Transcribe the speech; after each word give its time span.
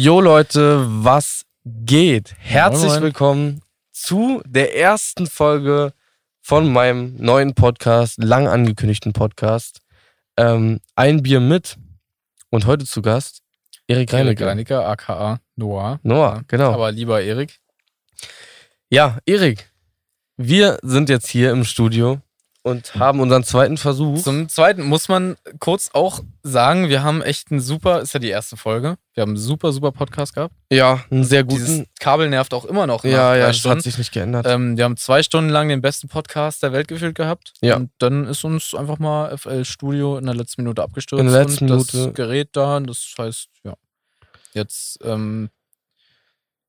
Jo 0.00 0.20
Leute, 0.20 0.86
was 0.86 1.44
geht? 1.64 2.32
Herzlich 2.38 2.92
Moin, 2.92 3.02
willkommen 3.02 3.62
zu 3.90 4.40
der 4.46 4.76
ersten 4.76 5.26
Folge 5.26 5.92
von 6.40 6.72
meinem 6.72 7.16
neuen 7.16 7.52
Podcast, 7.54 8.22
lang 8.22 8.46
angekündigten 8.46 9.12
Podcast. 9.12 9.80
Ähm, 10.36 10.78
ein 10.94 11.24
Bier 11.24 11.40
mit 11.40 11.78
und 12.50 12.66
heute 12.66 12.84
zu 12.84 13.02
Gast 13.02 13.42
Erik 13.88 14.12
Erik 14.12 14.20
Reinecker. 14.20 14.46
Reiniger, 14.46 14.86
aka 14.86 15.40
Noah. 15.56 15.98
Noah, 16.04 16.42
genau. 16.46 16.74
Aber 16.74 16.92
lieber 16.92 17.20
Erik. 17.20 17.58
ja, 18.90 19.18
Erik, 19.26 19.68
wir 20.36 20.78
sind 20.82 21.08
jetzt 21.08 21.26
hier 21.26 21.50
im 21.50 21.64
Studio 21.64 22.20
und 22.62 22.94
haben 22.96 23.20
unseren 23.20 23.44
zweiten 23.44 23.76
Versuch. 23.76 24.22
Zum 24.22 24.48
zweiten 24.48 24.82
muss 24.82 25.08
man 25.08 25.36
kurz 25.58 25.90
auch 25.92 26.20
sagen, 26.42 26.88
wir 26.88 27.02
haben 27.02 27.22
echt 27.22 27.50
einen 27.50 27.60
super, 27.60 28.00
ist 28.00 28.12
ja 28.14 28.20
die 28.20 28.28
erste 28.28 28.56
Folge. 28.56 28.96
Wir 29.14 29.22
haben 29.22 29.30
einen 29.30 29.38
super, 29.38 29.72
super 29.72 29.92
Podcast 29.92 30.34
gehabt. 30.34 30.54
ja, 30.70 31.04
einen 31.10 31.24
sehr 31.24 31.44
Dieses 31.44 31.78
guten. 31.78 31.86
Kabel 31.98 32.28
nervt 32.28 32.52
auch 32.54 32.64
immer 32.64 32.86
noch. 32.86 33.04
Ja, 33.04 33.34
ja, 33.36 33.48
das 33.48 33.64
hat 33.64 33.82
sich 33.82 33.96
nicht 33.98 34.12
geändert. 34.12 34.46
Ähm, 34.46 34.76
wir 34.76 34.84
haben 34.84 34.96
zwei 34.96 35.22
Stunden 35.22 35.50
lang 35.50 35.68
den 35.68 35.80
besten 35.80 36.08
Podcast 36.08 36.62
der 36.62 36.72
Welt 36.72 36.88
gefühlt 36.88 37.14
gehabt. 37.14 37.54
Ja. 37.60 37.76
Und 37.76 37.90
dann 37.98 38.26
ist 38.26 38.44
uns 38.44 38.74
einfach 38.74 38.98
mal 38.98 39.36
FL 39.36 39.64
Studio 39.64 40.18
in 40.18 40.26
der 40.26 40.34
letzten 40.34 40.62
Minute 40.62 40.82
abgestürzt. 40.82 41.20
In 41.20 41.30
der 41.30 41.44
letzten 41.44 41.64
und 41.64 41.70
Minute. 41.70 42.06
Das 42.06 42.14
Gerät 42.14 42.50
da. 42.52 42.80
Das 42.80 43.14
heißt, 43.18 43.48
ja. 43.64 43.74
Jetzt, 44.52 44.98
ähm, 45.04 45.50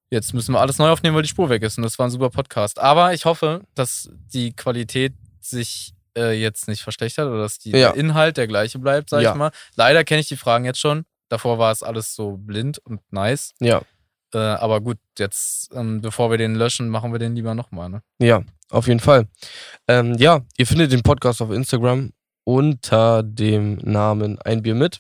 jetzt 0.10 0.34
müssen 0.34 0.54
wir 0.54 0.62
alles 0.62 0.78
neu 0.78 0.90
aufnehmen, 0.90 1.16
weil 1.16 1.24
die 1.24 1.30
Spur 1.30 1.50
weg 1.50 1.64
ist. 1.64 1.78
Und 1.78 1.84
das 1.84 2.00
war 2.00 2.08
ein 2.08 2.12
super 2.12 2.30
Podcast. 2.30 2.80
Aber 2.80 3.14
ich 3.14 3.26
hoffe, 3.26 3.62
dass 3.76 4.10
die 4.34 4.54
Qualität 4.54 5.14
sich 5.50 5.94
äh, 6.18 6.32
jetzt 6.34 6.68
nicht 6.68 6.82
verschlechtert 6.82 7.28
oder 7.28 7.42
dass 7.42 7.60
die, 7.60 7.72
Ja. 7.72 7.92
der 7.92 7.96
Inhalt 7.96 8.38
der 8.38 8.48
gleiche 8.48 8.80
bleibt, 8.80 9.10
sag 9.12 9.22
Ja. 9.22 9.32
ich 9.32 9.36
mal. 9.38 9.52
Leider 9.76 10.04
kenne 10.04 10.22
ich 10.22 10.28
die 10.28 10.38
Fragen 10.38 10.66
jetzt 10.66 10.80
schon. 10.80 11.06
Davor 11.30 11.60
war 11.60 11.72
es 11.72 11.84
alles 11.84 12.16
so 12.16 12.38
blind 12.38 12.80
und 12.80 13.02
nice. 13.12 13.54
ja, 13.60 13.82
Äh, 14.34 14.38
aber 14.38 14.80
gut, 14.82 14.98
jetzt, 15.18 15.70
ähm, 15.74 16.02
bevor 16.02 16.30
wir 16.30 16.38
den 16.38 16.54
löschen, 16.56 16.88
machen 16.90 17.12
wir 17.12 17.18
den 17.20 17.36
lieber 17.36 17.56
nochmal. 17.56 17.90
Ne? 17.90 18.02
ja, 18.20 18.42
auf 18.70 18.88
jeden 18.88 19.00
Fall. 19.00 19.28
Ähm, 19.88 20.14
ja, 20.20 20.42
ihr 20.58 20.68
findet 20.68 20.92
den 20.92 21.02
Podcast 21.02 21.42
auf 21.42 21.50
Instagram 21.52 22.12
unter 22.44 23.24
dem 23.24 23.76
Namen 23.84 24.40
Ein 24.42 24.62
Bier 24.62 24.76
mit. 24.76 25.00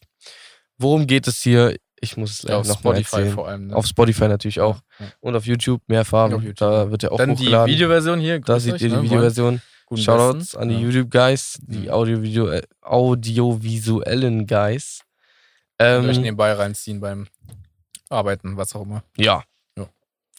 Worum 0.78 1.06
geht 1.08 1.28
es 1.28 1.42
hier? 1.42 1.76
Ich 2.02 2.16
muss 2.18 2.32
es 2.32 2.42
Ja, 2.44 2.50
leider 2.50 2.60
auf 2.62 2.68
noch 2.68 2.84
mal 2.84 2.92
Spotify 2.95 3.16
erzählen. 3.18 3.34
vor 3.36 3.48
allem. 3.48 3.68
Ne? 3.68 3.76
Auf 3.76 3.86
Spotify 3.86 4.28
natürlich 4.30 4.62
auch. 4.62 4.80
Ja. 5.00 5.06
Und 5.20 5.36
auf 5.36 5.45
YouTube 5.45 5.82
mehr 5.88 6.06
Farben. 6.06 6.36
YouTube, 6.42 6.56
da 6.56 6.90
wird 6.90 7.04
ja 7.04 7.12
auch 7.12 7.18
Dann 7.18 7.32
die 7.36 7.44
hochgeladen. 7.44 7.73
Videoversion 7.73 8.20
hier. 8.20 8.40
da 8.40 8.60
seht 8.60 8.76
euch, 8.76 8.82
ihr 8.84 8.90
die 8.90 8.95
ne? 8.95 9.04
Videoversion. 9.04 9.62
Guten 9.90 10.02
Shoutouts 10.04 10.56
an 10.56 10.70
die 10.70 10.76
Ja. 10.76 10.82
YouTube-Guys, 10.82 11.59
die 11.64 11.80
Mhm. 11.88 11.90
Audio 11.90 12.18
-Video 12.20 12.64
audiovisuellen 12.82 14.45
Guys. 14.45 15.02
Ähm, 15.80 16.06
nebenbei 16.06 16.54
reinziehen 16.54 17.00
beim 17.00 17.28
Arbeiten, 18.10 18.56
was 18.58 18.76
auch 18.76 18.84
immer. 18.84 19.04
ja, 19.17 19.44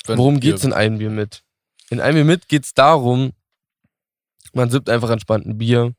Wenn 0.06 0.16
Worum 0.16 0.34
ihr- 0.36 0.40
geht's 0.40 0.64
in 0.64 0.72
einem 0.72 0.96
Bier 0.96 1.10
mit? 1.10 1.42
In 1.90 2.00
einem 2.00 2.14
Bier 2.14 2.24
mit 2.24 2.48
geht's 2.48 2.72
darum, 2.72 3.32
man 4.54 4.70
sippt 4.70 4.88
einfach 4.88 5.10
entspannt 5.10 5.44
ein 5.46 5.58
Bier 5.58 5.92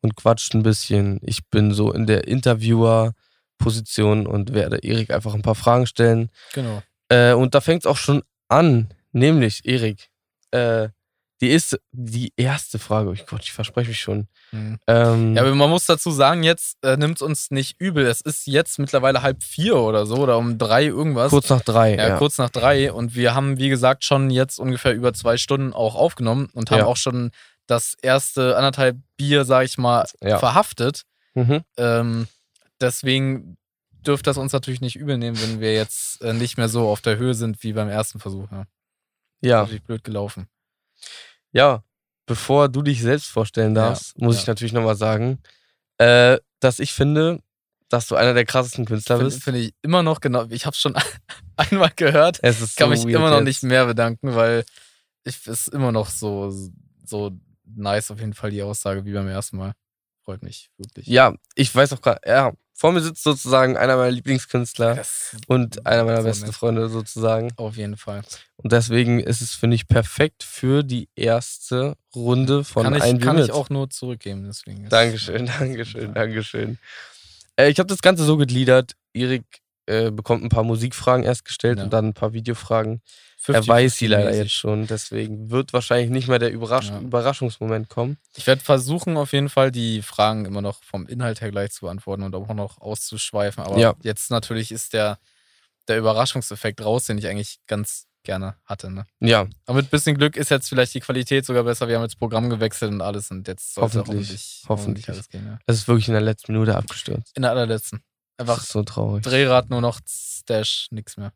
und 0.00 0.16
quatscht 0.16 0.54
ein 0.54 0.64
bisschen. 0.64 1.20
Ich 1.22 1.46
bin 1.46 1.72
so 1.72 1.92
in 1.92 2.06
der 2.06 2.26
Interviewer-Position 2.26 4.26
und 4.26 4.54
werde 4.54 4.78
Erik 4.82 5.10
einfach 5.10 5.34
ein 5.34 5.42
paar 5.42 5.54
Fragen 5.54 5.86
stellen. 5.86 6.30
Genau. 6.52 6.82
Äh, 7.10 7.32
und 7.34 7.54
da 7.54 7.60
fängt's 7.60 7.86
auch 7.86 7.96
schon 7.96 8.22
an, 8.48 8.88
nämlich 9.12 9.64
Erik. 9.64 10.10
Äh, 10.50 10.88
die, 11.40 11.48
ist, 11.50 11.78
die 11.92 12.32
erste 12.36 12.78
Frage, 12.78 13.10
oh 13.10 13.24
Gott, 13.26 13.42
ich 13.44 13.52
verspreche 13.52 13.88
mich 13.90 14.00
schon. 14.00 14.26
Mhm. 14.50 14.78
Ähm, 14.88 15.36
Ja, 15.36 15.42
aber 15.42 15.54
man 15.54 15.70
muss 15.70 15.86
dazu 15.86 16.10
sagen, 16.10 16.42
jetzt 16.42 16.76
äh, 16.82 16.96
nimmt 16.96 17.22
uns 17.22 17.50
nicht 17.50 17.80
übel. 17.80 18.06
Es 18.06 18.20
ist 18.20 18.46
jetzt 18.46 18.78
mittlerweile 18.78 19.22
halb 19.22 19.42
vier 19.44 19.76
oder 19.76 20.04
so 20.06 20.16
oder 20.16 20.36
um 20.38 20.58
drei 20.58 20.84
irgendwas. 20.86 21.30
kurz 21.30 21.48
nach 21.48 21.60
drei. 21.60 21.94
ja, 21.96 22.08
Ja, 22.08 22.16
kurz 22.18 22.38
nach 22.38 22.50
drei. 22.50 22.92
Und 22.92 23.14
wir 23.14 23.34
haben, 23.34 23.58
wie 23.58 23.68
gesagt, 23.68 24.04
schon 24.04 24.30
jetzt 24.30 24.58
ungefähr 24.58 24.94
über 24.94 25.12
zwei 25.14 25.36
Stunden 25.36 25.72
auch 25.72 25.94
aufgenommen 25.94 26.48
und 26.54 26.70
haben 26.70 26.78
Ja. 26.80 26.86
auch 26.86 26.96
schon 26.96 27.30
das 27.68 27.94
erste 28.02 28.56
anderthalb 28.56 28.96
Bier, 29.16 29.44
sag 29.44 29.64
ich 29.64 29.78
mal, 29.78 30.06
Ja. 30.22 30.38
verhaftet. 30.38 31.02
Mhm. 31.34 31.60
Ähm, 31.76 32.26
deswegen 32.80 33.58
dürft 34.06 34.26
das 34.26 34.38
uns 34.38 34.52
natürlich 34.52 34.80
nicht 34.80 34.96
übel 34.96 35.18
nehmen, 35.18 35.40
wenn 35.40 35.60
wir 35.60 35.74
jetzt 35.74 36.22
äh, 36.22 36.32
nicht 36.32 36.56
mehr 36.56 36.68
so 36.68 36.88
auf 36.88 37.00
der 37.00 37.18
Höhe 37.18 37.34
sind 37.34 37.62
wie 37.62 37.74
beim 37.74 37.88
ersten 37.88 38.18
Versuch. 38.20 38.50
Ja. 38.50 38.64
ja. 39.42 39.60
Natürlich 39.62 39.82
blöd 39.84 40.02
gelaufen. 40.02 40.48
Ja, 41.52 41.82
bevor 42.26 42.68
du 42.68 42.82
dich 42.82 43.00
selbst 43.02 43.26
vorstellen 43.28 43.74
Ja, 43.74 43.88
darfst, 43.90 44.18
muss 44.18 44.36
ja. 44.36 44.42
ich 44.42 44.46
natürlich 44.46 44.72
nochmal 44.72 44.96
sagen, 44.96 45.38
äh, 45.98 46.38
dass 46.60 46.78
ich 46.78 46.92
finde, 46.92 47.40
dass 47.88 48.06
du 48.06 48.16
einer 48.16 48.34
der 48.34 48.44
krassesten 48.44 48.84
Künstler 48.84 49.16
Finde 49.16 49.30
bist. 49.30 49.42
find 49.44 49.56
ich 49.56 49.74
immer 49.82 50.02
noch 50.02 50.20
genau. 50.20 50.44
Ich 50.50 50.66
habe 50.66 50.76
schon 50.76 50.94
einmal 51.56 51.90
gehört. 51.96 52.38
Es 52.42 52.60
ist 52.60 52.76
Kann 52.76 52.94
so 52.94 53.06
mich 53.06 53.14
immer 53.14 53.30
noch 53.30 53.38
jetzt. 53.38 53.46
nicht 53.46 53.62
mehr 53.62 53.86
bedanken, 53.86 54.34
weil 54.34 54.64
ich 55.24 55.36
es 55.36 55.46
ist 55.46 55.68
immer 55.68 55.90
noch 55.92 56.08
so, 56.10 56.52
so 57.04 57.30
nice 57.64 58.10
auf 58.10 58.20
jeden 58.20 58.34
Fall 58.34 58.50
die 58.50 58.62
Aussage 58.62 59.04
wie 59.04 59.12
beim 59.12 59.28
ersten 59.28 59.56
Mal. 59.56 59.72
Freut 60.24 60.42
mich 60.42 60.70
wirklich. 60.76 61.06
Ja, 61.06 61.34
ich 61.54 61.74
weiß 61.74 61.94
auch 61.94 62.02
gerade, 62.02 62.20
ja, 62.26 62.52
vor 62.78 62.92
mir 62.92 63.00
sitzt 63.00 63.24
sozusagen 63.24 63.76
einer 63.76 63.96
meiner 63.96 64.12
Lieblingskünstler 64.12 64.94
Das 64.94 65.36
und 65.48 65.84
einer 65.84 66.04
meiner 66.04 66.22
besten 66.22 66.46
nett. 66.46 66.54
Freunde 66.54 66.88
sozusagen. 66.88 67.50
Auf 67.56 67.76
jeden 67.76 67.96
Fall. 67.96 68.22
Und 68.56 68.70
deswegen 68.72 69.18
ist 69.18 69.40
es, 69.40 69.52
finde 69.54 69.74
ich, 69.74 69.88
perfekt 69.88 70.44
für 70.44 70.84
die 70.84 71.08
erste 71.16 71.96
Runde 72.14 72.62
von 72.62 72.84
kann 72.84 72.94
ich, 72.94 73.02
Ein 73.02 73.18
kann 73.18 73.36
ich 73.38 73.50
auch 73.50 73.68
nur 73.68 73.90
zurückgeben. 73.90 74.44
Deswegen 74.46 74.88
Dankeschön, 74.88 75.46
Dankeschön, 75.46 76.14
Dankeschön. 76.14 76.78
Äh, 77.56 77.68
ich 77.70 77.80
habe 77.80 77.88
das 77.88 78.00
Ganze 78.00 78.24
so 78.24 78.36
gegliedert. 78.36 78.92
Erik 79.12 79.42
äh, 79.86 80.12
bekommt 80.12 80.44
ein 80.44 80.48
paar 80.48 80.62
Musikfragen 80.64 81.24
erst 81.24 81.44
gestellt 81.44 81.78
Ja. 81.78 81.84
und 81.84 81.92
dann 81.92 82.06
ein 82.06 82.14
paar 82.14 82.32
Videofragen. 82.32 83.02
50, 83.54 83.68
er 83.68 83.74
weiß 83.74 83.96
sie 83.96 84.06
leider 84.06 84.24
50 84.24 84.42
jetzt 84.44 84.52
schon, 84.54 84.86
deswegen 84.86 85.50
wird 85.50 85.72
wahrscheinlich 85.72 86.10
nicht 86.10 86.28
mehr 86.28 86.38
der 86.38 86.50
Überrasch 86.52 86.88
Ja. 86.88 86.98
Überraschungsmoment 87.00 87.88
kommen. 87.88 88.16
Ich 88.36 88.46
werde 88.46 88.62
versuchen, 88.62 89.16
auf 89.16 89.32
jeden 89.32 89.48
Fall 89.48 89.70
die 89.70 90.02
Fragen 90.02 90.44
immer 90.44 90.62
noch 90.62 90.82
vom 90.82 91.06
Inhalt 91.06 91.40
her 91.40 91.50
gleich 91.50 91.70
zu 91.72 91.82
beantworten 91.86 92.22
und 92.22 92.34
auch 92.34 92.52
noch 92.54 92.80
auszuschweifen. 92.80 93.62
Aber 93.64 93.78
Ja. 93.78 93.94
jetzt 94.02 94.30
natürlich 94.30 94.72
ist 94.72 94.92
der, 94.92 95.18
der 95.88 95.98
Überraschungseffekt 95.98 96.84
raus, 96.84 97.06
den 97.06 97.18
ich 97.18 97.26
eigentlich 97.26 97.58
ganz 97.66 98.06
gerne 98.24 98.56
hatte. 98.66 98.90
Ne? 98.90 99.06
Ja, 99.20 99.46
Aber 99.66 99.76
mit 99.78 99.90
bisschen 99.90 100.16
Glück 100.18 100.36
ist 100.36 100.50
jetzt 100.50 100.68
vielleicht 100.68 100.92
die 100.92 101.00
Qualität 101.00 101.46
sogar 101.46 101.64
besser. 101.64 101.88
Wir 101.88 101.96
haben 101.96 102.02
jetzt 102.02 102.18
Programm 102.18 102.50
gewechselt 102.50 102.92
und 102.92 103.00
alles 103.00 103.30
und 103.30 103.48
jetzt 103.48 103.72
soll 103.74 103.86
es 103.86 103.96
auch 103.96 104.00
Hoffentlich, 104.00 104.28
hoffentlich, 104.28 104.64
hoffentlich. 104.68 105.08
alles 105.08 105.28
gehen. 105.30 105.46
Ja. 105.46 105.58
es 105.66 105.76
ist 105.78 105.88
wirklich 105.88 106.08
in 106.08 106.14
der 106.14 106.20
letzten 106.22 106.52
Minute 106.52 106.76
abgestürzt. 106.76 107.34
In 107.36 107.42
der 107.42 107.52
allerletzten. 107.52 108.02
Einfach 108.36 108.60
so 108.62 108.82
traurig. 108.82 109.24
Drehrad 109.24 109.70
nur 109.70 109.80
noch 109.80 110.00
Stash, 110.06 110.88
nix 110.90 111.16
mehr. 111.16 111.32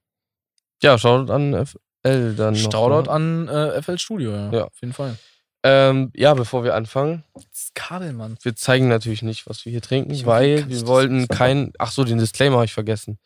Ja, 0.83 0.99
schaut 0.99 1.31
an 1.31 1.67
FL 2.03 2.35
dann 2.35 2.55
noch. 2.55 2.61
Shoutout 2.61 3.05
ne? 3.07 3.11
an 3.11 3.49
äh, 3.49 3.83
FL 3.83 3.99
Studio, 3.99 4.33
ja. 4.33 4.53
Ja. 4.53 4.65
Auf 4.65 4.81
jeden 4.81 4.93
Fall. 4.93 5.17
Ähm, 5.65 6.11
ja, 6.17 6.35
bevor 6.35 6.65
wir 6.65 6.75
anfangen, 6.75 7.23
Das 7.35 7.71
Kabel, 7.75 8.13
Mann. 8.13 8.37
wir 8.43 8.57
zeigen 8.57 8.89
natürlich 8.89 9.23
nicht, 9.23 9.47
was 9.47 9.65
wir 9.65 9.71
hier 9.71 9.81
trinken, 9.83 10.11
Ich- 10.13 10.27
weil 10.27 10.69
wir 10.69 10.87
wollten 10.89 11.29
kein. 11.29 11.73
Ach 11.79 11.93
so, 11.93 12.03
den 12.05 12.19
Disclaimer 12.19 12.57
habe 12.57 12.65
ich 12.65 12.75
vergessen. 12.75 13.19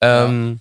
Ähm, 0.00 0.60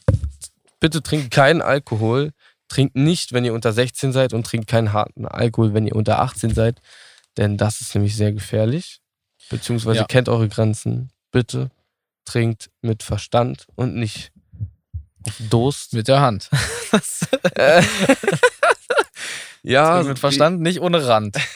Bitte 0.79 1.03
trinkt 1.03 1.31
keinen 1.31 1.61
Alkohol. 1.61 2.31
Trinkt 2.69 2.95
nicht, 2.95 3.33
wenn 3.33 3.43
ihr 3.43 3.53
unter 3.53 3.73
16 3.73 4.13
seid 4.13 4.31
und 4.33 4.45
trinkt 4.45 4.67
keinen 4.67 4.93
harten 4.93 5.25
Alkohol, 5.27 5.73
wenn 5.73 5.85
ihr 5.87 5.95
unter 5.95 6.19
18 6.19 6.53
seid. 6.53 6.79
Denn 7.35 7.57
das 7.57 7.81
ist 7.81 7.93
nämlich 7.95 8.15
sehr 8.15 8.31
gefährlich. 8.31 9.01
Beziehungsweise 9.49 9.99
Ja. 9.99 10.05
kennt 10.05 10.29
eure 10.29 10.47
Grenzen. 10.47 11.09
Bitte 11.31 11.69
trinkt 12.25 12.69
mit 12.81 13.03
Verstand 13.03 13.67
und 13.75 13.95
nicht 13.95 14.31
Durst. 15.49 15.93
Mit 15.93 16.07
der 16.07 16.21
Hand. 16.21 16.49
Äh, 17.55 17.83
ja, 19.63 20.01
mit 20.01 20.17
Verstand, 20.17 20.61
nicht 20.61 20.81
ohne 20.81 21.05
Rand. 21.07 21.37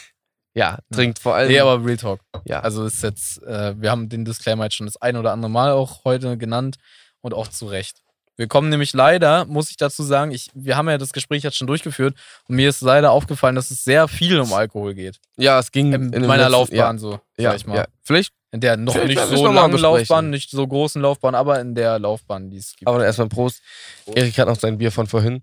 Ja, 0.56 0.78
trinkt 0.92 1.18
vor 1.18 1.34
allem. 1.34 1.48
Nee, 1.48 1.58
aber 1.58 1.84
Real 1.84 1.96
Talk. 1.96 2.20
ja. 2.44 2.60
Also 2.60 2.84
ist 2.84 3.02
jetzt, 3.02 3.42
äh, 3.42 3.74
wir 3.76 3.90
haben 3.90 4.08
den 4.08 4.24
Disclaimer 4.24 4.62
jetzt 4.62 4.76
schon 4.76 4.86
das 4.86 4.96
ein 4.96 5.16
oder 5.16 5.32
andere 5.32 5.50
Mal 5.50 5.72
auch 5.72 6.04
heute 6.04 6.38
genannt 6.38 6.76
und 7.22 7.34
auch 7.34 7.48
zu 7.48 7.66
Recht. 7.66 8.04
Wir 8.36 8.48
kommen 8.48 8.68
nämlich 8.68 8.92
leider, 8.94 9.44
muss 9.44 9.70
ich 9.70 9.76
dazu 9.76 10.02
sagen, 10.02 10.32
ich, 10.32 10.50
wir 10.54 10.76
haben 10.76 10.88
ja 10.88 10.98
das 10.98 11.12
Gespräch 11.12 11.44
jetzt 11.44 11.56
schon 11.56 11.68
durchgeführt 11.68 12.16
und 12.48 12.56
mir 12.56 12.68
ist 12.68 12.80
leider 12.80 13.12
aufgefallen, 13.12 13.54
dass 13.54 13.70
es 13.70 13.84
sehr 13.84 14.08
viel 14.08 14.40
um 14.40 14.52
Alkohol 14.52 14.94
geht. 14.94 15.20
ja, 15.36 15.58
es 15.60 15.70
ging 15.70 15.92
In, 15.92 16.12
in 16.12 16.26
meiner 16.26 16.48
Laufbahn 16.48 16.98
so, 16.98 17.12
Ja, 17.12 17.18
sag 17.36 17.42
ja, 17.44 17.54
ich 17.54 17.66
mal. 17.66 17.76
ja. 17.76 17.86
Vielleicht, 18.02 18.32
In 18.50 18.60
der 18.60 18.76
noch 18.76 18.92
Vielleicht 18.92 19.08
nicht 19.08 19.20
so 19.38 19.46
es 19.46 19.54
langen. 19.54 19.78
Laufbahn, 19.78 20.30
nicht 20.30 20.50
so 20.50 20.66
großen 20.66 21.00
Laufbahn, 21.00 21.34
aber 21.36 21.60
in 21.60 21.74
der 21.76 21.98
Laufbahn, 22.00 22.50
die 22.50 22.56
es 22.58 22.74
gibt. 22.76 22.88
aber 22.88 23.04
erstmal 23.04 23.28
Prost. 23.28 23.62
Prost. 24.04 24.16
Erik 24.18 24.36
hat 24.38 24.48
noch 24.48 24.58
sein 24.58 24.78
Bier 24.78 24.90
von 24.90 25.06
vorhin. 25.06 25.42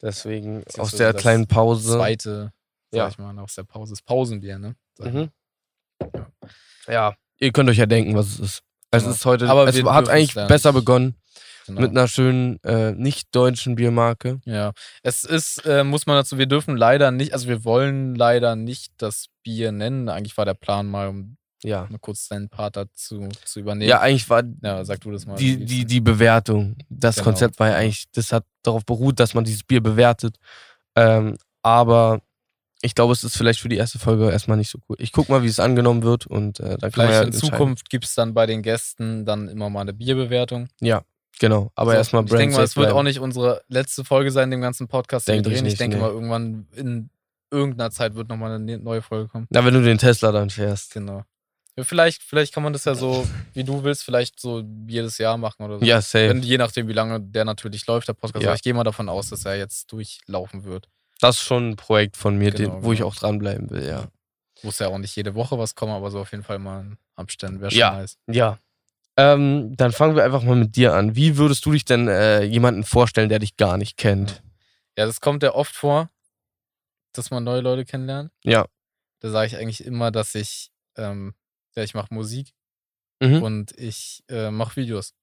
Deswegen 0.00 0.64
aus 0.78 0.90
so 0.90 0.96
der 0.98 1.14
kleinen 1.14 1.46
Pause. 1.46 1.96
Zweite, 1.96 2.52
sag 2.90 2.98
Ja. 2.98 3.08
ich 3.08 3.18
mal, 3.18 3.38
aus 3.38 3.54
der 3.54 3.62
Pause. 3.62 3.92
Das 3.92 4.02
Pausenbier, 4.02 4.58
ne? 4.58 4.74
Mhm. 4.98 5.30
Ja, 6.88 7.14
ihr 7.38 7.52
könnt 7.52 7.70
euch 7.70 7.78
ja 7.78 7.86
denken, 7.86 8.16
was 8.16 8.26
es 8.26 8.38
ist. 8.40 8.62
Es 8.90 9.02
Genau. 9.04 9.14
ist 9.14 9.24
heute, 9.24 9.48
Aber 9.48 9.66
es 9.68 9.82
hat 9.84 10.08
eigentlich 10.08 10.30
es 10.30 10.34
lernen. 10.34 10.48
besser 10.48 10.72
begonnen 10.72 11.14
Genau. 11.66 11.80
mit 11.80 11.90
einer 11.90 12.08
schönen 12.08 12.58
äh, 12.64 12.92
nicht-deutschen 12.92 13.74
Biermarke. 13.76 14.40
Ja, 14.44 14.72
es 15.02 15.24
ist, 15.24 15.64
äh, 15.66 15.84
muss 15.84 16.06
man 16.06 16.16
dazu, 16.16 16.38
wir 16.38 16.46
dürfen 16.46 16.76
leider 16.76 17.10
nicht, 17.10 17.32
also 17.32 17.48
wir 17.48 17.64
wollen 17.64 18.14
leider 18.14 18.56
nicht 18.56 18.92
das 18.98 19.26
Bier 19.42 19.72
nennen. 19.72 20.08
Eigentlich 20.08 20.36
war 20.36 20.44
der 20.44 20.54
Plan 20.54 20.86
mal 20.86 21.08
um 21.08 21.36
Ja. 21.64 21.86
mal 21.90 21.98
kurz 22.00 22.28
deinen 22.28 22.48
Part 22.48 22.76
dazu 22.76 23.28
zu 23.44 23.60
übernehmen. 23.60 23.88
Ja, 23.88 24.00
eigentlich 24.00 24.28
war 24.28 24.42
ja 24.62 24.84
sag 24.84 25.00
du 25.02 25.10
das 25.12 25.26
mal. 25.26 25.36
die, 25.36 25.64
die, 25.64 25.84
die 25.84 26.00
Bewertung. 26.00 26.76
Das 26.88 27.16
Genau. 27.16 27.24
Konzept 27.26 27.60
war 27.60 27.68
ja 27.70 27.76
eigentlich, 27.76 28.06
das 28.12 28.32
hat 28.32 28.44
darauf 28.64 28.84
beruht, 28.84 29.20
dass 29.20 29.34
man 29.34 29.44
dieses 29.44 29.62
Bier 29.62 29.80
bewertet. 29.80 30.36
Ähm, 30.96 31.36
aber 31.62 32.20
ich 32.84 32.96
glaube, 32.96 33.12
es 33.12 33.22
ist 33.22 33.36
vielleicht 33.36 33.60
für 33.60 33.68
die 33.68 33.76
erste 33.76 34.00
Folge 34.00 34.28
erstmal 34.30 34.56
nicht 34.56 34.70
so 34.70 34.78
cool. 34.88 34.96
Ich 34.98 35.12
guck 35.12 35.28
mal, 35.28 35.44
wie 35.44 35.46
es 35.46 35.60
angenommen 35.60 36.02
wird 36.02 36.26
und 36.26 36.58
äh, 36.58 36.76
dann 36.78 36.78
kann 36.78 36.80
man 36.80 36.90
Vielleicht 36.92 37.12
ja 37.12 37.22
in. 37.22 37.32
Zukunft 37.32 37.90
gibt 37.90 38.04
es 38.06 38.14
dann 38.16 38.34
bei 38.34 38.46
den 38.46 38.62
Gästen 38.62 39.24
dann 39.24 39.46
immer 39.48 39.70
mal 39.70 39.82
eine 39.82 39.92
Bierbewertung. 39.92 40.68
Genau, 41.42 41.72
aber 41.74 41.90
So, 41.90 41.96
erstmal 41.96 42.20
und 42.20 42.26
Ich 42.30 42.36
denke 42.36 42.52
mal, 42.52 42.58
Brand 42.58 42.68
es 42.68 42.76
wird 42.76 42.92
auch 42.92 43.02
nicht 43.02 43.18
unsere 43.18 43.64
letzte 43.66 44.04
Folge 44.04 44.30
sein, 44.30 44.52
dem 44.52 44.60
ganzen 44.60 44.86
Podcast. 44.86 45.26
Denke 45.26 45.48
ich 45.48 45.56
drehen. 45.56 45.66
ich 45.66 45.72
nicht, 45.72 45.80
denke 45.80 45.96
nee. 45.96 46.02
mal, 46.02 46.10
irgendwann 46.10 46.68
in 46.76 47.10
irgendeiner 47.50 47.90
Zeit 47.90 48.14
wird 48.14 48.28
nochmal 48.28 48.52
eine 48.54 48.64
ne-, 48.64 48.78
neue 48.78 49.02
Folge 49.02 49.26
kommen. 49.28 49.48
Na, 49.50 49.64
wenn 49.64 49.74
du 49.74 49.82
den 49.82 49.98
Tesla 49.98 50.30
dann 50.30 50.50
fährst. 50.50 50.94
Genau. 50.94 51.24
Ja, 51.76 51.82
vielleicht, 51.82 52.22
vielleicht 52.22 52.54
kann 52.54 52.62
man 52.62 52.72
das 52.72 52.84
ja 52.84 52.94
so, 52.94 53.26
wie 53.54 53.64
du 53.64 53.82
willst, 53.82 54.04
vielleicht 54.04 54.38
so 54.38 54.62
jedes 54.86 55.18
Jahr 55.18 55.36
machen 55.36 55.64
oder 55.64 55.80
so. 55.80 55.84
Ja, 55.84 56.00
safe. 56.00 56.28
Wenn, 56.28 56.42
je 56.42 56.58
nachdem, 56.58 56.86
wie 56.86 56.92
lange 56.92 57.20
der 57.20 57.44
natürlich 57.44 57.84
läuft, 57.88 58.06
der 58.06 58.12
Podcast. 58.12 58.44
Ja. 58.44 58.50
Aber 58.50 58.56
ich 58.56 58.62
gehe 58.62 58.72
mal 58.72 58.84
davon 58.84 59.08
aus, 59.08 59.30
dass 59.30 59.44
er 59.44 59.56
jetzt 59.56 59.90
durchlaufen 59.90 60.62
wird. 60.62 60.88
Das 61.20 61.38
ist 61.38 61.42
schon 61.42 61.70
ein 61.70 61.76
Projekt 61.76 62.16
von 62.16 62.38
mir, 62.38 62.52
Genau, 62.52 62.74
den, 62.76 62.84
wo 62.84 62.92
ich 62.92 62.98
genau. 62.98 63.08
auch 63.08 63.16
dranbleiben 63.16 63.68
will, 63.70 63.84
ja. 63.84 64.04
Muss 64.62 64.78
ja 64.78 64.86
auch 64.86 64.98
nicht 64.98 65.16
jede 65.16 65.34
Woche 65.34 65.58
was 65.58 65.74
kommen, 65.74 65.90
aber 65.92 66.12
so 66.12 66.20
auf 66.20 66.30
jeden 66.30 66.44
Fall 66.44 66.60
mal 66.60 66.82
in 66.82 66.98
Abständen 67.16 67.60
wäre 67.60 67.72
schon 67.72 67.80
Ja. 67.80 67.92
nice. 67.96 68.16
Ja. 68.30 68.58
Ähm, 69.16 69.76
dann 69.76 69.92
fangen 69.92 70.16
wir 70.16 70.24
einfach 70.24 70.42
mal 70.42 70.56
mit 70.56 70.74
dir 70.76 70.94
an. 70.94 71.14
Wie 71.16 71.36
würdest 71.36 71.64
du 71.66 71.72
dich 71.72 71.84
denn 71.84 72.08
äh, 72.08 72.42
jemanden 72.42 72.84
vorstellen, 72.84 73.28
der 73.28 73.38
dich 73.38 73.56
gar 73.56 73.76
nicht 73.76 73.96
kennt? 73.96 74.42
Ja, 74.96 75.06
das 75.06 75.20
kommt 75.20 75.42
ja 75.42 75.54
oft 75.54 75.74
vor, 75.74 76.08
dass 77.12 77.30
man 77.30 77.44
neue 77.44 77.60
Leute 77.60 77.84
kennenlernt. 77.84 78.32
Ja. 78.42 78.66
Da 79.20 79.30
sage 79.30 79.46
ich 79.46 79.56
eigentlich 79.56 79.84
immer, 79.84 80.10
dass 80.10 80.34
ich, 80.34 80.70
ähm, 80.96 81.34
ja, 81.76 81.82
ich 81.82 81.94
mache 81.94 82.12
Musik 82.12 82.52
Mhm. 83.22 83.42
und 83.42 83.78
ich 83.78 84.24
äh, 84.28 84.50
mache 84.50 84.74
Videos. 84.76 85.14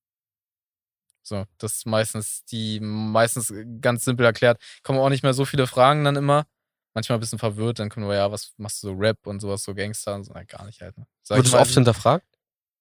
So, 1.22 1.46
das 1.58 1.74
ist 1.78 1.86
meistens 1.86 2.46
die, 2.46 2.80
meistens 2.80 3.54
ganz 3.82 4.06
simpel 4.06 4.26
erklärt. 4.26 4.62
Kommen 4.84 5.00
auch 5.00 5.10
nicht 5.10 5.22
mehr 5.22 5.34
so 5.34 5.44
viele 5.46 5.68
Fragen 5.68 6.06
dann 6.06 6.16
immer. 6.16 6.46
Manchmal 6.94 7.18
ein 7.18 7.20
bisschen 7.20 7.40
verwirrt, 7.40 7.80
dann 7.80 7.90
kommen 7.90 8.08
wir, 8.08 8.16
ja, 8.16 8.32
was 8.32 8.54
machst 8.58 8.82
du 8.82 8.88
so 8.88 8.94
Rap 8.94 9.28
und 9.28 9.42
sowas, 9.42 9.64
so 9.64 9.76
Gangster 9.76 10.16
und 10.16 10.24
so. 10.24 10.32
Na, 10.34 10.44
gar 10.44 10.66
nicht 10.66 10.82
halt. 10.82 10.98
Ne? 10.98 11.06
Wird 11.28 11.52
mal, 11.52 11.62
oft 11.62 11.74
hinterfragt? 11.74 12.26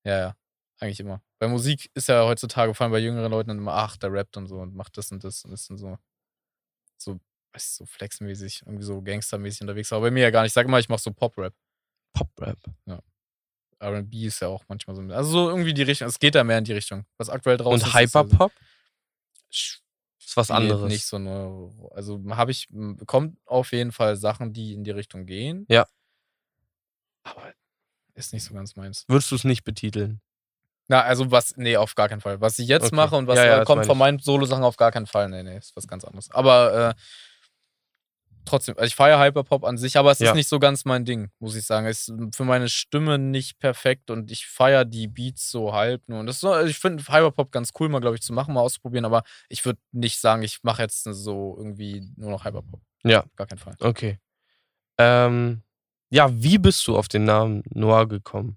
Ja, 0.05 0.19
ja. 0.19 0.37
Eigentlich 0.80 1.00
immer. 1.00 1.20
Bei 1.38 1.48
Musik 1.48 1.90
ist 1.94 2.08
ja 2.08 2.25
heutzutage, 2.25 2.72
vor 2.75 2.84
allem 2.84 2.92
bei 2.92 2.98
jüngeren 3.00 3.30
Leuten, 3.30 3.48
dann 3.48 3.58
immer, 3.58 3.72
ach, 3.75 3.96
der 3.96 4.12
rappt 4.12 4.36
und 4.36 4.46
so 4.46 4.56
und 4.60 4.75
macht 4.75 4.96
das 4.96 5.10
und 5.10 5.25
das 5.25 5.44
und 5.44 5.52
ist 5.52 5.69
dann 5.70 5.76
so, 5.78 5.98
so, 6.96 7.14
weiß 7.52 7.64
ich, 7.64 7.70
so 7.75 7.86
flexmäßig, 7.86 8.62
irgendwie 8.64 8.84
so 8.84 9.02
gangstermäßig 9.02 9.62
unterwegs. 9.62 9.92
Aber 9.92 10.02
bei 10.02 10.10
mir 10.12 10.22
ja 10.22 10.30
gar 10.30 10.42
nicht. 10.42 10.50
Ich 10.50 10.54
sag 10.54 10.66
immer, 10.66 10.78
ich 10.78 10.88
mach 10.88 10.98
so 11.00 11.12
Pop-Rap. 11.12 11.54
Pop-Rap. 12.12 12.58
RB 13.80 14.12
ist 14.25 14.40
ja 14.40 14.48
auch 14.48 14.64
manchmal 14.69 14.96
so. 14.96 15.02
Also 15.02 15.30
so 15.30 15.48
irgendwie 15.50 15.72
die 15.75 15.82
Richtung. 15.82 16.08
Es 16.08 16.19
geht 16.19 16.34
da 16.34 16.42
mehr 16.42 16.58
in 16.58 16.64
die 16.64 16.72
Richtung. 16.72 17.06
Was 17.16 17.28
aktuell 17.28 17.56
draußen 17.56 17.74
Und 17.74 17.81
ist. 17.81 17.86
ist 17.88 17.94
Hyperpop? 17.94 18.52
also- 18.52 19.78
Ist 20.20 20.36
was 20.36 20.50
anderes. 20.50 20.92
Nicht 20.92 21.06
so 21.06 21.16
eine. 21.16 21.70
Also 21.92 22.20
habe 22.31 22.50
ich, 22.50 22.69
kommt 23.06 23.38
auf 23.46 23.72
jeden 23.72 23.92
Fall 23.92 24.16
Sachen, 24.16 24.52
die 24.52 24.74
in 24.74 24.84
die 24.84 24.90
Richtung 24.90 25.26
gehen. 25.26 25.64
Ja. 25.69 25.86
Aber 27.22 27.52
ist 28.14 28.32
nicht 28.32 28.44
so 28.44 28.52
ganz 28.52 28.74
meins. 28.76 29.04
Würdest 29.08 29.31
du 29.31 29.36
es 29.36 29.44
nicht 29.44 29.64
betiteln? 29.64 30.20
Na, 30.88 31.02
also 31.02 31.31
was, 31.31 31.55
nee, 31.56 31.76
auf 31.76 31.94
gar 31.94 32.08
keinen 32.08 32.20
Fall. 32.23 32.40
Was 32.40 32.58
ich 32.58 32.67
jetzt 32.67 32.87
Okay. 32.87 32.96
mache 32.96 33.17
und 33.17 33.26
was 33.26 33.37
Ja, 33.37 33.44
ja, 33.44 33.64
kommt 33.64 33.85
von 33.85 33.99
meinen 33.99 34.19
Solo-Sachen 34.19 34.64
auf 34.64 34.76
gar 34.79 34.90
keinen 34.90 35.06
Fall. 35.06 35.29
Nee, 35.29 35.43
nee, 35.43 35.58
ist 35.58 35.76
was 35.76 35.87
ganz 35.87 36.02
anderes. 36.05 36.31
Aber 36.31 36.94
äh, 36.96 37.00
trotzdem, 38.46 38.75
also 38.79 38.87
ich 38.87 38.94
feiere 38.94 39.20
Hyperpop 39.23 39.64
an 39.64 39.76
sich, 39.76 39.99
aber 39.99 40.11
es 40.11 40.19
Ja. 40.19 40.31
ist 40.31 40.35
nicht 40.35 40.49
so 40.49 40.58
ganz 40.58 40.87
mein 40.87 41.05
Ding, 41.05 41.31
muss 41.40 41.55
ich 41.56 41.67
sagen. 41.67 41.87
Es 41.87 42.08
ist 42.08 42.35
für 42.35 42.44
meine 42.46 42.70
Stimme 42.70 43.19
nicht 43.19 43.58
perfekt 43.58 44.11
und 44.11 44.31
ich 44.31 44.46
feiere 44.46 44.87
die 44.87 45.08
Beats 45.08 45.50
so 45.50 45.75
halb 45.75 46.08
nur. 46.08 46.20
Und 46.20 46.26
das 46.26 46.40
so, 46.40 46.50
also 46.50 46.70
ich 46.70 46.79
finde 46.79 47.02
Hyperpop 47.05 47.52
ganz 47.52 47.73
cool, 47.79 47.91
mal, 47.91 48.00
glaube 48.00 48.17
ich, 48.17 48.23
zu 48.23 48.32
machen, 48.32 48.55
mal 48.55 48.62
auszuprobieren, 48.62 49.05
aber 49.05 49.25
ich 49.50 49.67
würde 49.67 49.79
nicht 49.93 50.19
sagen, 50.19 50.43
ich 50.43 50.61
mache 50.62 50.81
jetzt 50.81 51.02
so 51.05 51.55
irgendwie 51.58 52.11
nur 52.17 52.31
noch 52.31 52.46
Hyperpop. 52.46 52.81
Ja. 53.05 53.25
Gar 53.37 53.46
keinen 53.46 53.58
Fall. 53.58 53.76
Okay. 53.81 54.19
Ähm, 54.96 55.62
ja, 56.08 56.31
wie 56.32 56.56
bist 56.56 56.87
du 56.88 56.96
auf 56.96 57.08
den 57.08 57.25
Namen 57.25 57.62
Noir 57.69 58.08
gekommen? 58.08 58.56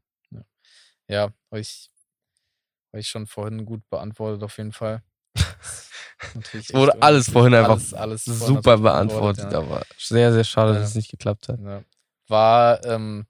Ja, 1.10 1.30
ich, 1.54 1.91
hab 2.92 3.00
ich 3.00 3.08
schon 3.08 3.28
vorhin 3.28 3.66
gut 3.66 3.88
beantwortet, 3.90 4.44
auf 4.44 4.58
jeden 4.58 4.74
Fall. 4.74 5.02
Natürlich 6.36 6.70
Es 6.70 6.74
wurde 6.76 7.02
alles 7.02 7.30
vorhin 7.30 7.54
einfach 7.54 7.72
alles, 7.74 7.94
alles 7.94 8.24
vorhin 8.24 8.40
Super 8.48 8.72
natürlich 8.78 8.82
beantwortet, 8.84 9.52
ja. 9.52 9.60
aber 9.60 9.84
sehr, 9.98 10.32
sehr 10.34 10.44
schade, 10.44 10.74
Ja. 10.74 10.80
dass 10.80 10.90
es 10.90 10.96
nicht 10.96 11.10
geklappt 11.10 11.48
hat. 11.50 11.60
Ja. 11.60 11.84
War, 12.28 12.86
ähm, 12.86 13.26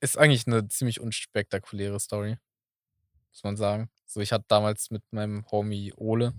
ist 0.00 0.18
eigentlich 0.18 0.46
eine 0.46 0.66
ziemlich 0.68 1.00
unspektakuläre 1.00 2.00
Story, 2.00 2.36
muss 3.30 3.44
man 3.44 3.56
sagen. 3.56 3.90
So, 4.06 4.20
ich 4.20 4.32
hatte 4.32 4.44
damals 4.48 4.90
mit 4.90 5.02
meinem 5.12 5.44
Homie 5.50 5.92
Ole, 5.96 6.32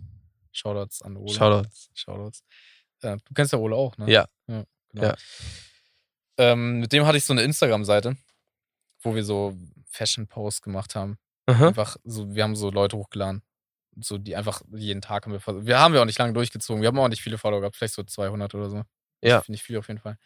Shoutouts 0.52 1.02
an 1.02 1.18
Ole. 1.18 1.34
Shoutouts. 1.34 1.90
Shoutouts. 1.94 2.44
Äh, 3.02 3.18
du 3.18 3.34
kennst 3.34 3.54
ja 3.54 3.60
Ole 3.60 3.76
auch, 3.76 3.98
ne? 3.98 4.12
Ja. 4.12 4.28
Ja, 4.48 4.64
genau. 4.90 5.14
Ähm, 6.38 6.80
mit 6.80 6.92
dem 6.94 7.06
hatte 7.06 7.18
ich 7.18 7.26
so 7.26 7.34
eine 7.34 7.42
Instagram-Seite, 7.44 8.16
wo 9.02 9.16
wir 9.16 9.24
so 9.24 9.56
Fashion-Posts 9.90 10.62
gemacht 10.62 10.96
haben. 10.96 11.18
Aha. 11.48 11.70
Einfach 11.70 11.98
so, 12.04 12.34
wir 12.36 12.44
haben 12.44 12.56
so 12.56 12.70
Leute 12.70 12.98
hochgeladen. 12.98 13.42
So, 14.00 14.18
die 14.18 14.36
einfach 14.36 14.62
jeden 14.76 15.02
Tag 15.02 15.26
haben 15.26 15.34
wir 15.34 15.66
Wir 15.66 15.80
haben 15.80 15.96
ja 15.96 16.02
auch 16.02 16.06
nicht 16.06 16.20
lange 16.20 16.34
durchgezogen. 16.34 16.82
Wir 16.82 16.88
haben 16.88 17.00
auch 17.00 17.08
nicht 17.08 17.24
viele 17.24 17.38
Follower 17.38 17.62
gehabt, 17.62 17.76
vielleicht 17.76 17.96
so 17.96 18.04
200 18.04 18.54
oder 18.54 18.70
so. 18.70 18.84
Ja. 19.24 19.42
Finde 19.42 19.56
ich 19.56 19.64
viel 19.64 19.78
auf 19.78 19.88
jeden 19.88 20.00
Fall. 20.00 20.18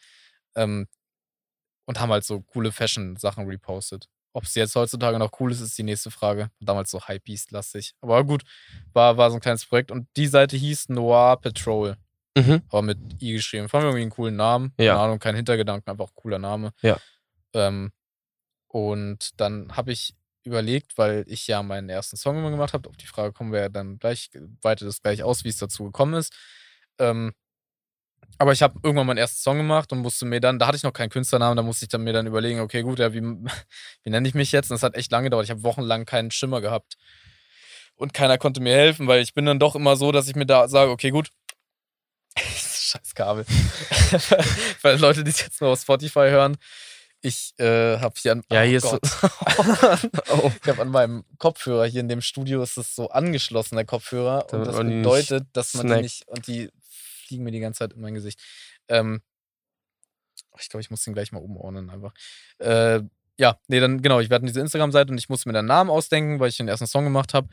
Ähm, 0.56 0.88
und 1.86 2.00
haben 2.00 2.12
halt 2.12 2.26
so 2.26 2.42
coole 2.42 2.72
Fashion-Sachen 2.72 3.48
repostet. 3.48 4.08
Ob 4.34 4.44
es 4.44 4.56
jetzt 4.56 4.76
heutzutage 4.76 5.20
noch 5.20 5.40
cool 5.40 5.52
ist, 5.52 5.62
ist 5.62 5.78
die 5.78 5.84
nächste 5.84 6.10
Frage. 6.10 6.52
Damals 6.60 6.92
so 6.92 7.02
Hypebeast-lastig. 7.02 7.94
Aber 8.02 8.24
gut, 8.24 8.44
war, 8.94 9.18
war 9.18 9.30
so 9.30 9.38
ein 9.38 9.42
kleines 9.42 9.66
Projekt. 9.66 9.92
Und 9.92 10.08
die 10.16 10.28
Seite 10.28 10.56
hieß 10.58 10.90
Noir 10.90 11.38
Patrol. 11.38 11.98
Mhm. 12.38 12.62
Aber 12.70 12.82
mit 12.82 12.98
I 13.22 13.34
geschrieben. 13.34 13.68
Fanden 13.68 13.86
wir 13.86 13.90
irgendwie 13.90 14.04
einen 14.04 14.12
coolen 14.12 14.36
Namen. 14.38 14.74
Ja. 14.78 14.94
Keine 14.94 15.04
Ahnung, 15.04 15.20
kein 15.20 15.36
Hintergedanken, 15.36 15.90
einfach 15.92 16.14
cooler 16.14 16.40
Name. 16.40 16.72
Ja. 16.82 16.98
Ähm, 17.54 17.92
und 18.68 19.40
dann 19.40 19.76
habe 19.76 19.92
ich 19.92 20.16
überlegt, 20.44 20.98
weil 20.98 21.24
ich 21.28 21.48
ja 21.48 21.64
meinen 21.64 21.90
ersten 21.90 22.18
Song 22.18 22.38
immer 22.38 22.52
gemacht 22.52 22.74
habe, 22.74 22.90
auf 22.90 22.98
die 22.98 23.08
Frage 23.08 23.34
kommen 23.34 23.52
wir 23.52 23.62
ja 23.62 23.70
dann 23.70 24.00
gleich, 24.00 24.30
weite 24.62 24.86
das 24.86 25.02
gleich 25.02 25.24
aus, 25.24 25.44
wie 25.44 25.50
es 25.50 25.58
dazu 25.58 25.86
gekommen 25.86 26.16
ist. 26.16 26.34
Ähm, 27.00 27.34
aber 28.38 28.54
ich 28.54 28.62
habe 28.62 28.80
irgendwann 28.82 29.08
meinen 29.08 29.18
ersten 29.18 29.40
Song 29.40 29.58
gemacht 29.58 29.92
und 29.92 30.00
musste 30.00 30.26
mir 30.26 30.40
dann, 30.40 30.58
da 30.58 30.68
hatte 30.68 30.78
ich 30.78 30.84
noch 30.84 30.94
keinen 30.94 31.10
Künstlernamen, 31.10 31.58
da 31.58 31.64
musste 31.64 31.86
ich 31.86 31.90
dann 31.90 32.04
mir 32.04 32.14
dann 32.14 32.28
überlegen, 32.28 32.60
okay, 32.60 32.82
gut, 32.82 33.00
ja, 33.00 33.14
wie, 33.14 33.22
wie 34.04 34.10
nenne 34.10 34.28
ich 34.28 34.34
mich 34.34 34.52
jetzt? 34.52 34.72
Und 34.72 34.76
das 34.76 34.84
hat 34.84 34.96
echt 34.96 35.12
lange 35.12 35.26
gedauert. 35.26 35.46
Ich 35.46 35.52
habe 35.52 35.64
wochenlang 35.64 36.06
keinen 36.06 36.32
Schimmer 36.32 36.62
gehabt. 36.62 36.98
Und 37.96 38.14
keiner 38.14 38.38
konnte 38.40 38.62
mir 38.62 38.74
helfen, 38.74 39.08
weil 39.08 39.22
ich 39.22 39.36
bin 39.36 39.46
dann 39.46 39.60
doch 39.60 39.76
immer 39.76 39.96
so, 39.96 40.12
dass 40.12 40.28
ich 40.28 40.36
mir 40.36 40.48
da 40.48 40.68
sage, 40.68 40.92
okay, 40.92 41.12
gut. 41.12 41.30
Scheiß 42.38 43.14
Kabel. 43.14 43.46
weil 44.82 45.00
Leute, 45.00 45.24
die 45.24 45.30
es 45.30 45.42
jetzt 45.42 45.62
nur 45.62 45.70
auf 45.70 45.80
Spotify 45.80 46.30
hören, 46.30 46.58
ich 47.22 47.54
äh, 47.60 47.98
habe 48.00 48.16
hier 48.18 48.32
an, 48.34 48.44
Ja, 48.52 48.62
oh 48.62 48.66
hier 48.66 48.78
ist 48.78 48.84
Gott. 48.84 49.02
Oh. 50.30 50.52
Ich 50.62 50.70
habe 50.70 50.82
an 50.82 50.90
meinem 50.90 51.24
Kopfhörer 51.38 51.86
hier 51.86 52.02
in 52.02 52.10
dem 52.10 52.22
Studio 52.22 52.64
ist 52.64 52.78
es 52.78 52.96
so 52.96 53.10
angeschlossen, 53.10 53.76
der 53.76 53.86
Kopfhörer. 53.86 54.48
Damit 54.50 54.68
und 54.68 54.74
das 54.74 54.86
bedeutet, 54.86 55.48
dass 55.54 55.74
man 55.76 55.88
die 55.88 56.02
nicht. 56.02 56.28
Und 56.28 56.48
die 56.48 56.70
fliegen 57.28 57.44
mir 57.44 57.52
die 57.52 57.60
ganze 57.60 57.80
Zeit 57.80 57.94
in 57.94 58.02
mein 58.02 58.14
Gesicht. 58.14 58.40
Ähm, 58.88 59.22
ich 60.60 60.70
glaube, 60.70 60.82
ich 60.82 60.90
muss 60.90 61.04
den 61.04 61.14
gleich 61.14 61.32
mal 61.32 61.40
umordnen 61.40 61.90
einfach. 61.90 62.14
Äh, 62.60 63.02
ja, 63.38 63.58
nee, 63.68 63.80
dann 63.80 64.02
genau, 64.02 64.20
ich 64.20 64.30
werde 64.30 64.46
diese 64.46 64.60
Instagram-Seite 64.60 65.12
und 65.12 65.18
ich 65.18 65.30
musste 65.30 65.50
mir 65.50 65.58
einen 65.58 65.68
Namen 65.68 65.90
ausdenken, 65.90 66.40
weil 66.40 66.50
ich 66.50 66.58
den 66.58 66.68
ersten 66.68 66.88
Song 66.88 67.04
gemacht 67.04 67.34
habe. 67.34 67.48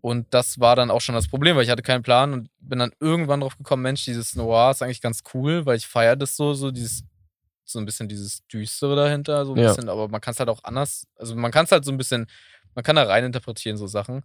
Und 0.00 0.32
das 0.32 0.58
war 0.58 0.76
dann 0.76 0.90
auch 0.90 1.00
schon 1.00 1.14
das 1.14 1.28
Problem, 1.28 1.56
weil 1.56 1.64
ich 1.64 1.70
hatte 1.70 1.82
keinen 1.82 2.02
Plan 2.02 2.32
und 2.32 2.50
bin 2.58 2.78
dann 2.78 2.92
irgendwann 3.00 3.40
drauf 3.40 3.58
gekommen, 3.58 3.82
Mensch, 3.82 4.04
dieses 4.04 4.34
Noir 4.34 4.70
ist 4.70 4.82
eigentlich 4.82 5.02
ganz 5.02 5.22
cool, 5.34 5.66
weil 5.66 5.76
ich 5.76 5.86
feiere 5.86 6.16
das 6.16 6.36
so, 6.36 6.54
so 6.54 6.70
dieses, 6.70 7.04
so 7.72 7.78
ein 7.78 7.84
bisschen 7.86 8.08
dieses 8.08 8.46
Düstere 8.48 8.96
dahinter, 8.96 9.44
so 9.46 9.54
ein 9.54 9.58
Ja. 9.58 9.68
bisschen, 9.68 9.88
aber 9.88 10.08
man 10.08 10.20
kann 10.20 10.32
es 10.32 10.38
halt 10.40 10.48
auch 10.48 10.62
anders, 10.64 11.06
also 11.16 11.34
man 11.36 11.50
kann 11.50 11.64
es 11.64 11.72
halt 11.72 11.84
so 11.84 11.92
ein 11.92 11.96
bisschen, 11.98 12.26
man 12.74 12.82
kann 12.84 12.96
da 12.96 13.04
rein 13.04 13.24
interpretieren, 13.24 13.76
so 13.76 13.86
Sachen. 13.86 14.24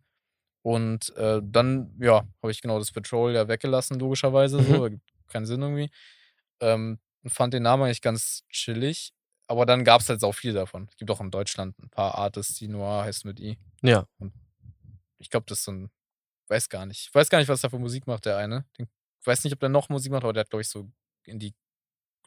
Und 0.62 1.16
äh, 1.16 1.42
dann, 1.44 1.96
ja, 2.00 2.24
habe 2.42 2.52
ich 2.52 2.62
genau 2.62 2.80
das 2.80 2.92
Patrol 2.92 3.34
ja 3.34 3.48
weggelassen, 3.48 4.00
logischerweise, 4.00 4.58
Mhm. 4.60 4.66
so, 4.66 4.90
keinen 5.28 5.46
Sinn 5.46 5.62
irgendwie. 5.62 5.92
Ähm, 6.60 7.00
und 7.24 7.30
fand 7.30 7.54
den 7.54 7.64
Namen 7.64 7.84
eigentlich 7.84 8.02
ganz 8.02 8.44
chillig. 8.50 9.14
Aber 9.48 9.66
dann 9.68 9.84
gab 9.84 10.02
es 10.02 10.10
halt 10.10 10.24
auch 10.24 10.32
viel 10.34 10.54
davon. 10.54 10.88
Es 10.90 10.96
gibt 10.98 11.12
auch 11.12 11.22
in 11.22 11.30
Deutschland 11.30 11.78
ein 11.80 11.90
paar 11.90 12.16
Artists, 12.16 12.56
die 12.56 12.68
Noir 12.68 13.04
heißt 13.04 13.26
mit 13.26 13.40
I. 13.40 13.60
Ja. 13.84 14.08
Ich 15.20 15.30
glaube, 15.30 15.46
das 15.48 15.60
ist 15.60 15.66
so 15.66 15.72
ein, 15.72 15.92
weiß 16.48 16.70
gar 16.70 16.86
nicht. 16.88 17.08
Ich 17.10 17.14
weiß 17.16 17.30
gar 17.30 17.38
nicht, 17.40 17.48
was 17.48 17.62
der 17.62 17.70
für 17.70 17.78
Musik 17.80 18.08
macht, 18.08 18.26
der 18.26 18.38
eine. 18.38 18.66
Den, 18.78 18.88
ich 19.22 19.28
weiß 19.28 19.44
nicht, 19.44 19.54
ob 19.54 19.60
der 19.60 19.70
noch 19.70 19.90
Musik 19.90 20.12
macht, 20.12 20.24
aber 20.24 20.34
der 20.34 20.42
hat, 20.42 20.50
glaube 20.50 20.62
ich, 20.62 20.70
so 20.70 20.90
in 21.26 21.38
die 21.40 21.54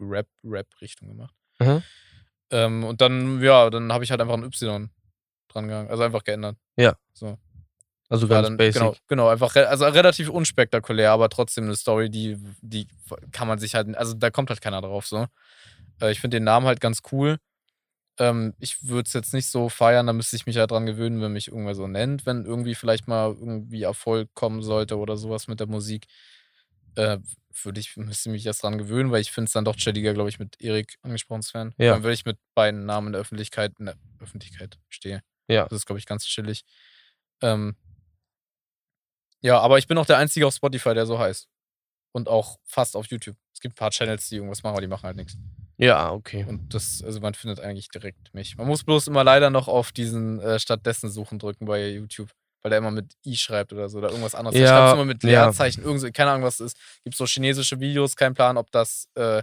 Rap-Rap-Richtung 0.01 1.09
gemacht. 1.09 1.35
Mhm. 1.59 1.83
Ähm, 2.51 2.85
und 2.85 3.01
dann, 3.01 3.43
ja, 3.43 3.71
dann 3.71 3.93
habe 3.93 4.05
ich 4.05 4.11
halt 4.11 4.21
einfach 4.21 4.35
ein 4.35 4.45
Y 4.45 4.91
dran 5.49 5.69
gegangen. 5.69 5.91
Also 5.91 6.03
einfach 6.03 6.25
geändert. 6.25 6.57
Ja. 6.77 6.95
So. 7.13 7.39
Also 8.09 8.27
ganz 8.27 8.47
dann, 8.47 8.57
basic. 8.57 8.81
Genau, 8.81 8.97
genau, 9.07 9.29
einfach 9.29 9.55
re 9.55 9.69
also 9.69 9.85
relativ 9.87 10.31
unspektakulär, 10.31 11.11
aber 11.13 11.29
trotzdem 11.29 11.65
eine 11.65 11.77
Story, 11.77 12.09
die, 12.09 12.39
die 12.63 12.89
kann 13.33 13.49
man 13.49 13.59
sich 13.59 13.75
halt, 13.75 13.95
also 13.97 14.15
da 14.15 14.31
kommt 14.31 14.49
halt 14.49 14.63
keiner 14.63 14.81
drauf 14.81 15.07
so. 15.07 15.27
Äh, 16.01 16.11
ich 16.11 16.21
finde 16.21 16.39
den 16.39 16.45
Namen 16.45 16.67
halt 16.67 16.81
ganz 16.81 17.03
cool. 17.13 17.39
Ähm, 18.19 18.55
ich 18.59 18.89
würde 18.89 19.07
es 19.07 19.13
jetzt 19.13 19.35
nicht 19.35 19.49
so 19.51 19.69
feiern, 19.69 20.07
da 20.07 20.15
müsste 20.15 20.37
ich 20.37 20.47
mich 20.47 20.57
halt 20.57 20.71
dran 20.71 20.87
gewöhnen, 20.87 21.21
wenn 21.21 21.33
mich 21.33 21.49
irgendwer 21.49 21.75
so 21.75 21.87
nennt, 21.87 22.25
wenn 22.25 22.47
irgendwie 22.47 22.75
vielleicht 22.75 23.09
mal 23.09 23.29
irgendwie 23.29 23.83
Erfolg 23.83 24.31
kommen 24.35 24.63
sollte 24.63 24.97
oder 24.97 25.19
sowas 25.19 25.47
mit 25.47 25.61
der 25.61 25.69
Musik. 25.69 26.07
Äh, 26.99 27.19
würde 27.65 27.81
ich, 27.81 27.97
müsste 27.97 28.31
mich 28.31 28.45
erst 28.45 28.63
dran 28.63 28.77
gewöhnen, 28.77 29.11
weil 29.11 29.21
ich 29.21 29.31
finde 29.31 29.47
es 29.47 29.53
dann 29.53 29.65
doch 29.65 29.77
chilliger, 29.77 30.15
glaube 30.15 30.29
ich, 30.29 30.39
mit 30.39 30.61
Erik 30.61 30.97
angesprochen 31.03 31.43
zu 31.43 31.55
werden. 31.55 31.75
Ja. 31.79 31.93
Dann 31.93 32.03
würde 32.03 32.15
ich 32.15 32.25
mit 32.25 32.39
beiden 32.55 32.87
Namen 32.87 33.09
in 33.09 33.13
der 33.13 33.21
Öffentlichkeit, 33.21 33.73
in 33.79 33.87
der 33.87 33.97
Öffentlichkeit 34.21 34.79
stehe. 34.89 35.23
Ja. 35.49 35.65
Das 35.65 35.79
ist, 35.79 35.87
glaube 35.87 35.99
ich, 35.99 36.07
ganz 36.07 36.25
chillig. 36.25 36.65
Ähm, 37.41 37.77
ja, 39.41 39.61
aber 39.61 39.79
ich 39.79 39.87
bin 39.87 39.97
auch 39.99 40.07
der 40.07 40.19
Einzige 40.19 40.47
auf 40.47 40.55
Spotify, 40.55 40.95
der 40.95 41.07
so 41.07 41.19
heißt. 41.19 41.49
Und 42.13 42.29
auch 42.29 42.59
fast 42.65 42.97
auf 42.97 43.07
YouTube. 43.07 43.37
Es 43.55 43.61
gibt 43.61 43.75
ein 43.75 43.79
paar 43.79 43.91
Channels, 43.91 44.29
die 44.29 44.37
irgendwas 44.37 44.63
machen, 44.63 44.73
aber 44.73 44.81
die 44.81 44.89
machen 44.89 45.05
halt 45.05 45.17
nichts. 45.17 45.37
Ja, 45.77 46.11
okay. 46.11 46.45
Und 46.49 46.75
das, 46.75 47.03
also 47.05 47.21
man 47.21 47.35
findet 47.35 47.61
eigentlich 47.61 47.89
direkt 47.89 48.35
mich. 48.35 48.57
Man 48.57 48.67
muss 48.67 48.83
bloß 48.83 49.07
immer 49.07 49.23
leider 49.23 49.51
noch 49.51 49.69
auf 49.69 49.93
diesen 49.93 50.41
äh, 50.41 50.59
stattdessen 50.59 51.09
suchen 51.09 51.39
drücken 51.39 51.67
bei 51.67 51.91
YouTube, 51.91 52.31
weil 52.63 52.71
der 52.71 52.79
immer 52.79 52.91
mit 52.91 53.13
I 53.25 53.37
schreibt 53.37 53.73
oder 53.73 53.89
so 53.89 53.99
oder 53.99 54.09
irgendwas 54.11 54.35
anderes. 54.35 54.55
Der 54.55 54.65
Ja, 54.65 54.69
schreibt 54.69 54.95
immer 54.95 55.05
mit 55.05 55.23
ja. 55.25 55.45
Leerzeichen, 55.47 55.83
irgend 55.85 56.01
so, 56.01 56.11
keine 56.13 56.31
Ahnung, 56.33 56.45
was 56.45 56.59
das 56.59 56.73
ist. 56.73 56.79
Gibt 57.05 57.17
so 57.17 57.25
chinesische 57.27 57.79
Videos, 57.81 58.17
kein 58.17 58.35
Plan, 58.35 58.57
ob 58.57 58.71
das 58.71 59.09
äh, 59.15 59.43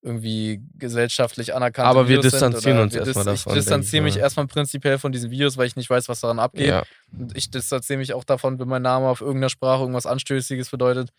irgendwie 0.00 0.62
gesellschaftlich 0.74 1.54
anerkannt 1.54 1.88
Aber 1.88 2.08
wir 2.08 2.18
Videos 2.18 2.30
distanzieren 2.32 2.62
sind, 2.62 2.72
oder 2.74 2.82
uns 2.82 2.92
wir 2.94 3.00
erstmal 3.00 3.24
dis- 3.34 3.42
davon, 3.44 3.52
Ich 3.52 3.64
distanziere 3.64 4.02
mich 4.04 4.14
mal. 4.14 4.20
erstmal 4.20 4.46
prinzipiell 4.46 4.98
von 4.98 5.10
diesen 5.10 5.30
Videos, 5.30 5.56
weil 5.56 5.66
ich 5.66 5.74
nicht 5.76 5.90
weiß, 5.90 6.08
was 6.08 6.20
daran 6.20 6.38
abgeht. 6.38 6.68
Ja. 6.68 6.84
Und 7.18 7.36
ich 7.36 7.50
distanziere 7.50 7.98
mich 7.98 8.14
auch 8.14 8.24
davon, 8.24 8.58
wenn 8.60 8.68
mein 8.68 8.82
Name 8.82 9.08
auf 9.08 9.20
irgendeiner 9.20 9.48
Sprache 9.50 9.80
irgendwas 9.80 10.06
Anstößiges 10.06 10.70
bedeutet. 10.70 11.10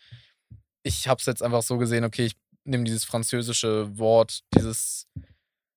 Ich 0.84 1.10
habe 1.10 1.20
es 1.20 1.25
jetzt 1.25 1.44
einfach 1.44 1.62
so 1.62 1.78
gesehen, 1.78 2.06
okay, 2.06 2.28
ich 2.28 2.38
nehme 2.63 2.86
dieses 2.86 3.04
französische 3.04 3.98
Wort, 3.98 4.42
dieses 4.56 5.08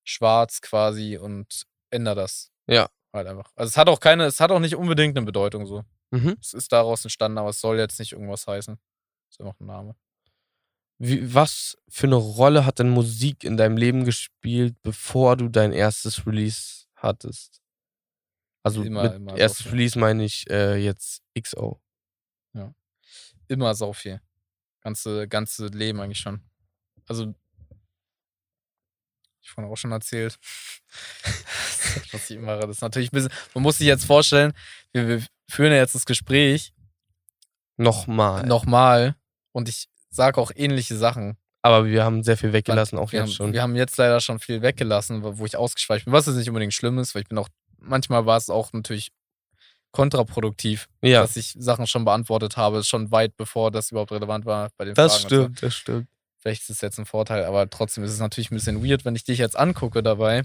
Schwarz 0.04 0.60
quasi 0.60 1.16
und 1.16 1.64
ändere 1.90 2.14
das. 2.14 2.50
Ja. 2.68 2.88
Halt 3.12 3.26
einfach. 3.26 3.50
Also 3.56 3.68
es 3.68 3.76
hat 3.76 3.88
auch 3.88 4.00
keine, 4.00 4.24
es 4.24 4.40
hat 4.40 4.50
auch 4.50 4.58
nicht 4.60 4.74
unbedingt 4.76 5.16
eine 5.16 5.26
Bedeutung 5.26 5.66
so. 5.66 5.84
Mhm. 6.10 6.36
Es 6.40 6.54
ist 6.54 6.72
daraus 6.72 7.04
entstanden, 7.04 7.38
aber 7.38 7.50
es 7.50 7.60
soll 7.60 7.78
jetzt 7.78 7.98
nicht 7.98 8.12
irgendwas 8.12 8.46
heißen. 8.46 8.78
Ist 9.30 9.40
einfach 9.40 9.58
ein 9.60 9.66
Name. 9.66 9.96
Wie, 10.98 11.34
was 11.34 11.76
für 11.88 12.06
eine 12.06 12.16
Rolle 12.16 12.64
hat 12.64 12.78
denn 12.78 12.90
Musik 12.90 13.44
in 13.44 13.56
deinem 13.56 13.76
Leben 13.76 14.04
gespielt, 14.04 14.76
bevor 14.82 15.36
du 15.36 15.48
dein 15.48 15.72
erstes 15.72 16.26
Release 16.26 16.86
hattest? 16.94 17.60
Also 18.62 18.82
Immer- 18.82 19.02
mit 19.04 19.14
immer 19.14 19.36
erstes 19.36 19.64
so, 19.64 19.68
ja. 19.70 19.74
Release 19.74 19.98
meine 19.98 20.24
ich 20.24 20.48
äh, 20.48 20.76
jetzt 20.76 21.22
XO. 21.38 21.80
Immer 23.48 23.74
sau 23.74 23.92
viel. 23.92 24.20
Ganze, 24.80 25.28
ganze 25.28 25.66
Leben 25.66 26.00
eigentlich 26.00 26.20
schon. 26.20 26.40
Also, 27.06 27.34
ich 29.42 29.50
vorhin 29.50 29.70
auch 29.70 29.76
schon 29.76 29.92
erzählt. 29.92 30.38
was 32.12 32.30
ich 32.30 32.38
mache. 32.38 32.60
Das 32.60 32.70
ist 32.70 32.82
natürlich 32.82 33.12
ein 33.12 33.16
bisschen, 33.16 33.32
man 33.54 33.62
muss 33.62 33.78
sich 33.78 33.86
jetzt 33.86 34.04
vorstellen, 34.04 34.52
wir, 34.92 35.08
wir 35.08 35.22
führen 35.48 35.72
ja 35.72 35.78
jetzt 35.78 35.94
das 35.94 36.06
Gespräch 36.06 36.72
Nochmal. 37.76 38.46
nochmal 38.46 39.16
und 39.52 39.68
ich 39.68 39.88
sage 40.10 40.40
auch 40.40 40.50
ähnliche 40.54 40.96
Sachen. 40.96 41.36
Aber 41.62 41.86
wir 41.86 42.04
haben 42.04 42.22
sehr 42.22 42.36
viel 42.36 42.52
weggelassen, 42.52 42.98
auch 42.98 43.12
wir 43.12 43.20
jetzt 43.20 43.28
haben, 43.28 43.34
schon. 43.34 43.52
Wir 43.52 43.62
haben 43.62 43.76
jetzt 43.76 43.96
leider 43.96 44.20
schon 44.20 44.40
viel 44.40 44.62
weggelassen, 44.62 45.22
wo 45.22 45.44
ich 45.44 45.56
ausgeschweift 45.56 46.04
bin, 46.04 46.12
was 46.12 46.26
jetzt 46.26 46.36
nicht 46.36 46.48
unbedingt 46.48 46.74
schlimm 46.74 46.98
ist, 46.98 47.14
weil 47.14 47.22
ich 47.22 47.28
bin 47.28 47.38
auch, 47.38 47.48
manchmal 47.78 48.26
war 48.26 48.36
es 48.36 48.50
auch 48.50 48.72
natürlich 48.72 49.12
kontraproduktiv, 49.92 50.88
ja, 51.02 51.20
dass 51.20 51.36
ich 51.36 51.54
Sachen 51.58 51.86
schon 51.86 52.04
beantwortet 52.04 52.56
habe, 52.56 52.82
schon 52.82 53.10
weit 53.12 53.36
bevor 53.36 53.70
das 53.70 53.90
überhaupt 53.90 54.10
relevant 54.10 54.44
war 54.44 54.70
bei 54.76 54.86
den 54.86 54.94
das 54.94 55.18
Fragen. 55.18 55.28
so. 55.28 55.42
stimmt, 55.42 55.62
das 55.62 55.74
stimmt. 55.74 56.08
Vielleicht 56.42 56.62
ist 56.62 56.70
es 56.70 56.80
jetzt 56.80 56.98
ein 56.98 57.06
Vorteil, 57.06 57.44
aber 57.44 57.70
trotzdem 57.70 58.02
ist 58.02 58.10
es 58.10 58.18
natürlich 58.18 58.50
ein 58.50 58.56
bisschen 58.56 58.84
weird, 58.84 59.04
wenn 59.04 59.14
ich 59.14 59.22
dich 59.22 59.38
jetzt 59.38 59.56
angucke 59.56 60.02
dabei 60.02 60.42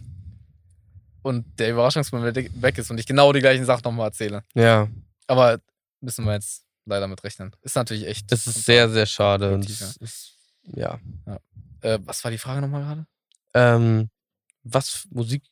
und 1.23 1.59
der 1.59 1.71
Überraschungsmoment 1.71 2.35
weg 2.61 2.77
ist 2.77 2.91
und 2.91 2.99
ich 2.99 3.07
genau 3.07 3.33
die 3.33 3.39
gleichen 3.39 3.65
Sachen 3.65 3.81
nochmal 3.83 4.09
erzähle. 4.09 4.43
Ja, 4.53 4.87
Aber 5.25 5.59
müssen 5.99 6.23
wir 6.25 6.33
jetzt 6.33 6.65
leider 6.85 7.07
mit 7.07 7.23
rechnen. 7.23 7.51
Ist 7.63 7.75
natürlich 7.75 8.05
echt. 8.05 8.31
es 8.31 8.45
ist 8.45 8.63
sehr, 8.65 8.89
sehr 8.89 9.07
schade. 9.07 9.55
Und 9.55 9.67
ist, 9.67 10.37
ja. 10.63 10.99
Äh, 11.81 11.97
was 12.03 12.23
war 12.23 12.29
die 12.29 12.37
Frage 12.37 12.61
nochmal 12.61 12.83
gerade? 12.83 13.07
Ähm, 13.55 14.09
was 14.63 15.07
Musik 15.09 15.43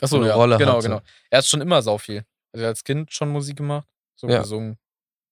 Achso, 0.00 0.16
eine 0.16 0.28
ja, 0.28 0.34
Rolle 0.34 0.58
genau, 0.58 0.78
hatte. 0.78 0.88
genau. 0.88 1.00
Er 1.30 1.38
hat 1.38 1.46
schon 1.46 1.60
immer 1.60 1.80
sau 1.80 1.96
viel. 1.96 2.24
Also 2.52 2.66
als 2.66 2.82
Kind 2.82 3.12
schon 3.12 3.28
Musik 3.28 3.56
gemacht, 3.56 3.86
so 4.16 4.28
Ja. 4.28 4.40
gesungen 4.40 4.78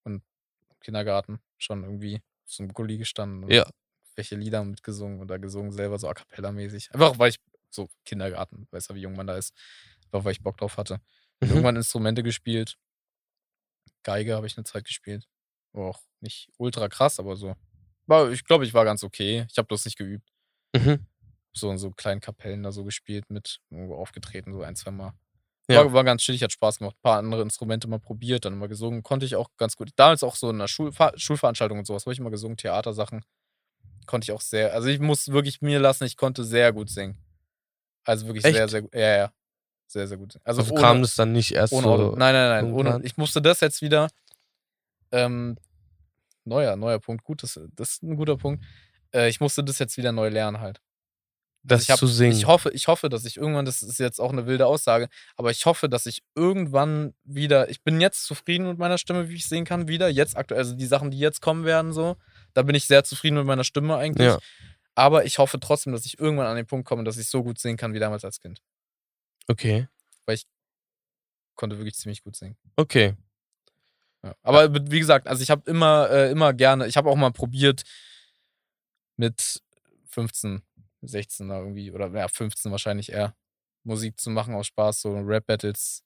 und 0.05 0.23
im 0.71 0.81
Kindergarten 0.81 1.41
schon 1.57 1.83
irgendwie 1.83 2.17
auf 2.45 2.53
so 2.53 2.63
einem 2.63 2.73
Gully 2.73 2.99
gestanden 2.99 3.51
Ja. 3.51 3.67
Welche 4.19 4.35
Lieder 4.35 4.65
mitgesungen 4.65 5.21
oder 5.21 5.39
gesungen 5.39 5.71
selber 5.73 5.99
so 5.99 6.09
a 6.09 6.15
cappella 6.15 6.53
mäßig. 6.53 6.93
Einfach 6.93 7.19
weil 7.19 7.31
ich 7.31 7.39
so 7.71 7.89
Kindergarten, 8.05 8.67
weiß 8.73 8.89
ja, 8.89 8.95
wie 8.97 9.01
jung 9.01 9.15
man 9.15 9.29
da 9.29 9.37
ist, 9.37 9.55
einfach 10.07 10.25
weil 10.25 10.33
ich 10.33 10.43
Bock 10.43 10.59
drauf 10.59 10.77
hatte. 10.77 11.01
Mhm. 11.41 11.51
Irgendwann 11.51 11.77
Instrumente 11.77 12.23
gespielt. 12.23 12.77
Geige 14.03 14.35
habe 14.35 14.47
ich 14.47 14.57
eine 14.57 14.65
Zeit 14.65 14.85
gespielt. 14.85 15.29
War 15.73 15.87
auch 15.87 16.01
nicht 16.21 16.51
ultra 16.59 16.89
krass, 16.89 17.21
aber 17.21 17.37
so. 17.37 17.55
War, 18.07 18.31
ich 18.33 18.45
glaube, 18.45 18.65
ich 18.65 18.75
war 18.75 18.85
ganz 18.85 19.05
okay. 19.05 19.47
Ich 19.51 19.57
habe 19.57 19.69
bloß 19.69 19.85
nicht 19.85 19.97
geübt. 19.97 20.29
Mhm. 20.75 21.07
So 21.53 21.71
in 21.71 21.79
so 21.79 21.91
kleinen 21.91 22.21
Kapellen 22.21 22.63
da 22.63 22.73
so 22.73 22.85
gespielt 22.85 23.31
mit, 23.31 23.61
irgendwo 23.71 23.97
aufgetreten, 23.97 24.53
so 24.53 24.63
ein, 24.63 24.75
zwei 24.75 24.91
Mal. 24.91 25.13
Ja. 25.71 25.85
War, 25.85 25.93
war 25.93 26.05
ganz 26.05 26.23
chillig, 26.23 26.43
hat 26.43 26.53
Spaß 26.53 26.79
gemacht. 26.79 26.97
Ein 26.97 27.03
paar 27.03 27.19
andere 27.19 27.43
Instrumente 27.43 27.87
mal 27.87 28.01
probiert, 28.01 28.45
dann 28.45 28.55
immer 28.55 28.69
gesungen. 28.69 29.03
Konnte 29.03 29.27
ich 29.27 29.37
auch 29.37 29.51
ganz 29.59 29.77
gut. 29.77 29.91
Damals 29.97 30.25
auch 30.25 30.35
so 30.35 30.51
in 30.51 30.59
der 30.59 30.67
Schulver 30.67 31.13
Schulveranstaltung 31.17 31.79
und 31.79 31.87
sowas, 31.87 32.05
habe 32.07 32.15
ich 32.15 32.19
immer 32.19 32.31
gesungen, 32.31 32.57
Theatersachen. 32.57 33.23
Konnte 34.09 34.25
ich 34.25 34.33
auch 34.33 34.41
sehr. 34.41 34.73
Also 34.73 34.89
ich 34.89 34.99
muss 35.01 35.29
wirklich 35.29 35.61
mir 35.61 35.79
lassen, 35.79 36.05
ich 36.05 36.17
konnte 36.17 36.43
sehr 36.43 36.73
gut 36.73 36.89
singen. 36.91 37.19
Also 38.05 38.27
wirklich 38.27 38.43
sehr, 38.43 38.63
Echt? 38.63 38.71
sehr 38.71 38.83
gut. 38.83 38.95
Ja, 38.95 39.17
ja. 39.17 39.33
Sehr, 39.87 40.09
sehr 40.09 40.17
gut. 40.17 40.39
Also, 40.45 40.63
Also 40.63 40.73
ohne, 40.73 40.81
kam 40.81 41.03
das 41.03 41.15
dann 41.15 41.33
nicht 41.33 41.53
erst 41.55 41.73
ohne 41.75 41.85
so. 41.87 42.15
Nein, 42.17 42.35
nein, 42.35 42.65
nein. 42.65 42.73
Ohne, 42.73 43.01
ich 43.05 43.17
musste 43.19 43.41
das 43.43 43.61
jetzt 43.61 43.83
wieder. 43.83 44.09
Ähm, 45.13 45.57
neuer, 46.45 46.77
neuer 46.77 46.99
Punkt. 47.01 47.23
Gut, 47.25 47.43
das, 47.43 47.61
das 47.75 47.93
ist 47.93 48.03
ein 48.03 48.17
guter 48.17 48.37
Punkt. 48.37 48.65
Äh, 49.15 49.29
ich 49.29 49.41
musste 49.41 49.63
das 49.65 49.79
jetzt 49.79 49.97
wieder 49.97 50.13
neu 50.13 50.29
lernen 50.29 50.61
halt. 50.61 50.81
das 51.63 51.83
ich 51.83 51.91
hab- 51.91 51.99
zu 51.99 52.07
singen. 52.07 52.33
Ich 52.37 52.47
hoffe, 52.47 52.71
ich 52.71 52.89
hoffe, 52.89 53.09
dass 53.11 53.25
ich 53.27 53.37
irgendwann, 53.37 53.65
das 53.67 53.83
ist 53.83 53.99
jetzt 53.99 54.21
auch 54.21 54.33
eine 54.33 54.47
wilde 54.47 54.67
Aussage, 54.67 55.09
aber 55.37 55.51
ich 55.51 55.67
hoffe, 55.67 55.89
dass 55.89 56.07
ich 56.07 56.23
irgendwann 56.35 57.15
wieder, 57.25 57.69
ich 57.69 57.83
bin 57.83 58.01
jetzt 58.01 58.25
zufrieden 58.25 58.67
mit 58.69 58.79
meiner 58.79 58.97
Stimme, 58.99 59.29
wie 59.29 59.35
ich 59.35 59.47
sehen 59.49 59.65
kann, 59.67 59.87
wieder. 59.89 60.09
Jetzt 60.09 60.37
aktuell, 60.37 60.61
also 60.61 60.75
die 60.75 60.87
Sachen, 60.87 61.11
die 61.11 61.19
jetzt 61.19 61.43
kommen 61.43 61.65
werden, 61.65 61.93
so, 61.93 62.17
da 62.59 62.63
bin 62.65 62.75
ich 62.75 62.89
sehr 62.89 63.05
zufrieden 63.05 63.37
mit 63.37 63.47
meiner 63.47 63.63
Stimme 63.63 63.97
eigentlich. 63.97 64.27
Ja. 64.27 64.39
Aber 64.97 65.25
ich 65.25 65.39
hoffe 65.39 65.61
trotzdem, 65.61 65.93
dass 65.93 66.05
ich 66.05 66.19
irgendwann 66.19 66.49
an 66.49 66.57
den 66.57 66.67
Punkt 66.67 66.89
komme, 66.89 67.05
dass 67.05 67.17
ich 67.17 67.29
so 67.29 67.45
gut 67.45 67.61
singen 67.61 67.77
kann 67.77 67.95
wie 67.95 68.01
damals 68.01 68.25
als 68.25 68.41
Kind. 68.41 68.61
okay. 69.47 69.87
Konnte 71.55 71.79
wirklich 71.79 71.95
ziemlich 71.95 72.23
gut 72.25 72.35
singen. 72.35 72.57
Okay. 72.75 73.15
Ja. 74.25 74.35
Aber 74.43 74.73
wie 74.91 74.99
gesagt, 74.99 75.29
also 75.29 75.41
ich 75.41 75.51
habe 75.51 75.69
immer, 75.71 76.11
äh, 76.11 76.33
immer 76.33 76.53
gerne, 76.53 76.89
ich 76.89 76.97
habe 76.97 77.09
auch 77.09 77.17
mal 77.17 77.31
probiert 77.31 77.83
mit 79.17 79.63
15, 80.07 80.63
16 81.03 81.49
da 81.49 81.59
irgendwie, 81.59 81.93
oder 81.93 82.09
ja, 82.11 82.27
15 82.27 82.73
wahrscheinlich 82.73 83.13
eher, 83.13 83.37
Musik 83.85 84.21
zu 84.21 84.31
machen 84.31 84.55
aus 84.55 84.67
Spaß, 84.67 85.01
so 85.01 85.17
Rap-Battles, 85.17 86.05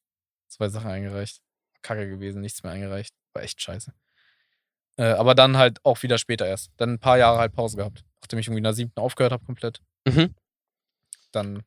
zwei 0.48 0.68
Sachen 0.68 0.90
eingereicht. 0.90 1.42
Kacke 1.80 2.08
gewesen, 2.08 2.42
nichts 2.42 2.62
mehr 2.62 2.72
eingereicht. 2.72 3.14
War 3.32 3.42
echt 3.42 3.60
scheiße. 3.60 3.92
Äh, 4.96 5.12
aber 5.12 5.34
dann 5.34 5.56
halt 5.56 5.84
auch 5.84 6.02
wieder 6.02 6.18
später 6.18 6.46
erst. 6.46 6.70
Dann 6.76 6.94
ein 6.94 6.98
paar 6.98 7.18
Jahre 7.18 7.38
halt 7.38 7.52
Pause 7.54 7.76
gehabt. 7.76 8.04
Nachdem 8.20 8.38
ich 8.38 8.46
irgendwie 8.46 8.58
in 8.58 8.64
der 8.64 8.74
siebten 8.74 9.00
aufgehört 9.00 9.32
habe 9.32 9.44
komplett. 9.44 9.82
Mhm. 10.06 10.34
Dann, 11.32 11.62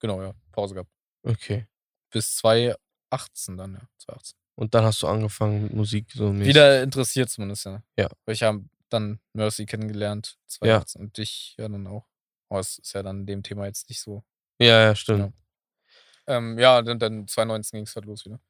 genau, 0.00 0.22
ja, 0.22 0.34
Pause 0.52 0.74
gehabt. 0.74 0.90
Okay. 1.22 1.66
Bis 2.10 2.36
2018 2.36 3.56
dann, 3.56 3.74
ja, 3.74 3.88
2018. 3.98 4.38
Und 4.56 4.74
dann 4.74 4.84
hast 4.84 5.02
du 5.02 5.06
angefangen 5.06 5.64
mit 5.64 5.74
Musik 5.74 6.10
so 6.12 6.32
mäßig. 6.32 6.48
Wieder 6.48 6.82
interessiert 6.82 7.28
zumindest, 7.28 7.66
ja. 7.66 7.82
Ja. 7.96 8.08
Weil 8.24 8.34
ich 8.34 8.42
habe 8.42 8.64
dann 8.88 9.20
Mercy 9.32 9.66
kennengelernt, 9.66 10.38
2018 10.46 11.00
und 11.02 11.18
dich 11.18 11.54
ja 11.58 11.68
dann 11.68 11.86
auch. 11.86 12.06
Aber 12.48 12.60
es 12.60 12.78
ist 12.78 12.92
ja 12.94 13.02
dann 13.02 13.26
dem 13.26 13.42
Thema 13.42 13.66
jetzt 13.66 13.88
nicht 13.88 14.00
so. 14.00 14.24
Ja, 14.58 14.80
ja, 14.80 14.94
stimmt. 14.94 15.18
Genau. 15.18 15.32
Ähm, 16.28 16.58
ja, 16.58 16.82
dann, 16.82 16.98
dann 16.98 17.28
2019 17.28 17.78
ging 17.78 17.86
es 17.86 17.94
halt 17.94 18.06
los 18.06 18.24
wieder. 18.24 18.40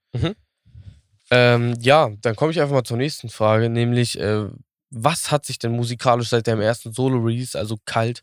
Ähm, 1.30 1.75
ja, 1.80 2.11
dann 2.23 2.37
komme 2.37 2.52
ich 2.52 2.61
einfach 2.61 2.75
mal 2.75 2.85
zur 2.85 2.97
nächsten 2.97 3.28
Frage, 3.28 3.68
nämlich, 3.68 4.18
äh, 4.21 4.47
was 4.90 5.30
hat 5.30 5.45
sich 5.45 5.59
denn 5.59 5.73
musikalisch 5.73 6.28
seit 6.28 6.47
deinem 6.47 6.61
ersten 6.61 6.92
Solo-Release, 6.92 7.59
also 7.59 7.76
kalt, 7.85 8.23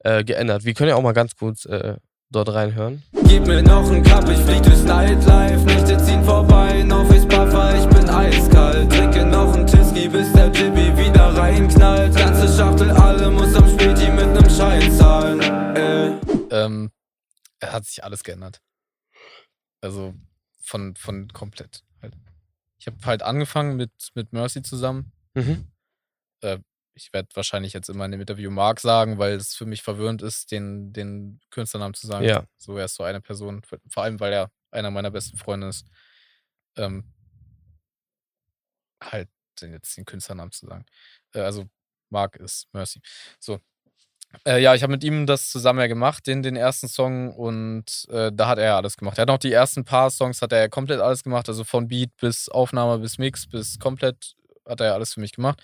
äh, 0.00 0.24
geändert? 0.24 0.64
Wir 0.64 0.74
können 0.74 0.90
ja 0.90 0.96
auch 0.96 1.02
mal 1.02 1.12
ganz 1.12 1.34
kurz 1.36 1.64
äh, 1.64 1.96
dort 2.30 2.52
reinhören. 2.52 3.02
Gib 3.26 3.46
mir 3.46 3.62
noch 3.62 3.90
einen 3.90 4.02
Cup, 4.02 4.28
ich 4.28 4.38
flieg 4.38 4.62
durchs 4.62 4.82
Nightlife 4.82 5.64
Nächte 5.64 5.96
ziehen 6.04 6.22
vorbei, 6.22 6.82
noch 6.82 7.10
ich 7.10 7.26
Buffer, 7.26 7.74
ich 7.78 7.86
bin 7.88 8.08
eiskalt 8.08 8.90
Trinke 8.90 9.24
noch 9.24 9.54
einen 9.54 9.66
Tiski, 9.66 10.08
bis 10.08 10.30
der 10.32 10.48
Jibby 10.48 10.96
wieder 10.96 11.34
reinknallt 11.36 12.14
Ganze 12.14 12.54
Schachtel, 12.54 12.90
alle 12.90 13.30
muss 13.30 13.54
am 13.54 13.68
Späti 13.68 14.10
mit 14.10 14.28
nem 14.28 14.50
Schein 14.50 14.92
zahlen 14.92 15.40
äh. 15.76 16.12
Ähm, 16.50 16.90
hat 17.62 17.86
sich 17.86 18.04
alles 18.04 18.22
geändert. 18.22 18.60
Also 19.80 20.14
von, 20.60 20.94
von 20.96 21.28
komplett. 21.28 21.82
Ich 22.84 22.92
habe 22.92 23.06
halt 23.06 23.22
angefangen 23.22 23.76
mit, 23.76 23.92
mit 24.12 24.34
Mercy 24.34 24.60
zusammen. 24.60 25.10
Mhm. 25.32 25.66
ich 26.92 27.12
werde 27.14 27.28
wahrscheinlich 27.34 27.72
jetzt 27.72 27.88
immer 27.88 28.04
in 28.04 28.12
dem 28.12 28.20
Interview 28.20 28.50
Mark 28.50 28.78
sagen, 28.78 29.18
weil 29.18 29.32
es 29.36 29.54
für 29.54 29.64
mich 29.64 29.82
verwirrend 29.82 30.20
ist, 30.20 30.52
den, 30.52 30.92
den 30.92 31.40
Künstlernamen 31.50 31.94
zu 31.94 32.06
sagen. 32.06 32.26
Ja. 32.26 32.46
So, 32.58 32.76
er 32.76 32.84
ist 32.84 32.94
so 32.94 33.02
eine 33.02 33.22
Person, 33.22 33.62
vor 33.88 34.02
allem, 34.02 34.20
weil 34.20 34.34
er 34.34 34.52
einer 34.70 34.90
meiner 34.90 35.10
besten 35.10 35.38
Freunde 35.38 35.68
ist. 35.68 35.88
Ähm, 36.76 37.10
halt 39.02 39.30
den, 39.62 39.72
jetzt 39.72 39.96
den 39.96 40.04
Künstlernamen 40.04 40.52
zu 40.52 40.66
sagen. 40.66 40.84
Äh, 41.32 41.40
also 41.40 41.66
Mark 42.10 42.36
ist 42.36 42.68
Mercy. 42.74 43.00
So. 43.40 43.60
Äh, 44.46 44.60
ja, 44.62 44.74
ich 44.74 44.82
habe 44.82 44.90
mit 44.92 45.04
ihm 45.04 45.26
das 45.26 45.48
zusammen 45.50 45.80
ja 45.80 45.86
gemacht, 45.86 46.26
den, 46.26 46.42
den 46.42 46.56
ersten 46.56 46.88
Song, 46.88 47.32
und 47.34 48.06
äh, 48.10 48.30
da 48.32 48.48
hat 48.48 48.58
er 48.58 48.64
ja 48.64 48.76
alles 48.76 48.96
gemacht. 48.96 49.18
Er 49.18 49.22
hat 49.22 49.28
noch 49.28 49.38
die 49.38 49.52
ersten 49.52 49.84
paar 49.84 50.10
Songs, 50.10 50.42
hat 50.42 50.52
er 50.52 50.58
ja 50.60 50.68
komplett 50.68 51.00
alles 51.00 51.22
gemacht, 51.22 51.48
also 51.48 51.64
von 51.64 51.88
Beat 51.88 52.10
bis 52.20 52.48
Aufnahme 52.48 52.98
bis 52.98 53.18
Mix 53.18 53.46
bis 53.46 53.78
komplett 53.78 54.34
hat 54.68 54.80
er 54.80 54.86
ja 54.88 54.94
alles 54.94 55.14
für 55.14 55.20
mich 55.20 55.32
gemacht. 55.32 55.62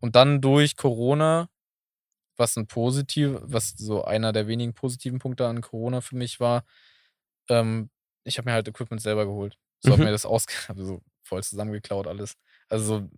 Und 0.00 0.16
dann 0.16 0.40
durch 0.40 0.76
Corona, 0.76 1.48
was 2.36 2.56
ein 2.56 2.66
positiv, 2.68 3.38
was 3.42 3.70
so 3.76 4.04
einer 4.04 4.32
der 4.32 4.46
wenigen 4.48 4.74
positiven 4.74 5.18
Punkte 5.20 5.46
an 5.48 5.60
Corona 5.62 6.00
für 6.02 6.16
mich 6.16 6.40
war, 6.40 6.64
ähm, 7.48 7.90
ich 8.24 8.38
habe 8.38 8.48
mir 8.50 8.54
halt 8.54 8.68
Equipment 8.68 9.02
selber 9.02 9.26
geholt. 9.26 9.58
So 9.80 9.92
habe 9.92 10.02
Mhm. 10.02 10.06
mir 10.06 10.12
das 10.12 10.26
aus, 10.26 10.46
also 10.68 10.84
so 10.84 11.02
voll 11.22 11.42
zusammengeklaut 11.42 12.06
alles. 12.06 12.34
Also 12.68 12.84
so 13.00 13.08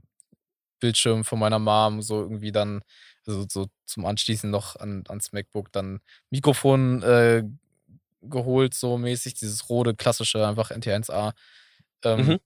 Bildschirm 0.81 1.25
von 1.25 1.39
meiner 1.39 1.59
Mom, 1.59 2.03
so 2.03 2.21
irgendwie 2.23 2.53
dann, 2.53 2.83
also 3.27 3.47
so 3.49 3.67
zum 3.87 4.07
Anschließen 4.07 4.51
noch 4.51 4.77
an, 4.77 5.05
ans 5.09 5.33
MacBook, 5.33 5.71
dann 5.73 6.01
Mikrofon 6.31 7.03
äh, 7.03 7.45
geholt, 8.23 8.75
so 8.75 8.99
mäßig, 8.99 9.35
dieses 9.35 9.69
rote, 9.69 9.95
klassische, 9.95 10.47
einfach 10.47 10.71
NT1A. 10.71 11.33
Ähm, 12.05 12.27
Mhm. 12.27 12.39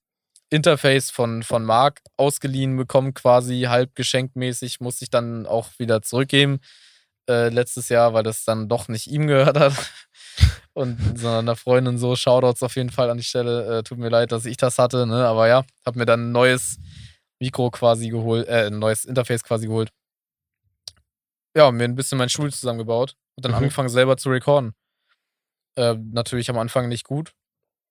Interface 0.51 1.11
von, 1.11 1.43
von 1.43 1.65
Mark 1.65 2.01
ausgeliehen 2.17 2.77
bekommen, 2.77 3.15
quasi 3.15 3.63
halb 3.63 3.95
geschenkmäßig, 3.97 4.79
musste 4.81 5.05
ich 5.05 5.11
dann 5.11 5.47
auch 5.47 5.71
wieder 5.79 6.03
zurückgeben 6.03 6.61
äh, 7.29 7.49
letztes 7.49 7.89
Jahr, 7.89 8.15
weil 8.15 8.23
das 8.23 8.45
dann 8.45 8.69
doch 8.69 8.89
nicht 8.89 9.07
ihm 9.09 9.27
gehört 9.27 9.59
hat. 9.59 9.73
Und 10.75 10.99
sondern 11.19 11.47
einer 11.47 11.57
Freundin 11.57 11.99
so, 11.99 12.17
Shoutouts 12.17 12.63
auf 12.63 12.77
jeden 12.77 12.91
Fall 12.91 13.09
an 13.11 13.17
die 13.19 13.23
Stelle. 13.25 13.79
Äh, 13.79 13.83
tut 13.85 13.99
mir 13.99 14.09
leid, 14.09 14.33
dass 14.33 14.45
ich 14.45 14.57
das 14.57 14.79
hatte, 14.79 15.07
ne? 15.07 15.27
Aber 15.27 15.47
ja, 15.49 15.65
hab 15.87 15.97
mir 15.97 16.07
dann 16.07 16.29
ein 16.29 16.33
neues 16.33 16.79
Mikro 17.41 17.71
quasi 17.71 18.09
geholt, 18.09 18.47
äh, 18.49 18.67
ein 18.67 18.79
neues 18.79 19.05
Interface 19.05 19.43
quasi 19.43 19.67
geholt. 19.67 19.91
Ja, 21.57 21.71
mir 21.71 21.85
ein 21.85 21.95
bisschen 21.95 22.19
mein 22.19 22.29
Stuhl 22.29 22.53
zusammengebaut 22.53 23.17
und 23.37 23.45
dann 23.45 23.53
Mhm. 23.53 23.59
angefangen 23.59 23.89
selber 23.89 24.17
zu 24.17 24.31
recorden. 24.31 24.75
Äh, 25.77 25.95
natürlich 25.95 26.51
am 26.51 26.59
Anfang 26.59 26.89
nicht 26.89 27.05
gut. 27.05 27.33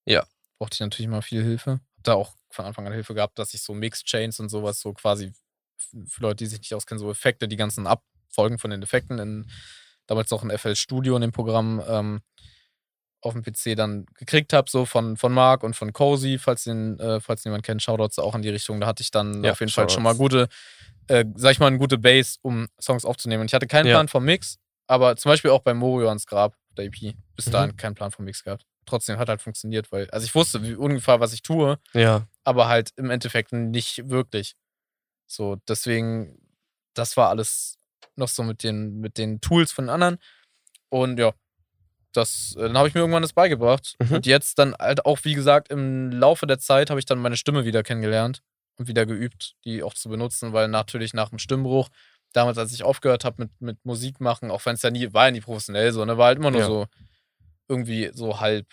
Ja. 0.06 0.26
Brauchte 0.60 0.76
ich 0.76 0.80
natürlich 0.82 1.10
mal 1.10 1.22
viel 1.22 1.44
Hilfe. 1.44 1.72
Hab 1.98 2.04
da 2.04 2.14
auch 2.14 2.36
von 2.50 2.66
Anfang 2.66 2.86
an 2.88 2.94
Hilfe 2.94 3.14
gehabt, 3.14 3.40
dass 3.40 3.54
ich 3.54 3.62
so 3.62 3.74
Mix-Chains 3.74 4.40
und 4.40 4.50
sowas 4.50 4.80
so 4.80 4.94
quasi 4.94 5.34
für 6.08 6.22
Leute, 6.22 6.38
die 6.38 6.46
sich 6.48 6.60
nicht 6.60 6.74
auskennen, 6.74 7.00
so 7.00 7.10
Effekte, 7.12 7.48
die 7.48 7.56
ganzen 7.58 7.88
Abfolgen 7.88 8.60
von 8.60 8.72
den 8.72 8.82
Effekten 8.84 9.20
in 9.20 9.50
damals 10.08 10.30
noch 10.32 10.44
in 10.44 10.52
FL 10.58 10.76
Studio 10.76 11.16
in 11.16 11.22
dem 11.22 11.32
Programm 11.32 11.82
ähm, 11.88 12.22
auf 13.24 13.34
dem 13.34 13.44
PC 13.44 13.76
dann 13.78 14.06
gekriegt 14.16 14.54
habe, 14.54 14.70
so 14.70 14.86
von, 14.86 15.18
von 15.18 15.32
Mark 15.34 15.64
und 15.64 15.76
von 15.76 15.94
Cozy, 15.94 16.38
falls 16.38 16.64
den, 16.66 17.00
äh, 17.00 17.20
falls 17.20 17.44
jemand 17.44 17.64
kennt, 17.64 17.82
Shoutouts 17.82 18.20
auch 18.20 18.36
in 18.36 18.42
die 18.42 18.50
Richtung. 18.50 18.80
Da 18.82 18.88
hatte 18.88 19.02
ich 19.02 19.12
dann 19.12 19.44
Ja, 19.44 19.52
auf 19.54 19.60
jeden 19.60 19.72
Fall 19.72 19.90
schon 19.90 20.04
mal 20.04 20.12
Shoutouts. 20.16 20.20
gute, 20.20 20.48
äh, 21.08 21.26
sag 21.36 21.52
ich 21.54 21.60
mal, 21.60 21.68
eine 21.68 21.78
gute 21.78 21.98
Base, 21.98 22.38
um 22.42 22.68
Songs 22.82 23.06
aufzunehmen. 23.06 23.42
Und 23.42 23.48
ich 23.48 23.54
hatte 23.54 23.68
keinen 23.68 23.88
Ja. 23.88 23.94
Plan 23.96 24.08
vom 24.08 24.26
Mix, 24.26 24.58
aber 24.88 25.16
zum 25.16 25.30
Beispiel 25.32 25.52
auch 25.52 25.62
bei 25.62 25.74
Morio 25.74 26.08
ans 26.10 26.26
Grab, 26.26 26.56
der 26.78 26.86
EP, 26.86 27.16
bis 27.36 27.48
Mhm. 27.48 27.52
dahin 27.52 27.78
keinen 27.78 27.96
Plan 27.96 28.12
vom 28.12 28.26
Mix 28.26 28.44
gehabt. 28.44 28.66
Trotzdem 28.86 29.18
hat 29.18 29.30
halt 29.30 29.42
funktioniert, 29.42 29.92
weil, 29.92 30.10
also 30.12 30.26
ich 30.26 30.36
wusste 30.36 30.62
wie, 30.64 30.76
ungefähr, 30.76 31.20
was 31.22 31.32
ich 31.34 31.42
tue, 31.42 31.80
Ja. 31.94 32.28
aber 32.44 32.68
halt 32.68 32.92
im 32.98 33.10
Endeffekt 33.10 33.54
nicht 33.54 34.10
wirklich. 34.10 34.56
So, 35.28 35.56
deswegen, 35.68 36.38
das 36.94 37.16
war 37.16 37.30
alles 37.30 37.78
noch 38.18 38.28
so 38.28 38.44
mit 38.44 38.64
den, 38.64 39.00
mit 39.00 39.18
den 39.18 39.40
Tools 39.42 39.72
von 39.72 39.86
den 39.86 39.90
anderen. 39.90 40.18
Und 40.90 41.18
ja, 41.18 41.34
das, 42.14 42.56
äh, 42.58 42.62
dann 42.62 42.78
habe 42.78 42.88
ich 42.88 42.94
mir 42.94 43.02
irgendwann 43.02 43.22
das 43.22 43.34
beigebracht. 43.34 43.96
Mhm. 44.00 44.16
Und 44.16 44.26
jetzt 44.26 44.60
dann 44.60 44.74
halt 44.76 45.06
auch, 45.06 45.20
wie 45.24 45.34
gesagt, 45.34 45.70
im 45.70 46.12
Laufe 46.12 46.48
der 46.48 46.60
Zeit 46.60 46.90
habe 46.90 47.00
ich 47.00 47.06
dann 47.06 47.20
meine 47.20 47.38
Stimme 47.38 47.66
wieder 47.66 47.84
kennengelernt 47.84 48.42
und 48.78 48.88
wieder 48.88 49.06
geübt, 49.06 49.56
die 49.66 49.84
auch 49.84 49.94
zu 49.94 50.10
benutzen, 50.10 50.54
weil 50.54 50.68
natürlich 50.68 51.14
nach 51.14 51.30
dem 51.30 51.40
Stimmbruch, 51.40 51.90
damals, 52.34 52.58
als 52.58 52.74
ich 52.74 52.84
aufgehört 52.84 53.26
habe 53.26 53.44
mit, 53.44 53.62
mit 53.62 53.86
Musik 53.86 54.20
machen, 54.20 54.50
auch 54.50 54.66
wenn 54.66 54.76
es 54.76 54.82
ja 54.82 54.90
nie, 54.90 55.14
war 55.14 55.26
ja 55.26 55.32
nie 55.32 55.42
professionell 55.42 55.92
so, 55.92 56.04
ne, 56.06 56.18
war 56.18 56.28
halt 56.28 56.40
immer 56.40 56.52
nur 56.52 56.62
Ja. 56.62 56.68
so 56.68 56.88
irgendwie 57.68 58.10
so 58.14 58.40
halb 58.40 58.68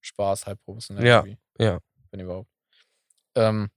Spaß, 0.00 0.46
halb 0.46 0.60
professionell. 0.64 1.06
Ja, 1.06 1.18
irgendwie 1.18 1.38
ja. 1.58 1.78
wenn 2.10 2.20
überhaupt. 2.20 2.50
Ähm, 3.34 3.70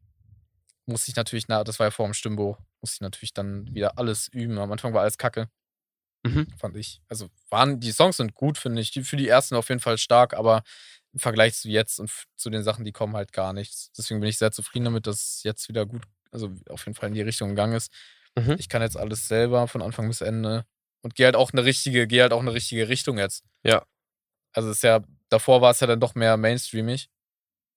musste 0.85 1.11
ich 1.11 1.15
natürlich, 1.15 1.47
na, 1.47 1.63
das 1.63 1.79
war 1.79 1.87
ja 1.87 1.91
vor 1.91 2.05
dem 2.05 2.13
Stimmbruch, 2.13 2.57
musste 2.81 2.95
ich 2.95 3.01
natürlich 3.01 3.33
dann 3.33 3.73
wieder 3.73 3.97
alles 3.97 4.27
üben. 4.29 4.57
Am 4.57 4.71
Anfang 4.71 4.93
war 4.93 5.01
alles 5.01 5.17
kacke, 5.17 5.49
Mhm. 6.23 6.47
fand 6.57 6.77
ich. 6.77 7.01
Also 7.07 7.29
waren, 7.49 7.79
die 7.79 7.91
Songs 7.91 8.17
sind 8.17 8.36
gut, 8.36 8.57
finde 8.57 8.81
ich. 8.81 8.91
Die, 8.91 9.03
für 9.03 9.17
die 9.17 9.27
ersten 9.27 9.55
auf 9.55 9.69
jeden 9.69 9.81
Fall 9.81 9.97
stark, 9.97 10.34
aber 10.34 10.63
im 11.13 11.19
Vergleich 11.19 11.55
zu 11.55 11.69
jetzt 11.69 11.99
und 11.99 12.12
zu 12.36 12.49
den 12.49 12.63
Sachen, 12.63 12.86
die 12.86 12.91
kommen, 12.91 13.15
halt 13.15 13.34
gar 13.34 13.53
nichts. 13.53 13.91
Deswegen 13.97 14.19
bin 14.19 14.29
ich 14.29 14.38
sehr 14.38 14.51
zufrieden 14.51 14.86
damit, 14.86 15.07
dass 15.07 15.38
es 15.38 15.43
jetzt 15.43 15.67
wieder 15.67 15.86
gut, 15.86 16.03
also 16.31 16.51
auf 16.69 16.86
jeden 16.86 16.95
Fall 16.95 17.10
in 17.10 17.15
die 17.15 17.21
Richtung 17.21 17.49
gegangen 17.49 17.73
ist. 17.73 17.91
Mhm. 18.36 18.55
Ich 18.60 18.69
kann 18.69 18.81
jetzt 18.81 18.97
alles 18.97 19.27
selber 19.27 19.67
von 19.67 19.81
Anfang 19.81 20.07
bis 20.07 20.21
Ende 20.21 20.65
und 21.01 21.15
gehe 21.15 21.25
halt 21.25 21.36
auch 21.36 21.51
eine 21.51 21.65
richtige, 21.65 22.07
gehe 22.07 22.21
halt 22.21 22.34
auch 22.34 22.39
eine 22.39 22.53
richtige 22.53 22.88
Richtung 22.88 23.17
jetzt. 23.17 23.43
Ja. 23.63 23.86
Also 24.53 24.69
es 24.69 24.77
ist 24.77 24.84
ja, 24.84 25.01
davor 25.29 25.62
war 25.62 25.71
es 25.71 25.79
ja 25.79 25.88
dann 25.88 25.99
doch 25.99 26.15
mehr 26.15 26.38
mainstreamig. 26.38 27.10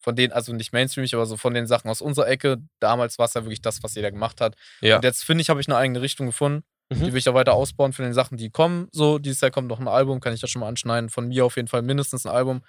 Von 0.01 0.17
denen, 0.17 0.35
also 0.35 0.53
nicht 0.53 0.73
mainstreamig, 0.73 1.15
aber 1.15 1.25
so 1.25 1.39
von 1.39 1.55
den 1.55 1.67
Sachen 1.67 1.89
aus 1.91 2.03
unserer 2.03 2.29
Ecke. 2.29 2.59
Damals 2.79 3.19
war 3.19 3.25
es 3.25 3.35
ja 3.35 3.43
wirklich 3.45 3.63
das, 3.63 3.83
was 3.83 3.95
jeder 3.95 4.11
gemacht 4.11 4.43
hat. 4.43 4.55
Ja. 4.83 4.97
Und 4.97 5.05
jetzt 5.05 5.25
finde 5.25 5.41
ich, 5.41 5.49
habe 5.49 5.63
ich 5.63 5.67
eine 5.67 5.79
eigene 5.79 6.03
Richtung 6.03 6.27
gefunden. 6.27 6.63
Mhm. 6.91 6.97
Die 7.05 7.13
will 7.13 7.17
ich 7.19 7.29
auch 7.29 7.35
weiter 7.35 7.55
ausbauen 7.55 7.93
für 7.93 8.03
den 8.03 8.13
Sachen, 8.15 8.37
die 8.37 8.51
kommen. 8.51 8.89
So, 8.93 9.19
dieses 9.19 9.41
Jahr 9.41 9.51
kommt 9.51 9.69
noch 9.69 9.81
ein 9.81 9.89
Album, 9.89 10.21
kann 10.21 10.33
ich 10.35 10.41
das 10.41 10.51
schon 10.51 10.61
mal 10.61 10.69
anschneiden. 10.69 11.09
Von 11.11 11.29
mir 11.29 11.45
auf 11.45 11.57
jeden 11.57 11.69
Fall 11.69 11.83
mindestens 11.83 12.27
ein 12.27 12.33
Album. 12.33 12.63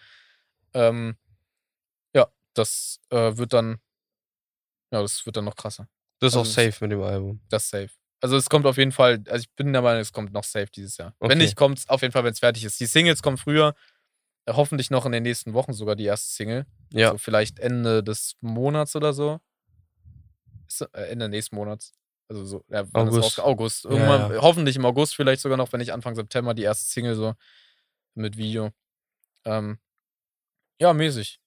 Ähm, 0.73 1.17
ja, 2.13 2.27
das 2.53 2.99
äh, 3.09 3.37
wird 3.37 3.53
dann, 3.53 3.79
ja, 4.91 5.01
das 5.01 5.25
wird 5.25 5.35
dann 5.37 5.45
noch 5.45 5.55
krasser. 5.55 5.87
Das 6.19 6.29
ist 6.33 6.35
auch 6.37 6.39
Also 6.45 6.49
es- 6.61 6.71
safe 6.73 6.83
mit 6.85 6.91
dem 6.93 7.01
Album. 7.01 7.41
Das 7.49 7.63
ist 7.65 7.69
safe. 7.71 7.89
Also 8.21 8.37
es 8.37 8.49
kommt 8.49 8.65
auf 8.65 8.77
jeden 8.77 8.93
Fall, 8.93 9.21
also 9.27 9.43
ich 9.43 9.51
bin 9.55 9.71
der 9.73 9.81
Meinung, 9.81 10.01
es 10.01 10.13
kommt 10.13 10.31
noch 10.33 10.45
safe 10.45 10.67
dieses 10.73 10.97
Jahr. 10.97 11.13
Okay. 11.19 11.29
Wenn 11.31 11.37
nicht, 11.37 11.55
kommt 11.55 11.79
es 11.79 11.89
auf 11.89 12.01
jeden 12.01 12.11
Fall, 12.13 12.23
wenn 12.23 12.31
es 12.31 12.39
fertig 12.39 12.63
ist. 12.63 12.79
Die 12.79 12.85
Singles 12.85 13.21
kommen 13.21 13.37
früher, 13.37 13.75
äh, 14.45 14.53
hoffentlich 14.53 14.89
noch 14.89 15.05
in 15.05 15.11
den 15.11 15.23
nächsten 15.23 15.53
Wochen 15.53 15.73
sogar 15.73 15.95
die 15.95 16.05
erste 16.05 16.31
Single. 16.33 16.65
Ja. 16.91 17.11
So 17.11 17.17
vielleicht 17.17 17.59
Ende 17.59 18.01
des 18.03 18.35
Monats 18.39 18.95
oder 18.95 19.13
so. 19.13 19.41
Äh, 20.93 21.01
Ende 21.11 21.29
nächsten 21.29 21.55
Monats. 21.55 21.93
Also 22.27 22.43
so, 22.45 22.63
ja, 22.69 22.83
August. 22.93 23.39
August. 23.39 23.83
Ja, 23.85 23.91
Irgendwann, 23.91 24.33
ja. 24.33 24.41
hoffentlich 24.41 24.75
im 24.75 24.85
August 24.85 25.15
vielleicht 25.15 25.41
sogar 25.41 25.57
noch, 25.57 25.71
wenn 25.71 25.79
nicht 25.79 25.93
Anfang 25.93 26.15
September 26.15 26.53
die 26.53 26.63
erste 26.63 26.89
Single 26.89 27.15
so 27.15 27.33
mit 28.15 28.35
Video. 28.37 28.71
Ähm, 29.45 29.77
ja, 30.79 30.91
mäßig. 30.93 31.39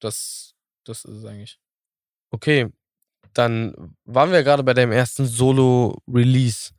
Das, 0.00 0.54
das 0.84 1.04
ist 1.04 1.16
es 1.18 1.24
eigentlich. 1.24 1.58
Okay, 2.30 2.68
dann 3.34 3.94
waren 4.04 4.30
wir 4.32 4.42
gerade 4.42 4.62
bei 4.62 4.74
deinem 4.74 4.92
ersten 4.92 5.26
Solo-Release. 5.26 6.70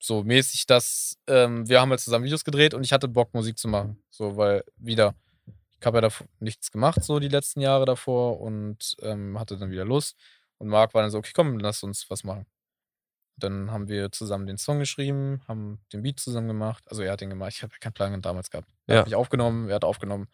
so 0.06 0.22
mäßig, 0.22 0.66
dass 0.66 1.16
ähm, 1.26 1.68
wir 1.68 1.80
haben 1.80 1.90
halt 1.90 2.00
zusammen 2.00 2.24
Videos 2.24 2.44
gedreht 2.44 2.74
und 2.74 2.84
ich 2.84 2.92
hatte 2.92 3.08
Bock, 3.08 3.32
Musik 3.34 3.58
zu 3.58 3.68
machen. 3.68 4.02
So, 4.10 4.36
weil 4.36 4.64
wieder, 4.76 5.14
Ich 5.80 5.86
habe 5.86 5.98
ja 5.98 6.02
davor 6.02 6.26
nichts 6.40 6.70
gemacht, 6.70 7.04
so 7.04 7.18
die 7.20 7.28
letzten 7.28 7.60
Jahre 7.60 7.84
davor 7.86 8.40
und 8.40 8.96
ähm, 9.02 9.38
hatte 9.38 9.56
dann 9.58 9.70
wieder 9.70 9.84
Lust. 9.84 10.16
Und 10.58 10.68
Marc 10.68 10.94
war 10.94 11.02
dann 11.02 11.10
so, 11.10 11.18
okay, 11.18 11.32
komm, 11.34 11.58
lass 11.58 11.82
uns 11.82 12.08
was 12.10 12.24
machen. 12.24 12.46
Dann 13.36 13.70
haben 13.70 13.88
wir 13.88 14.12
zusammen 14.12 14.46
den 14.46 14.58
Song 14.58 14.78
geschrieben, 14.78 15.42
haben 15.48 15.80
den 15.92 16.02
Beat 16.02 16.20
zusammen 16.20 16.46
gemacht. 16.48 16.84
Also 16.88 17.02
er 17.02 17.12
hat 17.12 17.20
den 17.20 17.30
gemacht, 17.30 17.52
ich 17.56 17.62
habe 17.62 17.72
ja 17.72 17.78
keinen 17.78 17.92
Plan 17.94 18.22
damals 18.22 18.50
gehabt. 18.50 18.70
Er 18.86 18.94
Ja. 18.94 19.00
hat 19.00 19.06
mich 19.06 19.16
aufgenommen, 19.16 19.68
er 19.68 19.74
hat 19.76 19.84
aufgenommen. 19.84 20.28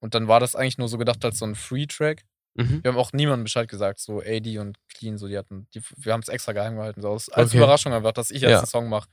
Und 0.00 0.14
dann 0.14 0.28
war 0.28 0.40
das 0.40 0.56
eigentlich 0.56 0.78
nur 0.78 0.88
so 0.88 0.96
gedacht 0.98 1.24
als 1.24 1.38
so 1.38 1.44
ein 1.44 1.54
Free-Track. 1.54 2.24
Mhm. 2.54 2.82
Wir 2.82 2.90
haben 2.92 2.98
auch 2.98 3.12
niemandem 3.12 3.44
Bescheid 3.44 3.68
gesagt, 3.68 4.00
so 4.00 4.20
AD 4.20 4.58
und 4.58 4.76
Clean, 4.88 5.16
so 5.18 5.28
die 5.28 5.38
hatten, 5.38 5.68
die, 5.74 5.82
wir 5.96 6.12
haben 6.12 6.20
es 6.20 6.28
extra 6.28 6.52
geheim 6.52 6.76
gehalten, 6.76 7.00
so 7.02 7.10
als 7.12 7.28
Okay. 7.30 7.56
Überraschung 7.58 7.92
einfach, 7.92 8.12
dass 8.12 8.30
ich 8.30 8.42
jetzt 8.42 8.50
Ja. 8.50 8.58
einen 8.58 8.66
Song 8.66 8.88
mache. 8.88 9.08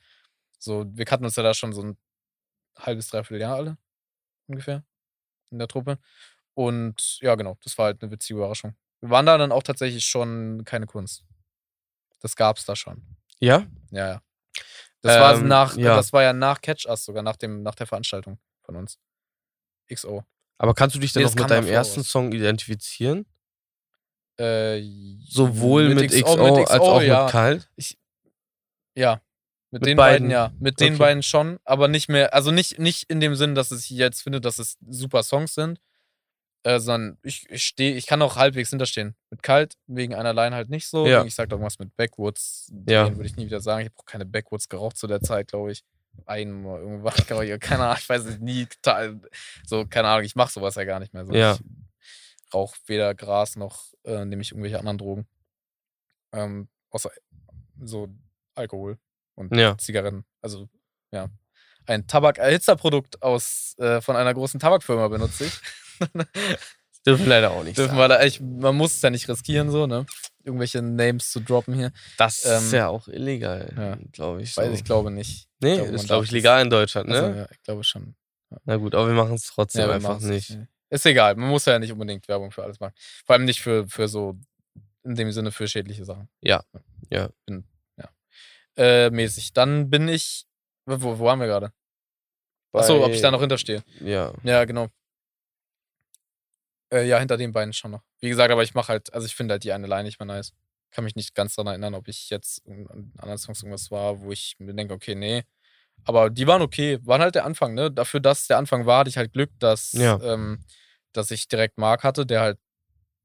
So, 0.60 0.86
wir 0.90 1.06
kannten 1.06 1.26
uns 1.26 1.36
ja 1.36 1.44
da 1.44 1.54
schon 1.54 1.72
so 1.74 1.84
ein 1.84 1.98
halbes, 2.78 3.10
dreiviertel 3.10 3.42
Jahr 3.42 3.56
alle, 3.58 3.78
ungefähr, 4.48 4.84
in 5.52 5.60
der 5.60 5.68
Truppe. 5.68 6.00
Und 6.56 7.20
ja, 7.22 7.36
genau, 7.36 7.58
das 7.64 7.78
war 7.78 7.86
halt 7.86 8.02
eine 8.02 8.12
witzige 8.12 8.40
Überraschung. 8.40 8.76
Wir 9.02 9.12
waren 9.12 9.26
da 9.28 9.38
dann 9.38 9.52
auch 9.52 9.64
tatsächlich 9.64 10.06
schon 10.06 10.64
keine 10.66 10.88
Kunst. 10.88 11.24
Das 12.20 12.36
gab's 12.36 12.66
da 12.66 12.76
schon. 12.76 13.04
Ja? 13.40 13.68
Ja, 13.92 14.08
ja. 14.14 14.22
Das 15.02 15.20
war 15.20 15.36
Ähm, 15.36 15.48
nach, 15.48 15.78
ja. 15.78 15.96
das 15.96 16.12
war 16.14 16.24
ja 16.24 16.34
nach 16.34 16.62
Catch 16.62 16.88
Us 16.88 17.06
sogar, 17.06 17.22
nach 17.22 17.36
dem, 17.38 17.62
nach 17.62 17.76
der 17.76 17.86
Veranstaltung 17.86 18.40
von 18.64 18.76
uns. 18.76 18.98
XO. 19.94 20.26
Aber 20.58 20.74
kannst 20.74 20.96
du 20.96 21.00
dich 21.00 21.14
denn 21.14 21.24
Nee, 21.24 21.30
noch 21.30 21.36
mit 21.36 21.50
deinem 21.50 21.68
ersten 21.68 22.00
raus. 22.02 22.10
Song 22.10 22.32
identifizieren? 22.32 23.26
Äh, 24.40 24.82
Sowohl 25.28 25.94
mit, 25.96 26.12
XO, 26.12 26.38
mit 26.58 26.68
als 26.70 26.82
auch 26.82 27.02
ja. 27.02 27.24
mit 27.24 27.32
Kalt? 27.32 27.70
Ja. 28.96 29.22
Mit, 29.72 29.82
Mit 29.82 29.90
den 29.90 29.98
beiden? 29.98 30.28
beiden, 30.28 30.32
ja. 30.32 30.52
Mit 30.60 30.80
den 30.80 30.94
Okay. 30.94 31.00
beiden 31.00 31.24
schon, 31.24 31.60
aber 31.66 31.88
nicht 31.88 32.08
mehr, 32.08 32.34
also 32.34 32.52
nicht, 32.52 32.80
nicht 32.80 33.04
in 33.10 33.20
dem 33.20 33.36
Sinn, 33.36 33.54
dass 33.54 33.72
ich 33.72 33.90
jetzt 33.90 34.22
finde, 34.22 34.40
dass 34.40 34.60
es 34.60 34.78
super 34.88 35.24
Songs 35.24 35.54
sind, 35.56 35.80
äh, 36.64 36.80
sondern 36.80 37.18
ich, 37.22 37.50
ich 37.50 37.64
stehe, 37.64 37.96
ich 37.96 38.06
kann 38.08 38.22
auch 38.22 38.38
halbwegs 38.38 38.70
hinterstehen. 38.70 39.16
Mit 39.30 39.44
Kalt, 39.44 39.76
wegen 39.88 40.16
einer 40.16 40.34
Line 40.34 40.56
halt 40.56 40.70
nicht 40.70 40.88
so. 40.88 41.06
Ja. 41.06 41.24
Ich 41.26 41.36
sag 41.36 41.50
doch 41.50 41.60
was 41.62 41.80
mit 41.80 41.96
Backwoods, 41.98 42.72
Ja. 42.88 43.06
den 43.06 43.18
würde 43.18 43.28
ich 43.28 43.36
nie 43.36 43.46
wieder 43.46 43.60
sagen. 43.60 43.82
Ich 43.82 43.88
habe 43.92 44.00
auch 44.00 44.06
keine 44.06 44.26
Backwoods 44.26 44.70
geraucht 44.70 44.98
zu 44.98 45.06
der 45.08 45.20
Zeit, 45.22 45.50
glaube 45.50 45.72
ich. 45.72 45.84
Einmal 46.26 47.14
ich, 47.16 47.60
keine 47.60 47.84
Ahnung, 47.84 47.98
ich 48.00 48.10
weiß 48.10 48.26
es 48.26 48.40
nie, 48.40 48.66
total, 48.66 49.22
so, 49.66 49.86
keine 49.86 50.08
Ahnung, 50.08 50.26
ich 50.26 50.36
mache 50.36 50.52
sowas 50.52 50.76
ja 50.76 50.84
gar 50.84 51.00
nicht 51.00 51.14
mehr. 51.14 51.26
So. 51.26 51.34
Ja. 51.34 51.54
Ich 51.54 52.54
rauche 52.54 52.78
weder 52.88 53.14
Gras 53.14 53.56
noch 53.56 53.94
äh, 54.08 54.26
nehme 54.26 54.42
ich 54.42 54.52
irgendwelche 54.52 54.80
anderen 54.80 54.98
Drogen. 54.98 55.28
Ähm, 56.34 56.70
außer 56.90 57.12
so 57.84 58.08
Alkohol 58.56 58.98
und 59.36 59.56
Ja. 59.56 59.78
Zigaretten. 59.78 60.26
Also, 60.42 60.68
ja. 61.12 61.30
Ein 61.86 62.08
Tabak-Erhitzerprodukt 62.08 63.22
aus 63.22 63.76
äh, 63.78 64.02
von 64.02 64.16
einer 64.16 64.34
großen 64.34 64.60
Tabakfirma 64.60 65.08
benutze 65.08 65.46
ich. 65.46 65.60
Das 66.00 67.02
dürfen 67.06 67.26
wir 67.26 67.30
leider 67.30 67.52
auch 67.52 67.64
nicht 67.64 67.78
Dürfen 67.78 67.98
wir 67.98 68.20
echt, 68.20 68.42
man 68.42 68.76
muss 68.76 68.96
es 68.96 69.02
ja 69.02 69.10
nicht 69.10 69.30
riskieren, 69.30 69.70
so, 69.70 69.88
ne? 69.88 70.06
Irgendwelche 70.44 70.82
Names 70.82 71.30
zu 71.30 71.40
droppen 71.40 71.74
hier. 71.74 71.92
Das 72.18 72.44
ist 72.44 72.74
ähm, 72.74 72.78
ja 72.78 72.88
auch 72.88 73.08
illegal, 73.08 73.74
ja. 73.78 73.98
glaube 74.12 74.42
ich. 74.42 74.54
So. 74.54 74.62
Weil 74.62 74.74
ich 74.74 74.84
glaube 74.84 75.12
nicht. 75.12 75.47
Nee, 75.62 75.76
glaube, 75.76 75.92
ist, 75.92 76.06
glaube 76.06 76.26
ich, 76.26 76.32
legal 76.32 76.62
in 76.62 76.70
Deutschland, 76.70 77.10
ne? 77.10 77.22
Also, 77.22 77.40
ja, 77.40 77.48
ich 77.52 77.62
glaube 77.64 77.84
schon. 77.84 78.16
Na 78.66 78.78
gut, 78.78 78.96
aber 78.96 79.08
wir 79.08 79.14
machen 79.14 79.36
es 79.36 79.44
trotzdem 79.44 79.88
wir 79.88 79.96
einfach 79.96 80.20
nicht. 80.20 80.52
nee. 80.52 80.68
Ist 80.90 81.06
egal, 81.06 81.36
man 81.36 81.50
muss 81.50 81.66
ja 81.66 81.80
nicht 81.80 81.92
unbedingt 81.92 82.28
Werbung 82.28 82.52
für 82.52 82.64
alles 82.64 82.80
machen. 82.80 82.94
Vor 83.26 83.36
allem 83.36 83.46
nicht 83.46 83.62
für, 83.62 83.88
für 83.88 84.08
so, 84.08 84.40
in 85.04 85.16
dem 85.16 85.32
Sinne 85.32 85.52
für 85.52 85.68
schädliche 85.68 86.06
Sachen. 86.06 86.30
Ja. 86.42 86.64
Ja. 87.10 87.30
Bin, 87.46 87.66
ja. 87.98 88.10
Äh, 88.78 89.10
mäßig. 89.10 89.54
Dann 89.54 89.90
bin 89.90 90.08
ich. 90.08 90.46
Wo, 90.86 91.20
wo 91.20 91.26
waren 91.26 91.40
wir 91.40 91.48
gerade? 91.48 91.74
Achso, 92.72 93.04
ob 93.04 93.12
ich 93.12 93.22
da 93.22 93.32
noch 93.32 93.42
hinterstehe. 93.42 93.84
Ja. 94.00 94.34
Ja, 94.44 94.64
genau. 94.66 94.88
Äh, 96.94 97.06
ja, 97.06 97.20
hinter 97.20 97.36
den 97.36 97.52
beiden 97.52 97.74
schon 97.74 97.92
noch. 97.92 98.04
Wie 98.20 98.30
gesagt, 98.30 98.52
aber 98.52 98.64
ich 98.64 98.74
mache 98.74 98.90
halt, 98.90 99.14
also 99.14 99.26
ich 99.26 99.36
finde 99.36 99.54
halt 99.54 99.64
die 99.64 99.74
eine 99.74 99.88
Line 99.88 100.04
nicht 100.04 100.20
mehr 100.20 100.28
nice. 100.28 100.54
Kann 100.98 101.04
mich 101.04 101.16
nicht 101.16 101.36
ganz 101.36 101.54
daran 101.54 101.68
erinnern, 101.68 101.94
ob 101.94 102.08
ich 102.08 102.32
jetzt 102.32 102.66
in 102.66 102.88
in 102.88 103.12
anderen 103.20 103.38
Songs 103.38 103.62
irgendwas 103.62 103.92
war, 103.92 104.20
wo 104.20 104.32
ich 104.32 104.56
mir 104.58 104.74
denke, 104.74 104.96
okay, 104.96 105.14
nee. 105.14 105.44
Aber 106.06 106.32
die 106.32 106.48
waren 106.48 106.64
okay, 106.64 106.98
waren 107.04 107.22
halt 107.22 107.36
der 107.36 107.46
Anfang, 107.46 107.76
ne? 107.76 107.92
Dafür, 107.92 108.20
dass 108.20 108.48
der 108.48 108.58
Anfang 108.58 108.88
war, 108.88 109.02
hatte 109.02 109.12
ich 109.12 109.18
halt 109.18 109.32
Glück, 109.32 109.52
dass, 109.60 109.92
Ja. 109.92 110.20
ähm, 110.24 110.64
dass 111.14 111.30
ich 111.30 111.48
direkt 111.48 111.78
Mark 111.78 112.04
hatte, 112.04 112.26
der 112.26 112.42
halt, 112.42 112.58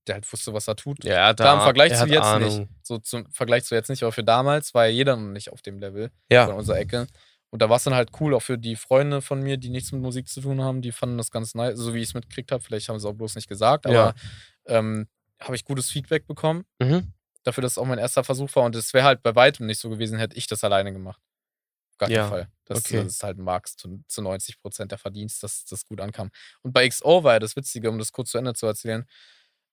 der 0.07 0.17
halt 0.17 0.31
wusste, 0.31 0.53
was 0.53 0.69
er 0.69 0.77
tut. 0.77 1.03
Ja, 1.03 1.29
er 1.29 1.35
Da 1.35 1.55
im 1.55 1.61
Vergleich 1.63 1.93
er 1.93 2.01
zu 2.07 2.13
jetzt 2.13 2.27
Ahnung. 2.27 2.59
nicht. 2.61 2.69
So 2.83 2.99
zum 2.99 3.31
Vergleich 3.33 3.65
zu 3.65 3.75
jetzt 3.75 3.89
nicht, 3.89 4.03
aber 4.03 4.13
für 4.13 4.23
damals 4.23 4.75
war 4.75 4.85
ja 4.85 4.93
jeder 4.93 5.17
noch 5.17 5.33
nicht 5.33 5.51
auf 5.51 5.63
dem 5.63 5.79
Level 5.79 6.09
von 6.09 6.15
Ja, 6.31 6.45
unserer 6.53 6.77
Ecke. 6.77 7.07
Und 7.49 7.63
da 7.63 7.71
war 7.71 7.79
es 7.79 7.85
dann 7.85 7.95
halt 7.95 8.11
cool, 8.21 8.35
auch 8.35 8.41
für 8.43 8.59
die 8.59 8.77
Freunde 8.77 9.23
von 9.23 9.43
mir, 9.43 9.57
die 9.57 9.71
nichts 9.71 9.93
mit 9.93 10.03
Musik 10.03 10.29
zu 10.29 10.43
tun 10.43 10.61
haben, 10.61 10.83
die 10.83 10.93
fanden 10.93 11.17
das 11.17 11.31
ganz 11.31 11.55
nice, 11.55 11.79
so 11.79 11.95
wie 11.95 12.01
ich 12.03 12.09
es 12.09 12.15
mitgekriegt 12.15 12.53
habe. 12.53 12.63
Vielleicht 12.63 12.91
haben 12.91 12.99
sie 13.01 13.09
auch 13.09 13.15
bloß 13.15 13.35
nicht 13.37 13.49
gesagt, 13.49 13.87
aber 13.87 13.95
Ja. 13.95 14.79
ähm, 14.79 15.09
habe 15.41 15.57
ich 15.57 15.65
gutes 15.65 15.91
Feedback 15.91 16.27
bekommen, 16.27 16.65
mhm. 16.79 17.13
Dafür, 17.43 17.63
dass 17.63 17.73
es 17.73 17.79
auch 17.79 17.85
mein 17.87 17.99
erster 17.99 18.25
Versuch 18.25 18.55
war. 18.57 18.65
Und 18.65 18.75
es 18.77 18.93
wäre 18.95 19.05
halt 19.05 19.23
bei 19.23 19.35
weitem 19.35 19.67
nicht 19.67 19.81
so 19.81 19.91
gewesen, 19.91 20.19
hätte 20.19 20.37
ich 20.37 20.47
das 20.47 20.65
alleine 20.65 20.93
gemacht. 20.93 21.21
Auf 21.93 21.99
gar 21.99 22.09
keinen 22.09 22.17
Ja, 22.17 22.29
Fall. 22.29 22.49
Das, 22.67 22.79
okay. 22.79 23.03
das 23.03 23.15
ist 23.15 23.23
halt 23.23 23.39
Marx 23.39 23.77
zu, 23.77 24.01
zu 24.09 24.23
90 24.23 24.59
Prozent 24.61 24.91
der 24.93 24.99
Verdienst, 24.99 25.43
dass 25.43 25.65
das 25.65 25.85
gut 25.85 26.01
ankam. 26.01 26.31
Und 26.63 26.73
bei 26.73 26.89
XO 26.89 27.25
war 27.25 27.35
ja 27.35 27.39
das 27.39 27.57
Witzige, 27.57 27.91
um 27.91 27.99
das 27.99 28.13
kurz 28.13 28.31
zu 28.31 28.39
Ende 28.39 28.55
zu 28.55 28.67
erzählen. 28.67 29.07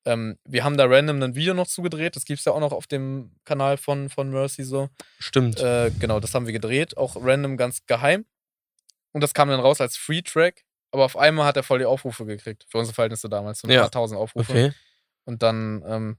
Ähm, 0.06 0.38
wir 0.46 0.64
haben 0.64 0.78
da 0.78 0.86
random 0.86 1.22
ein 1.22 1.36
Video 1.36 1.54
noch 1.54 1.68
zugedreht. 1.68 2.16
Das 2.16 2.26
gibt 2.26 2.40
es 2.40 2.46
ja 2.46 2.54
auch 2.54 2.60
noch 2.60 2.72
auf 2.72 2.88
dem 2.88 3.36
Kanal 3.46 3.78
von, 3.78 4.10
von 4.10 4.30
Mercy 4.32 4.64
so. 4.64 4.90
Stimmt. 5.20 5.60
Äh, 5.60 5.92
genau, 6.00 6.20
das 6.20 6.34
haben 6.34 6.46
wir 6.46 6.54
gedreht, 6.54 6.98
auch 6.98 7.16
random 7.18 7.58
ganz 7.58 7.86
geheim. 7.86 8.26
Und 9.12 9.22
das 9.22 9.34
kam 9.34 9.50
dann 9.50 9.60
raus 9.60 9.82
als 9.82 9.98
Free-Track. 9.98 10.64
Aber 10.92 11.06
auf 11.06 11.18
einmal 11.18 11.46
hat 11.46 11.56
er 11.58 11.64
voll 11.64 11.80
die 11.80 11.86
Aufrufe 11.86 12.26
gekriegt. 12.26 12.66
Für 12.70 12.80
unsere 12.80 12.96
Verhältnisse 12.96 13.30
damals. 13.30 13.60
So 13.60 13.68
ein 13.68 13.72
Ja. 13.72 13.82
paar 13.82 13.92
tausend 13.92 14.20
Aufrufe. 14.20 14.52
okay. 14.52 14.74
Und 15.26 15.44
dann 15.44 15.84
ähm, 15.86 16.18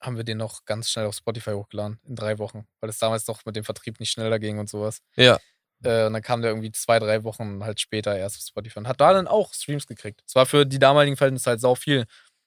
haben 0.00 0.16
wir 0.16 0.24
den 0.24 0.38
noch 0.38 0.64
ganz 0.64 0.88
schnell 0.88 1.06
auf 1.06 1.14
Spotify 1.14 1.52
hochgeladen. 1.52 2.00
In 2.06 2.16
drei 2.16 2.38
Wochen. 2.38 2.66
Weil 2.80 2.90
es 2.90 2.98
damals 2.98 3.26
noch 3.26 3.44
mit 3.44 3.56
dem 3.56 3.64
Vertrieb 3.64 3.98
nicht 4.00 4.10
schneller 4.10 4.38
ging 4.38 4.58
und 4.58 4.68
sowas. 4.68 5.00
Ja. 5.16 5.38
Äh, 5.82 6.06
und 6.06 6.12
dann 6.12 6.22
kam 6.22 6.42
der 6.42 6.50
irgendwie 6.52 6.72
zwei, 6.72 6.98
drei 6.98 7.24
Wochen 7.24 7.64
halt 7.64 7.80
später 7.80 8.16
erst 8.16 8.36
auf 8.36 8.42
Spotify. 8.42 8.80
Und 8.80 8.88
hat 8.88 9.00
da 9.00 9.12
dann 9.12 9.26
auch 9.26 9.52
Streams 9.54 9.86
gekriegt. 9.86 10.22
Es 10.26 10.34
war 10.34 10.46
für 10.46 10.66
die 10.66 10.78
damaligen 10.78 11.16
Verhältnisse 11.16 11.50
halt 11.50 11.60
sau 11.60 11.74
viel. 11.74 12.06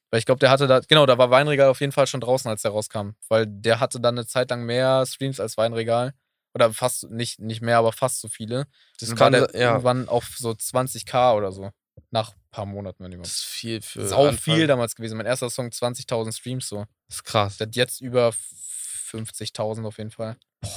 Weil 0.10 0.20
ich 0.20 0.26
glaube, 0.26 0.40
der 0.40 0.50
hatte 0.50 0.68
da, 0.68 0.80
genau, 0.80 1.06
da 1.06 1.18
war 1.18 1.30
Weinregal 1.30 1.70
auf 1.70 1.80
jeden 1.80 1.94
Fall 1.94 2.08
schon 2.08 2.20
draußen, 2.20 2.50
als 2.50 2.62
der 2.62 2.72
rauskam. 2.72 3.12
Weil 3.30 3.46
der 3.48 3.80
hatte 3.80 4.00
dann 4.00 4.18
eine 4.18 4.28
Zeit 4.28 4.50
lang 4.50 4.64
mehr 4.64 5.06
Streams 5.06 5.40
als 5.40 5.58
Weinregal. 5.58 6.14
Oder 6.54 6.74
fast, 6.74 7.10
nicht, 7.10 7.40
nicht 7.40 7.62
mehr, 7.62 7.78
aber 7.78 7.94
fast 7.94 8.20
so 8.20 8.28
viele. 8.28 8.68
Das 9.00 9.10
Dann 9.10 9.18
kann 9.18 9.32
der 9.32 9.50
ja. 9.54 9.72
irgendwann 9.72 10.10
auf 10.10 10.36
so 10.38 10.52
20k 10.52 11.36
oder 11.36 11.52
so. 11.54 11.72
Nach 12.14 12.34
ein 12.34 12.42
paar 12.52 12.66
Monaten, 12.66 13.04
wenn 13.04 13.12
Das 13.12 13.16
überhaupt. 13.16 13.28
ist 13.32 13.44
viel 13.46 13.82
für. 13.82 14.06
Sau 14.08 14.28
Anfang. 14.28 14.56
viel 14.56 14.68
damals 14.68 14.96
gewesen. 14.96 15.18
Mein 15.18 15.26
erster 15.26 15.50
Song 15.50 15.68
20.000 15.70 16.34
Streams 16.34 16.68
so. 16.68 16.86
Das 17.08 17.16
ist 17.18 17.24
krass. 17.24 17.58
Der 17.58 17.68
hat 17.68 17.76
jetzt 17.76 18.02
über 18.02 18.30
50.000 18.30 19.86
auf 19.86 19.98
jeden 19.98 20.12
Fall. 20.12 20.38
Wenn 20.62 20.70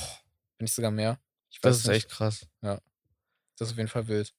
nicht 0.65 0.75
sogar 0.75 0.91
mehr. 0.93 1.19
Ich 1.51 1.61
Das 1.61 1.79
ist 1.79 1.87
nicht. 1.89 1.97
echt 1.97 2.09
krass. 2.11 2.47
Das 2.61 2.81
ist 3.69 3.73
auf 3.73 3.77
jeden 3.77 3.89
Fall 3.89 4.07
wild. 4.09 4.33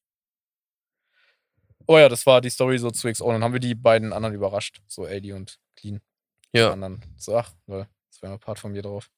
Oh 1.88 1.98
ja, 1.98 2.10
das 2.10 2.26
war 2.26 2.42
die 2.42 2.50
Story 2.50 2.78
so 2.80 2.90
zu 2.92 3.12
XO. 3.12 3.32
Dann 3.32 3.44
haben 3.44 3.54
wir 3.54 3.60
die 3.60 3.76
beiden 3.76 4.12
anderen 4.14 4.34
überrascht. 4.34 4.82
So 4.88 5.06
AD 5.06 5.34
und 5.34 5.60
Clean. 5.76 6.02
Die 6.54 6.58
Ja. 6.60 6.72
anderen. 6.72 7.04
So, 7.18 7.38
ach, 7.38 7.54
lol, 7.68 7.88
das 8.10 8.22
wäre 8.22 8.32
mal 8.34 8.40
Part 8.40 8.60
von 8.60 8.72
mir 8.72 8.82
drauf. 8.82 9.10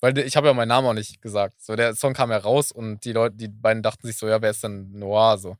Weil 0.00 0.18
ich 0.18 0.36
habe 0.36 0.48
ja 0.48 0.54
meinen 0.54 0.68
Namen 0.68 0.88
auch 0.88 0.94
nicht 0.94 1.22
gesagt. 1.22 1.60
So, 1.62 1.76
der 1.76 1.94
Song 1.94 2.12
kam 2.12 2.30
ja 2.32 2.38
raus 2.38 2.72
und 2.72 3.04
die 3.04 3.12
Leute, 3.12 3.36
die 3.36 3.46
beiden 3.48 3.82
dachten 3.84 4.06
sich 4.06 4.16
so, 4.16 4.26
ja, 4.26 4.42
wer 4.42 4.50
ist 4.50 4.64
denn 4.64 4.90
Noir? 4.98 5.38
So. 5.38 5.56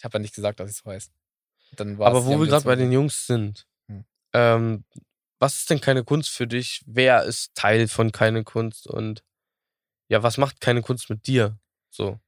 Ich 0.00 0.04
habe 0.04 0.14
ja 0.16 0.20
nicht 0.20 0.34
gesagt, 0.34 0.60
dass 0.60 0.70
ich. 0.70 1.10
Dann 1.76 1.98
war's, 1.98 2.08
Aber 2.08 2.24
wo 2.24 2.40
wir 2.40 2.46
gerade 2.46 2.64
bei 2.64 2.74
den. 2.74 2.90
Jungs 2.90 3.26
sind, 3.26 3.66
Hm. 3.88 4.06
ähm, 4.32 4.84
was 5.38 5.56
ist 5.58 5.68
denn 5.68 5.80
keine 5.82 6.04
Kunst 6.04 6.30
für 6.30 6.46
dich? 6.46 6.82
Wer 6.86 7.24
ist 7.24 7.54
Teil 7.54 7.86
von 7.86 8.10
keine 8.12 8.42
Kunst? 8.42 8.86
Und 8.86 9.22
ja, 10.08 10.22
was 10.22 10.38
macht 10.38 10.62
keine 10.62 10.80
Kunst 10.80 11.10
mit 11.10 11.26
dir? 11.26 11.58
So. 11.90 12.18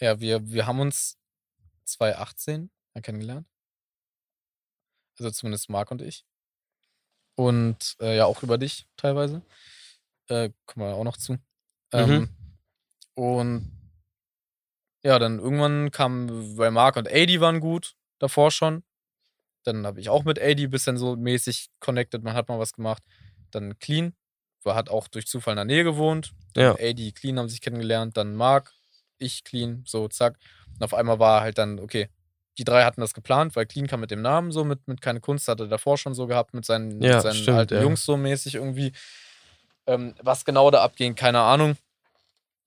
Ja, 0.00 0.20
wir, 0.20 0.46
wir 0.50 0.66
haben 0.66 0.80
uns 0.80 1.16
2018 1.84 2.70
ja 2.94 3.00
kennengelernt. 3.00 3.48
Also 5.18 5.30
zumindest 5.30 5.70
Marc 5.70 5.90
und 5.90 6.02
ich. 6.02 6.26
Und 7.36 7.96
äh, 8.00 8.16
ja, 8.18 8.26
auch 8.26 8.42
über 8.42 8.58
dich 8.58 8.86
teilweise. 8.98 9.40
Äh, 10.28 10.50
kommen 10.66 10.86
wir 10.88 10.94
auch 10.94 11.04
noch 11.04 11.16
zu. 11.16 11.38
Ähm, 11.92 12.28
Und 13.14 13.70
ja, 15.04 15.18
dann 15.18 15.38
irgendwann 15.38 15.90
kam, 15.90 16.56
weil 16.56 16.70
Marc 16.70 16.96
und 16.96 17.08
AD 17.08 17.40
waren 17.40 17.60
gut, 17.60 17.94
davor 18.18 18.50
schon. 18.50 18.82
Dann 19.62 19.86
habe 19.86 20.00
ich 20.00 20.08
auch 20.08 20.24
mit 20.24 20.40
AD 20.40 20.64
ein 20.64 20.70
bisschen 20.70 20.96
so 20.96 21.14
mäßig 21.16 21.68
connected, 21.78 22.22
man 22.22 22.34
hat 22.34 22.48
mal 22.48 22.58
was 22.58 22.72
gemacht. 22.72 23.02
Dann 23.50 23.78
Clean, 23.78 24.14
war, 24.62 24.74
hat 24.74 24.88
auch 24.88 25.08
durch 25.08 25.26
Zufall 25.26 25.52
in 25.52 25.56
der 25.56 25.64
Nähe 25.66 25.84
gewohnt. 25.84 26.32
Ja. 26.56 26.72
AD, 26.72 27.12
Clean 27.12 27.38
haben 27.38 27.48
sich 27.48 27.60
kennengelernt, 27.60 28.16
dann 28.16 28.34
Marc, 28.34 28.72
ich, 29.18 29.44
Clean, 29.44 29.84
so 29.86 30.08
zack. 30.08 30.38
Und 30.74 30.82
auf 30.82 30.94
einmal 30.94 31.18
war 31.18 31.42
halt 31.42 31.58
dann, 31.58 31.78
okay, 31.78 32.08
die 32.56 32.64
drei 32.64 32.84
hatten 32.84 33.00
das 33.00 33.14
geplant, 33.14 33.56
weil 33.56 33.66
Clean 33.66 33.86
kam 33.86 34.00
mit 34.00 34.10
dem 34.10 34.22
Namen 34.22 34.52
so, 34.52 34.64
mit, 34.64 34.86
mit 34.88 35.00
keine 35.00 35.20
Kunst, 35.20 35.48
hatte 35.48 35.64
er 35.64 35.68
davor 35.68 35.98
schon 35.98 36.14
so 36.14 36.26
gehabt, 36.26 36.54
mit 36.54 36.64
seinen, 36.64 37.02
Ja, 37.02 37.14
mit 37.14 37.22
seinen 37.22 37.34
stimmt, 37.34 37.58
alten 37.58 37.74
ja. 37.74 37.82
Jungs 37.82 38.04
so 38.04 38.16
mäßig 38.16 38.54
irgendwie. 38.54 38.92
Ähm, 39.86 40.14
was 40.22 40.44
genau 40.44 40.70
da 40.70 40.82
abging, 40.82 41.14
keine 41.14 41.40
Ahnung. 41.40 41.76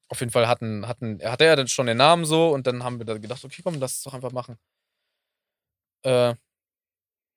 Auf 0.10 0.20
jeden 0.22 0.32
Fall 0.32 0.48
hatten, 0.48 0.88
hatten, 0.88 1.22
hatte 1.24 1.46
er 1.46 1.56
dann 1.58 1.68
schon 1.68 1.88
den 1.88 1.98
Namen 1.98 2.26
so 2.26 2.50
und 2.54 2.66
dann 2.68 2.84
haben 2.84 2.98
wir 2.98 3.06
da 3.06 3.18
gedacht, 3.18 3.44
okay, 3.44 3.62
komm, 3.62 3.76
lass 3.80 3.98
es 3.98 4.04
doch 4.04 4.14
einfach 4.14 4.32
machen. 4.32 4.58
Äh, 6.04 6.36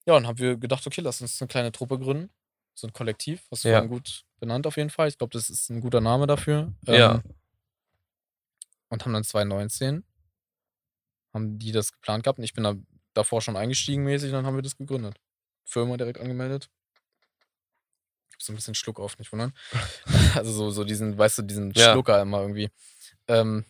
ja, 0.07 0.17
und 0.17 0.27
haben 0.27 0.39
wir 0.39 0.57
gedacht, 0.57 0.87
okay, 0.87 1.01
lass 1.01 1.21
uns 1.21 1.41
eine 1.41 1.49
kleine 1.49 1.73
Truppe 1.73 1.99
gründen. 1.99 2.31
So 2.75 2.87
ein 2.87 2.93
Kollektiv, 2.93 3.45
was 3.51 3.65
Ja. 3.65 3.73
vorhin 3.73 3.91
gut 3.91 4.25
benannt 4.39 4.67
auf 4.67 4.77
jeden 4.77 4.91
Fall. 4.91 5.09
Ich 5.09 5.19
glaube, 5.19 5.33
das 5.33 5.51
ist 5.51 5.69
ein 5.71 5.81
guter 5.81 6.01
Name 6.01 6.27
dafür. 6.27 6.73
Ähm, 6.87 6.95
Ja. 6.95 7.23
Und 8.89 9.05
haben 9.05 9.13
dann 9.13 9.25
2019, 9.25 10.05
haben 11.33 11.59
die 11.59 11.73
das 11.73 11.93
geplant 11.93 12.25
gehabt 12.25 12.39
und 12.39 12.45
ich 12.45 12.55
bin 12.55 12.65
da 12.65 12.75
davor 13.15 13.41
schon 13.43 13.57
eingestiegen 13.57 14.05
mäßig 14.05 14.31
und 14.31 14.35
dann 14.35 14.47
haben 14.47 14.57
wir 14.57 14.63
das 14.63 14.77
gegründet. 14.77 15.17
Firma 15.65 15.97
direkt 15.97 16.19
angemeldet. 16.21 16.69
Ich 18.41 18.45
hab 18.45 18.47
so 18.47 18.53
ein 18.53 18.57
bisschen 18.57 18.75
Schluck 18.75 18.99
auf, 19.01 19.19
nicht 19.19 19.31
wundern. 19.33 19.53
also 20.35 20.51
so, 20.53 20.71
so 20.71 20.85
diesen, 20.85 21.19
weißt 21.19 21.39
du, 21.39 21.43
diesen 21.43 21.73
Ja. 21.73 21.93
Schlucker 21.93 22.21
immer 22.23 22.41
irgendwie. 22.41 22.71
Ähm, 23.29 23.65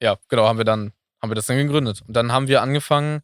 ja, 0.00 0.16
genau, 0.28 0.46
haben 0.46 0.58
wir 0.58 0.64
dann, 0.64 0.92
haben 1.20 1.30
wir 1.30 1.34
das 1.34 1.46
dann 1.46 1.56
gegründet. 1.56 2.02
Und 2.06 2.14
dann 2.14 2.30
haben 2.30 2.46
wir 2.46 2.62
angefangen, 2.62 3.22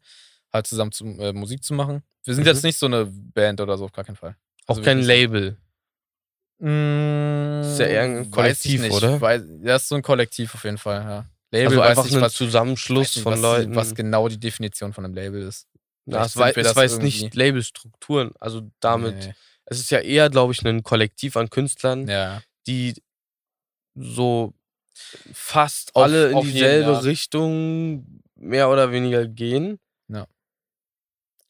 halt 0.51 0.67
zusammen 0.67 0.91
zu, 0.91 1.05
äh, 1.19 1.31
Musik 1.31 1.63
zu 1.63 1.73
machen. 1.73 2.03
Wir 2.25 2.35
sind 2.35 2.43
Mhm. 2.43 2.47
jetzt 2.49 2.63
nicht 2.63 2.77
so 2.77 2.85
eine 2.87 3.05
Band 3.05 3.61
oder 3.61 3.77
so, 3.77 3.85
auf 3.85 3.93
gar 3.93 4.03
keinen 4.03 4.15
Fall. 4.17 4.35
Auch 4.67 4.75
Also 4.75 4.81
kein 4.81 4.97
wirklich- 4.99 5.07
Label. 5.07 5.57
Mm, 6.59 7.61
ist 7.63 7.79
ja 7.79 7.85
eher 7.87 8.03
ein 8.03 8.29
Kollektiv, 8.29 8.81
nicht. 8.81 8.91
oder? 8.93 9.19
Weiß, 9.19 9.41
ja, 9.63 9.75
ist 9.77 9.87
so 9.87 9.95
ein 9.95 10.01
Kollektiv 10.03 10.53
auf 10.53 10.63
jeden 10.63 10.77
Fall, 10.77 11.01
ja. 11.01 11.25
Label 11.51 11.67
Also 11.67 11.79
weiß 11.79 11.89
einfach 11.89 12.05
ich, 12.05 12.15
ein 12.15 12.21
was, 12.21 12.33
Zusammenschluss 12.33 13.15
nicht, 13.15 13.23
von 13.23 13.33
was, 13.33 13.41
Leuten. 13.41 13.75
was 13.75 13.95
genau 13.95 14.27
die 14.27 14.39
Definition 14.39 14.93
von 14.93 15.05
einem 15.05 15.13
Label 15.15 15.41
ist. 15.41 15.67
ja, 16.05 16.27
vielleicht 16.27 16.57
es 16.57 16.67
das 16.67 16.75
weiß 16.75 16.91
irgendwie. 16.93 17.23
nicht 17.23 17.35
Labelstrukturen. 17.35 18.31
Also 18.39 18.69
damit, 18.79 19.15
Nee. 19.15 19.33
Es 19.71 19.79
ist 19.79 19.89
ja 19.89 19.99
eher, 19.99 20.29
glaube 20.29 20.51
ich, 20.53 20.63
ein 20.65 20.83
Kollektiv 20.83 21.37
an 21.37 21.49
Künstlern, 21.49 22.07
Ja. 22.07 22.41
die 22.67 22.93
so 23.95 24.53
fast 25.33 25.95
Auf- 25.95 26.03
alle 26.03 26.31
in 26.31 26.37
jeden, 26.39 26.51
dieselbe 26.51 26.91
ja. 26.91 26.99
Richtung 26.99 28.21
mehr 28.35 28.69
oder 28.69 28.91
weniger 28.91 29.25
gehen. 29.27 29.79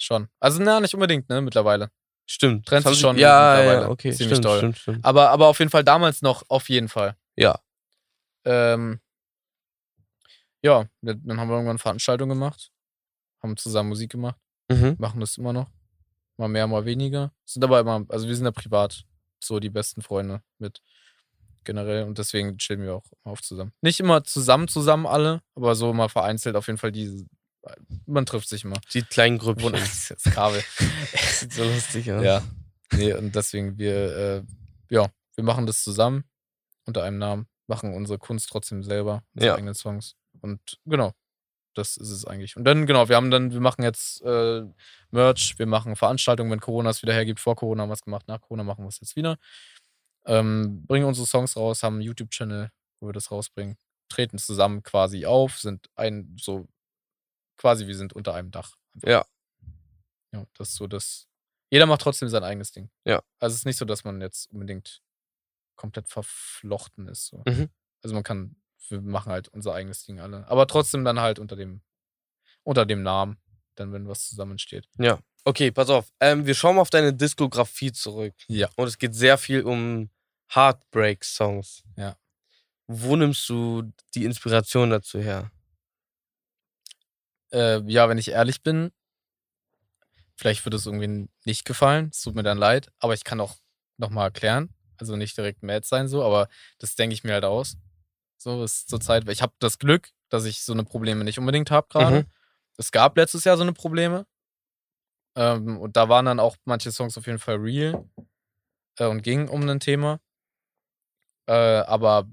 Schon. 0.04 0.30
Also, 0.40 0.60
na, 0.64 0.80
nicht 0.80 0.96
unbedingt, 0.96 1.30
ne, 1.30 1.42
mittlerweile. 1.42 1.92
Stimmt. 2.26 2.66
Trennt 2.66 2.88
sich 2.88 3.00
schon 3.00 3.20
Ja, 3.20 3.54
mittlerweile 3.56 3.82
ja, 3.84 3.90
okay. 3.90 4.12
ziemlich 4.12 4.38
stimmt, 4.38 4.46
doll. 4.46 4.58
stimmt, 4.58 4.78
stimmt. 4.80 5.06
Aber, 5.06 5.30
aber 5.30 5.46
auf 5.48 5.60
jeden 5.60 5.70
Fall 5.70 5.84
damals 5.84 6.24
noch, 6.24 6.42
auf 6.50 6.70
jeden 6.70 6.90
Fall. 6.90 7.16
Ja. 7.36 7.60
Ähm, 8.44 9.00
ja, 10.64 10.86
dann 11.04 11.40
haben 11.40 11.50
wir 11.50 11.54
irgendwann 11.56 11.78
Veranstaltungen 11.78 12.30
gemacht, 12.40 12.72
haben 13.44 13.56
zusammen 13.58 13.90
Musik 13.90 14.10
gemacht, 14.12 14.40
Mhm. 14.72 14.96
machen 14.98 15.20
das 15.20 15.38
immer 15.38 15.54
noch. 15.54 15.70
Mal 16.42 16.48
mehr, 16.48 16.66
mal 16.66 16.86
weniger. 16.86 17.32
Sind 17.46 17.64
aber 17.64 17.80
immer, 17.82 18.04
also 18.10 18.28
wir 18.28 18.36
sind 18.36 18.46
ja 18.46 18.52
privat 18.52 19.06
so 19.40 19.60
die 19.60 19.70
besten 19.70 20.02
Freunde 20.02 20.42
mit 20.58 20.82
generell 21.66 22.06
und 22.06 22.18
deswegen 22.18 22.58
chillen 22.58 22.82
wir 22.82 22.96
auch 22.96 23.06
oft 23.24 23.46
zusammen. 23.46 23.72
Nicht 23.82 24.00
immer 24.00 24.24
zusammen, 24.24 24.68
zusammen 24.68 25.06
alle, 25.06 25.44
aber 25.54 25.76
so 25.76 25.94
mal 25.94 26.10
vereinzelt 26.10 26.56
auf 26.56 26.66
jeden 26.66 26.80
Fall 26.80 26.92
diese, 26.92 27.28
man 28.08 28.26
trifft 28.26 28.50
sich 28.50 28.64
immer. 28.64 28.78
Die 28.92 29.04
kleinen 29.04 29.38
Grüppchen. 29.38 29.72
Das 29.74 30.10
ist 30.10 30.26
das 30.26 30.34
Kabel. 30.34 30.64
Sieht 31.32 31.54
so 31.54 31.64
lustig 31.64 32.12
aus. 32.12 32.24
Ja. 32.24 32.42
Nee, 32.92 33.14
und 33.14 33.36
deswegen, 33.36 33.78
wir, 33.78 33.94
äh, 34.18 34.44
ja, 34.90 35.12
wir 35.36 35.44
machen 35.44 35.68
das 35.68 35.84
zusammen 35.84 36.24
unter 36.88 37.04
einem 37.04 37.20
Namen, 37.20 37.46
machen 37.68 37.94
unsere 37.94 38.18
Kunst 38.18 38.50
trotzdem 38.50 38.82
selber, 38.84 39.22
unsere 39.36 39.52
Ja. 39.52 39.56
eigenen 39.58 39.76
Songs. 39.76 40.16
Und 40.42 40.60
genau, 40.88 41.14
das 41.74 41.98
ist 41.98 42.10
es 42.10 42.26
eigentlich. 42.26 42.58
Und 42.58 42.64
dann, 42.64 42.86
genau, 42.86 43.10
wir 43.10 43.16
haben 43.16 43.32
dann, 43.32 43.52
wir 43.52 43.60
machen 43.60 43.84
jetzt 43.84 44.22
äh, 44.24 44.64
Merch, 45.12 45.56
wir 45.58 45.66
machen 45.66 45.96
Veranstaltungen, 45.96 46.52
wenn 46.52 46.60
Corona 46.60 46.90
es 46.90 47.02
wieder 47.02 47.14
hergibt. 47.14 47.40
Vor 47.40 47.56
Corona 47.56 47.84
haben 47.84 47.90
wir 47.90 47.94
es 47.94 48.02
gemacht, 48.02 48.28
nach 48.28 48.42
Corona 48.42 48.64
machen 48.64 48.84
wir 48.84 48.90
es 48.90 49.00
jetzt 49.00 49.16
wieder. 49.16 49.38
Ähm, 50.26 50.86
bringen 50.86 51.06
unsere 51.06 51.26
Songs 51.26 51.56
raus, 51.56 51.84
haben 51.84 51.96
einen 51.96 52.04
YouTube-Channel, 52.04 52.72
wo 53.00 53.08
wir 53.08 53.14
das 53.14 53.32
rausbringen, 53.32 53.78
treten 54.10 54.38
zusammen 54.38 54.84
quasi 54.84 55.26
auf, 55.26 55.58
sind 55.60 55.90
ein, 55.96 56.36
so, 56.40 56.68
quasi 57.58 57.88
wir 57.88 57.96
sind 57.96 58.14
unter 58.14 58.34
einem 58.34 58.52
Dach. 58.52 58.76
Ja. 59.04 59.26
Ja, 60.34 60.46
das 60.54 60.70
ist 60.70 60.76
so 60.76 60.88
das. 60.88 61.28
Jeder 61.70 61.86
macht 61.86 62.02
trotzdem 62.02 62.30
sein 62.30 62.44
eigenes 62.44 62.72
Ding. 62.72 62.90
Ja. 63.06 63.22
Also 63.40 63.54
es 63.54 63.60
ist 63.62 63.66
nicht 63.66 63.78
so, 63.78 63.86
dass 63.86 64.04
man 64.04 64.22
jetzt 64.22 64.52
unbedingt 64.52 65.02
komplett 65.76 66.08
verflochten 66.08 67.08
ist. 67.08 67.28
So. 67.28 67.44
Mhm. 67.48 67.70
Also 68.04 68.14
man 68.14 68.24
kann, 68.24 68.56
wir 68.90 69.02
machen 69.02 69.32
halt 69.32 69.48
unser 69.50 69.74
eigenes 69.74 70.06
Ding 70.06 70.20
alle. 70.20 70.48
Aber 70.48 70.68
trotzdem 70.68 71.04
dann 71.04 71.20
halt 71.20 71.40
unter 71.40 71.56
dem, 71.56 71.82
unter 72.64 72.86
dem 72.86 73.04
Namen, 73.04 73.38
dann 73.76 73.94
wenn 73.94 74.08
was 74.08 74.28
zusammen 74.30 74.52
entsteht. 74.52 74.88
Ja. 74.98 75.20
Okay, 75.44 75.72
pass 75.72 75.90
auf. 75.90 76.12
Ähm, 76.20 76.46
wir 76.46 76.54
schauen 76.54 76.76
mal 76.76 76.84
auf 76.84 76.92
deine 76.92 77.14
Diskografie 77.14 77.92
zurück. 77.92 78.36
Ja. 78.48 78.70
Und 78.76 78.88
es 78.88 78.98
geht 78.98 79.16
sehr 79.16 79.38
viel 79.38 79.64
um 79.64 80.10
Heartbreak-Songs. 80.54 81.84
Ja. 81.96 82.16
Wo 82.88 83.16
nimmst 83.16 83.48
du 83.50 83.92
die 84.14 84.26
Inspiration 84.26 84.90
dazu 84.92 85.20
her? 85.20 85.50
Äh, 87.52 87.82
ja, 87.90 88.08
wenn 88.08 88.18
ich 88.18 88.30
ehrlich 88.30 88.62
bin, 88.62 88.92
vielleicht 90.36 90.64
wird 90.66 90.76
es 90.76 90.86
irgendwie 90.86 91.30
nicht 91.46 91.66
gefallen. 91.66 92.10
Es 92.12 92.22
tut 92.22 92.36
mir 92.36 92.44
dann 92.44 92.58
leid, 92.58 92.92
aber 93.00 93.14
ich 93.14 93.24
kann 93.24 93.40
auch 93.40 93.58
nochmal 93.98 94.28
erklären. 94.28 94.74
Also 94.98 95.16
nicht 95.16 95.36
direkt 95.38 95.64
mad 95.64 95.86
sein 95.88 96.08
so, 96.08 96.24
aber 96.24 96.48
das 96.78 96.96
denke 96.96 97.14
ich 97.14 97.24
mir 97.24 97.34
halt 97.34 97.46
aus. 97.46 97.78
So 98.42 98.64
ist 98.64 98.90
zur 98.90 99.00
Zeit, 99.00 99.28
weil 99.28 99.34
ich 99.34 99.44
habe 99.44 99.54
das 99.60 99.78
Glück, 99.78 100.10
dass 100.30 100.46
ich 100.46 100.64
so 100.64 100.74
eine 100.74 100.84
Probleme 100.84 101.24
nicht 101.24 101.38
unbedingt 101.38 101.70
habe 101.70 101.88
gerade. 101.90 102.22
Mhm. 102.22 102.32
Es 102.76 102.92
gab 102.92 103.16
letztes 103.16 103.44
Jahr 103.44 103.56
so 103.56 103.62
eine 103.62 103.74
Probleme. 103.74 104.26
Ähm, 105.36 105.78
und 105.78 105.96
da 105.96 106.10
waren 106.10 106.26
dann 106.26 106.40
auch 106.40 106.58
manche 106.66 106.92
Songs 106.92 107.16
auf 107.20 107.28
jeden 107.28 107.38
Fall 107.38 107.58
real 107.58 108.04
äh, 108.98 109.06
und 109.06 109.22
gingen 109.22 109.48
um 109.48 109.70
ein 109.70 109.80
Thema. 109.80 110.20
Äh, 111.46 111.54
aber 111.54 112.28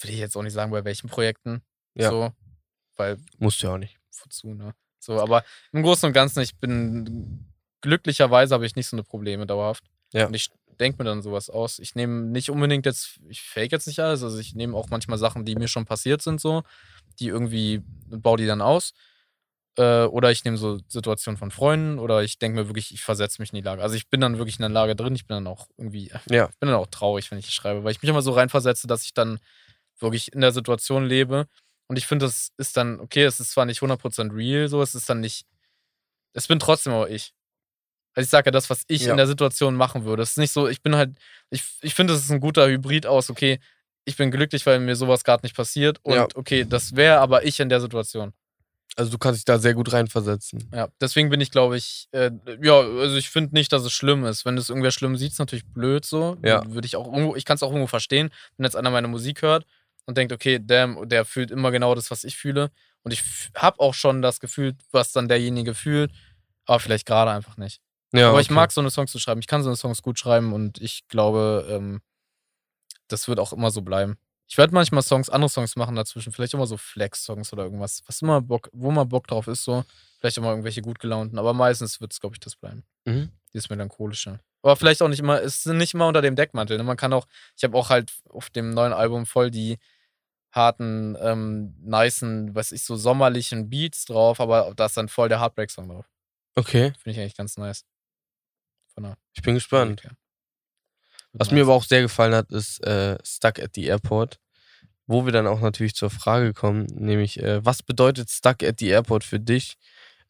will 0.00 0.10
ich 0.10 0.18
jetzt 0.18 0.36
auch 0.36 0.42
nicht 0.42 0.52
sagen, 0.52 0.70
bei 0.70 0.84
welchen 0.84 1.08
Projekten. 1.08 1.62
Ja. 1.94 2.10
So, 2.10 2.32
weil 2.96 3.18
Musst 3.38 3.62
du 3.62 3.66
ja 3.66 3.74
auch 3.74 3.78
nicht. 3.78 3.98
wozu, 4.22 4.54
ne? 4.54 4.76
So, 5.00 5.20
aber 5.20 5.44
im 5.72 5.82
Großen 5.82 6.06
und 6.06 6.12
Ganzen, 6.12 6.40
ich 6.40 6.56
bin 6.56 7.52
glücklicherweise 7.80 8.54
habe 8.54 8.64
ich 8.64 8.76
nicht 8.76 8.86
so 8.86 8.96
eine 8.96 9.02
Probleme 9.02 9.44
dauerhaft. 9.44 9.84
Ja. 10.12 10.28
Und 10.28 10.34
ich 10.34 10.50
denke 10.76 11.02
mir 11.02 11.08
dann 11.08 11.22
sowas 11.22 11.50
aus. 11.50 11.78
Ich 11.78 11.94
nehme 11.94 12.22
nicht 12.26 12.50
unbedingt 12.50 12.86
jetzt, 12.86 13.20
ich 13.28 13.42
fake 13.42 13.72
jetzt 13.72 13.86
nicht 13.86 14.00
alles, 14.00 14.22
also 14.22 14.38
ich 14.38 14.54
nehme 14.54 14.76
auch 14.76 14.88
manchmal 14.90 15.18
Sachen, 15.18 15.44
die 15.44 15.54
mir 15.56 15.68
schon 15.68 15.84
passiert 15.86 16.22
sind, 16.22 16.40
so, 16.40 16.62
die 17.20 17.28
irgendwie, 17.28 17.82
baue 18.08 18.38
die 18.38 18.46
dann 18.46 18.60
aus. 18.60 18.92
Äh, 19.76 20.04
oder 20.04 20.30
ich 20.30 20.44
nehme 20.44 20.56
so 20.56 20.78
Situationen 20.86 21.36
von 21.36 21.50
Freunden 21.50 21.98
oder 21.98 22.22
ich 22.22 22.38
denke 22.38 22.60
mir 22.60 22.68
wirklich, 22.68 22.92
ich 22.94 23.02
versetze 23.02 23.42
mich 23.42 23.50
in 23.52 23.56
die 23.56 23.62
Lage. 23.62 23.82
Also 23.82 23.96
ich 23.96 24.08
bin 24.08 24.20
dann 24.20 24.38
wirklich 24.38 24.56
in 24.56 24.62
der 24.62 24.68
Lage 24.68 24.94
drin, 24.94 25.14
ich 25.14 25.26
bin 25.26 25.34
dann 25.34 25.46
auch 25.48 25.68
irgendwie, 25.76 26.12
Ja. 26.30 26.48
ich 26.48 26.58
bin 26.58 26.68
dann 26.68 26.78
auch 26.78 26.86
traurig, 26.86 27.30
wenn 27.30 27.38
ich 27.38 27.50
schreibe, 27.50 27.82
weil 27.82 27.90
ich 27.92 28.00
mich 28.00 28.08
immer 28.08 28.22
so 28.22 28.32
reinversetze, 28.32 28.86
dass 28.86 29.04
ich 29.04 29.14
dann 29.14 29.40
wirklich 29.98 30.32
in 30.32 30.40
der 30.40 30.52
Situation 30.52 31.04
lebe. 31.06 31.46
Und 31.88 31.96
ich 31.96 32.06
finde, 32.06 32.26
das 32.26 32.50
ist 32.56 32.76
dann, 32.76 33.00
okay, 33.00 33.24
es 33.24 33.40
ist 33.40 33.50
zwar 33.50 33.66
nicht 33.66 33.80
100% 33.82 34.34
real, 34.34 34.68
so, 34.68 34.80
es 34.80 34.94
ist 34.94 35.08
dann 35.10 35.20
nicht, 35.20 35.44
es 36.32 36.46
bin 36.46 36.58
trotzdem 36.58 36.92
aber 36.92 37.10
ich. 37.10 37.32
Also 38.14 38.26
ich 38.26 38.30
sage 38.30 38.46
ja 38.46 38.50
das, 38.52 38.70
was 38.70 38.82
ich 38.88 39.02
Ja. 39.02 39.10
in 39.12 39.16
der 39.16 39.26
Situation 39.26 39.74
machen 39.74 40.04
würde. 40.04 40.22
Es 40.22 40.30
ist 40.32 40.38
nicht 40.38 40.52
so, 40.52 40.68
ich 40.68 40.82
bin 40.82 40.94
halt, 40.96 41.16
ich, 41.50 41.62
ich 41.82 41.94
finde, 41.94 42.14
es 42.14 42.20
ist 42.20 42.30
ein 42.30 42.40
guter 42.40 42.66
Hybrid 42.68 43.06
aus, 43.06 43.30
okay, 43.30 43.58
ich 44.04 44.16
bin 44.16 44.30
glücklich, 44.30 44.64
weil 44.66 44.80
mir 44.80 44.96
sowas 44.96 45.24
gerade 45.24 45.44
nicht 45.44 45.56
passiert 45.56 45.98
und 46.02 46.14
Ja. 46.14 46.28
okay, 46.34 46.64
das 46.68 46.94
wäre 46.94 47.18
aber 47.20 47.44
ich 47.44 47.58
in 47.60 47.68
der 47.68 47.80
Situation. 47.80 48.32
Also 48.96 49.10
du 49.10 49.18
kannst 49.18 49.38
dich 49.40 49.44
da 49.44 49.58
sehr 49.58 49.74
gut 49.74 49.92
reinversetzen. 49.92 50.70
Ja, 50.72 50.88
deswegen 51.00 51.28
bin 51.28 51.40
ich, 51.40 51.50
glaube 51.50 51.76
ich, 51.76 52.06
äh, 52.12 52.30
ja, 52.62 52.78
also 52.78 53.16
ich 53.16 53.28
finde 53.28 53.52
nicht, 53.54 53.72
dass 53.72 53.82
es 53.82 53.92
schlimm 53.92 54.24
ist. 54.24 54.44
Wenn 54.44 54.56
es 54.56 54.68
irgendwer 54.68 54.92
schlimm 54.92 55.16
sieht, 55.16 55.32
ist 55.32 55.38
natürlich 55.40 55.64
blöd 55.66 56.04
so. 56.04 56.36
Ja. 56.44 56.62
Würde 56.68 56.86
ich 56.86 56.94
auch 56.94 57.06
irgendwo, 57.06 57.34
ich 57.34 57.44
kann 57.44 57.56
es 57.56 57.64
auch 57.64 57.70
irgendwo 57.70 57.88
verstehen, 57.88 58.30
wenn 58.56 58.64
jetzt 58.64 58.76
einer 58.76 58.90
meine 58.90 59.08
Musik 59.08 59.42
hört 59.42 59.64
und 60.04 60.16
denkt, 60.16 60.32
okay, 60.32 60.60
damn, 60.62 61.08
der 61.08 61.24
fühlt 61.24 61.50
immer 61.50 61.72
genau 61.72 61.96
das, 61.96 62.12
was 62.12 62.22
ich 62.22 62.36
fühle. 62.36 62.70
Und 63.02 63.12
ich 63.12 63.24
habe 63.56 63.80
auch 63.80 63.94
schon 63.94 64.22
das 64.22 64.38
Gefühl, 64.38 64.76
was 64.92 65.10
dann 65.10 65.26
derjenige 65.28 65.74
fühlt, 65.74 66.12
aber 66.66 66.78
vielleicht 66.78 67.06
gerade 67.06 67.32
einfach 67.32 67.56
nicht. 67.56 67.80
Ja, 68.14 68.30
aber 68.30 68.40
ich 68.40 68.46
okay. 68.46 68.54
mag 68.54 68.72
so 68.72 68.80
eine 68.80 68.90
Songs 68.90 69.10
zu 69.10 69.18
schreiben. 69.18 69.40
Ich 69.40 69.46
kann 69.46 69.62
so 69.62 69.68
eine 69.68 69.76
Songs 69.76 70.02
gut 70.02 70.18
schreiben 70.18 70.52
und 70.52 70.80
ich 70.80 71.08
glaube, 71.08 71.66
ähm, 71.68 72.00
das 73.08 73.28
wird 73.28 73.38
auch 73.38 73.52
immer 73.52 73.70
so 73.70 73.82
bleiben. 73.82 74.16
Ich 74.46 74.58
werde 74.58 74.74
manchmal 74.74 75.02
Songs, 75.02 75.30
andere 75.30 75.48
Songs 75.48 75.74
machen 75.74 75.96
dazwischen, 75.96 76.32
vielleicht 76.32 76.54
immer 76.54 76.66
so 76.66 76.76
Flex-Songs 76.76 77.52
oder 77.52 77.64
irgendwas, 77.64 78.02
was 78.06 78.22
immer 78.22 78.40
Bock, 78.40 78.68
wo 78.72 78.90
mal 78.90 79.04
Bock 79.04 79.26
drauf 79.26 79.48
ist, 79.48 79.64
so. 79.64 79.84
Vielleicht 80.20 80.38
auch 80.38 80.42
mal 80.42 80.50
irgendwelche 80.50 80.82
gut 80.82 80.98
gelaunten, 80.98 81.38
aber 81.38 81.54
meistens 81.54 82.00
wird 82.00 82.12
es, 82.12 82.20
glaube 82.20 82.36
ich, 82.36 82.40
das 82.40 82.56
bleiben. 82.56 82.84
Mhm. 83.04 83.30
Dieses 83.52 83.70
melancholische. 83.70 84.40
Aber 84.62 84.76
vielleicht 84.76 85.02
auch 85.02 85.08
nicht 85.08 85.18
immer, 85.18 85.42
es 85.42 85.62
sind 85.62 85.78
nicht 85.78 85.94
immer 85.94 86.06
unter 86.06 86.22
dem 86.22 86.36
Deckmantel. 86.36 86.76
Ne? 86.76 86.84
Man 86.84 86.96
kann 86.96 87.12
auch, 87.12 87.26
ich 87.56 87.64
habe 87.64 87.76
auch 87.76 87.90
halt 87.90 88.12
auf 88.30 88.50
dem 88.50 88.70
neuen 88.70 88.92
Album 88.92 89.26
voll 89.26 89.50
die 89.50 89.78
harten, 90.52 91.16
ähm, 91.20 91.74
nicen, 91.80 92.54
weiß 92.54 92.72
ich, 92.72 92.84
so 92.84 92.96
sommerlichen 92.96 93.68
Beats 93.68 94.04
drauf, 94.04 94.40
aber 94.40 94.72
da 94.76 94.86
ist 94.86 94.96
dann 94.96 95.08
voll 95.08 95.28
der 95.28 95.40
Heartbreak-Song 95.40 95.88
drauf. 95.88 96.08
Okay, 96.54 96.92
Finde 96.98 97.10
ich 97.10 97.18
eigentlich 97.18 97.36
ganz 97.36 97.56
nice. 97.56 97.84
Von 98.94 99.14
ich 99.32 99.42
bin 99.42 99.54
gespannt. 99.54 100.04
Her. 100.04 100.16
Was 101.32 101.50
mir 101.50 101.62
aber 101.62 101.74
auch 101.74 101.84
sehr 101.84 102.02
gefallen 102.02 102.34
hat, 102.34 102.50
ist 102.52 102.84
äh, 102.86 103.18
Stuck 103.24 103.58
at 103.58 103.74
the 103.74 103.84
Airport. 103.86 104.38
Wo 105.06 105.26
wir 105.26 105.32
dann 105.32 105.46
auch 105.46 105.60
natürlich 105.60 105.94
zur 105.94 106.08
Frage 106.08 106.54
kommen, 106.54 106.86
nämlich, 106.86 107.38
äh, 107.38 107.62
was 107.62 107.82
bedeutet 107.82 108.30
Stuck 108.30 108.62
at 108.62 108.78
the 108.78 108.88
Airport 108.88 109.22
für 109.22 109.38
dich 109.38 109.76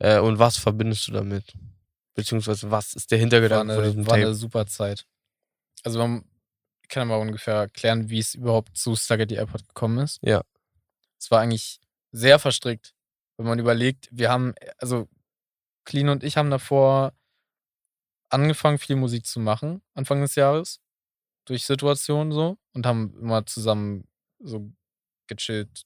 äh, 0.01 0.19
und 0.19 0.41
was 0.41 0.57
verbindest 0.57 1.07
du 1.07 1.13
damit? 1.13 1.53
Beziehungsweise, 2.15 2.71
was 2.71 2.95
ist 2.95 3.11
der 3.11 3.19
war 3.19 3.21
Hintergedanke 3.21 3.75
von 3.75 3.83
eine, 3.83 3.91
diesem 3.93 4.07
war 4.07 4.15
eine 4.15 4.25
Tape? 4.25 4.35
super 4.35 4.67
Zeit. 4.67 5.07
Also 5.85 5.99
man 5.99 6.25
kann 6.89 7.07
mal 7.07 7.21
ungefähr 7.21 7.55
erklären, 7.55 8.11
wie 8.11 8.19
es 8.19 8.35
überhaupt 8.35 8.77
zu 8.77 8.97
Stuck 8.97 9.21
at 9.21 9.29
the 9.29 9.37
Airport 9.37 9.69
gekommen 9.69 9.99
ist. 9.99 10.19
Ja. 10.23 10.43
Es 11.21 11.31
war 11.31 11.41
eigentlich 11.41 11.81
sehr 12.11 12.39
verstrickt, 12.39 12.95
wenn 13.37 13.47
man 13.47 13.59
überlegt, 13.59 14.09
wir 14.11 14.31
haben, 14.31 14.55
also 14.79 15.09
Clean 15.85 16.09
und 16.09 16.25
ich 16.25 16.37
haben 16.37 16.51
davor 16.51 17.13
angefangen, 18.29 18.79
viel 18.79 18.97
Musik 18.97 19.27
zu 19.27 19.41
machen, 19.41 19.83
Anfang 19.95 20.21
des 20.21 20.35
Jahres. 20.35 20.81
Durch 21.45 21.65
Situationen 21.65 22.33
so. 22.33 22.57
Und 22.73 22.87
haben 22.87 23.15
immer 23.21 23.45
zusammen 23.47 24.09
so 24.39 24.71
gechillt, 25.27 25.85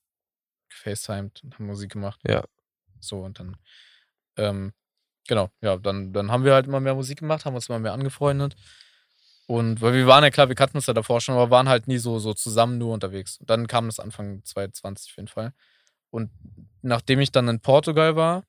gefacetimed 0.69 1.43
und 1.43 1.55
haben 1.55 1.67
Musik 1.67 1.93
gemacht. 1.93 2.21
Ja. 2.27 2.45
So, 3.01 3.21
und 3.21 3.39
dann, 3.39 3.57
ähm, 4.37 4.73
genau, 5.27 5.51
ja, 5.61 5.77
dann, 5.77 6.13
dann 6.13 6.31
haben 6.31 6.45
wir 6.45 6.55
halt 6.55 6.67
immer 6.67 6.81
mehr 6.81 6.95
Musik 6.95 7.21
gemacht, 7.21 7.45
haben 7.45 7.55
uns 7.55 7.69
immer 7.69 7.79
mehr 7.79 7.93
angefreundet. 7.93 8.57
Und 9.47 9.81
weil 9.81 9.95
wir 9.95 10.07
waren 10.07 10.23
ja 10.23 10.31
klar, 10.31 10.49
wir 10.49 10.55
kannten 10.55 10.77
uns 10.77 10.87
ja 10.87 10.95
davor 10.95 11.21
schon, 11.21 11.35
aber 11.35 11.51
waren 11.51 11.69
halt 11.69 11.89
nie 11.89 11.99
so, 11.99 12.19
so 12.19 12.35
zusammen 12.35 12.77
nur 12.77 12.93
unterwegs. 12.93 13.39
Und 13.39 13.49
dann 13.49 13.67
kam 13.67 13.87
das 13.87 13.99
Anfang 13.99 14.45
2020 14.45 15.11
auf 15.11 15.17
jeden 15.17 15.29
Fall. 15.29 15.55
Und 16.11 16.31
nachdem 16.83 17.21
ich 17.21 17.33
dann 17.33 17.49
in 17.49 17.61
Portugal 17.61 18.15
war, 18.15 18.45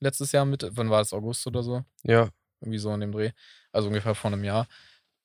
letztes 0.00 0.32
Jahr 0.32 0.44
mit, 0.44 0.66
wann 0.72 0.90
war 0.90 1.00
das, 1.00 1.12
August 1.12 1.46
oder 1.46 1.62
so? 1.62 1.84
Ja. 2.02 2.28
Irgendwie 2.64 2.78
so 2.78 2.92
in 2.94 3.00
dem 3.00 3.12
Dreh, 3.12 3.30
also 3.72 3.88
ungefähr 3.88 4.14
vor 4.14 4.32
einem 4.32 4.42
Jahr, 4.44 4.66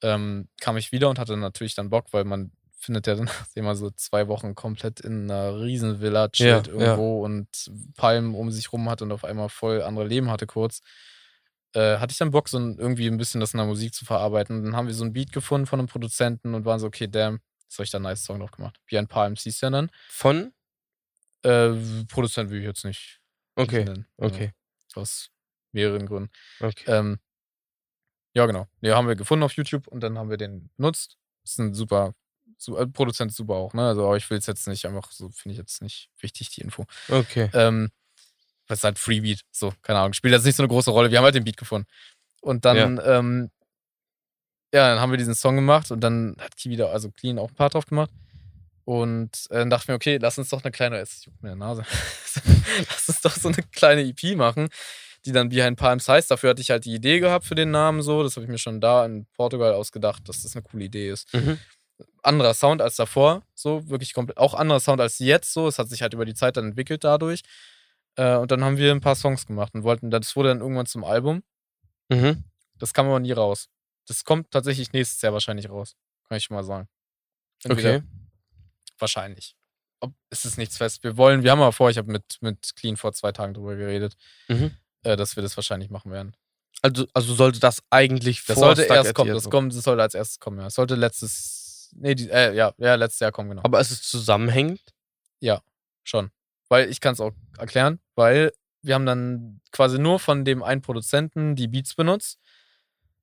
ähm, 0.02 0.48
kam 0.60 0.78
ich 0.78 0.92
wieder 0.92 1.10
und 1.10 1.20
hatte 1.20 1.38
natürlich 1.38 1.76
dann 1.76 1.90
Bock, 1.90 2.08
weil 2.12 2.26
man 2.26 2.52
findet 2.78 3.08
ja 3.08 3.16
dann 3.16 3.30
immer 3.56 3.76
so 3.76 3.90
zwei 3.92 4.28
Wochen 4.28 4.56
komplett 4.56 5.00
in 5.00 5.30
einer 5.32 5.60
Riesenvilla, 5.60 6.30
chillt 6.30 6.68
Ja, 6.68 6.74
irgendwo 6.74 7.24
und 7.26 7.48
Palmen 7.96 8.36
um 8.36 8.52
sich 8.52 8.72
rum 8.74 8.90
hat 8.90 9.02
und 9.02 9.12
auf 9.12 9.24
einmal 9.26 9.50
voll 9.50 9.82
andere 9.82 10.06
Leben 10.08 10.30
hatte 10.30 10.48
kurz. 10.48 10.82
Äh, 11.74 11.98
hatte 11.98 12.12
ich 12.12 12.18
dann 12.18 12.32
Bock, 12.32 12.50
so 12.50 12.58
ein, 12.58 12.78
irgendwie 12.80 13.08
ein 13.08 13.18
bisschen 13.18 13.40
das 13.42 13.54
in 13.54 13.60
der 13.60 13.68
Musik 13.68 13.94
zu 13.94 14.04
verarbeiten. 14.06 14.64
Dann 14.64 14.76
haben 14.76 14.88
wir 14.88 14.94
so 14.94 15.06
ein 15.06 15.14
Beat 15.14 15.32
gefunden 15.32 15.68
von 15.68 15.80
einem 15.80 15.88
Produzenten 15.88 16.56
und 16.56 16.66
waren 16.66 16.80
so, 16.80 16.88
okay, 16.88 17.08
damn, 17.08 17.42
jetzt 17.64 17.78
habe 17.78 17.84
ich 17.84 17.92
da 17.92 18.00
einen 18.00 18.04
nice 18.04 18.24
Song 18.24 18.40
noch 18.40 18.52
gemacht. 18.52 18.80
Wie 18.88 18.98
ein 18.98 19.08
paar 19.08 19.28
MCs 19.28 19.62
ja 19.62 19.70
dann. 19.70 19.92
Von? 20.10 20.52
Äh, 21.44 21.72
Produzent 22.08 22.50
will 22.50 22.60
ich 22.60 22.66
jetzt 22.66 22.86
nicht 22.86 23.20
Okay. 23.56 23.84
nennen. 23.86 24.08
Also, 24.18 24.36
Okay. 24.36 24.52
aus 24.96 25.30
mehreren 25.72 26.06
Gründen. 26.08 26.32
Okay. 26.60 26.86
Ähm, 26.88 27.20
ja, 28.34 28.46
genau. 28.46 28.68
Den 28.82 28.94
haben 28.94 29.08
wir 29.08 29.16
gefunden 29.16 29.44
auf 29.44 29.54
YouTube 29.54 29.88
und 29.88 30.02
dann 30.02 30.18
haben 30.18 30.30
wir 30.30 30.38
den 30.38 30.70
benutzt. 30.78 31.18
Ist 31.44 31.60
ein 31.60 31.74
super, 31.74 32.14
su 32.58 32.78
äh, 32.78 32.88
Produzent 32.88 33.32
ist 33.32 33.38
super 33.38 33.56
auch, 33.56 33.74
ne? 33.74 33.88
Also, 33.88 34.06
aber 34.06 34.18
ich 34.18 34.30
will 34.30 34.38
es 34.38 34.46
jetzt 34.46 34.68
nicht 34.68 34.86
einfach 34.86 35.12
so, 35.12 35.30
finde 35.30 35.54
ich 35.54 35.58
jetzt 35.58 35.82
nicht 35.82 36.10
wichtig, 36.20 36.50
die 36.50 36.62
Info. 36.62 36.86
Okay. 37.08 37.50
Ähm, 37.54 37.90
das 38.68 38.80
ist 38.80 38.84
halt 38.84 39.00
Freebeat, 39.00 39.42
so, 39.52 39.74
keine 39.82 40.00
Ahnung. 40.00 40.14
Spielt 40.14 40.34
jetzt 40.34 40.46
nicht 40.46 40.56
so 40.56 40.64
eine 40.64 40.68
große 40.68 40.92
Rolle. 40.92 41.10
Wir 41.10 41.18
haben 41.18 41.26
halt 41.26 41.36
den 41.36 41.44
Beat 41.44 41.58
gefunden. 41.58 41.88
Und 42.42 42.66
dann, 42.66 42.98
ja, 42.98 43.18
ähm, 43.18 43.50
ja 44.72 44.90
dann 44.90 45.00
haben 45.00 45.12
wir 45.12 45.18
diesen 45.18 45.34
Song 45.34 45.56
gemacht 45.56 45.90
und 45.92 46.02
dann 46.02 46.36
hat 46.40 46.56
Kiwi 46.56 46.76
da, 46.76 46.90
also 46.90 47.10
Clean 47.10 47.40
auch 47.40 47.50
ein 47.50 47.56
paar 47.56 47.70
drauf 47.70 47.88
gemacht. 47.88 48.12
Und 48.86 49.48
äh, 49.50 49.60
dann 49.60 49.70
dachten 49.70 49.90
wir, 49.90 49.96
okay, 49.96 50.18
lass 50.22 50.38
uns 50.38 50.50
doch 50.50 50.64
eine 50.64 50.72
kleine, 50.72 50.98
es 50.98 51.26
juckt 51.26 51.42
mir 51.44 51.52
in 51.52 51.60
der 51.60 51.68
Nase, 51.68 51.84
lass 52.90 53.10
uns 53.10 53.22
doch 53.22 53.36
so 53.36 53.50
eine 53.50 53.64
kleine 53.72 54.02
EP 54.02 54.36
machen, 54.36 54.70
die 55.30 55.34
dann 55.34 55.50
Behind 55.50 55.78
Palms 55.78 56.08
heißt. 56.10 56.30
Dafür 56.30 56.50
hatte 56.52 56.62
ich 56.62 56.70
halt 56.72 56.86
die 56.86 56.94
Idee 56.94 57.20
gehabt 57.20 57.46
für 57.46 57.56
den 57.56 57.72
Namen 57.72 58.02
so. 58.02 58.24
Das 58.24 58.36
habe 58.36 58.44
ich 58.46 58.50
mir 58.52 58.58
schon 58.58 58.82
da 58.82 59.06
in 59.06 59.26
Portugal 59.36 59.74
ausgedacht, 59.74 60.28
dass 60.28 60.44
das 60.44 60.56
eine 60.56 60.64
coole 60.64 60.86
Idee 60.86 61.10
ist. 61.10 61.34
Mhm. 61.34 61.58
Anderer 62.24 62.54
Sound 62.54 62.82
als 62.82 62.96
davor, 62.96 63.44
so 63.56 63.88
wirklich 63.90 64.14
komplett. 64.14 64.38
Auch 64.38 64.54
anderer 64.54 64.80
Sound 64.80 65.02
als 65.02 65.20
jetzt 65.20 65.54
so. 65.54 65.68
Es 65.68 65.80
hat 65.80 65.90
sich 65.90 66.02
halt 66.02 66.14
über 66.14 66.26
die 66.26 66.34
Zeit 66.34 66.58
dann 66.58 66.66
entwickelt 66.70 67.04
dadurch. 67.04 67.42
Äh, 68.16 68.36
und 68.38 68.52
dann 68.52 68.64
haben 68.64 68.78
wir 68.78 68.92
ein 68.92 69.02
paar 69.02 69.16
Songs 69.16 69.46
gemacht 69.46 69.74
und 69.74 69.84
wollten, 69.84 70.10
das 70.12 70.36
wurde 70.36 70.50
dann 70.50 70.60
irgendwann 70.62 70.86
zum 70.86 71.04
Album. 71.04 71.44
Mhm. 72.10 72.44
Das 72.78 72.94
kam 72.94 73.08
aber 73.08 73.20
nie 73.20 73.32
raus. 73.34 73.70
Das 74.08 74.24
kommt 74.24 74.52
tatsächlich 74.52 74.92
nächstes 74.94 75.22
Jahr 75.22 75.34
wahrscheinlich 75.34 75.70
raus. 75.70 75.96
Kann 76.28 76.38
ich 76.38 76.46
schon 76.46 76.56
mal 76.56 76.64
sagen. 76.64 76.88
Entweder- 77.64 77.96
Okay. 77.98 78.04
Wahrscheinlich. 78.98 79.56
Ob, 80.02 80.14
es 80.30 80.46
ist 80.46 80.58
nichts 80.58 80.78
fest. 80.78 81.04
Wir 81.04 81.18
wollen, 81.18 81.44
wir 81.44 81.52
haben 81.52 81.62
aber 81.62 81.72
vor, 81.74 81.90
ich 81.90 81.98
habe 81.98 82.12
mit, 82.12 82.24
mit 82.42 82.76
Clean 82.76 82.96
vor 82.98 83.12
zwei 83.14 83.32
Tagen 83.32 83.54
drüber 83.54 83.76
geredet, 83.76 84.16
Mhm. 84.48 84.72
Äh, 85.04 85.16
dass 85.16 85.36
wir 85.36 85.44
das 85.44 85.58
wahrscheinlich 85.58 85.90
machen 85.90 86.12
werden. 86.12 86.36
Also, 86.82 87.06
also 87.14 87.34
sollte 87.34 87.60
das 87.60 87.82
eigentlich 87.90 88.46
Das 88.46 88.58
sollte 88.58 88.84
Stuck 88.84 88.96
erst 88.96 89.14
kommen. 89.14 89.34
Das, 89.34 89.50
kommt, 89.50 89.76
das 89.76 89.84
sollte 89.84 90.02
als 90.02 90.14
erstes 90.14 90.40
kommen, 90.40 90.60
ja. 90.60 90.68
Es 90.68 90.76
sollte 90.76 90.96
letztes. 90.96 91.92
Nee, 91.96 92.16
die, 92.16 92.30
äh, 92.30 92.56
ja, 92.56 92.74
ja, 92.78 92.96
letztes 92.96 93.20
Jahr 93.20 93.32
kommen, 93.32 93.50
genau. 93.50 93.64
Aber 93.64 93.80
es 93.80 93.92
ist 93.92 94.10
zusammenhängend. 94.10 94.82
Schon. 96.10 96.32
Weil 96.70 96.90
ich 96.90 97.02
kann 97.02 97.14
es 97.14 97.20
auch 97.20 97.32
erklären, 97.58 98.00
weil 98.16 98.52
wir 98.82 98.96
haben 98.96 99.06
dann 99.06 99.62
quasi 99.72 100.00
nur 100.00 100.20
von 100.20 100.44
dem 100.44 100.64
einen 100.64 100.82
Produzenten 100.82 101.56
die 101.56 101.68
Beats 101.68 101.94
benutzt. 101.94 102.40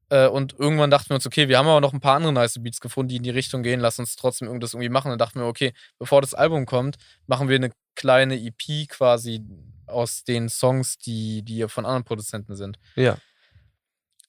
Äh, 0.09 0.29
und 0.29 0.55
irgendwann 0.57 0.91
dachten 0.91 1.11
wir 1.11 1.17
uns, 1.17 1.27
okay, 1.27 1.49
wir 1.49 1.59
haben 1.59 1.67
aber 1.67 1.81
noch 1.81 1.93
ein 1.93 2.01
paar 2.01 2.17
andere 2.17 2.33
nice 2.33 2.62
Beats 2.62 2.81
gefunden, 2.81 3.09
die 3.09 3.17
in 3.17 3.25
die 3.25 3.31
Richtung 3.31 3.65
gehen, 3.65 3.81
lass 3.81 3.99
uns 3.99 4.15
trotzdem 4.15 4.47
irgendwas 4.47 4.75
irgendwie 4.75 4.89
machen. 4.89 5.09
Dann 5.09 5.19
dachten 5.19 5.41
wir, 5.41 5.47
okay, 5.47 5.73
bevor 5.99 6.21
das 6.21 6.35
Album 6.35 6.65
kommt, 6.65 6.97
machen 7.27 7.49
wir 7.49 7.57
eine 7.57 7.73
kleine 7.97 8.37
EP 8.41 8.89
quasi 8.89 9.43
aus 9.88 10.25
den 10.25 10.49
Songs, 10.49 10.99
die, 10.99 11.42
die 11.42 11.66
von 11.68 11.85
anderen 11.87 12.05
Produzenten 12.05 12.57
sind. 12.57 12.79
Ja. 12.94 13.16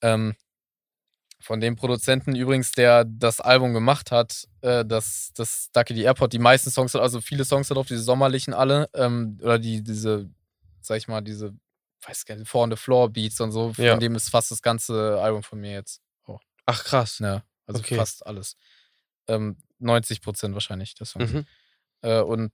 Ähm, 0.02 0.36
von 1.40 1.60
dem 1.60 1.76
Produzenten 1.76 2.36
übrigens, 2.36 2.72
der 2.72 3.06
das 3.06 3.40
Album 3.40 3.74
gemacht 3.74 4.12
hat, 4.12 4.48
äh, 4.62 4.84
das, 4.84 5.32
das 5.36 5.70
Ducky 5.72 5.94
the 5.96 6.02
Airport, 6.04 6.34
die 6.34 6.40
meisten 6.40 6.72
Songs, 6.72 6.94
hat- 6.94 7.02
also 7.02 7.22
viele 7.22 7.46
Songs 7.46 7.70
hat 7.70 7.78
auf 7.78 7.88
diese 7.88 8.02
sommerlichen 8.02 8.54
alle, 8.54 8.90
ähm, 8.94 9.38
oder 9.42 9.60
die, 9.60 9.84
diese, 9.84 10.30
sag 10.82 10.98
ich 10.98 11.08
mal, 11.08 11.22
diese, 11.22 11.54
weiß 12.06 12.26
gar 12.26 12.36
nicht, 12.36 12.48
Four 12.50 12.64
on 12.64 12.72
the 12.72 12.76
Floor 12.78 13.10
Beats 13.10 13.40
und 13.40 13.52
so, 13.52 13.74
von 13.74 13.84
Ja. 13.86 13.98
dem 13.98 14.16
ist 14.16 14.30
fast 14.30 14.50
das 14.52 14.62
ganze 14.62 15.20
Album 15.22 15.44
von 15.44 15.60
mir 15.60 15.72
jetzt. 15.74 16.02
Ach 16.70 16.84
krass. 16.84 17.20
Ja, 17.20 17.44
also 17.66 17.80
Okay. 17.80 17.96
fast 17.96 18.26
alles. 18.26 18.58
Ähm, 19.28 19.58
90 19.80 20.22
Prozent 20.22 20.54
wahrscheinlich, 20.54 20.96
das. 20.96 21.16
Mhm. 21.16 21.46
Äh, 22.02 22.20
und 22.22 22.52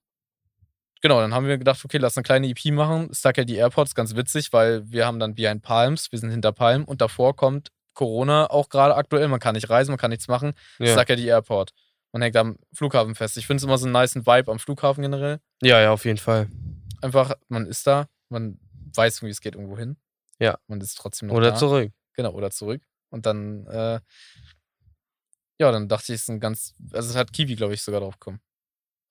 genau, 1.03 1.21
dann 1.21 1.33
haben 1.35 1.45
wir 1.45 1.59
gedacht, 1.59 1.85
okay, 1.85 1.97
lass 1.99 2.17
eine 2.17 2.23
kleine 2.23 2.47
EP 2.47 2.65
machen. 2.73 3.13
Stuck 3.13 3.37
at 3.37 3.47
the 3.47 3.55
Airport 3.57 3.89
ist 3.89 3.95
ganz 3.95 4.15
witzig, 4.15 4.51
weil 4.51 4.89
wir 4.89 5.05
haben 5.05 5.19
dann 5.19 5.35
Behind 5.35 5.61
Palms, 5.61 6.11
wir 6.11 6.17
sind 6.17 6.31
hinter 6.31 6.51
Palm 6.51 6.85
und 6.85 7.01
davor 7.01 7.35
kommt 7.35 7.69
Corona 7.93 8.49
auch 8.49 8.69
gerade 8.69 8.95
aktuell. 8.95 9.27
Man 9.27 9.39
kann 9.39 9.53
nicht 9.53 9.69
reisen, 9.69 9.91
man 9.91 9.99
kann 9.99 10.09
nichts 10.09 10.27
machen. 10.27 10.53
Ja. 10.79 10.93
Stuck 10.93 11.11
at 11.11 11.19
the 11.19 11.27
Airport. 11.27 11.71
Man 12.11 12.21
hängt 12.21 12.35
am 12.35 12.57
Flughafen 12.73 13.13
fest. 13.15 13.37
Ich 13.37 13.45
finde 13.45 13.57
es 13.57 13.63
immer 13.63 13.77
so 13.77 13.85
einen 13.85 13.93
nice 13.93 14.15
Vibe 14.15 14.51
am 14.51 14.59
Flughafen 14.59 15.01
generell. 15.03 15.39
ja, 15.61 15.79
ja, 15.79 15.91
auf 15.91 16.05
jeden 16.05 16.17
Fall. 16.17 16.47
Einfach, 17.01 17.33
man 17.49 17.65
ist 17.67 17.85
da, 17.85 18.07
man 18.29 18.59
weiß 18.95 19.17
irgendwie, 19.17 19.31
es 19.31 19.41
geht 19.41 19.55
irgendwo 19.55 19.77
hin. 19.77 19.97
Ja. 20.39 20.57
Man 20.67 20.79
ist 20.81 20.95
trotzdem 20.95 21.27
noch 21.27 21.35
Oder 21.35 21.51
da. 21.51 21.55
zurück. 21.57 21.91
Genau, 22.15 22.31
oder 22.31 22.49
zurück. 22.51 22.81
Und 23.09 23.25
dann, 23.25 23.65
äh, 23.67 23.99
ja, 25.59 25.71
dann 25.71 25.87
dachte 25.87 26.13
ich, 26.13 26.17
es 26.17 26.23
ist 26.23 26.29
ein 26.29 26.39
ganz, 26.39 26.73
also 26.91 27.09
es 27.09 27.15
hat 27.15 27.33
Kiwi, 27.33 27.55
glaube 27.55 27.73
ich, 27.73 27.81
sogar 27.81 28.01
drauf 28.01 28.19
gekommen. 28.19 28.39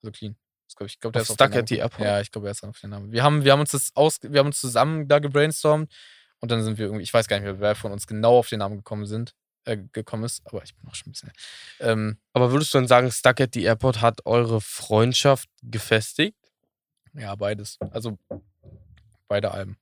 Also 0.01 0.11
clean. 0.11 0.35
Glaub 0.75 0.87
ich 0.87 0.93
ich 0.93 0.99
glaube, 0.99 1.13
der 1.13 1.21
Auf 1.21 1.29
ist 1.29 1.35
Stuck 1.35 1.55
at 1.55 1.69
the. 1.69 1.77
Airport? 1.77 2.07
Ja, 2.07 2.21
ich 2.21 2.31
glaube, 2.31 2.47
er 2.47 2.51
ist 2.51 2.63
auf 2.63 2.79
den 2.79 2.89
Namen. 2.89 3.11
Wir 3.11 3.23
haben, 3.23 3.43
wir 3.43 3.51
haben 3.51 3.59
uns 3.59 3.71
das 3.71 3.91
aus, 3.95 4.19
wir 4.21 4.39
haben 4.39 4.47
uns 4.47 4.59
zusammen 4.59 5.07
da 5.07 5.19
gebrainstormt 5.19 5.91
und 6.39 6.51
dann 6.51 6.63
sind 6.63 6.77
wir 6.77 6.85
irgendwie, 6.85 7.03
ich 7.03 7.13
weiß 7.13 7.27
gar 7.27 7.37
nicht 7.37 7.45
mehr, 7.45 7.59
wer 7.59 7.75
von 7.75 7.91
uns 7.91 8.07
genau 8.07 8.39
auf 8.39 8.49
den 8.49 8.59
Namen 8.59 8.77
gekommen 8.77 9.05
sind, 9.05 9.35
äh, 9.65 9.77
gekommen 9.91 10.23
ist, 10.23 10.41
aber 10.45 10.63
ich 10.63 10.75
bin 10.75 10.89
auch 10.89 10.95
schon 10.95 11.09
ein 11.09 11.11
bisschen. 11.13 11.31
Ähm, 11.79 12.17
Aber 12.33 12.51
würdest 12.51 12.73
du 12.73 12.79
dann 12.79 12.87
sagen, 12.87 13.11
Stuck 13.11 13.39
at 13.39 13.53
the 13.53 13.63
Airport 13.63 14.01
hat 14.01 14.25
eure 14.25 14.61
Freundschaft 14.61 15.49
gefestigt? 15.61 16.37
ja, 17.13 17.35
beides. 17.35 17.77
Also 17.91 18.17
beide 19.27 19.51
Alben. 19.51 19.77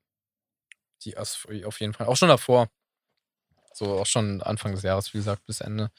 Die 1.04 1.18
auf 1.18 1.80
jeden 1.80 1.94
Fall. 1.94 2.08
Auch 2.08 2.18
schon 2.18 2.30
davor. 2.30 2.70
So, 3.74 4.00
auch 4.00 4.06
schon 4.06 4.42
Anfang 4.42 4.74
des 4.74 4.84
Jahres, 4.84 5.14
wie 5.14 5.18
gesagt, 5.18 5.46
bis 5.46 5.62
Ende. 5.62 5.90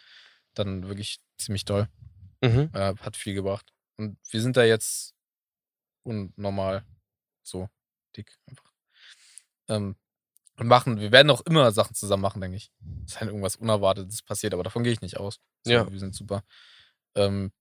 Dann 0.55 0.87
wirklich 0.87 1.21
ziemlich 1.39 1.65
doll. 1.65 1.89
Mhm. 2.43 2.71
äh, 2.75 2.95
hat 2.97 3.17
viel 3.17 3.35
gebracht. 3.35 3.73
Und 3.99 4.19
wir 4.31 4.41
sind 4.43 4.57
da 4.57 4.65
jetzt 4.65 5.15
unnormal 6.05 6.85
so 7.43 7.69
dick 8.17 8.37
einfach. 8.47 8.73
Ähm, 9.69 9.97
und 10.59 10.67
machen, 10.67 11.01
wir 11.01 11.13
werden 11.13 11.31
auch 11.31 11.41
immer 11.43 11.71
Sachen 11.73 11.95
zusammen 11.95 12.23
machen, 12.23 12.41
denke 12.41 12.57
ich. 12.57 12.71
Es 13.07 13.13
ist 13.13 13.21
halt 13.21 13.31
irgendwas 13.31 13.57
Unerwartetes 13.57 14.23
passiert, 14.23 14.53
aber 14.55 14.63
davon 14.63 14.83
gehe 14.85 14.93
ich 14.93 15.01
nicht 15.01 15.17
aus. 15.19 15.41
So, 15.65 15.73
Ja. 15.73 15.91
Wir 15.91 15.99
sind 15.99 16.15
super. 16.15 16.43
Ähm, 17.15 17.53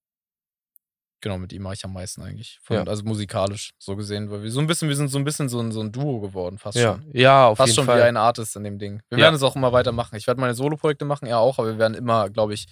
genau, 1.20 1.38
mit 1.38 1.52
ihm 1.52 1.62
mache 1.62 1.74
ich 1.74 1.84
am 1.84 1.92
meisten 1.92 2.22
eigentlich. 2.22 2.58
Von, 2.62 2.76
Ja. 2.76 2.84
Also 2.84 3.02
musikalisch 3.04 3.72
so 3.78 3.96
gesehen, 3.96 4.30
weil 4.30 4.42
wir 4.42 4.50
so 4.50 4.60
ein 4.60 4.66
bisschen, 4.66 4.88
wir 4.88 4.96
sind 4.96 5.08
so 5.08 5.18
ein 5.18 5.24
bisschen 5.24 5.48
so 5.48 5.60
ein, 5.60 5.72
so 5.72 5.80
ein 5.80 5.90
Duo 5.92 6.20
geworden, 6.20 6.58
fast 6.58 6.76
Ja, 6.76 6.94
schon. 6.96 7.10
ja, 7.14 7.46
auf 7.48 7.58
Fast 7.58 7.68
jeden 7.68 7.76
schon 7.76 7.86
Fall. 7.86 7.98
wie 7.98 8.02
ein 8.02 8.16
Artist 8.16 8.56
in 8.56 8.64
dem 8.64 8.78
Ding. 8.78 9.02
Wir 9.08 9.18
Ja. 9.18 9.24
werden 9.24 9.36
es 9.36 9.42
auch 9.42 9.56
immer 9.56 9.72
weitermachen. 9.72 10.16
Ich 10.16 10.26
werde 10.26 10.40
meine 10.40 10.54
Solo-Projekte 10.54 11.04
machen, 11.04 11.26
er 11.26 11.38
auch, 11.38 11.58
aber 11.58 11.68
wir 11.68 11.78
werden 11.78 11.94
immer, 11.94 12.28
glaube 12.30 12.54
ich, 12.54 12.66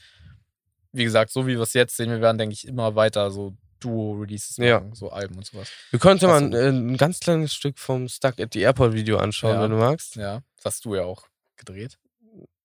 wie 0.92 1.04
gesagt, 1.04 1.30
so 1.30 1.46
wie 1.46 1.54
wir 1.54 1.60
es 1.60 1.72
jetzt 1.74 1.96
sehen, 1.96 2.10
wir 2.10 2.20
werden, 2.20 2.38
denke 2.38 2.52
ich, 2.54 2.66
immer 2.66 2.94
weiter 2.96 3.30
so 3.30 3.54
Duo-Releases 3.80 4.56
Ja. 4.58 4.80
machen, 4.80 4.94
so 4.94 5.10
Alben 5.10 5.36
und 5.36 5.46
sowas. 5.46 5.68
Wir 5.90 5.98
können 5.98 6.14
uns 6.14 6.22
ja 6.22 6.28
mal 6.28 6.42
ein, 6.42 6.52
äh, 6.52 6.68
ein 6.68 6.96
ganz 6.96 7.20
kleines 7.20 7.54
Stück 7.54 7.78
vom 7.78 8.08
Stuck 8.08 8.38
at 8.38 8.52
the 8.52 8.60
Airport 8.60 8.92
Video 8.92 9.16
anschauen, 9.18 9.54
Ja. 9.54 9.62
wenn 9.62 9.70
du 9.70 9.76
magst. 9.78 10.16
Ja, 10.16 10.40
das 10.56 10.64
hast 10.66 10.84
du 10.84 10.94
ja 10.96 11.04
auch 11.04 11.24
gedreht. 11.56 11.96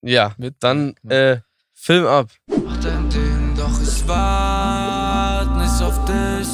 Ja, 0.02 0.34
Mit, 0.38 0.56
dann 0.60 0.96
genau. 1.02 1.16
äh, 1.16 1.42
Film 1.74 2.06
ab. 2.06 2.30
Mach 2.48 2.78
dein 2.82 3.10
Ding, 3.10 3.56
doch 3.58 3.82
ich 3.82 4.08
wart 4.08 5.58
nicht 5.58 5.82
auf 5.82 6.04
dich. 6.06 6.48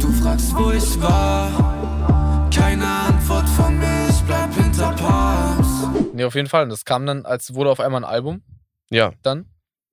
Du 0.00 0.12
fragst, 0.22 0.54
wo 0.54 0.70
ich 0.72 1.00
war. 1.00 2.50
Keine 2.54 2.86
Antwort 2.86 3.48
von 3.50 3.78
mir, 3.78 4.06
ich 4.08 4.20
bleib 4.22 4.52
hinter 4.54 4.92
Palms. 4.92 6.12
Nee, 6.14 6.24
auf 6.24 6.34
jeden 6.34 6.48
Fall. 6.48 6.64
Und 6.64 6.70
das 6.70 6.84
kam 6.84 7.06
dann, 7.06 7.24
als 7.24 7.54
wurde 7.54 7.70
auf 7.70 7.80
einmal 7.80 8.02
ein 8.04 8.10
Album 8.10 8.42
Ja, 8.90 9.12
dann, 9.22 9.46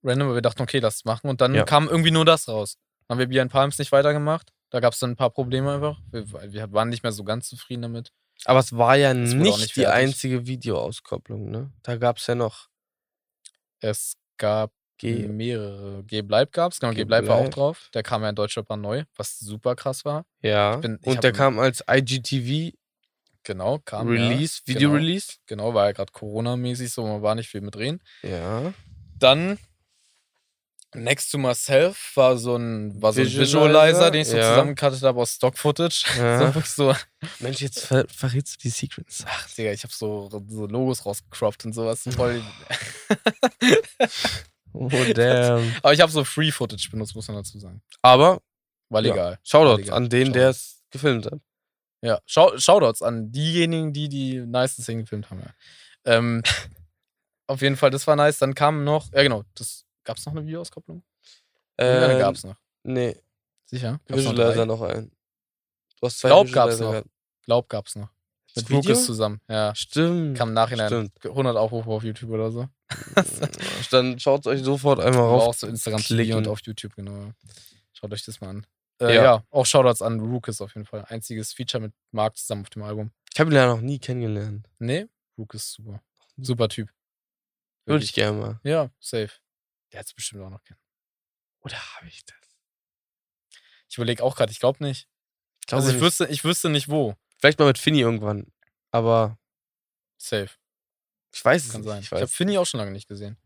random, 0.08 0.30
weil 0.30 0.36
wir 0.36 0.42
dachten, 0.42 0.62
okay, 0.62 0.80
das 0.80 1.06
machen. 1.06 1.30
Und 1.30 1.42
dann 1.42 1.54
Ja. 1.54 1.64
kam 1.66 1.88
irgendwie 1.88 2.12
nur 2.12 2.26
das 2.26 2.48
raus. 2.48 2.78
Dann 3.08 3.16
haben 3.16 3.20
wir 3.20 3.28
Behind 3.28 3.52
Palms 3.52 3.78
nicht 3.80 3.92
weitergemacht. 3.92 4.52
Da 4.70 4.80
gab 4.80 4.94
es 4.94 5.00
dann 5.00 5.12
ein 5.12 5.16
paar 5.16 5.30
Probleme 5.30 5.74
einfach. 5.76 6.00
Wir, 6.12 6.26
wir 6.52 6.72
waren 6.74 6.90
nicht 6.90 7.04
mehr 7.04 7.12
so 7.12 7.24
ganz 7.24 7.48
zufrieden 7.48 7.84
damit. 7.84 8.12
Aber 8.46 8.60
es 8.60 8.76
war 8.76 8.96
ja 8.96 9.14
nicht, 9.14 9.36
nicht 9.36 9.76
die 9.76 9.88
einzige 9.88 10.46
Videoauskopplung, 10.46 11.50
ne? 11.50 11.72
Da 11.84 11.96
gab 11.98 12.18
es 12.18 12.28
ja 12.28 12.36
noch 12.36 12.68
Es 13.80 14.16
gab 14.38 14.72
G. 14.98 15.28
mehrere. 15.28 16.04
G 16.06 16.22
Bleib 16.22 16.52
gab's, 16.52 16.80
genau, 16.80 16.92
G 16.92 16.98
Geh 16.98 17.04
Bleib 17.06 17.28
war 17.28 17.38
auch 17.38 17.50
drauf. 17.50 17.90
Der 17.94 18.04
kam 18.04 18.24
ja 18.24 18.30
in 18.30 18.36
Deutschland 18.36 18.68
neu, 18.82 19.04
was 19.16 19.40
super 19.40 19.76
krass 19.76 20.06
war. 20.06 20.26
Ja. 20.42 20.78
bin- 20.78 21.00
ich 21.02 21.08
Und 21.08 21.24
der 21.24 21.32
kam 21.32 21.60
als 21.60 21.84
IGTV 21.90 22.74
Genau, 23.44 23.80
kam 23.80 24.10
Release, 24.10 24.62
ja, 24.68 24.78
genau, 24.78 24.94
Release. 24.96 25.36
Genau, 25.46 25.74
war 25.74 25.86
ja 25.86 25.92
gerade 25.94 26.12
Corona-mäßig 26.12 26.92
so, 26.92 27.08
man 27.08 27.22
war 27.22 27.34
nicht 27.34 27.48
viel 27.50 27.62
mit 27.62 27.76
drehen. 27.76 28.02
Ja. 28.22 28.74
Dann 29.18 29.58
Next 30.96 31.32
to 31.32 31.38
Myself 31.38 32.14
war 32.16 32.38
so 32.38 32.56
ein, 32.56 33.02
war 33.02 33.12
so 33.12 33.22
ein 33.22 33.28
Visualizer, 33.28 34.10
den 34.10 34.22
ich 34.22 34.30
so 34.30 34.38
ja. 34.38 34.50
zusammengekattet 34.52 35.04
habe 35.04 35.20
aus 35.22 35.34
Stock-Footage. 35.34 36.06
Ja. 36.18 36.52
So, 36.54 36.62
so, 36.64 36.96
Mensch, 37.40 37.60
jetzt 37.62 37.86
ver 37.86 38.06
verrätst 38.08 38.56
du 38.56 38.60
die 38.64 38.70
Secrets. 38.70 39.26
ach 39.28 39.50
Digga, 39.54 39.72
ich 39.72 39.84
habe 39.84 39.94
so, 39.94 40.30
so 40.48 40.66
Logos 40.66 41.06
rausgecroppt 41.06 41.66
und 41.66 41.74
sowas. 41.74 42.04
Voll. 42.16 42.42
Oh, 44.74 44.90
damn. 45.14 45.76
Aber 45.84 45.94
ich 45.94 46.02
habe 46.02 46.12
so 46.12 46.24
Free-Footage 46.24 46.90
benutzt, 46.92 47.16
muss 47.16 47.28
man 47.28 47.38
dazu 47.38 47.60
sagen. 47.60 47.82
Aber 48.02 48.42
War 48.90 49.02
Ja. 49.04 49.12
legal. 49.12 49.40
Shoutout 49.44 49.78
Digga, 49.84 49.96
an 49.96 50.10
den, 50.10 50.34
der 50.34 50.50
es 50.50 50.84
gefilmt 50.92 51.26
hat. 51.26 51.40
Ja, 52.02 52.20
Schau 52.26 52.58
Shoutouts 52.58 53.02
an 53.02 53.32
diejenigen, 53.32 53.92
die 53.92 54.08
die 54.08 54.40
nicesten 54.40 55.00
gefilmt 55.00 55.30
haben. 55.30 55.42
Ja. 55.42 55.54
Ähm, 56.06 56.44
auf 57.48 57.62
jeden 57.62 57.76
Fall, 57.76 57.90
das 57.90 58.06
war 58.08 58.16
nice. 58.16 58.38
Dann 58.40 58.54
kam 58.56 58.84
noch, 58.84 59.12
ja 59.14 59.24
genau, 59.24 59.44
das 59.56 59.84
gab 60.08 60.18
es 60.18 60.26
noch 60.26 60.34
eine 60.34 60.46
Videoauskopplung? 60.46 61.04
Irgendeine 61.78 62.14
Ähm, 62.14 62.20
gab 62.20 62.36
es 62.36 62.44
noch. 62.44 62.56
Nee, 62.84 63.22
Sicher? 63.66 64.00
Gab's 64.08 64.24
noch 64.24 64.32
Visualizer 64.32 64.54
drei? 64.56 64.66
noch 64.66 64.82
ein. 64.82 65.12
Du 66.00 66.08
hast 66.08 66.20
zwei 66.20 66.30
Glaub, 66.30 66.52
gab's 66.52 66.74
Visualizer 66.74 66.84
noch. 66.86 66.92
gehabt. 66.92 67.10
Glaub, 67.44 67.70
gab's 67.70 67.96
noch. 67.96 68.10
Mit 68.56 68.70
Video? 68.70 68.80
Lucas 68.82 69.06
zusammen. 69.06 69.42
Ja. 69.50 69.76
Stimmt. 69.76 70.38
Kam 70.38 70.50
im 70.50 70.54
Nachhinein 70.56 70.88
Stimmt. 70.88 71.12
100 71.26 71.56
Aufrufe 71.58 71.90
auf 71.90 72.04
YouTube 72.04 72.32
oder 72.32 72.50
so. 72.52 72.68
Dann 73.92 74.18
schaut 74.20 74.48
euch 74.48 74.64
sofort 74.64 75.00
einmal 75.00 75.22
rauf. 75.22 75.44
auch 75.44 75.54
so 75.54 75.68
Instagram 75.68 76.02
klicken. 76.02 76.38
und 76.38 76.48
auf 76.48 76.62
YouTube, 76.62 76.96
genau. 76.96 77.32
Schaut 77.94 78.12
euch 78.14 78.24
das 78.26 78.42
mal 78.42 78.50
an. 78.50 78.68
Äh, 79.02 79.16
Ja. 79.16 79.24
ja. 79.24 79.44
auch 79.52 79.66
Shoutouts 79.66 80.02
an 80.02 80.18
Lucas 80.20 80.62
auf 80.62 80.74
jeden 80.74 80.86
Fall. 80.88 81.06
Einziges 81.06 81.54
Feature 81.54 81.82
mit 81.82 81.94
Marc 82.12 82.38
zusammen 82.38 82.62
auf 82.64 82.70
dem 82.70 82.84
Album. 82.84 83.12
Ich 83.34 83.40
habe 83.40 83.52
ihn 83.52 83.56
ja 83.56 83.68
noch 83.68 83.82
nie 83.82 84.00
kennengelernt. 84.00 84.68
Nee, 84.80 85.06
Lucas 85.36 85.74
super. 85.74 86.02
Super 86.38 86.70
Typ. 86.70 86.90
Würde 87.86 88.04
ich 88.04 88.14
gerne 88.14 88.38
mal. 88.40 88.60
Ja, 88.64 88.90
safe. 89.00 89.30
Der 89.92 90.00
hat's 90.00 90.14
bestimmt 90.14 90.42
auch 90.44 90.50
noch 90.50 90.64
kennen. 90.64 90.80
Oder 91.62 91.78
habe 91.96 92.08
ich 92.08 92.26
das? 92.26 92.36
Ich 93.90 93.98
überlege 93.98 94.24
auch 94.24 94.36
gerade, 94.36 94.52
ich 94.52 94.60
glaube 94.60 94.84
nicht. 94.84 95.08
Ich 95.62 95.68
glaube 95.68 95.82
also 95.84 95.90
ich 95.90 95.96
nicht. 95.96 96.04
wüsste, 96.06 96.26
ich 96.28 96.44
wüsste 96.44 96.70
nicht 96.70 96.90
wo. 96.90 97.16
Vielleicht 97.40 97.60
mal 97.60 97.66
mit 97.66 97.78
Finny 97.78 98.00
irgendwann. 98.00 98.52
Aber 98.92 99.38
Safe. 100.18 100.50
ich 101.34 101.44
weiß 101.44 101.66
es 101.66 101.72
Kann 101.72 101.82
nicht. 101.82 101.88
sein. 101.90 102.00
Ich, 102.02 102.06
Ich, 102.08 102.12
habe 102.14 102.28
Finny 102.28 102.58
auch 102.58 102.66
schon 102.66 102.80
lange 102.80 102.92
nicht 102.92 103.08
gesehen. 103.08 103.38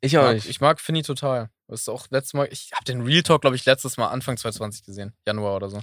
ich 0.00 0.18
auch 0.18 0.22
mag, 0.24 0.34
nicht. 0.34 0.48
ich 0.48 0.60
mag 0.60 0.80
Finny 0.80 1.02
total. 1.02 1.50
Das 1.68 1.82
ist 1.82 1.88
auch 1.88 2.06
letztes 2.10 2.34
Mal, 2.34 2.48
ich 2.52 2.72
habe 2.72 2.84
den 2.84 3.02
Real 3.02 3.22
Talk, 3.22 3.40
glaube 3.40 3.56
ich, 3.56 3.64
letztes 3.64 3.96
Mal 3.96 4.08
Anfang 4.08 4.36
2020 4.36 4.84
gesehen. 4.84 5.14
Januar 5.26 5.56
oder 5.56 5.70
so. 5.70 5.80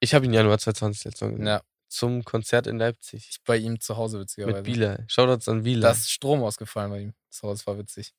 Ich 0.00 0.12
habe 0.14 0.24
ihn 0.26 0.32
Januar 0.34 0.58
2020 0.58 1.04
letztes 1.04 1.20
Mal 1.22 1.30
gesehen. 1.30 1.46
Ja, 1.46 1.62
Zum 1.88 2.24
Konzert 2.24 2.66
in 2.66 2.78
Leipzig. 2.78 3.28
ich 3.30 3.42
bei 3.44 3.56
ihm 3.56 3.80
zu 3.80 3.96
Hause 3.96 4.20
witzigerweise. 4.20 4.56
Mit 4.56 4.64
Bila. 4.64 4.98
Shoutouts 5.08 5.48
an 5.48 5.62
Bila. 5.62 5.88
Da 5.88 5.92
ist 5.92 6.10
Strom 6.10 6.42
ausgefallen 6.42 6.90
bei 6.90 7.00
ihm. 7.00 7.14
Das 7.30 7.42
war, 7.42 7.50
das 7.52 7.66
war 7.66 7.78
witzig. 7.78 8.12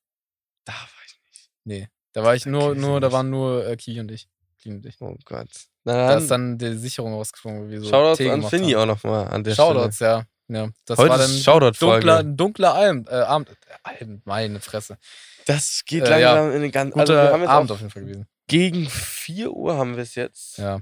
Da 0.64 0.72
war 0.72 0.88
ich 1.06 1.16
nicht. 1.28 1.50
Nee. 1.64 1.88
Da 2.12 2.22
war 2.24 2.34
ich 2.34 2.46
nur, 2.46 2.74
nur, 2.74 3.00
da 3.00 3.10
waren 3.12 3.30
nur 3.30 3.66
äh, 3.66 3.76
Ki 3.76 3.98
und 4.00 4.10
ich. 4.10 4.28
Ki 4.58 4.70
und 4.70 4.84
ich. 4.86 5.00
Oh 5.00 5.16
Gott. 5.24 5.48
Na 5.84 5.92
Da 5.94 6.08
dann, 6.08 6.22
ist 6.22 6.30
dann 6.30 6.58
die 6.58 6.74
Sicherung 6.76 7.14
rausgeflogen, 7.14 7.80
so 7.80 7.88
Shoutouts 7.88 8.18
Tee 8.18 8.30
an 8.30 8.42
Finny 8.42 8.76
auch 8.76 8.86
nochmal 8.86 9.26
an 9.28 9.42
der 9.42 9.54
Shoutouts, 9.54 9.98
ja. 10.00 10.24
ja. 10.48 10.68
Das 10.84 10.96
Stelle. 10.96 10.98
Heute 10.98 11.10
war 11.10 11.18
dann 11.18 11.30
ist 11.30 11.42
Shoutout-Folge. 11.44 12.06
dunkler, 12.06 12.18
ein 12.18 12.36
dunkler 12.36 12.74
Abend, 12.74 13.08
äh, 13.08 13.14
Abend, 13.14 13.50
Abend, 13.82 14.26
meine 14.26 14.60
Fresse. 14.60 14.98
Das 15.46 15.82
geht 15.86 16.04
Äh, 16.04 16.20
ja. 16.20 16.34
langsam 16.34 16.54
in 16.54 16.62
den 16.62 16.70
ganzen... 16.70 16.92
Guter 16.92 17.00
Also 17.00 17.12
wir 17.14 17.32
haben 17.32 17.40
jetzt 17.40 17.50
Abend 17.50 17.70
auf 17.72 17.78
jeden 17.80 17.90
Fall 17.90 18.02
gewesen. 18.02 18.26
gegen 18.46 18.86
4 18.88 19.50
Uhr 19.52 19.76
haben 19.76 19.96
wir 19.96 20.02
es 20.04 20.14
jetzt. 20.14 20.58
Ja, 20.58 20.80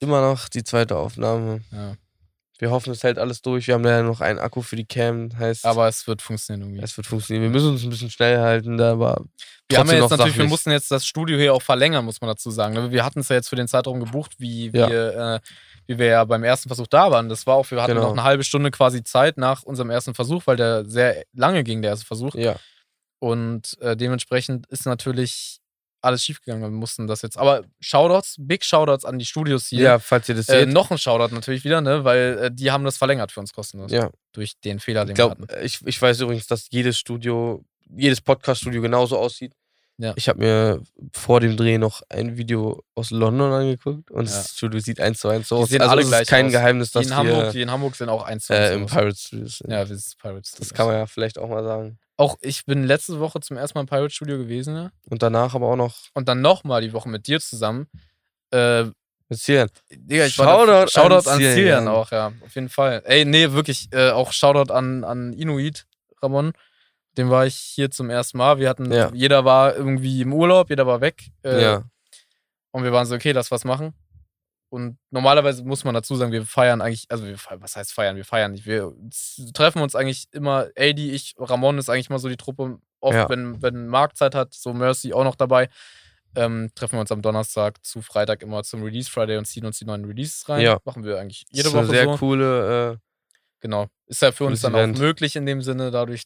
Immer 0.00 0.20
noch 0.22 0.48
die 0.48 0.62
zweite 0.62 0.96
Aufnahme. 0.96 1.60
ja. 1.72 1.96
Wir 2.58 2.70
hoffen, 2.72 2.90
es 2.92 3.04
hält 3.04 3.18
alles 3.18 3.40
durch. 3.40 3.68
Wir 3.68 3.74
haben 3.74 3.84
ja 3.86 4.02
noch 4.02 4.20
einen 4.20 4.38
Akku 4.40 4.62
für 4.62 4.74
die 4.76 4.84
Cam. 4.84 5.30
Heißt, 5.38 5.64
Aber 5.64 5.86
es 5.86 6.06
wird 6.08 6.20
funktionieren 6.22 6.68
irgendwie. 6.68 6.82
es 6.84 6.96
wird 6.96 7.06
funktionieren. 7.06 7.44
Wir 7.44 7.50
müssen 7.50 7.70
uns 7.70 7.84
ein 7.84 7.90
bisschen 7.90 8.10
schnell 8.10 8.38
halten, 8.38 8.76
da 8.76 8.92
aber 8.92 9.24
Wir 9.68 9.78
haben 9.78 9.88
ja 9.88 9.94
jetzt 9.94 10.10
natürlich, 10.10 10.34
wir 10.34 10.38
sachlich. 10.38 10.50
mussten 10.50 10.70
jetzt 10.72 10.90
das 10.90 11.06
Studio 11.06 11.38
hier 11.38 11.54
auch 11.54 11.62
verlängern, 11.62 12.04
muss 12.04 12.20
man 12.20 12.28
dazu 12.28 12.50
sagen. 12.50 12.74
ne? 12.74 12.90
Wir 12.90 13.04
hatten 13.04 13.20
es 13.20 13.28
ja 13.28 13.36
jetzt 13.36 13.48
für 13.48 13.56
den 13.56 13.68
Zeitraum 13.68 14.00
gebucht, 14.00 14.32
wie 14.38 14.70
Ja. 14.72 14.90
wir, 14.90 15.16
äh, 15.16 15.40
wie 15.86 15.98
wir 15.98 16.06
ja 16.06 16.24
beim 16.24 16.42
ersten 16.42 16.68
Versuch 16.68 16.88
da 16.88 17.10
waren. 17.12 17.28
Das 17.28 17.46
war 17.46 17.54
auch, 17.54 17.70
wir 17.70 17.80
hatten 17.80 17.92
Genau. 17.94 18.02
noch 18.08 18.12
eine 18.12 18.24
halbe 18.24 18.42
Stunde 18.44 18.70
quasi 18.72 19.04
Zeit 19.04 19.38
nach 19.38 19.62
unserem 19.62 19.90
ersten 19.90 20.14
Versuch, 20.14 20.42
weil 20.46 20.56
der 20.56 20.84
sehr 20.84 21.22
lange 21.34 21.62
ging, 21.64 21.80
der 21.80 21.92
erste 21.92 22.06
Versuch. 22.06 22.34
Ja. 22.34 22.56
Und 23.20 23.76
äh, 23.80 23.96
dementsprechend 23.96 24.66
ist 24.68 24.84
natürlich 24.86 25.60
alles 26.00 26.24
schiefgegangen. 26.24 26.62
Wir 26.62 26.70
mussten 26.70 27.06
das 27.06 27.22
jetzt. 27.22 27.36
Aber 27.38 27.62
Shoutouts, 27.80 28.36
Big 28.38 28.64
Shoutouts 28.64 29.04
an 29.04 29.18
die 29.18 29.24
Studios 29.24 29.66
hier. 29.68 29.80
Ja, 29.82 29.98
falls 29.98 30.28
ihr 30.28 30.34
das 30.34 30.48
Äh, 30.48 30.60
seht. 30.60 30.68
noch 30.70 30.90
ein 30.90 30.98
Shoutout 30.98 31.34
natürlich 31.34 31.64
wieder, 31.64 31.80
ne? 31.80 32.04
Weil 32.04 32.38
äh, 32.44 32.50
die 32.52 32.70
haben 32.70 32.84
das 32.84 32.96
verlängert 32.96 33.32
für 33.32 33.40
uns 33.40 33.52
kostenlos. 33.52 33.90
ja. 33.90 34.10
Durch 34.32 34.52
den 34.60 34.78
Fehler, 34.78 35.04
den 35.04 35.12
Ich 35.12 35.18
wir 35.18 35.26
glaube, 35.34 35.42
hatten. 35.52 35.64
ich, 35.66 35.80
ich 35.84 36.00
weiß 36.00 36.20
übrigens, 36.20 36.46
dass 36.46 36.68
jedes 36.70 36.98
Studio, 36.98 37.64
jedes 37.96 38.20
Podcast-Studio 38.20 38.80
genauso 38.82 39.18
aussieht. 39.18 39.52
Ja. 40.00 40.12
Ich 40.14 40.28
habe 40.28 40.38
mir 40.38 40.80
vor 41.12 41.40
dem 41.40 41.56
Dreh 41.56 41.76
noch 41.76 42.02
ein 42.08 42.36
Video 42.36 42.84
aus 42.94 43.10
London 43.10 43.50
angeguckt 43.52 44.12
und 44.12 44.26
Ja. 44.28 44.36
das 44.36 44.52
Studio 44.56 44.78
sieht 44.78 45.00
eins 45.00 45.18
zu 45.18 45.28
eins 45.28 45.48
so 45.48 45.56
Die 45.56 45.62
aus. 45.62 45.68
sehen 45.70 45.80
also 45.80 45.90
alle 45.90 46.00
es 46.02 46.06
ist 46.06 46.10
gleich 46.12 46.28
kein 46.28 46.46
aus. 46.46 46.52
Geheimnis, 46.52 46.90
Die 46.92 46.98
dass 46.98 47.04
in, 47.06 47.10
wir 47.10 47.16
Hamburg, 47.16 47.52
die 47.52 47.62
in 47.62 47.70
Hamburg 47.72 47.96
sind 47.96 48.08
auch 48.08 48.22
eins 48.22 48.46
zu 48.46 48.52
äh, 48.52 48.58
eins 48.58 48.76
im 48.76 48.84
aus. 48.84 48.90
Pirate 48.92 49.16
Studio 49.16 49.46
sind. 49.48 49.70
Ja, 49.72 49.88
wir 49.88 49.96
sind 49.96 50.18
Pirates. 50.22 50.52
das 50.52 50.72
kann 50.72 50.86
man 50.86 50.94
ja 50.96 51.06
vielleicht 51.06 51.36
auch 51.36 51.48
mal 51.48 51.64
sagen. 51.64 51.98
Auch 52.18 52.36
ich 52.40 52.66
bin 52.66 52.82
letzte 52.84 53.20
Woche 53.20 53.40
zum 53.40 53.56
ersten 53.56 53.78
Mal 53.78 53.82
im 53.82 53.86
Pirate 53.86 54.12
Studio 54.12 54.36
gewesen, 54.38 54.74
ne? 54.74 54.90
Und 55.08 55.22
danach 55.22 55.54
aber 55.54 55.68
auch 55.68 55.76
noch 55.76 55.96
Und 56.14 56.28
dann 56.28 56.40
nochmal 56.40 56.82
die 56.82 56.92
Woche 56.92 57.08
mit 57.08 57.26
dir 57.28 57.40
zusammen. 57.40 57.86
Äh, 58.50 58.84
mit 59.30 59.38
Zielen. 59.38 59.70
Digga, 59.90 60.26
ich 60.26 60.34
Shoutout 60.34 60.50
war 60.50 60.60
an 60.62 60.66
da, 60.66 60.88
Shoutout 60.88 61.14
an 61.30 61.36
Cillian. 61.38 61.54
Cillian 61.54 61.88
auch, 61.88 62.10
ja. 62.10 62.32
Auf 62.44 62.54
jeden 62.54 62.68
Fall. 62.68 63.02
Ey, 63.04 63.24
nee, 63.24 63.52
wirklich. 63.52 63.88
Äh, 63.92 64.10
auch 64.10 64.32
Shoutout 64.32 64.72
an, 64.72 65.04
an 65.04 65.32
Inuit, 65.32 65.86
Ramon. 66.20 66.52
Dem 67.16 67.30
war 67.30 67.46
ich 67.46 67.54
hier 67.54 67.90
zum 67.90 68.10
ersten 68.10 68.38
Mal. 68.38 68.58
Wir 68.58 68.68
hatten, 68.68 68.90
Ja. 68.92 69.10
jeder 69.14 69.44
war 69.44 69.76
irgendwie 69.76 70.22
im 70.22 70.32
Urlaub, 70.32 70.70
jeder 70.70 70.86
war 70.86 71.00
weg. 71.00 71.30
Äh, 71.44 71.62
ja. 71.62 71.82
Und 72.72 72.84
wir 72.84 72.92
waren 72.92 73.06
so, 73.06 73.14
okay, 73.14 73.32
lass 73.32 73.50
was 73.50 73.64
machen. 73.64 73.94
Und 74.70 74.98
normalerweise 75.10 75.64
muss 75.64 75.84
man 75.84 75.94
dazu 75.94 76.14
sagen, 76.14 76.30
wir 76.32 76.44
feiern 76.44 76.82
eigentlich, 76.82 77.06
also 77.08 77.26
wir, 77.26 77.36
was 77.56 77.76
heißt 77.76 77.92
feiern? 77.92 78.16
Wir 78.16 78.24
feiern 78.24 78.52
nicht. 78.52 78.66
Wir 78.66 78.92
treffen 79.54 79.80
uns 79.80 79.94
eigentlich 79.94 80.26
immer, 80.32 80.68
AD, 80.76 80.98
ich, 81.10 81.34
Ramon 81.38 81.78
ist 81.78 81.88
eigentlich 81.88 82.10
mal 82.10 82.18
so 82.18 82.28
die 82.28 82.36
Truppe. 82.36 82.78
Oft, 83.00 83.14
Ja. 83.14 83.28
wenn, 83.30 83.62
wenn 83.62 83.86
Marc 83.86 84.16
Zeit 84.16 84.34
hat, 84.34 84.52
so 84.52 84.72
Mercy 84.74 85.12
auch 85.14 85.24
noch 85.24 85.36
dabei, 85.36 85.68
ähm, 86.34 86.70
treffen 86.74 86.96
wir 86.96 87.00
uns 87.00 87.12
am 87.12 87.22
Donnerstag 87.22 87.82
zu 87.84 88.02
Freitag 88.02 88.42
immer 88.42 88.62
zum 88.62 88.82
Release 88.82 89.10
Friday 89.10 89.38
und 89.38 89.46
ziehen 89.46 89.64
uns 89.64 89.78
die 89.78 89.84
neuen 89.86 90.04
Releases 90.04 90.48
rein. 90.48 90.60
Ja. 90.60 90.78
Machen 90.84 91.02
wir 91.04 91.18
eigentlich 91.18 91.44
Das 91.46 91.56
jede 91.56 91.68
ist 91.68 91.74
eine 91.74 91.86
Woche 91.86 91.94
sehr 91.94 92.04
so. 92.04 92.16
coole, 92.18 92.92
äh, 92.92 92.96
Genau. 93.60 93.86
Ist 94.06 94.22
ja 94.22 94.30
für 94.32 94.44
uns 94.44 94.60
dann 94.60 94.74
Event. 94.74 94.96
auch 94.96 95.00
möglich 95.00 95.34
in 95.34 95.46
dem 95.46 95.62
Sinne, 95.62 95.90
dadurch, 95.90 96.22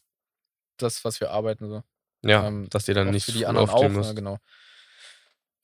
das, 0.77 1.03
was 1.05 1.19
wir 1.21 1.31
arbeiten. 1.31 1.67
So. 1.69 1.81
ja, 2.23 2.45
Ähm, 2.47 2.69
dass 2.69 2.87
ihr 2.87 2.93
dann 2.93 3.07
auch 3.07 3.11
nicht 3.11 3.25
für 3.25 3.31
die 3.31 3.45
anderen 3.45 3.69
auch, 3.69 3.73
aufstehen 3.73 3.91
ja, 3.93 3.97
müsst. 3.99 4.15
genau. 4.15 4.37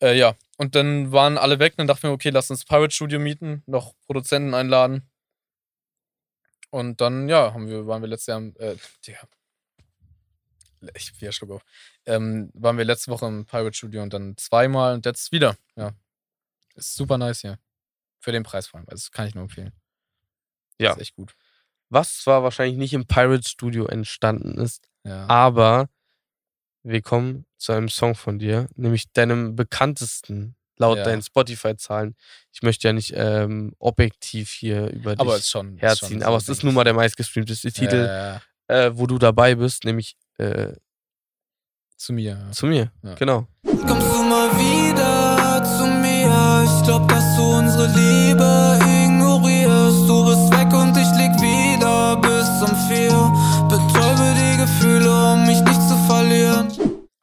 Äh, 0.02 0.18
ja, 0.18 0.36
und 0.58 0.76
dann 0.76 1.12
waren 1.12 1.38
alle 1.38 1.60
weg. 1.60 1.76
Dann 1.78 1.88
dachten 1.88 2.04
wir, 2.04 2.12
okay, 2.12 2.30
lass 2.30 2.50
uns 2.50 2.66
Pirate 2.66 2.94
Studio 2.94 3.20
mieten, 3.20 3.64
noch 3.66 3.96
Produzenten 4.06 4.54
einladen. 4.54 5.10
Und 6.72 7.02
dann, 7.02 7.28
ja, 7.30 7.54
haben 7.54 7.68
wir, 7.68 7.88
waren 7.88 8.02
wir 8.02 8.08
letztes 8.10 8.28
Jahr, 8.28 8.38
im- 8.38 8.56
äh, 8.60 8.76
Digga. 9.06 9.28
Ich 10.96 11.20
wieder 11.20 11.32
Schluck 11.34 11.52
auf. 11.52 11.64
Ähm, 12.06 12.52
waren 12.54 12.78
wir 12.78 12.86
letzte 12.86 13.12
Woche 13.12 13.26
im 13.26 13.46
Pirate 13.46 13.76
Studio 13.76 14.02
und 14.02 14.14
dann 14.14 14.38
zweimal 14.38 14.94
und 14.94 15.06
jetzt 15.06 15.32
wieder. 15.34 15.58
Ja. 15.76 15.92
Ist 16.76 16.96
super 16.96 17.18
nice 17.18 17.42
hier. 17.42 17.60
Für 18.22 18.32
den 18.32 18.44
Preis 18.44 18.68
vor 18.68 18.80
allem. 18.80 18.88
Also, 18.90 19.02
das 19.08 19.12
kann 19.12 19.28
ich 19.28 19.36
nur 19.36 19.44
empfehlen. 19.44 19.74
Ja. 20.80 20.92
Ist 20.94 21.02
echt 21.02 21.16
gut. 21.16 21.36
Was 21.90 22.20
zwar 22.20 22.44
wahrscheinlich 22.44 22.78
nicht 22.78 22.94
im 22.94 23.08
Pirate 23.08 23.48
Studio 23.50 23.88
entstanden 23.88 24.58
ist, 24.58 24.88
Ja. 25.04 25.28
aber 25.28 25.90
wir 26.90 27.02
kommen 27.02 27.46
zu 27.58 27.72
einem 27.72 27.90
Song 27.90 28.16
von 28.16 28.40
dir, 28.40 28.68
nämlich 28.76 29.12
deinem 29.14 29.56
bekanntesten 29.56 30.56
laut 30.78 30.98
Ja. 30.98 31.04
deinen 31.04 31.22
Spotify-Zahlen. 31.22 32.16
Ich 32.54 32.62
möchte 32.64 32.88
ja 32.88 32.94
nicht 32.94 33.14
ähm, 33.16 33.74
objektiv 33.80 34.50
hier 34.52 34.88
über 34.92 35.12
aber 35.12 35.24
dich 35.26 35.34
es 35.34 35.40
ist 35.42 35.50
schon. 35.50 35.76
ist 35.76 35.82
herziehen, 35.82 36.20
schon 36.20 36.24
aber 36.24 36.38
es 36.38 36.48
ist 36.50 36.64
nun 36.64 36.74
mal 36.74 36.84
der 36.86 36.94
meistgestreamteste 36.94 37.72
Titel, 37.72 38.06
Ja, 38.08 38.42
äh, 38.68 38.92
wo 38.98 39.06
du 39.06 39.18
dabei 39.18 39.56
bist, 39.56 39.84
nämlich 39.84 40.16
äh, 40.38 40.74
zu 41.98 42.14
mir. 42.14 42.38
Ja. 42.46 42.52
zu 42.52 42.66
mir. 42.68 42.92
Ja. 43.04 43.16
Genau. 43.16 43.46
Kommst 43.66 44.08
du 44.14 44.24
mal 44.24 44.50
wieder 44.54 45.64
zu 45.66 45.86
mir? 45.86 46.64
Ich 46.66 46.84
glaub, 46.86 47.08
dass 47.10 47.36
du 47.36 47.44
unsere 47.58 47.88
Liebe 47.88 48.69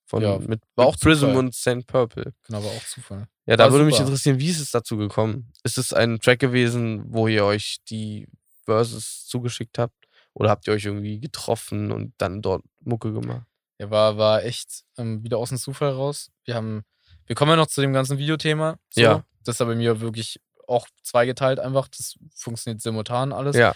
Von, 0.07 0.23
Ja, 0.23 0.39
mit, 0.39 0.63
war 0.77 0.87
auch 0.87 0.97
Prism 0.97 1.27
Zufall. 1.27 1.37
und 1.37 1.55
St. 1.55 1.87
Purple. 1.87 2.33
Genau, 2.47 2.63
war 2.63 2.71
auch 2.71 2.85
Zufall. 2.87 3.27
Ja, 3.47 3.57
da 3.57 3.65
War 3.65 3.73
würde 3.73 3.85
mich 3.85 3.97
super. 3.97 4.07
interessieren, 4.09 4.39
wie 4.39 4.49
ist 4.51 4.61
es 4.61 4.71
dazu 4.71 4.97
gekommen? 4.97 5.53
Ist 5.65 5.79
es 5.79 5.93
ein 5.93 6.21
Track 6.21 6.39
gewesen, 6.39 7.05
wo 7.09 7.27
ihr 7.29 7.45
euch 7.45 7.79
die 7.91 8.29
Verses 8.65 9.27
zugeschickt 9.27 9.79
habt? 9.79 9.95
Oder 10.33 10.51
habt 10.51 10.67
ihr 10.67 10.75
euch 10.75 10.85
irgendwie 10.85 11.19
getroffen 11.21 11.91
und 11.93 12.13
dann 12.19 12.43
dort 12.43 12.63
Mucke 12.81 13.13
gemacht? 13.13 13.47
Ja, 13.79 13.91
war, 13.91 14.17
war 14.17 14.45
echt 14.45 14.85
ähm, 14.97 15.23
wieder 15.25 15.39
aus 15.39 15.49
dem 15.51 15.59
Zufall 15.59 15.91
raus. 15.91 16.31
Wir 16.45 16.55
haben, 16.55 16.83
wir 17.27 17.35
kommen 17.37 17.51
ja 17.51 17.57
noch 17.57 17.67
zu 17.67 17.81
dem 17.81 17.93
ganzen 17.93 18.19
Videothema. 18.19 18.79
So. 18.91 19.01
Ja. 19.01 19.25
Das 19.45 19.57
ist 19.57 19.61
aber 19.61 19.73
bei 19.73 19.77
mir 19.79 20.01
wirklich 20.01 20.41
auch 20.69 20.87
zweigeteilt 21.03 21.59
einfach. 21.59 21.89
Das 21.89 22.17
funktioniert 22.35 22.81
simultan 22.83 23.33
alles. 23.33 23.57
Ja. 23.57 23.75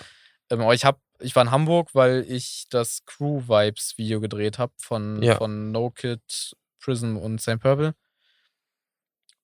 Ähm, 0.51 0.61
aber 0.61 0.75
ich 0.75 0.85
hab, 0.85 1.01
ich 1.21 1.35
war 1.37 1.43
in 1.45 1.51
Hamburg, 1.51 1.91
weil 1.95 2.25
ich 2.29 2.67
das 2.71 3.05
Crew 3.07 3.43
Vibes 3.47 3.97
Video 3.99 4.21
gedreht 4.21 4.59
habe 4.59 4.73
von, 4.79 5.23
Ja. 5.23 5.37
von 5.37 5.71
No 5.73 5.91
Kid, 5.91 6.57
Prism 6.81 7.17
und 7.17 7.41
St. 7.41 7.61
Purple. 7.61 7.95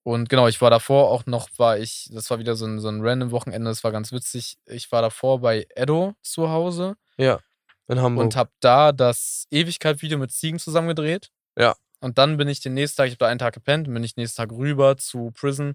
Und 0.03 0.29
genau, 0.29 0.47
ich 0.47 0.61
war 0.61 0.71
davor 0.71 1.11
auch 1.11 1.27
noch, 1.27 1.49
war 1.59 1.79
ich, 1.79 2.09
das 2.13 2.31
war 2.31 2.39
wieder 2.39 2.55
so 2.55 2.65
ein, 2.65 2.79
so 2.79 2.89
ein 2.89 3.01
random 3.03 3.33
Wochenende, 3.33 3.71
das 3.71 3.83
war 3.83 3.91
ganz 3.91 4.13
witzig. 4.13 4.57
Ich 4.67 4.93
war 4.93 5.03
davor 5.03 5.41
bei 5.41 5.67
Edo 5.75 6.15
zu 6.23 6.49
Hause 6.49 6.97
Ja. 7.17 7.41
In 7.89 8.01
Hamburg. 8.01 8.25
und 8.25 8.37
habe 8.37 8.51
da 8.61 8.93
das 8.93 9.47
Ewigkeit-Video 9.51 10.19
mit 10.19 10.31
Ziegen 10.33 10.59
zusammen 10.59 10.89
gedreht. 10.89 11.31
Ja. 11.59 11.75
Und 12.01 12.19
dann 12.19 12.37
bin 12.37 12.47
ich 12.49 12.61
den 12.61 12.75
nächsten 12.75 12.97
Tag, 12.99 13.07
ich 13.07 13.13
habe 13.13 13.19
da 13.19 13.27
einen 13.29 13.39
Tag 13.39 13.55
gepennt, 13.55 13.93
bin 13.93 14.03
ich 14.05 14.15
den 14.15 14.23
nächsten 14.23 14.37
Tag 14.37 14.53
rüber 14.53 14.97
zu 14.97 15.33
Prison. 15.33 15.75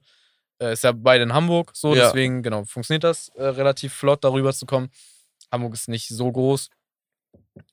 Äh, 0.60 0.74
ist 0.74 0.84
ja 0.84 0.92
beide 0.94 1.24
in 1.24 1.34
Hamburg, 1.34 1.72
so, 1.74 1.94
Ja. 1.96 2.06
deswegen, 2.06 2.42
genau, 2.44 2.64
funktioniert 2.66 3.04
das 3.04 3.30
äh, 3.36 3.44
relativ 3.44 3.94
flott, 3.94 4.24
darüber 4.24 4.54
zu 4.54 4.66
kommen. 4.66 4.92
Hamburg 5.52 5.74
ist 5.74 5.88
nicht 5.90 6.08
so 6.10 6.32
groß. 6.32 6.70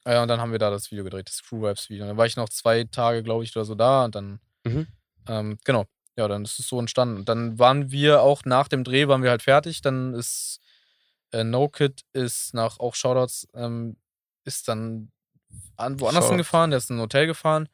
Äh, 0.05 0.21
und 0.21 0.29
dann 0.29 0.41
haben 0.41 0.53
wir 0.53 0.59
da 0.59 0.71
das 0.71 0.91
Video 0.91 1.05
gedreht, 1.05 1.29
das 1.29 1.43
Crew 1.43 1.63
Vibes 1.63 1.89
Video. 1.91 2.07
Dann 2.07 2.17
war 2.17 2.27
ich 2.27 2.37
noch 2.37 2.49
zwei 2.49 2.85
Tage, 2.85 3.23
glaube 3.23 3.45
ich, 3.45 3.55
oder 3.57 3.65
so 3.65 3.75
da 3.75 4.05
und 4.05 4.15
dann, 4.15 4.41
Mhm. 4.65 4.87
ähm, 5.29 5.59
genau, 5.65 5.85
ja, 6.17 6.27
dann 6.29 6.45
ist 6.45 6.59
es 6.59 6.67
so 6.69 6.79
entstanden. 6.81 7.17
Und 7.19 7.29
dann 7.29 7.59
waren 7.59 7.91
wir 7.91 8.23
auch 8.23 8.45
nach 8.45 8.69
dem 8.69 8.85
Dreh, 8.85 9.07
waren 9.09 9.23
wir 9.23 9.31
halt 9.31 9.43
fertig. 9.43 9.81
Dann 9.83 10.15
ist 10.15 10.61
äh, 11.33 11.45
No 11.45 11.69
Kid 11.69 12.03
ist 12.13 12.55
nach 12.55 12.81
auch 12.81 12.95
Shoutouts, 12.95 13.47
ähm, 13.55 13.97
ist 14.45 14.67
dann 14.69 15.13
an, 15.77 16.01
woanders 16.01 16.25
Shoutouts. 16.25 16.29
hingefahren, 16.31 16.71
der 16.71 16.79
ist 16.79 16.91
in 16.91 16.97
ein 16.97 17.03
Hotel 17.03 17.27
gefahren, 17.27 17.69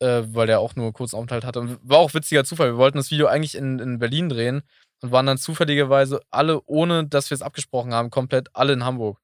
äh, 0.00 0.22
weil 0.26 0.46
der 0.46 0.60
auch 0.60 0.76
nur 0.76 0.92
kurz 0.92 1.14
Aufenthalt 1.14 1.44
hatte. 1.44 1.60
Und 1.60 1.78
war 1.82 1.98
auch 1.98 2.12
witziger 2.14 2.44
Zufall. 2.44 2.72
Wir 2.72 2.76
wollten 2.76 2.98
das 2.98 3.10
Video 3.10 3.26
eigentlich 3.26 3.54
in, 3.54 3.78
in 3.78 3.98
Berlin 3.98 4.28
drehen 4.28 4.62
und 5.00 5.10
waren 5.12 5.26
dann 5.26 5.38
zufälligerweise 5.38 6.20
alle, 6.30 6.60
ohne 6.66 7.06
dass 7.06 7.30
wir 7.30 7.34
es 7.34 7.42
abgesprochen 7.42 7.92
haben, 7.94 8.10
komplett 8.10 8.48
alle 8.52 8.72
in 8.74 8.84
Hamburg. 8.84 9.18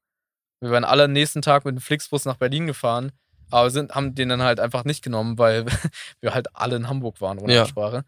Wir 0.61 0.71
waren 0.71 0.83
alle 0.85 1.03
am 1.05 1.11
nächsten 1.11 1.41
Tag 1.41 1.65
mit 1.65 1.75
dem 1.75 1.81
Flixbus 1.81 2.25
nach 2.25 2.37
Berlin 2.37 2.67
gefahren, 2.67 3.11
aber 3.49 3.69
sind, 3.71 3.93
haben 3.95 4.15
den 4.15 4.29
dann 4.29 4.41
halt 4.43 4.59
einfach 4.59 4.85
nicht 4.85 5.03
genommen, 5.03 5.37
weil 5.37 5.65
wir 6.21 6.33
halt 6.33 6.55
alle 6.55 6.75
in 6.77 6.87
Hamburg 6.87 7.19
waren 7.19 7.39
ohne 7.39 7.53
Ja. 7.53 7.63
Absprache. 7.63 8.05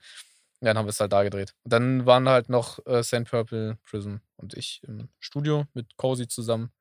Ja, 0.61 0.69
dann 0.69 0.77
haben 0.77 0.85
wir 0.85 0.91
es 0.91 0.99
halt 1.01 1.11
da 1.11 1.23
gedreht. 1.23 1.53
Und 1.63 1.73
dann 1.73 2.05
waren 2.05 2.29
halt 2.29 2.47
noch 2.47 2.79
äh, 2.85 3.03
St. 3.03 3.25
Purple, 3.25 3.77
Prism 3.89 4.17
und 4.37 4.53
ich 4.53 4.81
im 4.87 5.09
Studio 5.19 5.65
mit 5.73 5.97
Cozy 5.97 6.27
zusammen. 6.27 6.71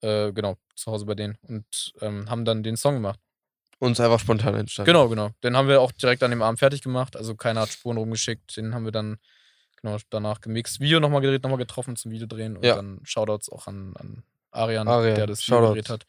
Äh, 0.00 0.32
genau, 0.32 0.56
zu 0.76 0.92
Hause 0.92 1.06
bei 1.06 1.14
denen. 1.14 1.36
Und 1.42 1.64
ähm, 2.00 2.30
haben 2.30 2.44
dann 2.44 2.62
den 2.62 2.76
Song 2.76 2.94
gemacht. 2.94 3.18
Und 3.80 3.92
es 3.92 3.98
ist 3.98 4.04
einfach 4.04 4.20
spontan 4.20 4.54
entstanden. 4.54 4.86
Genau, 4.86 5.08
genau. 5.08 5.30
Den 5.42 5.56
haben 5.56 5.66
wir 5.66 5.80
auch 5.80 5.90
direkt 5.92 6.22
an 6.22 6.30
dem 6.30 6.42
Abend 6.42 6.58
fertig 6.60 6.82
gemacht. 6.82 7.16
Also 7.16 7.34
keiner 7.34 7.62
hat 7.62 7.70
Spuren 7.70 7.96
rumgeschickt. 7.96 8.56
Den 8.56 8.74
haben 8.74 8.84
wir 8.84 8.92
dann 8.92 9.18
genau 9.82 9.96
danach 10.10 10.40
gemixt. 10.40 10.78
Video 10.78 11.00
nochmal 11.00 11.20
gedreht, 11.20 11.42
nochmal 11.42 11.58
getroffen 11.58 11.96
zum 11.96 12.12
Videodrehen. 12.12 12.56
Und 12.56 12.64
Ja. 12.64 12.76
dann 12.76 13.00
Shoutouts 13.02 13.50
auch 13.50 13.66
an, 13.66 13.94
an 13.96 14.22
Arian, 14.54 14.88
Arian, 14.88 15.16
der 15.16 15.26
das 15.26 15.42
Shoutouts. 15.42 15.74
gedreht 15.74 15.90
hat. 15.90 16.06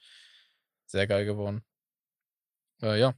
Sehr 0.86 1.08
geil 1.08 1.26
geworden. 1.26 1.64
Äh, 2.82 3.00
ja, 3.00 3.14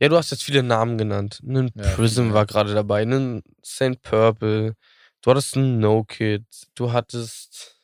Ja, 0.00 0.08
du 0.08 0.16
hast 0.16 0.30
jetzt 0.30 0.42
viele 0.42 0.62
Namen 0.62 0.98
genannt. 0.98 1.40
Einen 1.46 1.70
Ja, 1.74 1.94
Prism 1.94 2.32
war 2.32 2.46
gerade 2.46 2.74
dabei, 2.74 3.02
einen 3.02 3.42
St. 3.64 4.00
Purple. 4.02 4.74
Du 5.22 5.30
hattest 5.30 5.56
einen 5.56 5.78
No 5.78 6.04
Kid. 6.04 6.44
Du 6.74 6.92
hattest 6.92 7.80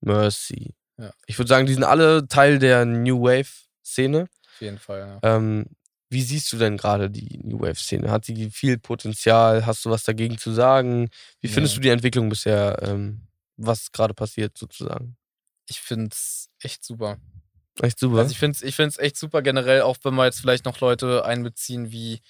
Mercy. 0.00 0.74
Ja. 0.96 1.12
Ich 1.26 1.38
würde 1.38 1.48
sagen, 1.48 1.66
die 1.66 1.74
sind 1.74 1.84
alle 1.84 2.26
Teil 2.28 2.58
der 2.58 2.84
New 2.84 3.22
Wave-Szene. 3.22 4.22
auf 4.54 4.60
jeden 4.60 4.78
Fall. 4.78 5.20
Ja. 5.22 5.36
Ähm, 5.36 5.66
wie 6.10 6.22
siehst 6.22 6.52
du 6.52 6.56
denn 6.56 6.76
gerade 6.76 7.10
die 7.10 7.38
New 7.44 7.60
Wave-Szene? 7.60 8.10
Hat 8.10 8.24
sie 8.24 8.50
viel 8.50 8.78
Potenzial? 8.78 9.66
Hast 9.66 9.84
du 9.84 9.90
was 9.90 10.04
dagegen 10.04 10.38
zu 10.38 10.52
sagen? 10.52 11.10
Wie 11.40 11.48
findest 11.48 11.74
Nee. 11.74 11.76
du 11.76 11.82
die 11.82 11.88
Entwicklung 11.90 12.28
bisher, 12.28 12.78
ähm, 12.82 13.26
was 13.56 13.92
gerade 13.92 14.14
passiert 14.14 14.56
sozusagen? 14.56 15.16
Ich 15.68 15.80
finde 15.80 16.08
es 16.12 16.48
echt 16.60 16.84
super. 16.84 17.18
Echt 17.80 17.98
super. 17.98 18.18
Also 18.18 18.32
ich 18.32 18.38
finde 18.38 18.56
es 18.56 18.62
ich 18.62 18.74
find's 18.74 18.98
echt 18.98 19.16
super 19.16 19.42
generell, 19.42 19.82
auch 19.82 19.96
wenn 20.02 20.14
wir 20.14 20.24
jetzt 20.24 20.40
vielleicht 20.40 20.64
noch 20.64 20.80
Leute 20.80 21.24
einbeziehen 21.24 21.92
wie, 21.92 22.20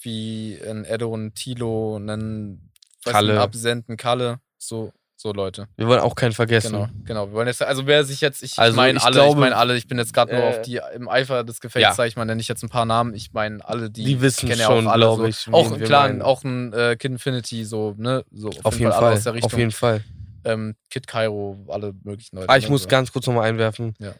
wie 0.00 0.58
ein 0.64 0.84
Edo, 0.84 1.14
ein 1.14 1.34
Tilo, 1.34 1.96
einen 1.96 2.72
Kalle. 3.04 3.34
nicht, 3.34 3.42
Absenden, 3.42 3.96
Kalle, 3.96 4.40
so, 4.56 4.92
so 5.16 5.32
Leute. 5.32 5.66
Wir 5.76 5.86
wollen 5.86 6.00
auch 6.00 6.14
keinen 6.14 6.32
vergessen. 6.32 6.72
Genau, 6.72 6.88
genau. 7.04 7.26
Wir 7.28 7.32
wollen 7.34 7.48
jetzt, 7.48 7.60
also 7.62 7.86
wer 7.86 8.04
sich 8.04 8.20
jetzt, 8.22 8.42
ich 8.42 8.58
Also 8.58 8.76
meine 8.76 9.02
alle, 9.02 9.14
glaube, 9.14 9.32
ich 9.32 9.36
meine 9.36 9.56
alle, 9.56 9.76
ich 9.76 9.86
bin 9.86 9.98
jetzt 9.98 10.14
gerade 10.14 10.34
nur 10.34 10.44
äh, 10.44 10.48
auf 10.48 10.62
die 10.62 10.80
im 10.94 11.08
Eifer 11.08 11.44
des 11.44 11.60
Gefechts, 11.60 11.82
ja. 11.82 11.94
sage 11.94 12.08
ich 12.08 12.16
mal, 12.16 12.24
nenne 12.24 12.40
ich 12.40 12.48
jetzt 12.48 12.62
ein 12.62 12.70
paar 12.70 12.86
Namen. 12.86 13.12
Ich 13.14 13.32
meine 13.32 13.66
alle, 13.66 13.90
die, 13.90 14.04
Die 14.04 14.20
wissen 14.22 14.48
kennen 14.48 14.62
schon, 14.62 14.84
ja 14.84 14.90
auch 14.90 14.92
alle 14.92 15.04
glaube 15.04 15.22
so. 15.22 15.28
ich, 15.28 15.52
Auch 15.52 15.78
klar, 15.78 16.24
auch 16.24 16.44
ein 16.44 16.72
äh, 16.72 16.96
Kid 16.96 17.10
Infinity, 17.12 17.64
so, 17.64 17.94
ne? 17.98 18.24
So 18.30 18.50
Auf 18.62 18.78
jeden 18.78 18.92
alle 18.92 19.00
Fall. 19.00 19.12
aus 19.14 19.24
der 19.24 19.34
Richtung. 19.34 19.52
Auf 19.52 19.58
jeden 19.58 19.72
Fall. 19.72 20.02
Ähm, 20.44 20.76
Kid 20.90 21.06
Cairo, 21.06 21.64
alle 21.68 21.92
möglichen 22.02 22.36
Leute. 22.36 22.48
Ah, 22.48 22.56
ich 22.56 22.64
ne, 22.64 22.70
muss 22.70 22.82
so. 22.82 22.88
ganz 22.88 23.12
kurz 23.12 23.26
nochmal 23.26 23.48
einwerfen. 23.48 23.94
Ja. 23.98 24.14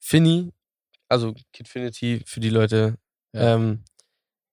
Finny, 0.00 0.52
also 1.08 1.34
Kidfinity 1.52 2.22
für 2.26 2.40
die 2.40 2.50
Leute, 2.50 2.96
Ja. 3.32 3.54
ähm, 3.54 3.84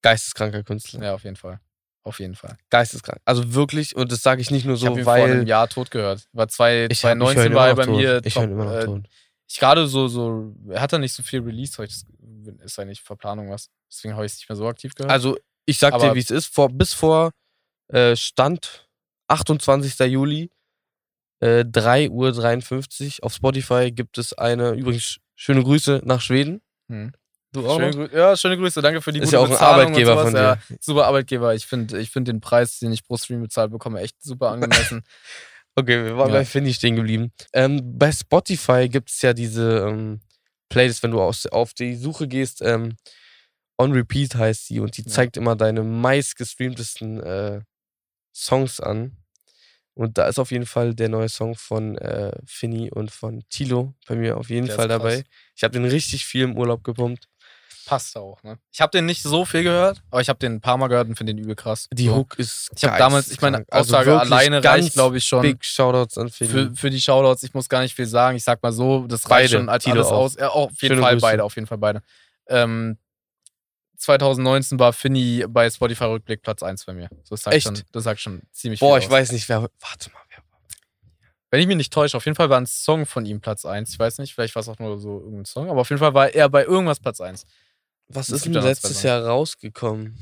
geisteskranker 0.02 0.64
Künstler. 0.64 1.04
Ja, 1.04 1.14
auf 1.14 1.24
jeden 1.24 1.36
Fall. 1.36 1.60
Auf 2.06 2.20
jeden 2.20 2.36
Fall. 2.36 2.58
Geisteskrank. 2.70 3.22
Also 3.24 3.54
wirklich, 3.54 3.96
und 3.96 4.12
das 4.12 4.22
sage 4.22 4.42
ich 4.42 4.52
nicht 4.52 4.66
nur 4.66 4.76
Ich 4.76 4.82
so, 4.82 4.88
habe 4.88 5.00
ihn 5.00 5.04
vor 5.06 5.14
einem 5.14 5.40
weil. 5.42 5.48
Jahr 5.48 5.70
tot 5.70 5.90
gehört. 5.90 6.28
War 6.34 6.50
zwei, 6.50 6.88
Ich, 6.92 7.04
hab, 7.06 7.16
ich 7.16 7.20
höre 7.20 7.36
2019 7.36 7.52
ihn 7.52 7.56
war 7.56 7.68
er 7.70 7.76
bei 7.76 7.86
tot. 7.86 7.96
mir. 7.96 8.22
Ich 8.26 8.36
höre 8.36 8.44
immer 8.44 8.66
noch 8.66 8.74
äh, 8.74 8.86
tot. 8.86 9.04
Ich 9.48 9.60
gerade 9.60 9.88
so, 9.88 10.08
so, 10.10 10.54
er 10.70 10.82
hat 10.82 10.92
da 10.92 10.98
nicht 10.98 11.14
so 11.14 11.24
viel 11.24 11.42
Release, 11.42 11.78
hab 11.78 11.86
ich 11.86 11.96
ist 12.62 12.80
eigentlich 12.80 13.02
Verplanung 13.02 13.50
was. 13.52 13.70
Deswegen 13.90 14.16
habe 14.16 14.26
ich 14.26 14.34
es 14.34 14.38
nicht 14.40 14.50
mehr 14.50 14.56
so 14.58 14.68
aktiv 14.68 14.94
gehört. 14.96 15.12
Also, 15.12 15.38
ich 15.66 15.78
sag 15.78 15.94
dir, 15.94 16.06
Aber- 16.08 16.16
wie 16.16 16.20
es 16.20 16.32
ist. 16.32 16.48
Vor, 16.48 16.70
bis 16.70 16.94
vor 16.94 17.32
äh, 17.90 18.16
Stand 18.18 18.90
28. 19.30 19.98
Juli, 20.12 20.50
äh, 21.44 21.64
3.53 21.66 23.20
Uhr 23.20 23.26
auf 23.26 23.34
Spotify 23.34 23.92
gibt 23.92 24.18
es 24.18 24.34
eine, 24.34 24.72
übrigens, 24.72 25.18
schöne 25.36 25.64
Grüße 25.64 26.02
nach 26.06 26.22
Schweden. 26.22 26.62
Hm. 26.90 27.12
Du 27.52 27.68
auch 27.68 27.78
Schöne, 27.78 28.10
ja, 28.12 28.36
schöne 28.36 28.58
Grüße, 28.58 28.82
danke 28.82 29.00
für 29.02 29.12
die 29.12 29.20
Ist 29.20 29.26
gute 29.26 29.36
ja 29.36 29.40
auch 29.42 29.46
ein 29.46 29.52
Bezahlung 29.52 29.82
Arbeitgeber 29.82 30.24
von 30.24 30.36
Ja, 30.36 30.56
dir. 30.56 30.78
super 30.80 31.06
Arbeitgeber. 31.06 31.54
Ich 31.54 31.68
finde 31.68 32.00
ich 32.00 32.10
find 32.10 32.28
den 32.28 32.42
Preis, 32.42 32.80
den 32.80 32.92
ich 32.92 33.04
pro 33.04 33.16
Stream 33.18 33.42
bezahlt 33.42 33.72
bekomme, 33.72 34.00
echt 34.02 34.22
super 34.22 34.50
angemessen. 34.50 35.04
Okay, 35.76 36.06
wir 36.06 36.18
waren 36.18 36.30
Ja. 36.30 36.36
bei 36.36 36.46
Finny 36.46 36.72
stehen 36.72 36.96
geblieben. 36.96 37.32
Ähm, 37.52 37.98
bei 37.98 38.12
Spotify 38.12 38.88
gibt 38.90 39.10
es 39.10 39.24
ja 39.24 39.34
diese 39.34 39.80
ähm, 39.88 40.20
Playlist, 40.70 41.02
wenn 41.02 41.10
du 41.10 41.20
aus, 41.20 41.48
auf 41.48 41.74
die 41.74 41.96
Suche 41.96 42.28
gehst, 42.28 42.62
ähm, 42.62 42.96
On 43.80 43.92
Repeat 43.92 44.36
heißt 44.36 44.70
die 44.70 44.80
und 44.80 44.96
die 44.98 45.02
Ja. 45.02 45.08
zeigt 45.08 45.36
immer 45.36 45.56
deine 45.56 45.82
meistgestreamtesten 45.82 47.20
äh, 47.24 47.62
Songs 48.36 48.80
an. 48.82 49.18
Und 49.96 50.18
da 50.18 50.28
ist 50.28 50.40
auf 50.40 50.52
jeden 50.52 50.66
Fall 50.66 50.96
der 50.96 51.10
neue 51.10 51.30
Song 51.30 51.56
von 51.56 51.98
äh, 52.00 52.32
Finny 52.46 52.90
und 52.92 53.12
von 53.12 53.44
Tilo 53.50 53.94
bei 54.08 54.16
mir 54.16 54.38
auf 54.38 54.50
jeden 54.50 54.66
Der 54.68 54.76
Fall 54.76 54.88
dabei. 54.88 55.24
Ich 55.56 55.64
habe 55.64 55.72
den 55.74 55.86
richtig 55.86 56.26
viel 56.26 56.44
im 56.44 56.58
Urlaub 56.58 56.84
gepumpt. 56.84 57.28
Passt 57.86 58.16
auch, 58.18 58.42
ne? 58.44 58.58
Ich 58.72 58.80
habe 58.80 58.92
den 58.92 59.06
nicht 59.06 59.22
so 59.22 59.44
viel 59.44 59.62
gehört, 59.64 60.02
aber 60.10 60.22
ich 60.22 60.30
habe 60.30 60.40
den 60.40 60.54
ein 60.54 60.62
paar 60.62 60.78
Mal 60.78 60.88
gehört 60.88 61.10
und 61.10 61.16
finde 61.18 61.34
den 61.34 61.44
übel 61.44 61.54
krass. 61.56 61.90
Die 61.92 62.06
So. 62.08 62.16
Hook 62.16 62.40
ist 62.40 62.72
Ich 62.78 62.86
habe 62.86 62.98
damals, 62.98 63.30
ich 63.30 63.42
meine. 63.42 63.66
Also 63.70 63.94
Aussage 63.94 64.12
wirklich 64.12 64.32
alleine 64.32 64.64
reicht, 64.64 64.94
glaube 64.94 65.18
ich, 65.18 65.26
schon. 65.26 65.42
Big 65.42 65.66
Shoutouts 65.66 66.18
an 66.18 66.30
Finny. 66.30 66.50
Für, 66.50 66.72
für 66.76 66.90
die 66.90 67.02
Shoutouts, 67.02 67.44
ich 67.44 67.54
muss 67.54 67.68
gar 67.68 67.82
nicht 67.82 67.94
viel 67.94 68.06
sagen. 68.06 68.38
Ich 68.38 68.44
sag 68.46 68.64
mal 68.64 68.72
so, 68.72 69.06
das 69.06 69.24
Beide, 69.24 69.34
reicht 69.44 69.52
schon 69.54 69.68
als 69.70 69.86
alles 69.86 70.08
auch. 70.08 70.12
aus. 70.14 70.36
Ja, 70.40 70.48
auf 70.50 70.72
jeden 70.82 70.94
Schöne 70.94 71.02
Fall 71.02 71.14
Grüße. 71.16 71.22
beide, 71.22 71.44
auf 71.44 71.56
jeden 71.56 71.68
Fall 71.68 71.78
beide. 71.78 72.02
Ähm, 72.48 72.98
2019 74.04 74.80
war 74.80 74.94
Finny 74.94 75.46
bei 75.48 75.70
Spotify 75.70 76.06
Rückblick 76.06 76.42
Platz 76.42 76.62
1 76.64 76.86
bei 76.86 76.94
mir. 76.94 77.10
Das 77.30 77.42
sagt, 77.44 77.56
Echt? 77.56 77.66
Schon, 77.68 77.82
das 77.92 78.04
sagt 78.04 78.20
schon 78.20 78.42
ziemlich 78.52 78.80
Boah, 78.80 78.96
viel 78.96 79.00
ich 79.00 79.06
aus. 79.08 79.12
weiß 79.12 79.32
nicht, 79.32 79.48
wer. 79.50 79.62
Warte 79.62 80.12
mal, 80.12 80.22
wer 80.30 80.44
Wenn 81.50 81.62
ich 81.62 81.68
mich 81.68 81.78
nicht 81.78 81.94
täusche, 81.94 82.18
auf 82.18 82.26
jeden 82.26 82.36
Fall 82.36 82.50
war 82.50 82.60
ein 82.60 82.66
Song 82.66 83.06
von 83.06 83.26
ihm 83.26 83.40
Platz 83.42 83.66
1. 83.66 83.92
Ich 83.92 84.00
weiß 84.00 84.18
nicht, 84.20 84.34
vielleicht 84.34 84.56
war 84.56 84.62
es 84.62 84.70
auch 84.70 84.80
nur 84.80 85.00
so 85.00 85.20
irgendein 85.22 85.46
Song, 85.46 85.70
aber 85.70 85.82
auf 85.82 85.90
jeden 85.90 86.00
Fall 86.00 86.14
war 86.14 86.30
er 86.34 86.50
bei 86.50 86.64
irgendwas 86.66 87.00
Platz 87.00 87.22
1. 87.22 87.46
Was 88.10 88.30
ist 88.30 88.46
denn 88.46 88.54
letztes. 88.54 89.02
Jahr 89.04 89.26
rausgekommen? 89.26 90.18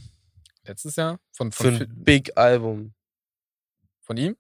Letztes 0.66 0.96
Jahr? 0.96 1.20
Von, 1.32 1.52
Für 1.52 1.64
von, 1.64 1.74
ein 1.74 1.78
Fi- 1.80 1.86
Big 1.90 2.38
Album. 2.38 2.94
von 4.02 4.16
ihm? 4.18 4.38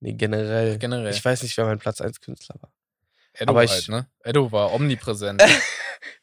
Nee, 0.00 0.12
generell. 0.12 0.78
Generell. 0.78 1.12
Ich 1.12 1.24
weiß 1.24 1.42
nicht, 1.42 1.56
wer 1.56 1.64
mein 1.66 1.78
Platz 1.80 2.00
1 2.00 2.20
Künstler 2.20 2.54
war. 2.60 2.70
Edo 3.38 3.50
aber 3.50 3.64
ich- 3.64 3.70
halt, 3.70 3.88
ne? 3.88 4.06
Edo 4.24 4.50
war 4.52 4.72
omnipräsent. 4.72 5.42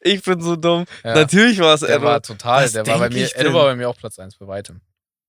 Ich 0.00 0.22
bin 0.22 0.40
so 0.40 0.56
dumm. 0.56 0.84
Ja. 1.02 1.14
Natürlich 1.14 1.58
war 1.58 1.74
es 1.74 1.80
Der 1.80 2.00
war 2.00 2.22
total, 2.22 2.64
Was 2.64 2.72
der 2.72 2.86
war 2.86 2.98
bei 3.00 3.10
mir, 3.10 3.28
Edo 3.36 3.52
war 3.52 3.64
bei 3.64 3.74
mir 3.76 3.88
auch 3.88 3.96
Platz 3.96 4.18
1 4.18 4.36
bei 4.36 4.46
weitem. 4.46 4.80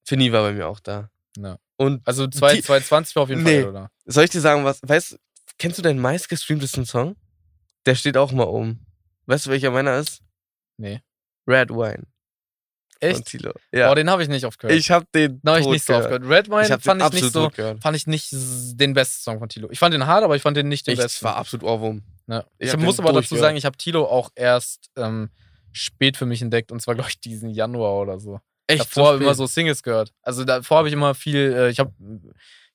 Finny 0.06 0.32
war 0.32 0.44
bei 0.44 0.54
mir 0.54 0.68
auch 0.68 0.80
da. 0.80 1.10
Ja. 1.38 1.58
Und 1.78 2.08
Also 2.08 2.28
zwei- 2.28 2.56
Die- 2.56 2.62
2020 2.62 3.16
war 3.16 3.24
auf 3.24 3.30
jeden 3.30 3.44
Nee. 3.44 3.62
Fall, 3.62 3.70
oder? 3.72 3.92
soll 4.06 4.24
ich 4.26 4.30
dir 4.30 4.40
sagen, 4.42 4.64
was. 4.64 4.80
Weißt 4.84 5.14
du, 5.14 5.18
kennst 5.58 5.78
du 5.78 5.82
deinen 5.82 6.00
meistgestreamtesten 6.00 6.86
Song? 6.86 7.16
Der 7.86 7.96
steht 7.96 8.16
auch 8.18 8.32
mal 8.32 8.46
oben. 8.46 8.86
Weißt 9.26 9.46
du, 9.48 9.50
welcher 9.50 9.72
meiner 9.72 9.98
ist? 9.98 10.22
Nee. 10.78 11.02
Red 11.48 11.70
Wine. 11.72 12.04
Echt? 13.00 13.38
Ja. 13.72 13.92
Oh, 13.92 13.96
den 13.96 14.10
habe 14.10 14.24
ich 14.24 14.30
nicht 14.30 14.46
oft 14.46 14.58
gehört. 14.60 14.78
ich 14.78 14.90
habe 14.92 15.06
den 15.14 15.42
den 15.42 15.50
habe 15.50 15.60
ich 15.60 15.68
nicht 15.68 15.86
so 15.86 15.94
oft 15.94 16.06
gehört. 16.08 16.22
gehört. 16.24 16.38
Red 16.38 16.48
Ich 16.48 16.52
Wine 16.52 16.70
habe 16.70 16.82
fand 16.82 17.02
ich 17.04 17.22
nicht 17.22 17.32
so, 17.34 17.50
fand 17.82 17.98
ich 17.98 18.08
nicht 18.08 18.30
den 18.32 18.94
besten 18.94 19.22
Song 19.24 19.40
von 19.40 19.50
Tilo. 19.50 19.70
Ich 19.72 19.80
fand 19.80 19.94
den 19.94 20.06
hart, 20.06 20.24
aber 20.24 20.36
ich 20.36 20.42
fand 20.42 20.56
den 20.58 20.68
nicht 20.70 20.88
den 20.88 20.94
Echt, 20.94 21.02
besten. 21.04 21.18
es 21.18 21.24
war 21.24 21.36
absolut 21.36 21.64
Ohrwurm. 21.64 22.04
Ja. 22.28 22.46
Ich, 22.58 22.72
Ich 22.74 22.78
muss 22.78 23.00
aber 23.00 23.14
dazu 23.14 23.36
sagen, 23.36 23.58
ich 23.58 23.66
habe 23.66 23.78
Tilo 23.78 24.06
auch 24.06 24.32
erst 24.36 24.90
ähm, 24.96 25.30
spät 25.72 26.18
für 26.18 26.26
mich 26.26 26.42
entdeckt 26.42 26.72
und 26.72 26.82
zwar, 26.82 26.96
glaube 26.96 27.10
ich, 27.10 27.20
diesen 27.20 27.50
Januar 27.50 27.94
oder 28.02 28.20
so. 28.20 28.40
Echt 28.68 28.82
davor 28.82 29.12
so 29.12 29.16
immer 29.18 29.26
spät. 29.26 29.38
so 29.38 29.46
Singles 29.46 29.84
gehört. 29.84 30.12
Also 30.24 30.44
davor 30.44 30.78
habe 30.80 30.88
ich 30.88 30.94
immer 30.94 31.14
viel, 31.14 31.54
äh, 31.56 31.70
ich 31.70 31.80
habe 31.80 31.94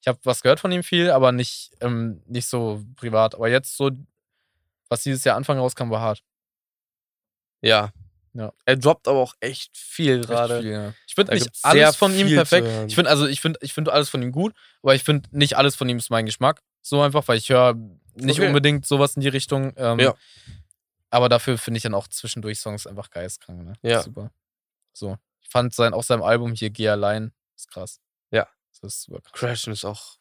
ich 0.03 0.07
hab 0.07 0.19
was 0.25 0.41
gehört 0.43 0.61
von 0.61 0.71
ihm 0.71 0.83
viel, 0.83 1.11
aber 1.11 1.33
nicht, 1.33 1.73
ähm, 1.81 2.23
nicht 2.27 2.47
so 2.47 2.83
privat. 2.97 3.35
Aber 3.35 3.49
jetzt 3.49 3.77
so, 3.77 3.91
was 4.89 5.03
dieses 5.03 5.25
Jahr 5.25 5.37
Anfang 5.37 5.59
rauskam, 5.59 5.91
war 5.91 6.01
hart. 6.01 6.23
Ja. 7.63 7.91
Ja. 8.33 8.53
Er 8.65 8.77
droppt 8.77 9.09
aber 9.09 9.19
auch 9.19 9.35
echt 9.41 9.77
viel 9.77 10.21
gerade. 10.21 10.61
ja. 10.63 10.95
Ich 11.09 11.15
finde 11.15 11.35
nicht 11.35 11.51
alles 11.63 11.97
von 11.97 12.15
ihm 12.15 12.29
perfekt. 12.29 12.67
Ich 12.87 12.95
finde 12.95 13.11
also 13.11 13.27
ich 13.27 13.41
finde 13.41 13.59
ich 13.63 13.73
finde 13.73 13.93
alles 13.93 14.09
von 14.09 14.23
ihm 14.23 14.31
gut, 14.33 14.55
aber 14.83 14.95
ich 14.95 15.03
finde 15.03 15.29
nicht 15.33 15.57
alles 15.57 15.75
von 15.77 15.89
ihm 15.89 15.99
ist 15.99 16.11
mein 16.11 16.27
Geschmack. 16.27 16.63
So 16.83 17.03
einfach, 17.03 17.27
weil 17.29 17.39
ich 17.39 17.49
höre 17.49 17.75
nicht 18.15 18.39
Okay. 18.39 18.47
unbedingt 18.49 18.87
sowas 18.87 19.17
in 19.17 19.23
die 19.23 19.29
Richtung. 19.29 19.73
Ähm, 19.77 19.99
Ja. 19.99 20.15
Aber 21.11 21.29
dafür 21.29 21.59
finde 21.59 21.79
ich 21.79 21.83
dann 21.83 21.95
auch 21.95 22.07
zwischendurch 22.07 22.61
Songs 22.61 22.87
einfach 22.87 23.11
geistkrank. 23.11 23.65
Ne? 23.65 23.73
Ja. 23.83 24.03
Super. 24.03 24.31
So. 24.93 25.17
Ich 25.41 25.49
fand 25.49 25.75
sein, 25.75 25.93
auch 25.93 26.05
sein 26.05 26.23
Album 26.23 26.53
hier, 26.53 26.71
Geh 26.71 26.89
allein, 26.89 27.33
ist 27.57 27.69
krass. 27.69 28.01
Ja. 28.31 28.47
Das 28.81 28.95
ist 28.95 29.03
super 29.03 29.21
krass. 29.23 29.33
Crashen 29.33 29.73
ist 29.73 29.85
auch 29.85 30.19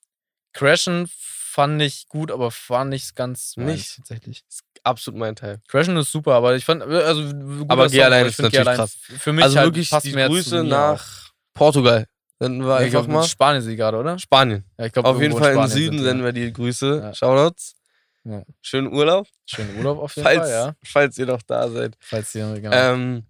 Crashen 0.54 1.10
fand 1.12 1.82
ich 1.82 2.08
gut, 2.08 2.32
aber 2.32 2.52
war 2.68 2.86
nicht 2.86 3.16
ganz 3.16 3.56
meins, 3.58 3.68
Nicht? 3.70 3.98
tatsächlich. 3.98 4.44
ist 4.48 4.64
absolut 4.84 5.20
mein 5.20 5.36
Teil. 5.36 5.62
Crashen 5.68 5.98
ist 5.98 6.12
super, 6.12 6.34
aber 6.36 6.56
ich 6.56 6.66
fand, 6.66 6.84
also 6.84 7.22
Aber 7.68 7.88
Geh 7.90 8.04
allein 8.04 8.26
ich 8.26 8.32
ist 8.34 8.40
natürlich 8.42 8.60
allein 8.62 8.78
krass. 8.78 8.96
Für 8.96 9.34
mich 9.34 9.44
also 9.44 9.58
halt 9.58 9.68
wirklich 9.68 9.90
passt 9.90 10.06
die 10.06 10.14
mehr 10.14 10.28
Grüße 10.28 10.64
nach 10.64 11.32
Portugal. 11.54 12.06
Senden 12.40 12.62
wir. 12.64 12.76
Ja, 12.76 12.80
ich 12.80 12.86
einfach 12.96 13.06
glaub, 13.06 13.22
mal. 13.22 13.24
Spanien 13.28 13.62
sie 13.62 13.76
gerade, 13.76 13.98
oder? 13.98 14.18
Spanien. 14.18 14.64
Ja, 14.78 14.86
ich 14.86 14.94
glaub, 14.94 15.06
Auf 15.06 15.22
jeden 15.22 15.38
Fall 15.38 15.54
im 15.56 15.68
Süden 15.68 15.98
sind 15.98 16.06
senden 16.06 16.24
wir 16.24 16.32
die 16.32 16.54
Grüße. 16.54 17.00
Ja. 17.04 17.14
Shoutouts. 17.14 17.76
Ja. 18.24 18.44
Schönen 18.62 18.94
Urlaub. 18.94 19.28
Schönen 19.46 19.78
Urlaub 19.78 20.00
auf 20.00 20.16
jeden 20.16 20.26
Falls, 20.26 20.40
Fall, 20.42 20.50
ja. 20.52 20.76
falls 20.84 21.18
ihr 21.18 21.26
noch 21.26 21.42
da 21.42 21.70
seid. 21.70 21.98
Falls 22.00 22.34
ihr, 22.36 22.54
genau. 22.60 22.72
Ähm, 22.76 23.24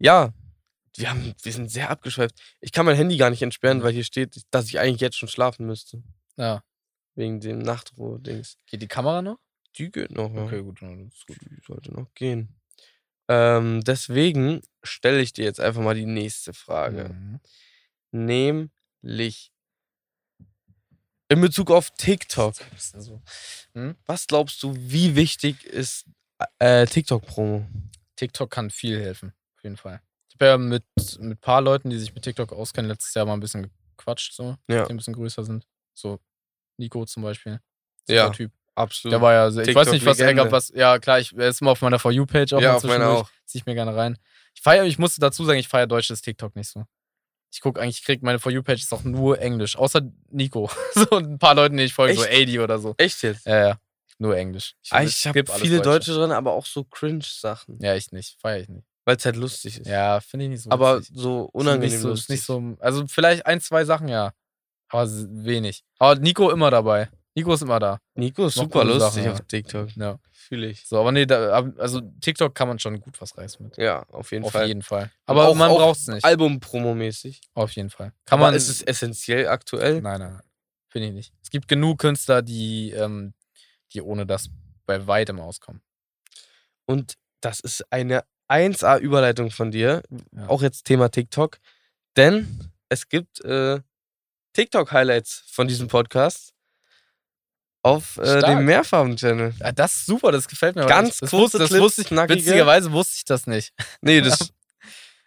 ja, 0.00 0.30
wir, 0.96 1.10
haben, 1.10 1.34
wir 1.42 1.52
sind 1.52 1.70
sehr 1.70 1.90
abgeschweift. 1.90 2.34
Ich 2.60 2.72
kann 2.72 2.86
mein 2.86 2.96
Handy 2.96 3.16
gar 3.16 3.30
nicht 3.30 3.42
entsperren, 3.42 3.78
Mhm. 3.78 3.82
weil 3.82 3.92
hier 3.92 4.04
steht, 4.04 4.40
dass 4.50 4.66
ich 4.66 4.78
eigentlich 4.80 5.00
jetzt 5.00 5.16
schon 5.18 5.28
schlafen 5.28 5.66
müsste. 5.66 6.02
Ja. 6.36 6.62
Wegen 7.14 7.40
dem 7.40 7.58
Nachtruhe-Dings. 7.60 8.58
Geht 8.66 8.82
die 8.82 8.88
Kamera 8.88 9.22
noch? 9.22 9.38
Die 9.78 9.90
geht 9.90 10.10
noch. 10.10 10.32
Ja. 10.34 10.44
Okay, 10.44 10.62
gut. 10.62 10.82
dann 10.82 11.08
ist 11.08 11.26
gut. 11.26 11.38
Die 11.40 11.60
sollte 11.66 11.92
noch 11.92 12.12
gehen. 12.14 12.60
Ähm, 13.28 13.82
deswegen 13.82 14.60
stelle 14.82 15.20
ich 15.20 15.32
dir 15.32 15.44
jetzt 15.44 15.60
einfach 15.60 15.82
mal 15.82 15.94
die 15.94 16.06
nächste 16.06 16.52
Frage. 16.52 17.08
Mhm. 17.10 17.40
Nämlich 18.12 19.52
in 21.28 21.40
Bezug 21.40 21.70
auf 21.70 21.90
TikTok. 21.90 22.54
Ein 22.60 23.00
so. 23.00 23.22
Was 24.06 24.26
glaubst 24.26 24.62
du, 24.62 24.74
wie 24.76 25.16
wichtig 25.16 25.64
ist 25.64 26.06
äh, 26.58 26.86
TikTok-Promo? 26.86 27.66
TikTok 28.16 28.50
kann 28.50 28.70
viel 28.70 29.00
helfen, 29.00 29.32
auf 29.56 29.64
jeden 29.64 29.76
Fall. 29.76 30.00
Ich 30.28 30.34
habe 30.36 30.46
ja 30.46 30.58
mit 30.58 30.84
ein 31.18 31.28
mit 31.30 31.40
paar 31.40 31.60
Leuten, 31.60 31.90
die 31.90 31.98
sich 31.98 32.14
mit 32.14 32.24
TikTok 32.24 32.52
auskennen, 32.52 32.88
letztes 32.90 33.12
Jahr 33.14 33.26
mal 33.26 33.34
ein 33.34 33.40
bisschen 33.40 33.70
gequatscht, 33.96 34.34
so, 34.34 34.56
Ja. 34.68 34.84
die 34.84 34.90
ein 34.92 34.96
bisschen 34.96 35.14
größer 35.14 35.44
sind. 35.44 35.66
So 35.96 36.20
Nico 36.76 37.04
zum 37.06 37.22
Beispiel. 37.22 37.60
Ja, 38.08 38.28
Typ. 38.30 38.52
absolut. 38.74 39.12
Der 39.14 39.20
war 39.20 39.32
ja, 39.32 39.50
sehr- 39.50 39.66
ich 39.66 39.74
weiß 39.74 39.90
nicht, 39.90 40.04
was 40.04 40.20
er 40.20 40.34
gab, 40.34 40.52
was, 40.52 40.68
ja 40.74 40.98
klar, 40.98 41.18
ich, 41.18 41.36
er 41.36 41.48
ist 41.48 41.60
immer 41.60 41.72
auf 41.72 41.80
meiner 41.82 41.98
For 41.98 42.12
You-Page 42.12 42.52
auch 42.52 42.60
ja, 42.60 42.76
auf 42.76 42.84
meiner 42.84 43.08
auch. 43.10 43.30
Zieh 43.46 43.58
ich 43.58 43.66
mir 43.66 43.74
gerne 43.74 43.96
rein. 43.96 44.18
Ich 44.54 44.62
feiere, 44.62 44.84
ich 44.84 44.98
musste 44.98 45.20
dazu 45.20 45.44
sagen, 45.44 45.58
ich 45.58 45.68
feiere 45.68 45.86
deutsches 45.86 46.20
TikTok 46.20 46.54
nicht 46.54 46.68
so. 46.68 46.84
Ich 47.52 47.60
gucke 47.60 47.80
eigentlich, 47.80 47.98
ich 48.00 48.04
krieg 48.04 48.22
meine 48.22 48.38
For 48.38 48.52
You-Page 48.52 48.82
ist 48.82 48.92
auch 48.92 49.04
nur 49.04 49.40
Englisch, 49.40 49.76
außer 49.76 50.02
Nico. 50.30 50.70
so 50.94 51.16
ein 51.16 51.38
paar 51.38 51.54
Leuten, 51.54 51.76
die 51.76 51.84
ich 51.84 51.94
folge, 51.94 52.14
so 52.14 52.24
Echt? 52.24 52.48
80 52.48 52.60
oder 52.60 52.78
so. 52.78 52.94
Echt 52.98 53.22
jetzt? 53.22 53.46
Ja, 53.46 53.68
ja. 53.68 53.80
Nur 54.18 54.36
Englisch. 54.36 54.74
Ah, 54.90 55.02
ich 55.02 55.26
habe 55.26 55.44
viele 55.58 55.80
Deutsche 55.80 56.12
drin, 56.14 56.30
aber 56.32 56.52
auch 56.52 56.66
so 56.66 56.84
Cringe-Sachen. 56.84 57.78
Ja, 57.80 57.94
ich 57.94 58.12
nicht. 58.12 58.38
Feiere 58.40 58.60
ich 58.60 58.68
nicht. 58.68 58.86
Weil 59.04 59.16
es 59.16 59.24
halt 59.24 59.36
lustig 59.36 59.78
ist. 59.80 59.86
Ja, 59.86 60.20
finde 60.20 60.46
ich 60.46 60.50
nicht 60.50 60.62
so. 60.62 60.70
aber 60.70 60.98
witzig. 60.98 61.14
so 61.16 61.44
Ist 61.46 61.54
unangenehm 61.54 61.90
nicht 61.90 62.00
so, 62.00 62.08
ist 62.08 62.28
lustig. 62.28 62.28
nicht 62.36 62.44
so. 62.44 62.76
Also 62.80 63.06
vielleicht 63.06 63.46
ein, 63.46 63.60
zwei 63.60 63.84
Sachen, 63.84 64.08
ja. 64.08 64.32
Aber 64.88 65.08
wenig. 65.10 65.84
Aber 65.98 66.14
Nico 66.20 66.50
immer 66.50 66.70
dabei. 66.70 67.08
Nico 67.34 67.52
ist 67.52 67.62
immer 67.62 67.78
da. 67.78 67.98
Nico 68.14 68.46
ist 68.46 68.54
super 68.54 68.82
lustig 68.84 69.24
Sachen, 69.24 69.32
auf. 69.32 69.40
TikTok. 69.46 69.94
Ja. 69.96 70.18
Fühle 70.32 70.68
ich. 70.68 70.86
So, 70.86 70.98
aber 71.00 71.12
nee, 71.12 71.26
da, 71.26 71.50
also 71.76 72.00
TikTok 72.00 72.54
kann 72.54 72.68
man 72.68 72.78
schon 72.78 72.98
gut 73.00 73.20
was 73.20 73.36
reißen 73.36 73.62
mit. 73.64 73.76
Ja, 73.76 74.04
auf 74.10 74.30
jeden 74.32 74.44
Auf 74.44 74.52
Fall. 74.52 74.68
jeden 74.68 74.80
Fall. 74.82 75.10
Aber 75.26 75.48
auch- 75.48 75.54
man 75.54 75.70
auch 75.70 75.76
braucht 75.78 75.98
es 75.98 76.06
nicht. 76.08 76.24
Album-Promo-mäßig. 76.24 77.40
Auf 77.54 77.72
jeden 77.72 77.90
Fall. 77.90 78.08
Kann 78.10 78.16
Kann 78.24 78.40
man. 78.40 78.54
ist 78.54 78.68
es 78.68 78.80
essentiell 78.80 79.48
aktuell? 79.48 80.00
nein, 80.00 80.20
nein, 80.20 80.32
nein. 80.34 80.42
Finde 80.88 81.08
ich 81.08 81.14
nicht. 81.14 81.32
Es 81.42 81.50
gibt 81.50 81.68
genug 81.68 81.98
Künstler, 81.98 82.40
die, 82.40 82.92
ähm, 82.92 83.34
die 83.92 84.00
ohne 84.00 84.24
das 84.24 84.48
bei 84.86 85.06
weitem 85.06 85.38
auskommen. 85.40 85.82
Und 86.86 87.14
das 87.40 87.60
ist 87.60 87.84
eine 87.92 88.24
1A-Überleitung 88.48 89.50
von 89.50 89.70
dir. 89.72 90.02
Ja. 90.32 90.48
Auch 90.48 90.62
jetzt 90.62 90.84
Thema 90.84 91.10
TikTok. 91.10 91.58
Denn 92.16 92.70
es 92.88 93.08
gibt 93.08 93.44
äh, 93.44 93.80
TikTok-Highlights 94.56 95.44
von 95.50 95.68
diesem 95.68 95.86
Podcast 95.88 96.52
auf 97.82 98.16
äh, 98.16 98.40
dem 98.42 98.64
Mehrfarben-Channel. 98.64 99.54
Ja, 99.60 99.70
das 99.72 99.96
ist 99.98 100.06
super, 100.06 100.32
das 100.32 100.48
gefällt 100.48 100.74
mir. 100.76 100.86
Ganz 100.86 101.18
das, 101.18 101.32
wusste, 101.32 101.58
das 101.58 101.68
Clips, 101.68 101.82
wusste 101.82 102.02
ich, 102.02 102.08
knackige. 102.08 102.40
witzigerweise 102.40 102.90
wusste 102.90 103.14
ich 103.18 103.24
das 103.24 103.46
nicht. 103.46 103.72
Nee, 104.00 104.20
das 104.20 104.40
habe 104.40 104.50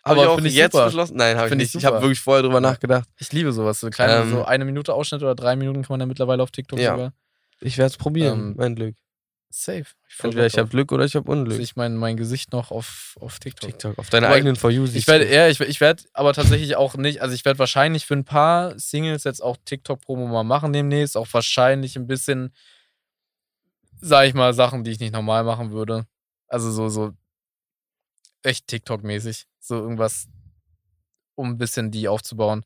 Aber 0.03 0.23
ich 0.23 0.27
auch 0.29 0.39
ich 0.41 0.53
jetzt 0.55 0.73
super. 0.73 0.85
beschlossen. 0.85 1.15
Nein, 1.17 1.37
habe 1.37 1.47
ich 1.47 1.49
Find 1.51 1.61
ich 1.61 1.73
nicht. 1.73 1.81
Ich 1.81 1.85
habe 1.85 2.01
wirklich 2.01 2.19
vorher 2.19 2.43
drüber 2.43 2.59
nachgedacht. 2.59 3.07
Ich 3.17 3.31
liebe 3.31 3.53
sowas. 3.53 3.79
So 3.79 3.89
kleine, 3.89 4.23
Ähm, 4.23 4.31
so 4.31 4.43
eine 4.45 4.65
Minute 4.65 4.93
Ausschnitt 4.93 5.21
oder 5.21 5.35
drei 5.35 5.55
Minuten 5.55 5.83
kann 5.83 5.93
man 5.93 5.99
ja 6.01 6.05
mittlerweile 6.05 6.43
auf 6.43 6.51
TikTok 6.51 6.79
Ja. 6.79 6.91
sogar. 6.93 7.13
Ich 7.61 7.77
werde 7.77 7.91
es 7.91 7.97
probieren, 7.97 8.39
Ähm, 8.39 8.53
mein 8.57 8.75
Glück. 8.75 8.95
Safe. 9.51 9.85
Ich 10.07 10.23
Entweder 10.23 10.45
ich 10.45 10.57
habe. 10.57 10.69
Glück 10.69 10.91
oder 10.91 11.05
ich 11.05 11.15
habe 11.15 11.29
Unglück. 11.29 11.55
Sehe 11.55 11.63
ich 11.63 11.75
mein, 11.75 11.95
mein 11.95 12.17
Gesicht 12.17 12.51
noch 12.51 12.69
auf, 12.69 13.17
auf 13.19 13.39
TikTok. 13.39 13.69
TikTok, 13.69 13.97
auf 13.97 14.09
deiner 14.09 14.27
Aber 14.27 14.35
eigenen 14.35 14.55
For 14.55 14.69
You 14.69 14.85
Ich 14.85 15.07
werde, 15.07 15.33
ja, 15.33 15.47
ich, 15.47 15.59
ich 15.59 15.81
werde 15.81 16.03
aber 16.13 16.33
tatsächlich 16.33 16.75
auch 16.75 16.95
nicht, 16.95 17.21
also 17.21 17.33
ich 17.33 17.45
werde 17.45 17.57
wahrscheinlich 17.57 18.05
für 18.05 18.13
ein 18.13 18.25
paar 18.25 18.77
Singles 18.77 19.23
jetzt 19.23 19.41
auch 19.41 19.57
TikTok-Promo 19.65 20.27
mal 20.27 20.43
machen 20.43 20.71
demnächst. 20.71 21.17
Auch 21.17 21.27
wahrscheinlich 21.31 21.95
ein 21.95 22.05
bisschen, 22.05 22.53
sag 23.99 24.27
ich 24.27 24.35
mal, 24.35 24.53
Sachen, 24.53 24.83
die 24.83 24.91
ich 24.91 24.99
nicht 24.99 25.13
normal 25.13 25.43
machen 25.43 25.71
würde. 25.71 26.05
Also 26.47 26.71
so, 26.71 26.89
so 26.89 27.13
echt 28.43 28.67
TikTok-mäßig. 28.67 29.45
So 29.59 29.75
irgendwas, 29.75 30.27
um 31.33 31.49
ein 31.49 31.57
bisschen 31.57 31.89
die 31.89 32.07
aufzubauen. 32.07 32.63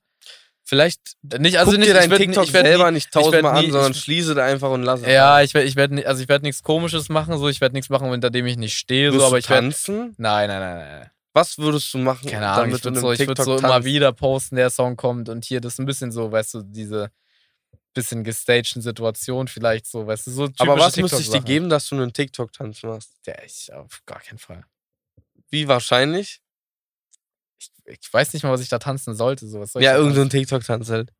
Vielleicht 0.66 1.18
Nicht, 1.40 1.58
also 1.58 1.72
guck 1.72 1.80
nicht, 1.80 1.90
dir 1.90 1.94
dein 1.94 2.06
ich 2.06 2.10
werd 2.12 2.22
TikTok 2.22 2.44
ich 2.46 2.54
werd 2.54 2.66
selber 2.66 2.90
nie- 2.90 2.96
nicht 2.96 3.08
ich 3.10 3.16
werd 3.16 3.26
tausendmal 3.26 3.54
nie- 3.62 3.66
an, 3.68 3.72
sondern 3.74 3.92
ich- 3.92 4.00
schließe 4.00 4.34
da 4.34 4.46
einfach 4.46 4.72
und 4.72 4.84
lass 4.84 5.02
es. 5.02 5.08
Ja, 5.08 5.42
ich 5.42 5.54
werde, 5.54 5.68
ich 5.68 5.76
werde, 5.76 6.08
also 6.08 6.24
ich 6.24 6.30
werde 6.30 6.46
nichts 6.46 6.64
Komisches 6.64 7.10
machen, 7.10 7.38
so 7.38 7.50
ich 7.50 7.60
werde 7.60 7.74
nichts 7.74 7.90
machen, 7.90 8.10
hinter 8.12 8.30
dem 8.30 8.46
ich 8.46 8.56
nicht 8.58 8.78
stehe, 8.78 9.12
so, 9.12 9.22
aber 9.24 9.32
du 9.32 9.38
ich 9.40 9.50
werde. 9.50 9.68
tanzen? 9.68 10.16
Nein, 10.18 10.48
nein, 10.48 10.60
nein, 10.60 10.78
nein. 11.00 11.10
Was 11.34 11.58
würdest 11.58 11.94
du 11.94 11.98
machen? 11.98 12.30
Keine 12.30 12.48
Ahnung, 12.48 12.66
damit 12.66 12.78
ich 12.78 12.84
würde 12.86 13.00
so, 13.00 13.12
ich 13.12 13.28
würd 13.28 13.38
so 13.44 13.58
immer 13.58 13.84
wieder 13.84 14.14
posten, 14.14 14.56
der 14.56 14.70
Song 14.70 14.96
kommt 14.96 15.30
und 15.30 15.44
hier, 15.46 15.60
das 15.62 15.74
ist 15.74 15.80
ein 15.80 15.86
bisschen 15.86 16.12
so, 16.12 16.32
weißt 16.32 16.54
du, 16.54 16.62
diese 16.64 17.12
bisschen 17.96 18.24
gestagten 18.24 18.82
Situation 18.82 19.48
vielleicht 19.48 19.86
so, 19.86 20.08
weißt 20.08 20.28
du, 20.28 20.32
so 20.32 20.50
Aber 20.60 20.80
was 20.80 20.96
müsste 20.98 21.20
ich 21.22 21.30
dir 21.30 21.42
geben, 21.42 21.70
dass 21.70 21.90
du 21.90 21.96
einen 21.96 22.14
TikTok-Tanz 22.14 22.84
machst? 22.84 23.12
Ja, 23.28 23.36
ich, 23.46 23.72
auf 23.74 24.02
gar 24.06 24.20
keinen 24.22 24.40
Fall. 24.40 24.64
Wie 25.50 25.68
wahrscheinlich? 25.68 26.40
Ich, 27.86 28.14
weiß 28.14 28.34
nicht 28.34 28.44
mal, 28.44 28.52
was 28.52 28.62
ich 28.62 28.70
da 28.70 28.80
tanzen 28.80 29.16
sollte, 29.16 29.48
so, 29.48 29.60
was 29.60 29.74
soll 29.74 29.84
Ja, 29.84 29.96
irgendein 29.96 30.24
tanzen? 30.24 30.30
TikTok-Tanz 30.30 30.90
halt. 30.90 31.14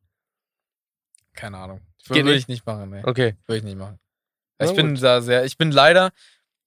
Keine 1.34 1.58
Ahnung. 1.58 1.80
Würde 2.06 2.34
ich 2.34 2.48
nicht 2.48 2.64
machen, 2.66 2.90
ne. 2.90 3.02
Okay. 3.04 3.36
Würde 3.46 3.58
ich 3.58 3.64
nicht 3.64 3.76
machen. 3.76 3.98
Na 4.58 4.66
ich 4.66 4.76
bin 4.76 4.94
da 4.94 5.20
sehr, 5.20 5.44
ich 5.44 5.58
bin 5.58 5.70
leider, 5.70 6.12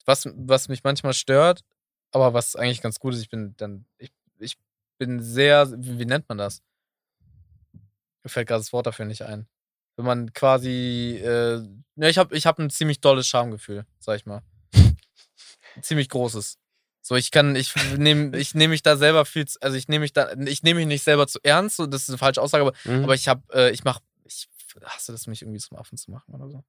was, 0.05 0.27
was 0.35 0.67
mich 0.67 0.83
manchmal 0.83 1.13
stört, 1.13 1.63
aber 2.11 2.33
was 2.33 2.55
eigentlich 2.55 2.81
ganz 2.81 2.99
gut 2.99 3.13
ist, 3.13 3.21
ich 3.21 3.29
bin 3.29 3.55
dann, 3.57 3.85
ich, 3.97 4.11
ich 4.39 4.57
bin 4.97 5.21
sehr, 5.21 5.71
wie, 5.71 5.99
wie 5.99 6.05
nennt 6.05 6.27
man 6.27 6.37
das? 6.37 6.61
Mir 8.23 8.29
fällt 8.29 8.47
gerade 8.47 8.59
das 8.59 8.73
Wort 8.73 8.87
dafür 8.87 9.05
nicht 9.05 9.21
ein. 9.21 9.47
Wenn 9.95 10.05
man 10.05 10.33
quasi, 10.33 11.19
äh, 11.23 11.65
ja, 11.95 12.07
ich 12.07 12.17
habe 12.17 12.35
ich 12.35 12.45
hab 12.45 12.59
ein 12.59 12.69
ziemlich 12.69 12.99
dolles 13.01 13.27
Schamgefühl, 13.27 13.85
sag 13.99 14.17
ich 14.17 14.25
mal. 14.25 14.43
Ziemlich 15.81 16.09
großes. 16.09 16.59
So, 17.07 17.15
ich 17.15 17.31
kann, 17.31 17.55
ich 17.55 17.73
nehme 17.97 18.35
ich 18.37 18.53
nehm 18.53 18.69
mich 18.69 18.83
da 18.83 18.97
selber 18.97 19.23
viel, 19.23 19.47
zu, 19.47 19.57
also 19.61 19.77
ich 19.77 19.87
nehme 19.87 20.01
mich 20.03 20.11
da, 20.11 20.33
ich 20.45 20.61
nehme 20.63 20.81
mich 20.81 20.87
nicht 20.87 21.03
selber 21.05 21.25
zu 21.25 21.39
ernst, 21.41 21.77
so, 21.77 21.87
das 21.87 22.01
ist 22.01 22.09
eine 22.09 22.17
falsche 22.17 22.41
Aussage, 22.41 22.63
aber 22.63 22.73
Mhm. 22.83 23.05
aber 23.05 23.15
ich 23.15 23.29
habe, 23.29 23.41
äh, 23.53 23.71
ich 23.71 23.85
mach, 23.85 24.01
ich 24.25 24.49
hasse 24.83 25.13
das, 25.13 25.25
mich 25.25 25.41
irgendwie 25.41 25.61
zum 25.61 25.77
Affen 25.77 25.97
zu 25.97 26.11
machen 26.11 26.35
oder 26.35 26.49
so. 26.49 26.65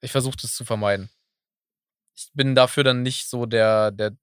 Ich 0.00 0.10
versuche 0.10 0.36
das 0.42 0.56
zu 0.56 0.64
vermeiden. 0.64 1.10
Ich 2.16 2.28
bin 2.34 2.56
dafür 2.56 2.82
dann 2.82 3.02
nicht 3.02 3.28
so 3.28 3.46
der, 3.46 3.92
der, 3.92 4.16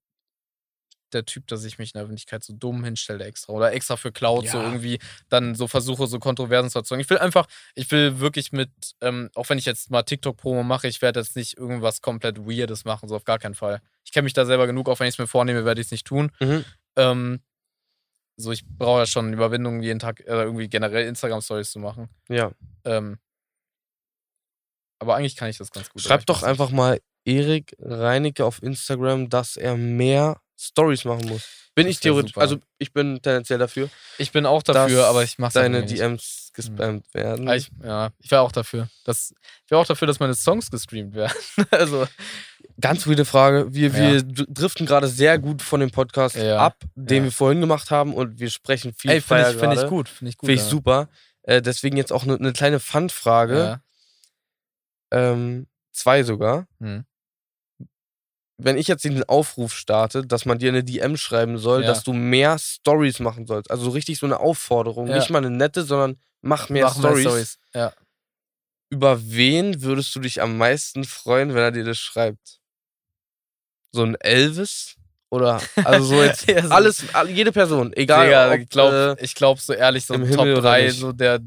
der 1.14 1.24
Typ, 1.24 1.46
dass 1.46 1.64
ich 1.64 1.78
mich 1.78 1.90
in 1.90 1.98
der 1.98 2.02
Öffentlichkeit 2.04 2.42
so 2.44 2.52
dumm 2.52 2.84
hinstelle 2.84 3.24
extra 3.24 3.52
oder 3.52 3.72
extra 3.72 3.96
für 3.96 4.12
Cloud 4.12 4.48
so 4.48 4.58
Ja. 4.58 4.64
irgendwie 4.64 4.98
dann 5.28 5.54
so 5.54 5.66
versuche, 5.68 6.06
so 6.06 6.18
Kontroversen 6.18 6.70
zu 6.70 6.78
erzeugen. 6.80 7.00
Ich 7.00 7.08
will 7.10 7.18
einfach, 7.18 7.46
ich 7.74 7.90
will 7.90 8.20
wirklich 8.20 8.52
mit, 8.52 8.70
ähm, 9.00 9.30
auch 9.34 9.48
wenn 9.48 9.58
ich 9.58 9.64
jetzt 9.64 9.90
mal 9.90 10.02
TikTok-Promo 10.02 10.62
mache, 10.62 10.88
ich 10.88 11.00
werde 11.02 11.20
jetzt 11.20 11.36
nicht 11.36 11.56
irgendwas 11.56 12.00
komplett 12.02 12.38
Weirdes 12.40 12.84
machen, 12.84 13.08
so 13.08 13.16
auf 13.16 13.24
gar 13.24 13.38
keinen 13.38 13.54
Fall. 13.54 13.80
Ich 14.04 14.12
kenne 14.12 14.24
mich 14.24 14.32
da 14.34 14.44
selber 14.44 14.66
genug, 14.66 14.88
auch 14.88 15.00
wenn 15.00 15.06
ich 15.08 15.14
es 15.14 15.18
mir 15.18 15.26
vornehme, 15.26 15.64
werde 15.64 15.80
ich 15.80 15.86
es 15.86 15.90
nicht 15.92 16.06
tun. 16.06 16.30
Mhm. 16.40 16.64
Ähm, 16.96 17.40
so 18.36 18.50
ich 18.50 18.64
brauche 18.66 19.00
ja 19.00 19.06
schon 19.06 19.32
Überwindung, 19.32 19.80
jeden 19.82 20.00
Tag 20.00 20.20
äh, 20.20 20.24
irgendwie 20.42 20.68
generell 20.68 21.06
Instagram-Stories 21.06 21.70
zu 21.70 21.78
machen. 21.78 22.08
Ja. 22.28 22.50
Ähm, 22.84 23.18
aber 24.98 25.16
eigentlich 25.16 25.36
kann 25.36 25.48
ich 25.50 25.58
das 25.58 25.70
ganz 25.70 25.90
gut. 25.90 26.02
Schreib 26.02 26.26
doch 26.26 26.42
einfach 26.42 26.70
mal 26.70 27.00
Erik 27.24 27.74
Reinecke 27.78 28.44
auf 28.44 28.62
Instagram, 28.62 29.28
dass 29.28 29.56
er 29.56 29.76
mehr 29.76 30.40
Stories 30.64 31.04
machen 31.04 31.28
muss. 31.28 31.42
Bin 31.74 31.86
Das 31.86 31.96
ich 31.96 32.00
theoretisch, 32.00 32.32
super. 32.32 32.42
also 32.42 32.58
ich 32.78 32.92
bin 32.92 33.20
tendenziell 33.20 33.58
dafür. 33.58 33.90
Ich 34.18 34.30
bin 34.30 34.46
auch 34.46 34.62
dafür, 34.62 34.98
dass 34.98 35.06
aber 35.08 35.24
ich 35.24 35.38
mache 35.38 35.54
deine 35.54 35.80
nicht. 35.80 35.98
DMs 35.98 36.50
gespammt 36.54 37.12
werden. 37.14 37.48
Ah, 37.48 37.56
Ich, 37.56 37.68
ja, 37.82 38.10
ich 38.20 38.30
wäre 38.30 38.42
auch 38.42 38.52
dafür. 38.52 38.88
Das, 39.04 39.34
ich 39.64 39.70
wäre 39.72 39.80
auch 39.80 39.86
dafür, 39.86 40.06
dass 40.06 40.20
meine 40.20 40.34
Songs 40.34 40.70
gestreamt 40.70 41.14
werden. 41.14 41.36
also, 41.70 42.06
Ganz 42.80 43.06
weirde 43.06 43.24
Frage. 43.24 43.72
Wir, 43.74 43.88
Ja. 43.88 43.94
wir 43.94 44.22
driften 44.22 44.86
gerade 44.86 45.08
sehr 45.08 45.38
gut 45.38 45.62
von 45.62 45.80
dem 45.80 45.90
Podcast 45.90 46.36
Ja. 46.36 46.58
ab, 46.58 46.76
den 46.94 47.18
Ja. 47.18 47.24
wir 47.24 47.32
vorhin 47.32 47.60
gemacht 47.60 47.90
haben 47.90 48.14
und 48.14 48.38
wir 48.38 48.50
sprechen 48.50 48.92
viel 48.94 49.10
ey, 49.10 49.20
finde 49.20 49.50
ich, 49.50 49.56
find 49.56 49.74
ich 49.74 49.86
gut. 49.88 50.08
Finde 50.08 50.30
ich 50.30 50.38
gut. 50.38 50.46
Finde 50.48 50.62
ich 50.62 50.68
super. 50.68 51.08
Äh, 51.42 51.60
deswegen 51.60 51.96
jetzt 51.96 52.12
auch 52.12 52.22
eine 52.22 52.36
ne 52.38 52.52
kleine 52.52 52.78
Fun-Frage. 52.80 53.80
Ähm, 55.10 55.66
zwei 55.92 56.22
sogar. 56.22 56.66
Hm. 56.80 57.04
Wenn 58.64 58.78
ich 58.78 58.88
jetzt 58.88 59.04
den 59.04 59.22
Aufruf 59.24 59.74
starte, 59.74 60.26
dass 60.26 60.46
man 60.46 60.58
dir 60.58 60.70
eine 60.70 60.82
DM 60.82 61.16
schreiben 61.18 61.58
soll, 61.58 61.82
Ja. 61.82 61.88
dass 61.88 62.02
du 62.02 62.12
mehr 62.14 62.58
Stories 62.58 63.20
machen 63.20 63.46
sollst. 63.46 63.70
Also 63.70 63.84
so 63.84 63.90
richtig 63.90 64.18
so 64.18 64.24
eine 64.26 64.40
Aufforderung. 64.40 65.06
Ja. 65.06 65.16
Nicht 65.16 65.28
mal 65.28 65.38
eine 65.38 65.50
nette, 65.50 65.82
sondern 65.84 66.16
mach 66.40 66.70
mehr 66.70 66.84
Mach 66.86 66.96
mehr 66.96 67.16
Stories. 67.18 67.58
Ja. 67.74 67.92
Über 68.90 69.20
wen 69.22 69.82
würdest 69.82 70.14
du 70.14 70.20
dich 70.20 70.40
am 70.40 70.56
meisten 70.56 71.04
freuen, 71.04 71.50
wenn 71.50 71.62
er 71.62 71.72
dir 71.72 71.84
das 71.84 71.98
schreibt? 71.98 72.60
So 73.92 74.02
ein 74.02 74.14
Elvis? 74.16 74.94
Oder 75.30 75.60
also 75.84 76.06
so 76.06 76.22
jetzt 76.22 76.46
Ja, 76.48 76.62
so- 76.62 76.70
alles, 76.70 77.04
all- 77.12 77.28
jede 77.28 77.52
Person, 77.52 77.92
egal. 77.94 78.26
Digga, 78.26 78.52
ob, 78.52 78.58
ich 78.60 78.68
glaube, 78.70 79.16
äh, 79.18 79.24
ich 79.24 79.34
glaub, 79.34 79.60
so 79.60 79.72
ehrlich, 79.72 80.06
so 80.06 80.14
im 80.14 80.22
Top 80.22 80.30
Himmel 80.30 80.52
oder 80.54 80.62
3, 80.62 80.82
nicht. 80.84 80.98
so 80.98 81.12
der, 81.12 81.40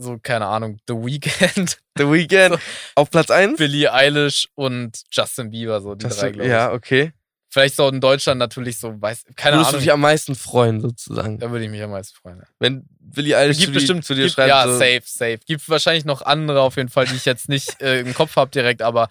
so, 0.00 0.18
keine 0.22 0.46
Ahnung, 0.46 0.78
The 0.88 0.94
Weeknd, 0.94 1.78
The 1.96 2.04
Weeknd 2.04 2.58
auf 2.94 3.10
Platz 3.10 3.30
1. 3.30 3.58
Billie 3.58 3.92
Eilish 3.92 4.48
und 4.54 5.02
Justin 5.10 5.50
Bieber, 5.50 5.80
so 5.80 5.94
die 5.94 6.08
drei, 6.08 6.30
glaube 6.30 6.46
ich. 6.46 6.50
ja, 6.50 6.72
okay. 6.72 7.12
Vielleicht 7.52 7.74
so 7.74 7.88
in 7.88 8.00
Deutschland 8.00 8.38
natürlich 8.38 8.78
so, 8.78 9.00
weiß, 9.00 9.24
keine 9.34 9.56
Würdest 9.56 9.72
du 9.72 9.74
Ahnung. 9.76 9.80
dich 9.82 9.92
am 9.92 10.00
meisten 10.00 10.34
freuen, 10.36 10.80
sozusagen? 10.80 11.38
Da 11.40 11.50
würde 11.50 11.64
ich 11.64 11.70
mich 11.70 11.82
am 11.82 11.90
meisten 11.90 12.14
freuen. 12.16 12.38
Ja. 12.38 12.44
Wenn 12.60 12.86
Billy 13.00 13.34
Eilish 13.34 13.58
Gibt 13.58 13.68
zu, 13.68 13.74
bestimmt 13.74 14.04
zu 14.04 14.14
dir 14.14 14.22
gibt, 14.22 14.34
schreibt, 14.34 14.48
Ja, 14.50 14.66
so, 14.68 14.78
safe, 14.78 15.02
safe. 15.04 15.38
Gibt 15.46 15.68
wahrscheinlich 15.68 16.04
noch 16.04 16.22
andere 16.22 16.60
auf 16.60 16.76
jeden 16.76 16.90
Fall, 16.90 17.06
die 17.06 17.16
ich 17.16 17.24
jetzt 17.24 17.48
nicht 17.48 17.80
äh, 17.82 18.00
im 18.00 18.14
Kopf 18.14 18.36
habe 18.36 18.52
direkt, 18.52 18.82
aber 18.82 19.08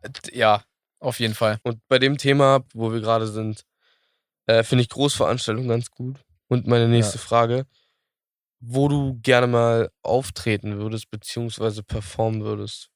äh, 0.00 0.08
ja, 0.32 0.62
auf 1.00 1.20
jeden 1.20 1.34
Fall. 1.34 1.58
Und 1.62 1.86
bei 1.88 1.98
dem 1.98 2.16
Thema, 2.16 2.64
wo 2.72 2.92
wir 2.94 3.00
gerade 3.00 3.26
sind, 3.26 3.64
äh, 4.46 4.62
finde 4.62 4.82
ich 4.82 4.88
Großveranstaltungen 4.88 5.68
ganz 5.68 5.90
gut. 5.90 6.16
Und 6.48 6.66
meine 6.66 6.88
nächste 6.88 7.18
Frage, 7.18 7.66
wo 8.60 8.88
du 8.88 9.18
gerne 9.22 9.46
mal 9.46 9.90
auftreten 10.02 10.78
würdest, 10.78 11.10
beziehungsweise 11.10 11.82
performen 11.82 12.42
würdest. 12.44 12.88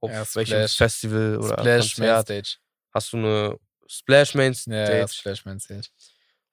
Auf 0.00 0.10
Ja, 0.10 0.18
welchem 0.34 0.50
Splash. 0.52 0.76
Festival 0.76 1.38
oder 1.38 1.58
Splash 1.58 1.94
Konzert? 1.96 2.28
Mainstage. 2.28 2.56
Hast 2.94 3.12
du 3.12 3.16
eine 3.16 3.56
Splash 3.88 4.34
Main 4.34 4.54
Stage? 4.54 4.76
Ja, 4.92 4.96
ja, 4.98 5.08
Splash 5.08 5.44
Mainstage. 5.44 5.88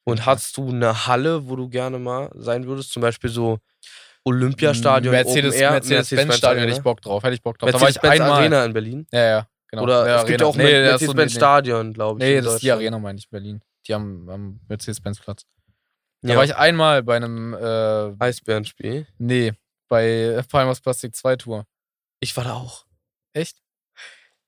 Und 0.03 0.19
Ja. 0.19 0.25
hast 0.27 0.55
du 0.57 0.69
eine 0.69 1.07
Halle, 1.07 1.47
wo 1.47 1.55
du 1.55 1.67
gerne 1.69 1.99
mal 1.99 2.31
sein 2.35 2.65
würdest? 2.65 2.91
Zum 2.91 3.01
Beispiel 3.01 3.29
so 3.29 3.59
Olympiastadion, 4.23 5.11
Mercedes, 5.11 5.53
Open 5.53 5.61
Air, 5.61 5.71
Mercedes-Benz 5.71 6.37
Stadion 6.37 6.65
hätte 6.65 6.77
ich 6.77 6.83
Bock 6.83 7.01
drauf. 7.01 7.23
Hätte 7.23 7.35
ich 7.35 7.41
Bock 7.43 7.59
drauf. 7.59 7.69
Da 7.71 7.79
war 7.79 7.89
ich 7.89 8.01
Mercedes-Benz. 8.01 8.31
Arena 8.31 8.65
in 8.65 8.73
Berlin. 8.73 9.07
Ja, 9.11 9.19
ja, 9.23 9.47
genau. 9.69 9.83
Oder 9.83 10.07
ja, 10.07 10.21
es 10.21 10.25
gibt 10.27 10.41
ja 10.41 10.47
auch 10.47 10.55
nee, 10.55 10.63
Mer- 10.63 10.91
das 10.93 11.01
ist 11.01 11.07
so- 11.07 11.13
Mercedes-Benz 11.13 11.85
nee, 11.87 11.93
glaube 11.93 12.19
ich. 12.19 12.25
Nee, 12.25 12.41
das 12.41 12.53
ist 12.55 12.63
die. 12.63 12.71
Arena, 12.71 12.97
meine 12.99 13.19
ich, 13.19 13.29
Berlin. 13.29 13.61
Die 13.87 13.93
am, 13.93 14.27
am 14.29 14.59
Mercedes-Benz-Platz. 14.67 15.45
Da 16.21 16.29
Ja. 16.29 16.37
war 16.37 16.43
ich 16.43 16.55
einmal 16.55 17.03
bei 17.03 17.15
einem, 17.17 17.53
äh, 17.53 18.13
Eisbärenspiel. 18.23 19.07
nee, 19.17 19.53
bei 19.87 20.41
Palmas 20.49 20.81
Plastik 20.81 21.15
2 21.15 21.35
Tour. 21.35 21.65
Ich 22.19 22.35
war 22.35 22.43
da 22.43 22.53
auch. 22.53 22.85
Echt? 23.33 23.57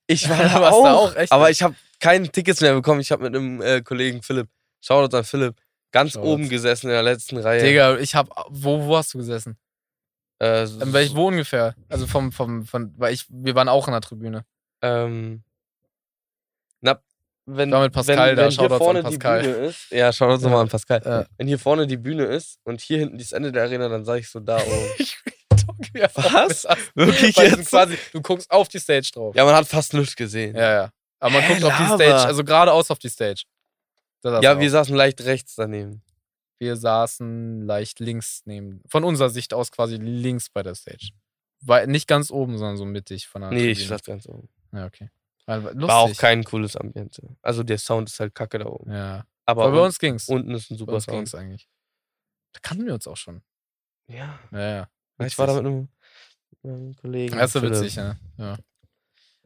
Ich 0.07 0.27
war 0.29 0.37
da 0.37 0.69
auch. 0.69 0.83
da 0.83 0.93
auch, 0.93 1.15
echt? 1.15 1.31
Aber 1.31 1.49
ich 1.51 1.61
habe 1.61 1.75
keine 1.99 2.29
Tickets 2.29 2.61
mehr 2.61 2.73
bekommen. 2.73 3.01
Ich 3.01 3.11
habe 3.11 3.23
mit 3.23 3.35
einem 3.35 3.61
äh, 3.61 3.81
Kollegen 3.81 4.21
Philipp, 4.23 4.47
Shoutout 4.81 5.15
an 5.17 5.23
Philipp, 5.23 5.55
ganz 5.91 6.13
Shoutouts. 6.13 6.27
oben 6.31 6.49
gesessen 6.49 6.87
in 6.87 6.93
der 6.93 7.03
letzten 7.03 7.37
Reihe. 7.37 7.61
Digga, 7.63 7.97
ich 7.97 8.15
hab, 8.15 8.29
wo, 8.49 8.85
wo 8.85 8.97
hast 8.97 9.13
du 9.13 9.17
gesessen? 9.19 9.57
Äh, 10.39 10.67
welch, 10.93 11.15
wo 11.15 11.27
ungefähr? 11.27 11.75
Also 11.89 12.05
vom, 12.07 12.31
vom, 12.31 12.65
von, 12.65 12.93
weil 12.97 13.13
ich, 13.13 13.25
wir 13.29 13.55
waren 13.55 13.69
auch 13.69 13.87
in 13.87 13.91
der 13.93 14.01
Tribüne. 14.01 14.45
ähm, 14.81 15.43
wenn, 17.47 17.69
Ich 17.69 17.73
war 17.73 17.81
mit 17.81 17.93
Pascal 17.93 18.29
wenn, 18.29 18.35
da, 18.35 18.43
wenn 18.43 18.51
hier 18.51 18.69
vorne 18.77 18.99
an 18.99 19.05
Pascal. 19.05 19.41
die 19.41 19.47
Bühne 19.47 19.65
ist, 19.67 19.91
ja, 19.91 20.13
Shoutouts 20.13 20.43
nochmal 20.43 20.61
an 20.61 20.69
Pascal. 20.69 21.01
Ja. 21.03 21.25
Wenn 21.37 21.47
hier 21.47 21.57
vorne 21.59 21.87
die 21.87 21.97
Bühne 21.97 22.25
ist 22.25 22.59
und 22.63 22.81
hier 22.81 22.99
hinten 22.99 23.17
das 23.17 23.31
Ende 23.31 23.51
der 23.51 23.63
Arena, 23.63 23.87
dann 23.89 24.05
sage 24.05 24.19
ich 24.19 24.29
so 24.29 24.39
da 24.39 24.57
oben. 24.61 24.89
Was? 26.15 26.65
Wirklich 26.95 27.35
jetzt? 27.35 27.69
quasi, 27.69 27.97
du 28.13 28.21
guckst 28.21 28.49
auf 28.51 28.67
die 28.67 28.79
Stage 28.79 29.09
drauf. 29.13 29.35
Ja, 29.35 29.45
man 29.45 29.55
hat 29.55 29.67
fast 29.67 29.93
nichts 29.93 30.15
gesehen. 30.15 30.55
Ja, 30.55 30.71
ja. 30.73 30.89
Aber 31.19 31.33
man 31.33 31.41
Hä, 31.41 31.53
guckt 31.53 31.63
auf 31.65 31.77
die 31.77 31.83
Lava. 31.83 31.95
Stage, 31.95 32.27
also 32.27 32.43
geradeaus 32.43 32.91
auf 32.91 32.99
die 32.99 33.09
Stage. 33.09 33.43
Ja, 34.23 34.59
wir 34.59 34.69
saßen 34.69 34.95
leicht 34.95 35.21
rechts 35.21 35.55
daneben. 35.55 36.01
wir 36.59 36.75
saßen 36.75 37.65
leicht 37.65 37.99
links 37.99 38.41
neben, 38.45 38.81
von 38.87 39.03
unserer 39.03 39.29
Sicht 39.29 39.53
aus 39.53 39.71
quasi 39.71 39.95
links 39.97 40.49
bei 40.49 40.63
der 40.63 40.75
Stage. 40.75 41.09
War 41.61 41.85
nicht 41.87 42.07
ganz 42.07 42.29
oben, 42.31 42.57
sondern 42.57 42.77
so 42.77 42.85
mittig 42.85 43.27
von 43.27 43.41
der 43.41 43.51
Nee, 43.51 43.71
ich 43.71 43.79
Tribüne. 43.79 43.97
saß 43.97 44.03
ganz 44.05 44.27
oben. 44.27 44.49
Ja, 44.73 44.85
okay. 44.85 45.09
War, 45.47 45.63
war 45.63 45.97
auch 45.99 46.15
kein 46.17 46.43
cooles 46.43 46.75
Ambiente. 46.75 47.35
Also 47.41 47.63
der 47.63 47.77
Sound 47.79 48.09
ist 48.09 48.19
halt 48.19 48.35
kacke 48.35 48.59
da 48.59 48.65
oben. 48.67 48.91
Ja. 48.91 49.25
Aber, 49.45 49.63
Aber 49.63 49.71
bei 49.71 49.77
un- 49.79 49.85
uns 49.85 49.97
ging's. 49.97 50.27
unten 50.27 50.53
ist 50.53 50.69
ein 50.69 50.75
bei 50.75 50.79
super 50.79 50.93
uns 50.93 51.05
Sound. 51.05 51.17
ging's 51.17 51.33
eigentlich. 51.35 51.67
Da 52.53 52.59
kannten 52.61 52.85
wir 52.85 52.93
uns 52.93 53.07
auch 53.07 53.17
schon. 53.17 53.41
Ja. 54.07 54.39
Ja, 54.51 54.59
ja. 54.59 54.89
Ich 55.25 55.37
war 55.37 55.47
da 55.47 55.53
Witzig. 55.53 55.63
mit 55.63 55.71
einem, 55.73 55.89
mit 56.61 56.71
einem 56.73 56.95
Kollegen. 56.95 57.37
Das 57.37 57.55
ist 57.55 57.61
witzig, 57.61 57.95
ja. 57.95 58.15
ja. 58.37 58.57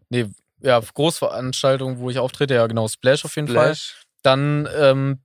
Nee, 0.09 0.27
ja, 0.59 0.79
Großveranstaltungen, 0.79 1.99
wo 1.99 2.09
ich 2.09 2.19
auftrete, 2.19 2.55
ja 2.55 2.67
genau, 2.67 2.87
Splash 2.87 3.23
auf 3.25 3.35
jeden 3.35 3.47
Fall. 3.47 3.75
Splash. 3.75 4.03
Dann, 4.23 4.67
ähm, 4.75 5.19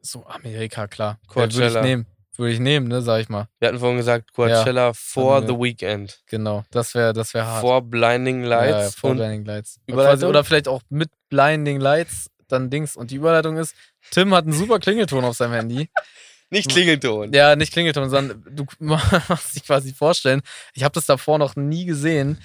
so 0.00 0.24
Amerika, 0.26 0.86
klar. 0.86 1.18
Ja, 1.28 1.34
Würde 1.36 1.48
ich 1.52 1.58
Coachella. 1.60 1.82
nehmen. 1.82 2.06
Würde 2.38 2.52
ich 2.52 2.60
nehmen, 2.60 2.86
ne, 2.86 3.02
sag 3.02 3.20
ich 3.20 3.28
mal. 3.28 3.48
Wir 3.58 3.66
hatten 3.66 3.80
vorhin 3.80 3.96
gesagt, 3.96 4.32
Coachella 4.32 4.92
vor 4.92 5.36
Hatten 5.36 5.48
wir. 5.48 5.54
The 5.54 5.60
Weekend. 5.60 6.20
Genau, 6.26 6.64
das 6.70 6.94
wäre 6.94 7.12
das 7.12 7.34
wär 7.34 7.44
hart. 7.44 7.62
Vor 7.62 7.82
Blinding 7.82 8.44
ja, 8.44 8.64
ja, 8.64 8.78
Lights. 8.78 8.94
vor 8.94 9.12
Blinding 9.16 9.44
Lights. 9.44 9.80
Überleitung? 9.88 10.28
Oder 10.28 10.44
vielleicht 10.44 10.68
auch 10.68 10.80
mit 10.88 11.10
Blinding 11.30 11.80
Lights, 11.80 12.30
dann 12.46 12.70
Dings. 12.70 12.94
Und 12.94 13.10
die 13.10 13.16
Überleitung 13.16 13.56
ist, 13.56 13.74
Tim 14.12 14.32
hat 14.32 14.44
einen 14.44 14.52
super 14.52 14.78
Klingelton 14.78 15.24
auf 15.24 15.36
seinem 15.36 15.54
Handy. 15.54 15.90
nicht 16.50 16.70
Klingelton. 16.70 17.32
Ja, 17.32 17.56
nicht 17.56 17.72
Klingelton, 17.72 18.08
sondern 18.08 18.44
du 18.48 18.66
machst 18.78 19.56
dich 19.56 19.64
quasi 19.64 19.92
vorstellen. 19.92 20.42
Ich 20.74 20.84
habe 20.84 20.94
das 20.94 21.06
davor 21.06 21.38
noch 21.38 21.56
nie 21.56 21.86
gesehen. 21.86 22.40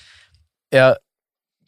Er 0.71 0.97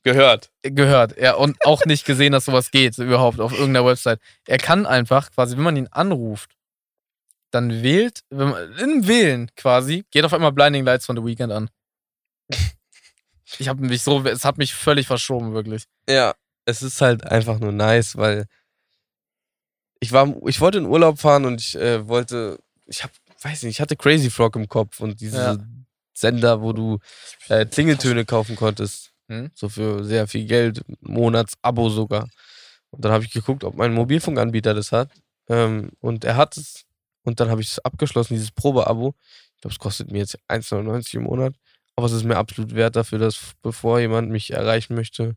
Gehört. 0.01 0.49
gehört. 0.63 1.15
Ja, 1.19 1.36
und 1.36 1.57
auch 1.63 1.86
nicht 1.86 2.05
gesehen, 2.05 2.32
dass 2.32 2.45
sowas 2.45 2.71
geht, 2.71 2.97
überhaupt 2.97 3.39
auf 3.39 3.51
irgendeiner 3.51 3.86
Website. 3.86 4.19
Er 4.47 4.57
kann 4.57 4.88
einfach, 4.88 5.32
quasi, 5.32 5.57
wenn 5.57 5.63
man 5.63 5.78
ihn 5.78 5.88
anruft, 5.91 6.49
dann 7.56 7.82
wählt, 7.84 8.20
wenn 8.30 8.49
man, 8.49 8.78
im 8.78 9.08
Wählen 9.08 9.49
quasi, 9.56 10.06
geht 10.12 10.26
auf 10.26 10.34
einmal 10.34 10.51
Blinding 10.51 10.84
Lights 10.86 11.06
von 11.06 11.16
The 11.16 11.24
Weekend 11.24 11.51
an. 11.51 11.70
Ich 13.60 13.70
habe 13.70 13.86
mich 13.86 14.01
so, 14.01 14.26
es 14.26 14.43
hat 14.43 14.58
mich 14.58 14.74
völlig 14.74 15.06
verschoben, 15.06 15.53
wirklich. 15.53 15.84
Ja, 16.10 16.34
es 16.66 16.82
ist 16.82 16.99
halt 16.99 17.26
einfach 17.26 17.60
nur 17.60 17.72
nice, 17.72 18.18
weil 18.18 18.47
ich 19.99 20.12
war, 20.12 20.36
ich 20.47 20.60
wollte 20.62 20.80
in 20.80 20.88
Urlaub 20.88 21.20
fahren 21.20 21.45
und 21.45 21.62
ich 21.62 21.76
äh, 21.76 22.08
wollte, 22.08 22.60
ich 22.88 23.03
hab, 23.03 23.12
weiß 23.43 23.64
nicht, 23.64 23.76
ich 23.76 23.82
hatte 23.82 23.95
Crazy 23.95 24.32
Frog 24.32 24.56
im 24.56 24.68
Kopf 24.68 24.99
und 24.99 25.22
diese 25.22 25.38
Ja. 25.38 25.58
Sender, 26.14 26.62
wo 26.62 26.74
du 26.74 26.97
äh, 27.49 27.66
Klingeltöne 27.66 28.26
kaufen 28.26 28.56
konntest. 28.56 29.12
Hm? 29.28 29.51
So 29.53 29.70
für 29.70 30.03
sehr 30.03 30.28
viel 30.28 30.45
Geld, 30.47 30.82
Monatsabo 31.01 31.89
sogar. 31.89 32.28
Und 32.89 33.06
dann 33.06 33.12
habe 33.12 33.26
ich 33.26 33.32
geguckt, 33.32 33.64
ob 33.64 33.76
mein 33.76 33.93
Mobilfunkanbieter 33.93 34.74
das 34.74 34.91
hat. 34.91 35.12
Ähm, 35.49 35.91
und 35.99 36.26
er 36.26 36.36
hat 36.38 36.58
es. 36.58 36.86
Und 37.26 37.39
dann 37.39 37.49
habe 37.49 37.61
ich 37.61 37.67
es 37.71 37.80
abgeschlossen, 37.80 38.34
dieses 38.36 38.51
Probeabo. 38.51 39.15
Ich 39.55 39.61
glaube, 39.61 39.73
es 39.73 39.80
kostet 39.80 40.11
mir 40.11 40.19
jetzt 40.19 40.38
1,99 40.47 41.15
im 41.15 41.23
Monat. 41.23 41.53
Aber 41.97 42.07
es 42.07 42.13
ist 42.13 42.23
mir 42.23 42.38
absolut 42.38 42.76
wert 42.76 42.95
dafür, 42.95 43.19
dass 43.19 43.38
bevor 43.61 43.99
jemand 43.99 44.30
mich 44.30 44.51
erreichen 44.51 44.95
möchte, 44.95 45.36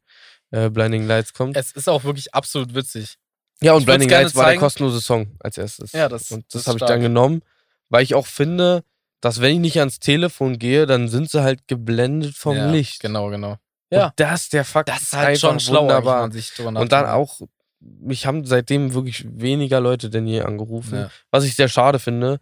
äh, 0.51 0.69
Blinding 0.71 1.07
Lights 1.07 1.33
kommt. 1.33 1.57
Es 1.57 1.73
ist 1.73 1.89
auch 1.89 2.05
wirklich 2.05 2.35
absolut 2.35 2.75
witzig. 2.75 3.17
ja, 3.61 3.73
und 3.73 3.81
ich 3.81 3.87
Blinding 3.87 4.09
Lights 4.11 4.35
war 4.37 4.47
der 4.51 4.57
kostenlose 4.59 5.01
Song 5.01 5.37
als 5.41 5.57
erstes. 5.59 5.93
Ja, 5.93 6.09
das- 6.09 6.31
Und 6.31 6.45
das 6.55 6.67
habe 6.67 6.79
ich 6.79 6.85
dann 6.85 7.01
genommen, 7.01 7.43
weil 7.89 8.03
ich 8.03 8.15
auch 8.15 8.27
finde, 8.27 8.85
dass 9.21 9.41
wenn 9.41 9.55
ich 9.55 9.59
nicht 9.61 9.79
ans 9.81 9.99
Telefon 9.99 10.59
gehe, 10.59 10.87
dann 10.87 11.09
sind 11.09 11.31
sie 11.31 11.43
halt 11.43 11.67
geblendet 11.69 12.37
vom 12.37 12.57
ja, 12.57 12.71
Licht. 12.71 13.01
Genau, 13.01 13.29
genau. 13.31 13.53
Und 13.53 13.59
Ja. 13.99 14.13
das, 14.17 14.49
der 14.49 14.65
Fakt 14.65 14.89
Das 14.89 15.03
ist 15.03 15.13
halt 15.15 15.39
schon 15.41 15.59
schlau, 15.61 15.83
wunderbar. 15.83 16.25
Und 16.25 16.93
dann 16.93 17.07
auch, 17.07 17.41
mich 17.81 18.27
haben 18.27 18.45
seitdem 18.45 18.95
wirklich 18.95 19.25
weniger 19.29 19.81
Leute 19.81 20.11
denn 20.11 20.27
je 20.27 20.43
angerufen. 20.43 20.99
Ja. 20.99 21.11
Was 21.31 21.45
ich 21.45 21.55
sehr 21.55 21.69
schade 21.69 21.99
finde, 21.99 22.39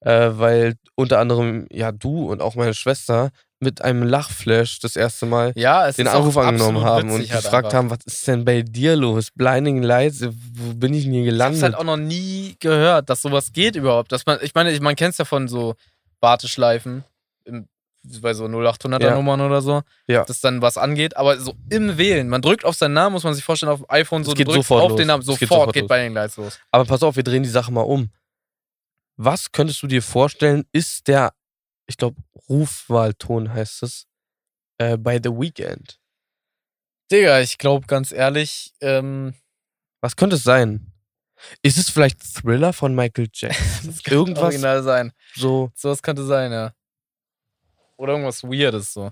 äh, 0.00 0.30
weil 0.32 0.74
unter 0.94 1.18
anderem 1.18 1.66
ja 1.70 1.92
du 1.92 2.30
und 2.30 2.40
auch 2.40 2.54
meine 2.54 2.74
Schwester 2.74 3.30
mit 3.60 3.82
einem 3.82 4.04
Lachflash 4.04 4.78
das 4.78 4.94
erste 4.94 5.26
Mal 5.26 5.52
Ja, 5.56 5.90
den 5.90 6.06
Anruf 6.06 6.36
angenommen 6.36 6.84
haben 6.84 7.10
und 7.10 7.18
halt 7.18 7.42
gefragt 7.42 7.66
einfach. 7.66 7.72
haben, 7.78 7.90
was 7.90 7.98
ist 8.06 8.26
denn 8.28 8.44
bei 8.44 8.62
dir 8.62 8.94
los? 8.94 9.30
Blinding 9.34 9.82
Lights, 9.82 10.24
wo 10.52 10.74
bin 10.74 10.94
ich 10.94 11.02
denn 11.04 11.12
hier 11.12 11.22
Ich 11.22 11.26
hab's 11.28 11.32
gelandet? 11.32 11.62
halt 11.64 11.74
auch 11.74 11.82
noch 11.84 11.96
nie 11.96 12.54
gehört, 12.60 13.10
dass 13.10 13.20
sowas 13.20 13.52
geht 13.52 13.74
überhaupt. 13.74 14.12
Dass 14.12 14.26
man, 14.26 14.38
ich 14.42 14.54
meine, 14.54 14.78
man 14.80 14.94
kennt 14.94 15.12
es 15.12 15.18
ja 15.18 15.24
von 15.24 15.48
so 15.48 15.74
Warteschleifen 16.20 17.02
im, 17.44 17.66
bei 18.22 18.34
so 18.34 18.44
0800er 18.46 19.02
Ja. 19.02 19.14
Nummern 19.14 19.40
oder 19.40 19.60
so, 19.62 19.82
Ja. 20.06 20.24
dass 20.24 20.40
dann 20.40 20.62
was 20.62 20.76
angeht. 20.78 21.16
Aber 21.16 21.38
so 21.38 21.54
im 21.70 21.96
Wählen, 21.98 22.28
man 22.28 22.42
drückt 22.42 22.64
auf 22.64 22.74
seinen 22.74 22.94
Namen, 22.94 23.12
muss 23.14 23.24
man 23.24 23.34
sich 23.34 23.44
vorstellen, 23.44 23.70
auf 23.72 23.80
dem 23.80 23.86
iPhone 23.90 24.24
so 24.24 24.32
Es 24.32 24.36
geht 24.36 24.50
sofort 24.50 24.82
auf 24.82 24.90
los. 24.90 24.96
den 24.98 25.06
Namen, 25.08 25.22
sofort 25.22 25.38
geht 25.40 25.48
geht, 25.48 25.56
sofort 25.58 25.76
los. 25.76 25.88
bei 25.88 26.02
den 26.02 26.14
Lights 26.14 26.36
los. 26.36 26.58
Aber 26.70 26.84
pass 26.84 27.02
auf, 27.02 27.16
wir 27.16 27.22
drehen 27.24 27.42
die 27.42 27.48
Sache 27.48 27.70
mal 27.72 27.82
um. 27.82 28.10
Was 29.16 29.50
könntest 29.52 29.82
du 29.82 29.86
dir 29.86 30.02
vorstellen, 30.02 30.64
ist 30.72 31.08
der, 31.08 31.32
ich 31.86 31.96
glaube, 31.96 32.20
Rufwahlton 32.48 33.52
heißt 33.52 33.82
es, 33.82 34.06
äh, 34.78 34.96
bei 34.96 35.16
The 35.22 35.30
Weeknd? 35.30 35.98
Digga, 37.10 37.40
ich 37.40 37.58
glaube 37.58 37.86
ganz 37.86 38.12
ehrlich, 38.12 38.72
ähm, 38.80 39.34
Was 40.00 40.14
könnte 40.14 40.36
es 40.36 40.44
sein? 40.44 40.92
Ist 41.62 41.78
es 41.78 41.88
vielleicht 41.90 42.20
Thriller 42.34 42.72
von 42.72 42.94
Michael 42.94 43.28
Jackson? 43.32 43.66
das 43.90 44.02
kann 44.02 44.14
Irgendwas 44.14 44.42
original 44.44 44.82
sein. 44.82 45.12
so. 45.34 45.70
Sowas 45.74 46.02
könnte 46.02 46.24
sein, 46.24 46.52
ja. 46.52 46.72
Oder 47.98 48.12
irgendwas 48.12 48.42
Weirdes 48.44 48.92
so. 48.94 49.10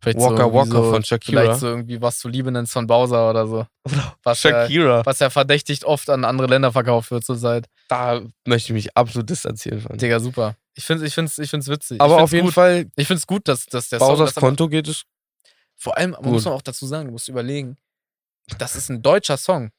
Vielleicht 0.00 0.18
Walker 0.18 0.42
irgendwie 0.44 0.54
Walker 0.58 0.84
so, 0.84 0.90
von 0.92 1.04
Shakira. 1.04 1.40
Vielleicht 1.42 1.60
so 1.60 1.66
irgendwie 1.68 2.00
was 2.00 2.18
zu 2.18 2.28
Liebe 2.28 2.52
nennst 2.52 2.72
von 2.72 2.86
Bowser 2.86 3.30
oder 3.30 3.46
so. 3.46 3.66
Was 4.22 4.42
ja, 4.42 4.50
Shakira. 4.62 5.04
was 5.04 5.18
ja 5.18 5.28
verdächtig 5.30 5.84
oft 5.84 6.08
an 6.10 6.24
andere 6.24 6.46
Länder 6.46 6.72
verkauft 6.72 7.10
wird 7.10 7.24
zurzeit. 7.24 7.66
Da 7.88 8.20
möchte 8.46 8.68
ich 8.68 8.72
mich 8.72 8.96
absolut 8.96 9.28
distanzieren 9.28 9.80
von. 9.80 9.96
Digga, 9.98 10.20
super. 10.20 10.56
Ich 10.74 10.84
find's, 10.84 11.02
ich 11.04 11.14
find's, 11.14 11.38
ich 11.38 11.50
find's 11.50 11.68
witzig. 11.68 12.00
Aber 12.00 12.16
ich 12.16 12.20
auf 12.22 12.30
find's 12.30 12.32
jeden 12.32 12.46
gut. 12.46 12.54
Fall, 12.54 12.86
Ich 12.96 13.06
find's 13.06 13.26
gut, 13.26 13.46
dass, 13.48 13.66
dass 13.66 13.88
der 13.90 13.98
Song. 13.98 14.08
Bowsers 14.08 14.30
das 14.30 14.36
aber- 14.38 14.46
Konto 14.48 14.68
geht 14.68 14.88
es. 14.88 15.04
vor 15.76 15.96
allem 15.96 16.12
Gut. 16.12 16.24
muss 16.26 16.44
man 16.44 16.54
auch 16.54 16.62
dazu 16.62 16.86
sagen, 16.86 17.06
du 17.06 17.12
musst 17.12 17.28
überlegen, 17.28 17.76
das 18.58 18.76
ist 18.76 18.88
ein 18.90 19.02
deutscher 19.02 19.36
Song. 19.36 19.70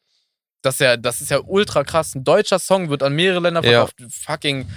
Das 0.61 0.75
ist 0.75 0.81
ja, 0.81 0.97
das 0.97 1.21
ist 1.21 1.29
ja 1.31 1.39
ultra 1.43 1.83
krass. 1.83 2.15
Ein 2.15 2.23
deutscher 2.23 2.57
Song 2.59 2.89
wird 2.89 3.01
an 3.03 3.13
mehrere 3.15 3.39
Länder 3.41 3.63
Ja. 3.63 3.85
verkauft. 3.87 4.13
Fucking 4.13 4.67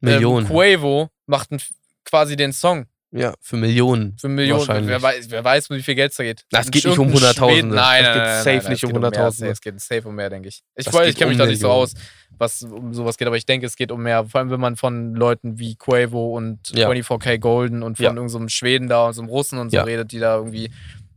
Millionen. 0.00 0.46
Ähm, 0.46 0.52
Quavo 0.52 1.08
macht 1.26 1.50
ein, 1.52 1.60
quasi 2.06 2.36
den 2.36 2.52
Song. 2.54 2.86
ja, 3.12 3.34
für 3.40 3.56
Millionen. 3.56 4.16
Für 4.18 4.28
Millionen. 4.28 4.60
Wahrscheinlich. 4.60 4.88
Wer 4.90 5.02
weiß, 5.02 5.30
wer 5.30 5.44
weiß, 5.44 5.70
wie 5.70 5.82
viel 5.82 5.94
Geld 5.94 6.10
es 6.12 6.16
da 6.16 6.24
geht. 6.24 6.44
Das 6.50 6.70
geht 6.70 6.84
nicht 6.84 6.98
um 6.98 7.12
Hunderttausende. 7.12 7.74
Nein, 7.74 8.02
nein, 8.02 8.12
geht 8.14 8.22
nein, 8.22 8.42
safe 8.44 8.56
nein, 8.56 8.72
nicht 8.72 8.82
es 8.82 8.88
um 8.90 8.94
Hunderttausende. 8.94 9.52
Es 9.52 9.60
geht 9.60 9.80
safe 9.80 10.08
um 10.08 10.14
mehr, 10.14 10.28
denke 10.30 10.48
ich. 10.48 10.62
Ich, 10.74 10.86
geht 10.90 11.06
ich 11.06 11.16
kenne 11.16 11.30
mich 11.30 11.36
um 11.40 11.46
da 11.46 11.46
nicht 11.46 11.60
so 11.60 11.70
aus, 11.70 11.94
was 12.38 12.62
um 12.62 12.92
sowas 12.92 13.16
geht, 13.16 13.26
aber 13.28 13.36
ich 13.36 13.46
denke, 13.46 13.64
es 13.66 13.76
geht 13.76 13.90
um 13.92 14.02
mehr. 14.02 14.24
Vor 14.26 14.40
allem, 14.40 14.50
wenn 14.50 14.60
man 14.60 14.76
von 14.76 15.14
Leuten 15.14 15.58
wie 15.58 15.76
Quavo 15.76 16.36
und 16.36 16.70
Ja. 16.76 16.88
24K 16.88 17.38
Golden 17.38 17.82
und 17.82 17.96
von 17.96 18.04
Ja. 18.04 18.10
irgendeinem 18.10 18.48
so 18.48 18.48
Schweden 18.48 18.88
da 18.88 19.06
und 19.06 19.12
so 19.14 19.22
einem 19.22 19.30
Russen 19.30 19.58
und 19.58 19.70
so 19.70 19.76
Ja. 19.76 19.84
redet, 19.84 20.12
die 20.12 20.18
da 20.18 20.36
irgendwie, 20.36 20.70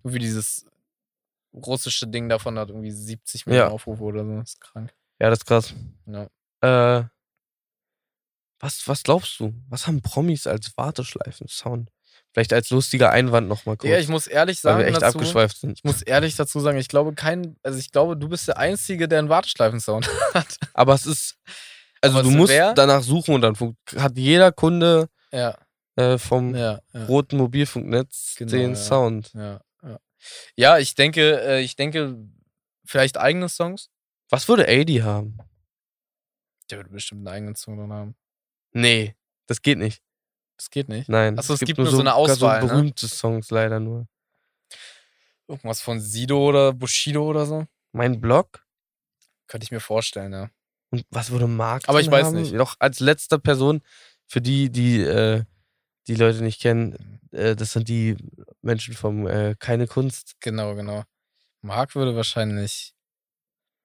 irgendwie 0.04 0.20
dieses 0.20 0.66
russische 1.54 2.08
Ding 2.08 2.30
davon 2.30 2.58
hat, 2.60 2.70
irgendwie 2.70 2.92
70 2.92 3.46
Millionen. 3.48 3.72
Aufrufe 3.72 4.04
oder 4.04 4.24
so. 4.24 4.38
Das 4.40 4.50
ist 4.50 4.62
krank. 4.62 4.94
Ja, 5.20 5.30
das 5.30 5.40
ist 5.40 5.46
krass. 5.46 5.74
Ja. 6.06 7.00
Äh, 7.00 7.04
was, 8.60 8.88
was 8.88 9.04
glaubst 9.04 9.40
du? 9.40 9.54
Was 9.70 9.88
haben 9.88 10.02
Promis 10.02 10.48
als 10.48 10.76
Warteschleifen-Sound? 10.78 11.90
Vielleicht 12.32 12.54
als 12.54 12.70
lustiger 12.70 13.10
Einwand 13.12 13.48
nochmal 13.48 13.76
kurz. 13.78 13.90
Ja, 13.90 13.98
ich 13.98 14.08
muss 14.08 14.28
ehrlich 14.28 14.64
weil 14.64 14.74
sagen, 14.74 14.80
wir 14.80 14.88
echt 14.88 15.02
dazu, 15.02 15.18
abgeschweift 15.18 15.58
sind. 15.58 15.78
ich 15.80 15.84
muss 15.84 16.02
ehrlich 16.04 16.36
dazu 16.36 16.60
sagen, 16.60 16.78
ich 16.78 16.88
glaube 16.88 17.14
kein, 17.16 17.56
also 17.64 17.80
ich 17.80 17.92
glaube, 17.92 18.16
du 18.18 18.30
bist 18.30 18.48
der 18.48 18.58
Einzige, 18.58 19.08
der 19.08 19.20
einen 19.20 19.30
Warteschleifen-Sound 19.30 20.08
hat. 20.34 20.58
Aber 20.74 20.94
es 20.94 21.06
ist. 21.06 21.38
Also 22.02 22.22
du 22.22 22.30
musst 22.30 22.54
wär- 22.54 22.74
danach 22.76 23.02
suchen 23.02 23.34
und 23.36 23.42
dann 23.42 23.56
hat 23.98 24.18
jeder 24.18 24.52
Kunde 24.52 25.10
Ja, 25.32 25.58
äh, 25.96 26.18
vom 26.18 26.56
ja, 26.56 26.80
ja. 26.94 27.06
roten 27.06 27.38
Mobilfunknetz 27.38 28.36
Genau, 28.38 28.52
den 28.52 28.70
ja. 28.72 28.76
Sound. 28.76 29.32
Ja, 30.56 30.78
ich 30.78 30.96
denke, 30.96 31.42
äh, 31.42 31.62
ich 31.62 31.76
denke, 31.78 32.16
vielleicht 32.86 33.18
eigene 33.18 33.50
Songs. 33.50 33.90
Was 34.30 34.48
würde 34.48 34.68
AD 34.68 35.02
haben? 35.02 35.38
Der 36.70 36.78
würde 36.80 36.90
bestimmt 36.92 37.20
einen 37.28 37.36
eigenen 37.36 37.56
Song 37.56 37.78
drin 37.78 37.92
haben. 37.92 38.16
Nee, 38.74 39.16
das 39.48 39.62
geht 39.62 39.78
nicht. 39.78 40.02
Das 40.58 40.70
geht 40.70 40.90
nicht. 40.90 41.10
Nein. 41.10 41.38
Ach 41.40 41.44
so, 41.44 41.54
es 41.54 41.62
gibt 41.62 41.78
nur 41.78 41.88
so 41.88 42.00
eine 42.00 42.14
Auswahl, 42.14 42.62
So 42.62 42.68
ne? 42.68 42.74
berühmte 42.74 43.08
Songs 43.08 43.50
leider 43.50 43.80
nur. 43.80 44.08
Irgendwas 45.48 45.82
von 45.82 46.00
Sido 46.00 46.48
oder 46.48 46.74
Bushido 46.74 47.26
oder 47.26 47.46
so. 47.46 47.66
Mein 47.92 48.22
Blog? 48.22 48.66
Könnte 49.48 49.64
ich 49.64 49.72
mir 49.72 49.80
vorstellen, 49.80 50.32
ja. 50.34 50.50
Und 50.92 51.06
was 51.10 51.32
würde 51.32 51.48
Marc 51.48 51.88
Aber 51.88 52.02
ich 52.02 52.12
weiß 52.12 52.28
haben? 52.28 52.36
nicht. 52.36 52.54
Doch 52.56 52.76
als 52.80 53.00
letzter 53.00 53.40
Person, 53.40 53.82
für 54.28 54.42
die, 54.42 54.70
die 54.70 55.02
äh, 55.02 55.44
die 56.08 56.16
Leute 56.16 56.44
nicht 56.44 56.62
kennen, 56.62 57.20
äh, 57.32 57.56
das 57.56 57.74
sind 57.74 57.88
die 57.88 58.18
Menschen 58.62 58.94
vom 58.96 59.28
äh, 59.28 59.56
Keine 59.60 59.88
Kunst. 59.88 60.36
Genau, 60.40 60.76
genau. 60.76 61.04
Marc 61.62 61.96
würde 61.96 62.16
wahrscheinlich. 62.16 62.94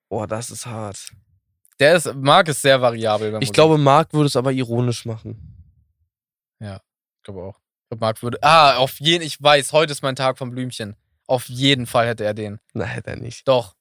Boah, 0.09 0.27
das 0.27 0.51
ist 0.51 0.67
hart. 0.67 1.13
Der 1.81 1.97
ist, 1.97 2.15
Marc 2.15 2.49
ist 2.49 2.63
sehr 2.63 2.81
variabel. 2.81 3.39
Ich 3.41 3.53
glaube, 3.53 3.79
Marc 3.79 4.13
würde 4.13 4.27
es 4.27 4.37
aber 4.37 4.53
ironisch 4.53 5.05
machen. 5.07 5.55
Ich 7.25 7.27
glaube 7.27 7.43
auch. 7.43 7.59
Ich 7.59 7.89
glaube, 7.89 8.01
Marc 8.05 8.23
würde. 8.23 8.39
Ah, 8.43 8.77
auf 8.77 9.01
jeden 9.01 9.23
Ich 9.23 9.43
weiß, 9.43 9.73
heute 9.73 9.93
ist 9.93 10.03
mein 10.03 10.15
Tag 10.15 10.37
vom 10.37 10.51
Blümchen. 10.51 10.95
Auf 11.27 11.49
jeden 11.49 11.87
Fall 11.87 12.07
hätte 12.07 12.23
er 12.23 12.35
den. 12.35 12.61
Na, 12.75 12.85
hätte 12.85 13.11
er 13.11 13.17
nicht. 13.17 13.49
Doch. 13.49 13.75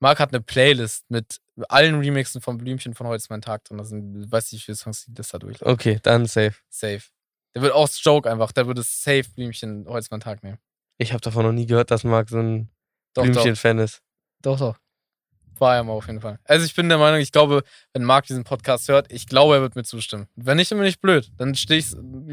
Marc 0.00 0.18
hat 0.18 0.32
eine 0.32 0.40
Playlist 0.40 1.08
mit 1.08 1.40
allen 1.68 2.00
Remixen 2.00 2.40
von 2.40 2.58
Blümchen 2.58 2.94
von 2.94 3.06
heute 3.06 3.18
ist 3.18 3.30
mein 3.30 3.42
Tag 3.42 3.62
drin. 3.64 3.78
Das 3.78 3.90
sind, 3.90 4.32
weiß 4.32 4.50
nicht, 4.50 4.62
wie 4.62 4.64
viele 4.64 4.76
Songs 4.76 5.04
die 5.04 5.14
das 5.14 5.28
da 5.28 5.38
durchlaufen. 5.38 5.72
Okay, 5.72 6.00
dann 6.02 6.26
safe. 6.26 6.56
Safe. 6.68 7.02
Der 7.54 7.62
wird 7.62 7.74
auch 7.74 7.88
Joke 8.02 8.28
einfach. 8.28 8.50
Der 8.50 8.66
würde 8.66 8.82
safe 8.82 9.26
Blümchen 9.36 9.86
heute 9.86 10.00
ist 10.00 10.10
mein 10.10 10.20
Tag 10.20 10.42
nehmen. 10.42 10.58
Ich 10.98 11.12
habe 11.12 11.20
davon 11.20 11.44
noch 11.44 11.52
nie 11.52 11.66
gehört, 11.66 11.92
dass 11.92 12.02
Marc 12.02 12.28
so 12.28 12.38
ein. 12.38 12.70
Blümchen-Fan 13.14 13.78
ist. 13.78 14.02
Doch, 14.42 14.58
doch. 14.58 14.76
War 15.60 15.76
er 15.76 15.84
mal 15.84 15.92
auf 15.92 16.06
jeden 16.06 16.20
Fall. 16.20 16.38
Also 16.44 16.64
ich 16.64 16.74
bin 16.74 16.88
der 16.88 16.96
Meinung, 16.98 17.20
ich 17.20 17.32
glaube, 17.32 17.62
wenn 17.92 18.02
Marc 18.02 18.26
diesen 18.26 18.44
Podcast 18.44 18.88
hört, 18.88 19.12
ich 19.12 19.26
glaube, 19.26 19.54
er 19.56 19.60
wird 19.60 19.76
mir 19.76 19.84
zustimmen. 19.84 20.26
Wenn 20.36 20.56
nicht, 20.56 20.70
dann 20.70 20.78
bin 20.78 20.86
ich 20.88 21.00
blöd. 21.00 21.30
Dann 21.36 21.54
stehe 21.54 21.78
ich, 21.78 21.86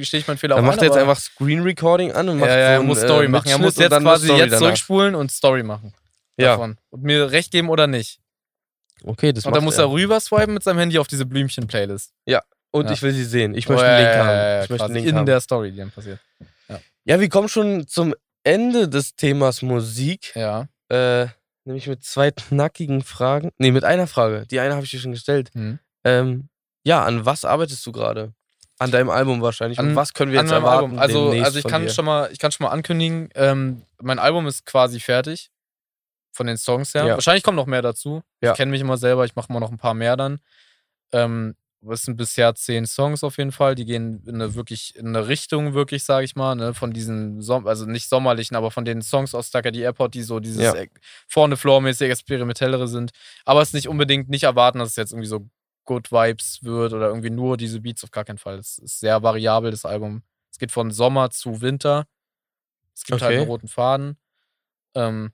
steh 0.07 0.17
ich 0.17 0.27
meinen 0.27 0.37
Fehler 0.37 0.55
Dann 0.55 0.63
auf 0.65 0.71
macht 0.71 0.79
er 0.81 0.85
jetzt 0.87 0.97
einfach 0.97 1.19
Screen 1.19 1.61
Recording 1.61 2.13
an 2.13 2.29
und 2.29 2.39
macht 2.39 2.49
ja, 2.49 2.57
ja, 2.57 2.63
er 2.71 2.77
so 2.77 2.83
muss 2.85 2.99
einen, 2.99 3.07
Story 3.07 3.25
äh, 3.25 3.29
machen. 3.29 3.49
Er 3.49 3.57
muss 3.57 3.75
jetzt 3.75 3.91
dann 3.91 4.03
quasi 4.03 4.31
jetzt 4.31 4.39
danach. 4.51 4.57
zurückspulen 4.59 5.13
und 5.15 5.31
Story 5.31 5.63
machen. 5.63 5.93
Ja, 6.37 6.51
Davon. 6.53 6.77
Und 6.89 7.03
mir 7.03 7.29
recht 7.31 7.51
geben 7.51 7.69
oder 7.69 7.85
nicht. 7.87 8.19
okay, 9.03 9.33
das 9.33 9.45
und 9.45 9.53
dann 9.55 9.63
muss 9.63 9.77
er 9.77 9.91
rüber 9.91 10.19
swipen 10.19 10.53
mit 10.53 10.63
seinem 10.63 10.79
Handy 10.79 10.97
auf 10.99 11.07
diese 11.07 11.25
Blümchen-Playlist. 11.25 12.13
Und 12.71 12.85
Ja. 12.87 12.91
ich 12.91 13.01
will 13.01 13.11
sie 13.13 13.23
sehen. 13.25 13.55
Ich 13.55 13.67
möchte 13.69 13.83
Oh, 13.83 13.87
einen 13.87 14.03
ja, 14.03 14.09
Link 14.09 14.15
ja, 14.17 14.25
haben. 14.25 14.37
ja, 14.37 14.63
Ich 14.63 14.69
möchte 14.69 14.85
einen 14.85 14.93
Link 14.93 15.07
in 15.07 15.15
haben. 15.15 15.25
der 15.25 15.39
Story, 15.41 15.71
die 15.71 15.77
dann 15.77 15.91
passiert. 15.91 16.19
Ja, 17.05 17.19
wir 17.19 17.29
kommen 17.29 17.47
schon 17.49 17.87
zum 17.87 18.13
Ende 18.43 18.87
des 18.89 19.15
Themas 19.15 19.61
Musik. 19.61 20.33
Ja. 20.35 20.67
Äh, 20.89 21.27
nämlich 21.67 21.87
mit 21.87 22.03
zwei 22.03 22.31
knackigen 22.31 23.03
Fragen. 23.03 23.51
Nee, 23.57 23.71
mit 23.71 23.83
einer 23.83 24.07
Frage. 24.07 24.45
Die 24.49 24.59
eine 24.59 24.73
habe 24.75 24.85
ich 24.85 24.91
dir 24.91 24.99
schon 24.99 25.11
gestellt. 25.11 25.49
Hm. 25.53 25.79
Ähm, 26.03 26.49
ja, 26.83 27.03
an 27.03 27.25
was 27.25 27.45
arbeitest 27.45 27.85
du 27.85 27.91
gerade? 27.91 28.33
An 28.79 28.91
deinem 28.91 29.09
Album 29.09 29.41
wahrscheinlich. 29.41 29.79
An- 29.79 29.89
Und 29.89 29.95
was 29.95 30.13
können 30.13 30.31
wir 30.31 30.39
An 30.39 30.45
jetzt 30.45 30.51
meinem 30.53 30.63
erwarten? 30.63 30.83
Album. 30.97 30.99
Also, 30.99 31.43
also 31.43 31.59
ich 31.59 31.65
kann 31.65 31.89
schon 31.89 32.05
mal, 32.05 32.29
ich 32.31 32.39
kann 32.39 32.51
schon 32.51 32.65
mal 32.65 32.71
ankündigen, 32.71 33.29
ähm, 33.35 33.81
mein 34.01 34.19
Album 34.19 34.47
ist 34.47 34.65
quasi 34.65 34.99
fertig. 34.99 35.51
Von 36.31 36.45
den 36.45 36.57
Songs 36.57 36.93
her. 36.93 37.03
Ja. 37.05 37.13
Wahrscheinlich 37.15 37.43
kommt 37.43 37.55
noch 37.55 37.65
mehr 37.65 37.81
dazu. 37.81 38.21
Ja. 38.41 38.51
Ich 38.51 38.57
kenne 38.57 38.69
mich 38.69 38.81
immer 38.81 38.97
selber, 38.97 39.25
ich 39.25 39.35
mache 39.35 39.51
mal 39.51 39.59
noch 39.59 39.71
ein 39.71 39.79
paar 39.79 39.95
mehr 39.95 40.15
dann. 40.15 40.39
Ähm, 41.11 41.55
es 41.89 42.01
sind 42.03 42.17
bisher 42.17 42.53
zehn 42.55 42.85
Songs 42.85 43.23
auf 43.23 43.37
jeden 43.37 43.51
Fall. 43.51 43.75
Die 43.75 43.85
gehen 43.85 44.23
in 44.25 44.35
eine 44.35 44.55
wirklich, 44.55 44.95
in 44.95 45.07
eine 45.07 45.27
Richtung, 45.27 45.73
wirklich, 45.73 46.03
sage 46.03 46.25
ich 46.25 46.35
mal, 46.35 46.55
ne, 46.55 46.73
von 46.73 46.91
diesen, 46.91 47.41
Som 47.41 47.67
also 47.67 47.85
nicht 47.85 48.09
sommerlichen, 48.09 48.55
aber 48.57 48.71
von 48.71 48.85
den 48.85 49.01
Songs 49.01 49.33
aus 49.35 49.47
Stuck 49.47 49.65
at 49.65 49.75
the 49.75 49.81
Airport, 49.81 50.13
die 50.13 50.23
so 50.23 50.39
dieses 50.39 50.63
Ja. 50.63 50.73
äh, 50.75 50.89
vorne 51.27 51.55
floormäßig 51.57 52.09
experimentellere 52.09 52.87
sind. 52.87 53.11
Aber 53.45 53.61
es 53.61 53.69
ist 53.69 53.73
nicht 53.73 53.87
unbedingt 53.87 54.29
nicht 54.29 54.43
erwarten, 54.43 54.79
dass 54.79 54.89
es 54.89 54.95
jetzt 54.95 55.11
irgendwie 55.13 55.27
so 55.29 55.47
Good 55.85 56.11
Vibes 56.11 56.63
wird 56.63 56.93
oder 56.93 57.07
irgendwie 57.07 57.29
nur 57.29 57.55
diese 57.57 57.79
Beats 57.81 58.03
auf 58.03 58.11
gar 58.11 58.25
keinen 58.25 58.37
Fall. 58.39 58.57
Es 58.59 58.77
ist 58.77 58.99
sehr 58.99 59.23
variabel, 59.23 59.71
das 59.71 59.85
Album. 59.85 60.23
Es 60.51 60.57
geht 60.59 60.71
von 60.71 60.91
Sommer 60.91 61.29
zu 61.29 61.61
Winter. 61.61 62.07
Es 62.95 63.03
gibt 63.05 63.21
halt 63.21 63.31
Okay. 63.31 63.39
einen 63.41 63.47
roten 63.49 63.67
Faden. 63.69 64.17
Ähm, 64.95 65.31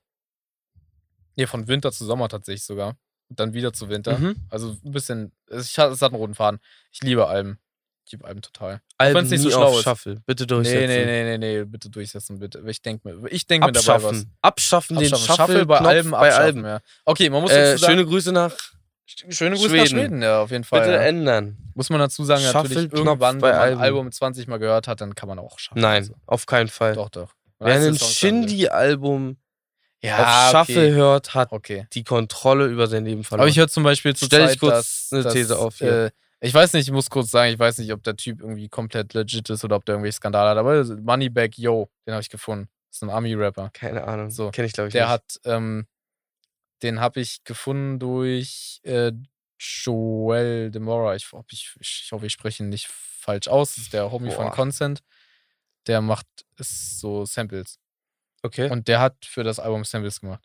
nee, 1.36 1.46
von 1.46 1.66
Winter 1.68 1.90
zu 1.92 2.04
Sommer 2.04 2.28
tatsächlich 2.28 2.64
sogar. 2.64 2.96
Dann 3.30 3.52
wieder 3.54 3.72
zu 3.72 3.88
Winter. 3.88 4.18
Mhm. 4.18 4.36
Also 4.50 4.76
ein 4.84 4.92
bisschen, 4.92 5.32
es 5.48 5.76
hat, 5.78 5.90
es 5.92 6.02
einen 6.02 6.14
roten 6.14 6.34
Faden. 6.34 6.60
Ich 6.92 7.02
liebe 7.02 7.26
Alben. 7.26 7.58
Ich 8.06 8.12
liebe 8.12 8.26
Alben 8.26 8.42
total. 8.42 8.82
Alben 8.98 9.16
wenn's 9.16 9.30
nicht 9.30 9.40
so 9.40 9.50
schlau 9.50 9.68
auf 9.68 9.76
ist. 9.78 9.82
Shuffle. 9.84 10.20
Bitte 10.26 10.44
Nee, 10.44 10.48
durchsetzen. 10.48 10.86
nee, 10.88 11.04
nee, 11.06 11.38
nee, 11.38 11.58
nee, 11.60 11.64
bitte 11.64 11.88
durchsetzen, 11.88 12.38
bitte. 12.38 12.62
Ich 12.66 12.82
denke 12.82 13.08
mir, 13.08 13.28
ich 13.32 13.46
denke 13.46 13.66
mir 13.66 13.72
dabei 13.72 13.86
was. 14.02 14.04
Abschaffen. 14.04 14.32
Abschaffen 14.42 14.98
den 14.98 15.12
Abschaffen. 15.14 15.36
Shuffle, 15.46 15.66
bei 15.66 15.78
Knopf 15.78 15.88
Alben, 15.88 16.10
bei 16.10 16.18
abschaffen, 16.18 16.42
Alben. 16.44 16.64
ja. 16.64 16.80
Okay, 17.06 17.30
man 17.30 17.40
muss 17.42 17.50
Äh, 17.50 17.54
dazu 17.72 17.80
sagen, 17.80 17.92
schöne 17.94 18.06
Grüße 18.06 18.32
nach 18.32 18.52
schöne 19.06 19.56
Grüße 19.56 19.68
Schweden. 19.70 19.80
nach 19.82 19.86
Schweden, 19.88 20.22
ja, 20.22 20.42
auf 20.42 20.50
jeden 20.50 20.64
Fall. 20.64 20.80
bitte 20.80 20.92
ja. 20.92 21.00
ändern. 21.00 21.56
Muss 21.74 21.88
man 21.88 21.98
dazu 22.00 22.24
sagen, 22.24 22.42
natürlich 22.42 22.68
Shuffle-Knopf 22.74 22.98
irgendwann, 23.08 23.38
bei 23.38 23.48
wenn 23.52 23.56
man 23.56 23.68
ein. 23.72 23.78
Album 23.78 24.12
20 24.12 24.46
Mal 24.48 24.58
gehört 24.58 24.86
hat, 24.86 25.00
dann 25.00 25.14
kann 25.14 25.28
man 25.30 25.38
auch 25.38 25.58
schaffen. 25.58 25.80
Nein, 25.80 26.02
Also, 26.02 26.14
auf 26.26 26.44
keinen 26.46 26.68
Fall. 26.68 26.94
doch, 26.94 27.08
doch. 27.08 27.32
Wer 27.58 27.76
ein. 27.76 27.96
Shindy-Album 27.98 29.38
ja, 30.06 30.46
auf 30.46 30.50
Shuffle 30.50 30.82
okay. 30.86 30.92
hört, 30.92 31.34
hat 31.34 31.52
okay. 31.52 31.86
die 31.92 32.04
Kontrolle 32.04 32.66
über 32.66 32.86
sein 32.86 33.04
Leben 33.04 33.24
verloren. 33.24 33.42
Aber 33.42 33.48
ich 33.48 33.58
höre 33.58 33.68
zum 33.68 33.82
Beispiel 33.82 34.14
zur 34.14 34.26
Stell 34.26 34.48
Zeit, 34.48 34.60
kurz 34.60 35.08
dass, 35.08 35.12
eine 35.12 35.22
dass, 35.22 35.32
These 35.32 35.58
auf 35.58 35.78
hier. 35.78 36.06
Äh, 36.06 36.10
Ich 36.40 36.52
weiß 36.52 36.72
nicht, 36.74 36.86
ich 36.86 36.92
muss 36.92 37.08
kurz 37.08 37.30
sagen, 37.30 37.52
ich 37.52 37.58
weiß 37.58 37.78
nicht, 37.78 37.92
ob 37.92 38.02
der 38.02 38.16
Typ 38.16 38.40
irgendwie 38.40 38.68
komplett 38.68 39.14
legit 39.14 39.48
ist 39.48 39.64
oder 39.64 39.76
ob 39.76 39.84
der 39.86 39.94
irgendwelche 39.94 40.16
Skandale 40.16 40.50
hat, 40.50 40.58
aber 40.58 40.84
Moneybag 40.84 41.50
Yo, 41.56 41.88
den 42.06 42.12
habe 42.14 42.22
ich 42.22 42.28
gefunden. 42.28 42.68
Das 42.90 42.98
ist 42.98 43.02
ein 43.02 43.10
Army-Rapper. 43.10 43.70
Keine 43.72 44.04
Ahnung. 44.04 44.30
So, 44.30 44.50
Kenne 44.50 44.66
ich, 44.66 44.72
glaube 44.72 44.88
ich, 44.88 44.92
Der 44.92 45.04
nicht. 45.04 45.12
hat, 45.12 45.40
ähm, 45.44 45.86
den 46.82 47.00
habe 47.00 47.20
ich 47.20 47.42
gefunden 47.44 47.98
durch 47.98 48.80
äh, 48.84 49.12
Joel 49.58 50.70
Demora. 50.70 51.14
Ich, 51.14 51.26
ich, 51.50 51.74
ich 51.80 52.08
hoffe, 52.12 52.26
ich 52.26 52.32
spreche 52.32 52.62
ihn 52.62 52.68
nicht 52.68 52.88
falsch 52.88 53.48
aus. 53.48 53.74
Das 53.74 53.84
ist 53.84 53.92
der 53.94 54.10
Homie 54.12 54.30
von 54.30 54.46
Boah. 54.46 54.52
Consent. 54.52 55.00
Der 55.86 56.02
macht 56.02 56.26
so 56.58 57.24
Samples. 57.24 57.78
Okay. 58.44 58.70
Und 58.70 58.88
der 58.88 59.00
hat 59.00 59.16
für 59.24 59.42
das 59.42 59.58
Album 59.58 59.84
Samples 59.84 60.20
gemacht. 60.20 60.44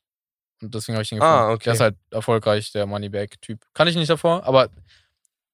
Und 0.62 0.74
deswegen 0.74 0.96
habe 0.96 1.04
ich 1.04 1.12
ihn 1.12 1.20
gefunden. 1.20 1.34
Ah, 1.34 1.52
okay. 1.52 1.66
Der 1.66 1.74
ist 1.74 1.82
halt 1.82 1.98
erfolgreich, 2.12 2.72
der 2.72 2.86
Moneybag-Typ. 2.86 3.66
Kann 3.74 3.88
ich 3.90 3.96
nicht 3.96 4.10
davor, 4.10 4.44
aber 4.46 4.70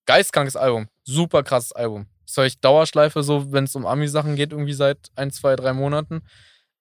geistkrankes 0.06 0.56
Album. 0.56 0.88
Super 1.04 1.42
krasses 1.44 1.72
Album. 1.72 2.08
Das 2.28 2.38
höre 2.38 2.46
ich 2.46 2.60
Dauerschleife, 2.60 3.24
so 3.24 3.52
wenn 3.52 3.64
es 3.64 3.76
um 3.76 3.86
Ami-Sachen 3.88 4.36
geht, 4.36 4.52
irgendwie 4.52 4.74
seit 4.74 5.10
ein, 5.16 5.32
zwei, 5.32 5.56
drei 5.56 5.74
Monaten. 5.74 6.22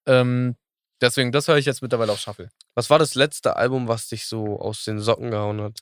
Ähm, 0.05 0.55
deswegen, 1.01 1.31
das 1.31 1.47
höre 1.47 1.57
ich 1.57 1.65
jetzt 1.65 1.81
mittlerweile 1.81 2.11
auf 2.11 2.19
Shuffle. 2.19 2.49
Was 2.75 2.91
war 2.91 2.99
das 2.99 3.15
letzte 3.15 3.55
Album, 3.55 3.87
was 3.87 4.07
dich 4.07 4.25
so 4.25 4.59
aus 4.59 4.83
den 4.83 4.99
Socken 4.99 5.31
gehauen 5.31 5.61
hat? 5.61 5.79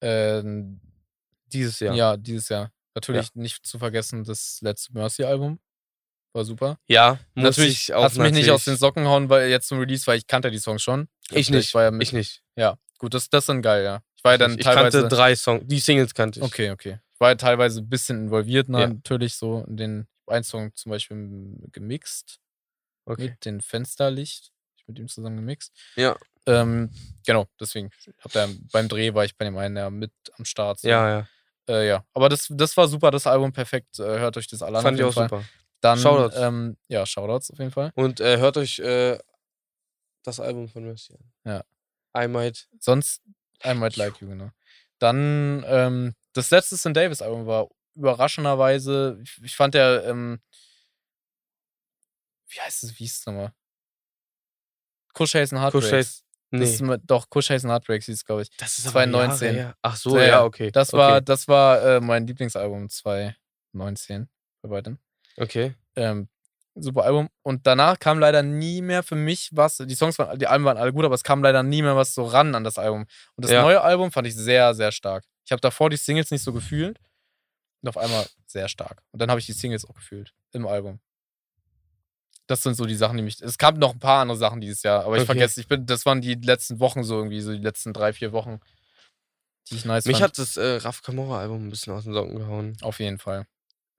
Ähm, 0.00 0.80
Dieses 1.46 1.78
ja. 1.78 1.94
Jahr. 1.94 2.16
dieses 2.16 2.48
Jahr. 2.48 2.72
Natürlich 2.96 3.34
nicht 3.34 3.66
zu 3.66 3.78
vergessen, 3.78 4.24
das 4.24 4.60
letzte 4.62 4.92
Mercy-Album. 4.92 5.60
War 6.34 6.44
super. 6.44 6.78
Ja, 6.88 7.18
muss 7.34 7.44
natürlich 7.56 7.88
ich 7.88 7.94
auch 7.94 8.02
hat 8.04 8.12
es 8.12 8.18
mich 8.18 8.32
nicht 8.32 8.50
aus 8.50 8.64
den 8.64 8.76
Socken 8.76 9.06
hauen, 9.06 9.28
weil 9.30 9.48
jetzt 9.48 9.68
zum 9.68 9.78
Release, 9.78 10.06
weil 10.06 10.18
ich 10.18 10.26
kannte 10.26 10.50
die 10.50 10.58
Songs 10.58 10.82
schon. 10.82 11.08
Ich 11.30 11.46
Also, 11.48 11.52
nicht. 11.54 11.74
war 11.74 11.84
ja 11.84 11.90
mit, 11.92 12.02
Ich 12.02 12.12
nicht. 12.12 12.42
Ja, 12.56 12.76
gut, 12.98 13.14
das, 13.14 13.30
das 13.30 13.44
ist 13.44 13.48
dann 13.48 13.62
geil, 13.62 13.84
ja. 13.84 14.02
Ich 14.16 14.24
war 14.24 14.32
ja 14.32 14.38
dann 14.38 14.58
ich 14.58 14.64
teilweise. 14.64 15.00
kannte 15.02 15.14
drei 15.16 15.36
Songs. 15.36 15.62
Die 15.66 15.78
Singles 15.78 16.12
kannte 16.12 16.40
ich. 16.40 16.44
Okay, 16.44 16.70
okay. 16.72 16.98
Ich 17.14 17.20
war 17.20 17.30
ja 17.30 17.34
teilweise 17.36 17.80
ein 17.80 17.88
bisschen 17.88 18.24
involviert, 18.24 18.68
na, 18.68 18.80
Ja. 18.80 18.86
natürlich 18.88 19.34
so 19.36 19.64
in 19.68 19.76
den 19.76 20.08
einen 20.26 20.42
Song 20.44 20.74
zum 20.74 20.90
Beispiel 20.90 21.54
gemixt 21.70 22.38
Okay. 23.06 23.30
mit 23.30 23.44
dem 23.44 23.60
Fensterlicht. 23.60 24.50
Ich 24.76 24.88
mit 24.88 24.98
ihm 24.98 25.06
zusammen 25.08 25.36
gemixt. 25.36 25.72
Ja. 25.94 26.16
Ähm, 26.46 26.90
genau, 27.26 27.46
deswegen. 27.60 27.90
Hab 28.20 28.32
da, 28.32 28.48
beim 28.72 28.88
Dreh 28.88 29.14
war 29.14 29.24
ich 29.24 29.36
bei 29.36 29.44
dem 29.44 29.56
einen 29.56 29.76
ja 29.76 29.88
mit 29.88 30.10
am 30.36 30.44
Start. 30.44 30.80
So. 30.80 30.88
Ja, 30.88 31.08
ja. 31.08 31.28
Äh, 31.68 31.86
ja. 31.88 32.04
Aber 32.12 32.28
das, 32.28 32.48
das 32.50 32.76
war 32.76 32.88
super, 32.88 33.10
das 33.10 33.26
Album 33.26 33.52
perfekt. 33.52 33.98
Äh, 34.00 34.02
hört 34.18 34.36
euch 34.36 34.48
das 34.48 34.62
alle 34.62 34.78
an. 34.78 34.82
Fand 34.82 34.98
ich 34.98 35.04
auch 35.04 35.12
Fall. 35.14 35.28
super. 35.28 35.44
Dann, 35.84 35.98
Shoutouts. 35.98 36.36
Ähm, 36.38 36.76
ja, 36.88 37.04
Shoutouts 37.04 37.50
auf 37.50 37.58
jeden 37.58 37.70
Fall. 37.70 37.92
Und 37.94 38.20
äh, 38.20 38.38
hört 38.38 38.56
euch 38.56 38.78
äh, 38.78 39.18
das 40.22 40.40
Album 40.40 40.68
von 40.68 40.84
Mercy 40.84 41.14
an. 41.14 41.62
Ja. 42.14 42.24
I 42.24 42.26
might. 42.28 42.68
Sonst, 42.80 43.22
I 43.64 43.74
might 43.74 43.96
like 43.96 44.18
you, 44.20 44.28
genau. 44.28 44.50
Dann, 44.98 45.62
ähm, 45.66 46.14
das 46.32 46.50
letzte 46.50 46.76
St. 46.78 46.96
Davis 46.96 47.20
Album 47.20 47.46
war 47.46 47.68
überraschenderweise, 47.94 49.20
ich, 49.22 49.42
ich 49.42 49.56
fand 49.56 49.74
der, 49.74 50.04
ähm, 50.06 50.40
wie 52.48 52.60
heißt 52.60 52.84
es, 52.84 52.92
wie 52.92 52.98
hieß 53.04 53.16
es 53.18 53.26
nochmal? 53.26 53.52
Kush 55.12 55.34
Haze 55.34 55.54
and 55.56 55.62
Heartbreaks. 55.64 55.92
Haze- 55.92 56.22
Das 56.50 56.80
Nee. 56.80 56.94
ist 56.94 57.02
doch, 57.04 57.28
Kush 57.28 57.50
Haze 57.50 57.66
and 57.66 57.72
Heartbreaks 57.72 58.06
hieß 58.06 58.14
es, 58.14 58.24
glaube 58.24 58.42
ich. 58.42 58.50
Das 58.56 58.78
ist 58.78 58.86
aber 58.86 58.92
2019. 59.04 59.46
Jahre 59.56 59.66
her. 59.68 59.76
Ach 59.82 59.96
so, 59.96 60.16
Ja, 60.16 60.22
ja, 60.22 60.28
ja. 60.28 60.44
okay. 60.44 60.70
Das 60.70 60.94
okay. 60.94 60.98
war, 60.98 61.20
das 61.20 61.48
war 61.48 61.82
äh, 61.82 62.00
mein 62.00 62.26
Lieblingsalbum 62.26 62.88
2019 62.88 64.28
bei 64.62 64.70
weitem. 64.70 64.98
Okay. 65.36 65.74
Ähm, 65.96 66.28
super 66.74 67.04
Album. 67.04 67.28
Und 67.42 67.66
danach 67.66 67.98
kam 67.98 68.18
leider 68.18 68.42
nie 68.42 68.82
mehr 68.82 69.02
für 69.02 69.14
mich 69.16 69.50
was. 69.52 69.76
Die 69.78 69.94
Songs 69.94 70.18
waren, 70.18 70.38
die 70.38 70.46
Alben 70.46 70.64
waren 70.64 70.76
alle 70.76 70.92
gut, 70.92 71.04
aber 71.04 71.14
es 71.14 71.22
kam 71.24 71.42
leider 71.42 71.62
nie 71.62 71.82
mehr 71.82 71.96
was 71.96 72.14
so 72.14 72.24
ran 72.24 72.54
an 72.54 72.64
das 72.64 72.78
Album. 72.78 73.06
Und 73.36 73.44
das 73.44 73.50
Ja. 73.52 73.62
neue 73.62 73.80
Album 73.80 74.10
fand 74.12 74.26
ich 74.26 74.34
sehr, 74.34 74.74
sehr 74.74 74.90
stark. 74.92 75.24
Ich 75.44 75.52
habe 75.52 75.60
davor 75.60 75.90
die 75.90 75.96
Singles 75.96 76.30
nicht 76.30 76.42
so 76.42 76.52
gefühlt. 76.52 76.98
Und 77.82 77.88
auf 77.88 77.98
einmal 77.98 78.26
sehr 78.46 78.68
stark. 78.68 79.02
Und 79.12 79.20
dann 79.20 79.28
habe 79.30 79.40
ich 79.40 79.46
die 79.46 79.52
Singles 79.52 79.84
auch 79.84 79.94
gefühlt 79.94 80.32
im 80.52 80.66
Album. 80.66 81.00
Das 82.46 82.62
sind 82.62 82.74
so 82.74 82.84
die 82.86 82.94
Sachen, 82.94 83.16
die 83.16 83.22
mich. 83.22 83.40
Es 83.40 83.56
gab 83.58 83.76
noch 83.78 83.92
ein 83.94 83.98
paar 83.98 84.20
andere 84.22 84.36
Sachen 84.38 84.60
dieses 84.60 84.82
Jahr, 84.82 85.04
aber 85.04 85.16
ich 85.16 85.22
Okay. 85.22 85.26
vergesse, 85.26 85.60
ich 85.60 85.68
bin, 85.68 85.86
das 85.86 86.04
waren 86.04 86.20
die 86.20 86.34
letzten 86.34 86.78
Wochen 86.80 87.02
so 87.04 87.16
irgendwie, 87.16 87.40
so 87.40 87.52
die 87.52 87.58
letzten 87.62 87.92
drei, 87.94 88.12
vier 88.12 88.32
Wochen, 88.32 88.60
die 89.70 89.76
ich 89.76 89.84
nice 89.86 90.04
Mich 90.04 90.16
fand. 90.18 90.24
hat 90.24 90.38
das 90.38 90.56
äh, 90.58 90.76
Raf 90.76 91.02
Camora 91.02 91.40
Album 91.40 91.66
ein 91.66 91.70
bisschen 91.70 91.92
aus 91.94 92.04
den 92.04 92.12
Socken 92.12 92.36
gehauen, 92.36 92.76
Auf 92.82 93.00
jeden 93.00 93.18
Fall. 93.18 93.46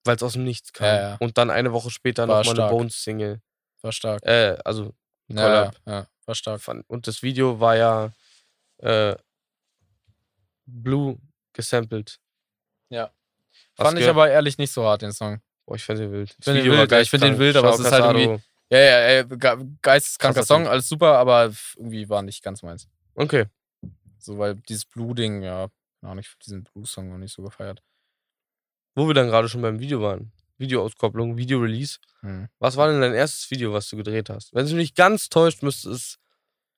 Weil 0.05 0.15
es 0.15 0.23
aus 0.23 0.33
dem 0.33 0.43
Nichts 0.43 0.71
kam. 0.73 0.87
Ja, 0.87 1.09
ja. 1.09 1.17
Und 1.19 1.37
dann 1.37 1.49
eine 1.49 1.73
Woche 1.73 1.89
später 1.91 2.27
War 2.27 2.37
nochmal 2.43 2.59
eine. 2.61 2.69
Bones-Single. 2.71 3.41
War 3.81 3.91
stark. 3.91 4.23
Äh, 4.25 4.57
also 4.63 4.93
Ja, 5.27 5.71
ja, 5.85 6.07
war 6.25 6.35
stark. 6.35 6.61
Und 6.87 7.07
das 7.07 7.21
Video 7.23 7.59
war 7.59 7.75
ja 7.75 8.11
äh, 8.79 9.15
Blue 10.65 11.17
gesampelt. 11.53 12.19
Ja. 12.89 13.11
Hast 13.77 13.87
Fand 13.87 13.99
ich 13.99 14.07
aber 14.07 14.29
ehrlich 14.29 14.57
nicht 14.57 14.71
so 14.71 14.83
hart, 14.85 15.01
den 15.01 15.11
Song. 15.11 15.41
Boah, 15.65 15.75
ich 15.75 15.83
fand 15.83 15.99
den 15.99 16.11
wild. 16.11 16.35
Das 16.37 16.45
find 16.45 16.57
den 16.65 16.71
wild, 16.71 16.91
ich 16.91 17.09
find 17.09 17.23
den 17.23 17.37
wild, 17.39 17.55
aber 17.55 17.69
es 17.69 17.79
ist 17.79 17.91
halt 17.91 18.15
irgendwie- 18.15 18.43
Ja, 18.71 18.79
ja, 18.79 19.23
ge- 19.23 19.65
geisteskranker 19.81 20.43
Song, 20.43 20.63
Typ. 20.63 20.71
alles 20.71 20.89
super, 20.89 21.17
aber 21.17 21.51
irgendwie 21.77 22.09
war 22.09 22.21
nicht 22.23 22.43
ganz 22.43 22.63
meins. 22.63 22.87
Okay. 23.15 23.45
So, 24.17 24.37
weil 24.39 24.55
dieses 24.55 24.85
Blue-Ding, 24.85 25.43
ja, 25.43 25.67
gar 26.01 26.15
nicht, 26.15 26.35
diesen 26.45 26.63
Blue-Song 26.63 27.09
noch 27.09 27.17
nicht 27.19 27.33
so 27.33 27.43
gefeiert. 27.43 27.81
Wo 28.95 29.07
wir 29.07 29.13
dann 29.13 29.27
gerade 29.27 29.49
schon 29.49 29.61
beim 29.61 29.79
Video 29.79 30.01
waren. 30.01 30.31
Videoauskopplung, 30.57 31.37
Video-Release. 31.37 31.97
Hm. 32.21 32.47
Was 32.59 32.77
war 32.77 32.89
denn 32.89 33.01
dein 33.01 33.13
erstes 33.13 33.51
Video, 33.51 33.73
was 33.73 33.89
du 33.89 33.97
gedreht 33.97 34.29
hast? 34.29 34.53
Wenn 34.53 34.65
es 34.65 34.71
mich 34.71 34.79
nicht 34.79 34.95
ganz 34.95 35.27
täuscht, 35.29 35.63
müsste 35.63 35.91
es 35.91 36.17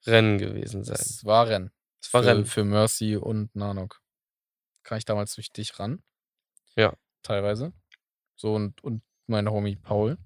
Rennen 0.06 0.38
gewesen 0.40 0.84
sein. 0.84 0.98
Es 1.00 1.24
war 1.26 1.48
Rennen. 1.48 1.72
Es 2.02 2.12
war 2.14 2.24
für, 2.24 2.30
Rennen. 2.30 2.46
Für 2.46 2.64
Mercy 2.64 3.16
und 3.18 3.56
Nanok. 3.56 4.02
Kam 4.84 4.98
ich 4.98 5.06
damals 5.06 5.36
durch 5.36 5.52
dich 5.52 5.78
ran. 5.80 6.02
Ja. 6.76 6.94
Teilweise. 7.22 7.72
So, 8.36 8.54
und, 8.56 8.84
und 8.84 9.04
mein 9.28 9.50
Homie 9.50 9.76
Paul. 9.76 10.18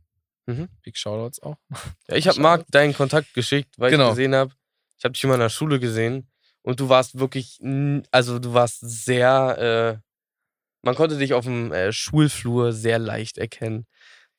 Mhm. 0.45 0.69
Big 0.83 0.97
Shoutouts 0.97 1.41
auch. 1.41 1.57
Ja, 2.07 2.15
ich 2.15 2.27
habe. 2.27 2.39
Marc 2.39 2.65
deinen 2.69 2.93
Kontakt 2.93 3.33
geschickt, 3.33 3.77
weil 3.77 3.91
Genau. 3.91 4.05
ich 4.05 4.09
gesehen 4.11 4.35
habe, 4.35 4.53
ich 4.97 5.03
habe 5.03 5.13
dich 5.13 5.23
in 5.23 5.29
meiner 5.29 5.49
Schule 5.49 5.79
gesehen 5.79 6.29
und 6.61 6.79
du 6.79 6.89
warst 6.89 7.17
wirklich, 7.19 7.59
also 8.11 8.39
du 8.39 8.53
warst 8.53 8.79
sehr, 8.81 10.01
äh, 10.01 10.10
man 10.83 10.95
konnte 10.95 11.17
dich 11.17 11.33
auf 11.33 11.45
dem 11.45 11.71
äh, 11.71 11.91
Schulflur 11.93 12.73
sehr 12.73 12.99
leicht 12.99 13.37
erkennen. 13.37 13.85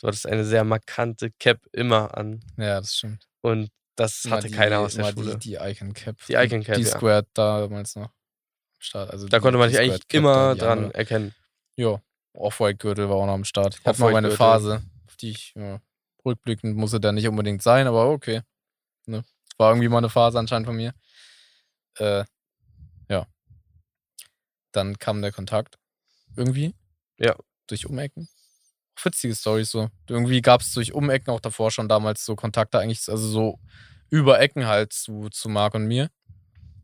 Du 0.01 0.09
hattest 0.09 0.27
eine 0.27 0.45
sehr 0.45 0.65
markante 0.65 1.31
Cap 1.39 1.61
immer 1.73 2.17
an 2.17 2.41
Ja, 2.57 2.81
das 2.81 2.97
stimmt. 2.97 3.27
und 3.41 3.71
das 3.97 4.27
hatte 4.29 4.49
die- 4.49 4.55
keiner 4.55 4.81
aus 4.81 4.95
der 4.95 5.13
Schule. 5.13 5.37
Die, 5.39 5.51
die 5.51 5.55
Icon 5.57 5.93
Cap. 5.93 6.17
Die 6.27 6.35
Icon 6.35 6.63
Cap, 6.65 6.77
Die 6.77 6.83
ja. 6.83 6.89
Squared 6.89 7.27
damals 7.35 7.95
noch. 7.95 8.11
Start. 8.79 9.11
Also 9.11 9.29
da 9.29 9.39
konnte 9.39 9.59
man 9.59 9.69
dich 9.69 9.79
eigentlich 9.79 10.09
Cap 10.09 10.15
immer 10.19 10.57
dran 10.57 10.79
andere. 10.87 10.95
erkennen. 10.95 11.35
Ja, 11.77 12.01
Off-White-Gürtel 12.33 13.09
war 13.09 13.17
auch 13.17 13.27
noch 13.27 13.35
am 13.35 13.45
Start. 13.45 13.79
Ich 13.79 13.85
hatte 13.85 14.01
mal 14.01 14.11
meine. 14.13 14.31
Phase, 14.33 14.83
auf 15.07 15.17
die 15.17 15.31
ich 15.31 15.53
ja, 15.55 15.81
rückblickend 16.25 16.77
musste 16.77 16.99
da 16.99 17.13
nicht 17.13 17.29
unbedingt 17.29 17.63
sein, 17.63 17.87
aber 17.87 18.09
okay. 18.11 18.41
Ne? 19.07 19.23
War 19.59 19.71
irgendwie 19.71 19.89
mal 19.89 19.99
eine 19.99 20.09
Phase 20.11 20.39
anscheinend 20.39 20.67
von 20.67 20.75
mir. 20.75 20.95
Äh, 21.99 22.25
ja. 23.09 23.27
Dann 24.73 24.99
kam 24.99 25.21
der 25.23 25.31
Kontakt. 25.33 25.77
Irgendwie. 26.37 26.75
Ja. 27.19 27.37
Durch 27.67 27.87
Umecken. 27.89 28.29
Witzige 29.03 29.35
Storys 29.35 29.71
so. 29.71 29.89
Irgendwie 30.09 30.43
gab 30.43 30.61
es 30.61 30.73
durch 30.73 30.95
Umecken 30.95 31.31
auch 31.33 31.41
davor 31.41 31.71
schon 31.71 31.89
damals 31.89 32.25
so 32.25 32.37
Kontakte 32.37 32.79
eigentlich, 32.79 33.09
also 33.09 33.27
so 33.27 33.59
über 34.11 34.39
Ecken 34.41 34.67
halt 34.67 34.93
zu, 34.93 35.29
zu 35.31 35.49
Marc 35.49 35.75
und 35.75 35.87
mir. 35.87 36.11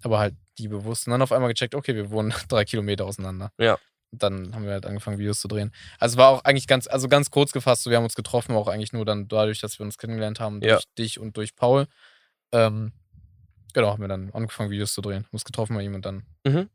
Aber 0.03 0.19
halt 0.19 0.35
die 0.59 0.69
bewusst. 0.69 1.07
Und 1.07 1.13
dann 1.13 1.23
auf 1.23 1.33
einmal 1.33 1.53
gecheckt, 1.53 1.75
okay, 1.75 1.95
wir 1.95 2.11
wohnen 2.11 2.33
drei 2.49 2.65
Kilometer 2.65 3.05
auseinander. 3.05 3.53
Ja. 3.59 3.79
Und 4.11 4.23
dann 4.23 4.55
haben 4.55 4.65
wir 4.65 4.73
halt 4.73 4.87
angefangen, 4.87 5.19
Videos 5.19 5.39
zu 5.41 5.49
drehen. 5.49 5.71
Also 5.99 6.17
war 6.17 6.31
auch 6.31 6.45
eigentlich 6.45 6.67
ganz, 6.67 6.87
also 6.87 7.09
ganz 7.09 7.31
kurz 7.31 7.53
gefasst, 7.53 7.83
so 7.83 7.91
wir 7.91 7.99
haben 7.99 8.05
uns 8.05 8.15
getroffen, 8.15 8.55
auch 8.57 8.67
eigentlich 8.69 8.93
nur 8.95 9.05
dann 9.05 9.29
dadurch, 9.29 9.61
dass 9.61 9.79
wir 9.79 9.85
uns 9.85 9.99
kennengelernt 9.99 10.41
haben, 10.41 10.61
durch 10.61 10.73
Ja. 10.73 10.81
dich 10.99 11.21
und 11.21 11.37
durch 11.37 11.55
Paul. 11.57 11.87
Ähm, 12.53 12.93
genau, 13.75 13.91
haben 13.91 14.01
wir 14.01 14.09
dann 14.09 14.31
angefangen, 14.33 14.71
Videos 14.71 14.95
zu 14.95 15.03
drehen. 15.03 15.25
Haben 15.25 15.33
uns 15.33 15.45
getroffen 15.45 15.77
bei 15.77 15.83
ihm 15.83 15.95
und 15.95 16.07
dann 16.07 16.25
Mhm. 16.47 16.71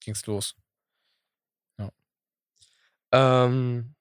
ging's 0.00 0.24
los. 0.26 0.54
Ähm, 3.12 3.94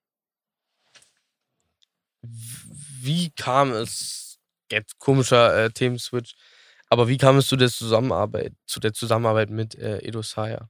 wie 2.22 3.32
kam 3.32 3.74
es, 3.74 4.40
jetzt 4.72 4.98
komischer 5.00 5.66
äh, 5.66 5.70
Themenswitch, 5.70 6.36
aber 6.90 7.08
wie 7.08 7.18
kam 7.18 7.38
es 7.38 7.48
zu 7.48 7.56
der 7.56 7.70
Zusammenarbeit, 7.70 8.54
zu 8.66 8.80
der 8.80 8.94
Zusammenarbeit 8.94 9.50
mit 9.50 9.76
äh, 9.76 10.00
Edo 10.00 10.22
Saya? 10.22 10.70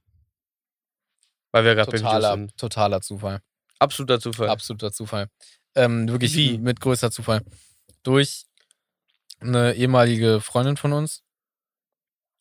Weil 1.52 1.64
wir 1.64 1.74
gerade 1.74 1.90
bei 1.90 1.98
Videos 1.98 2.12
Totaler, 2.12 2.34
sind. 2.34 2.56
totaler 2.56 3.00
Zufall. 3.00 3.42
Absoluter 3.78 4.20
Zufall. 4.20 4.48
Absoluter 4.48 4.92
Zufall. 4.92 5.28
Ähm, 5.74 6.08
wirklich 6.08 6.34
Wie? 6.34 6.58
mit 6.58 6.80
größter 6.80 7.10
Zufall. 7.10 7.42
Durch 8.02 8.44
eine 9.40 9.74
ehemalige 9.74 10.40
Freundin 10.40 10.76
von 10.76 10.92
uns. 10.92 11.22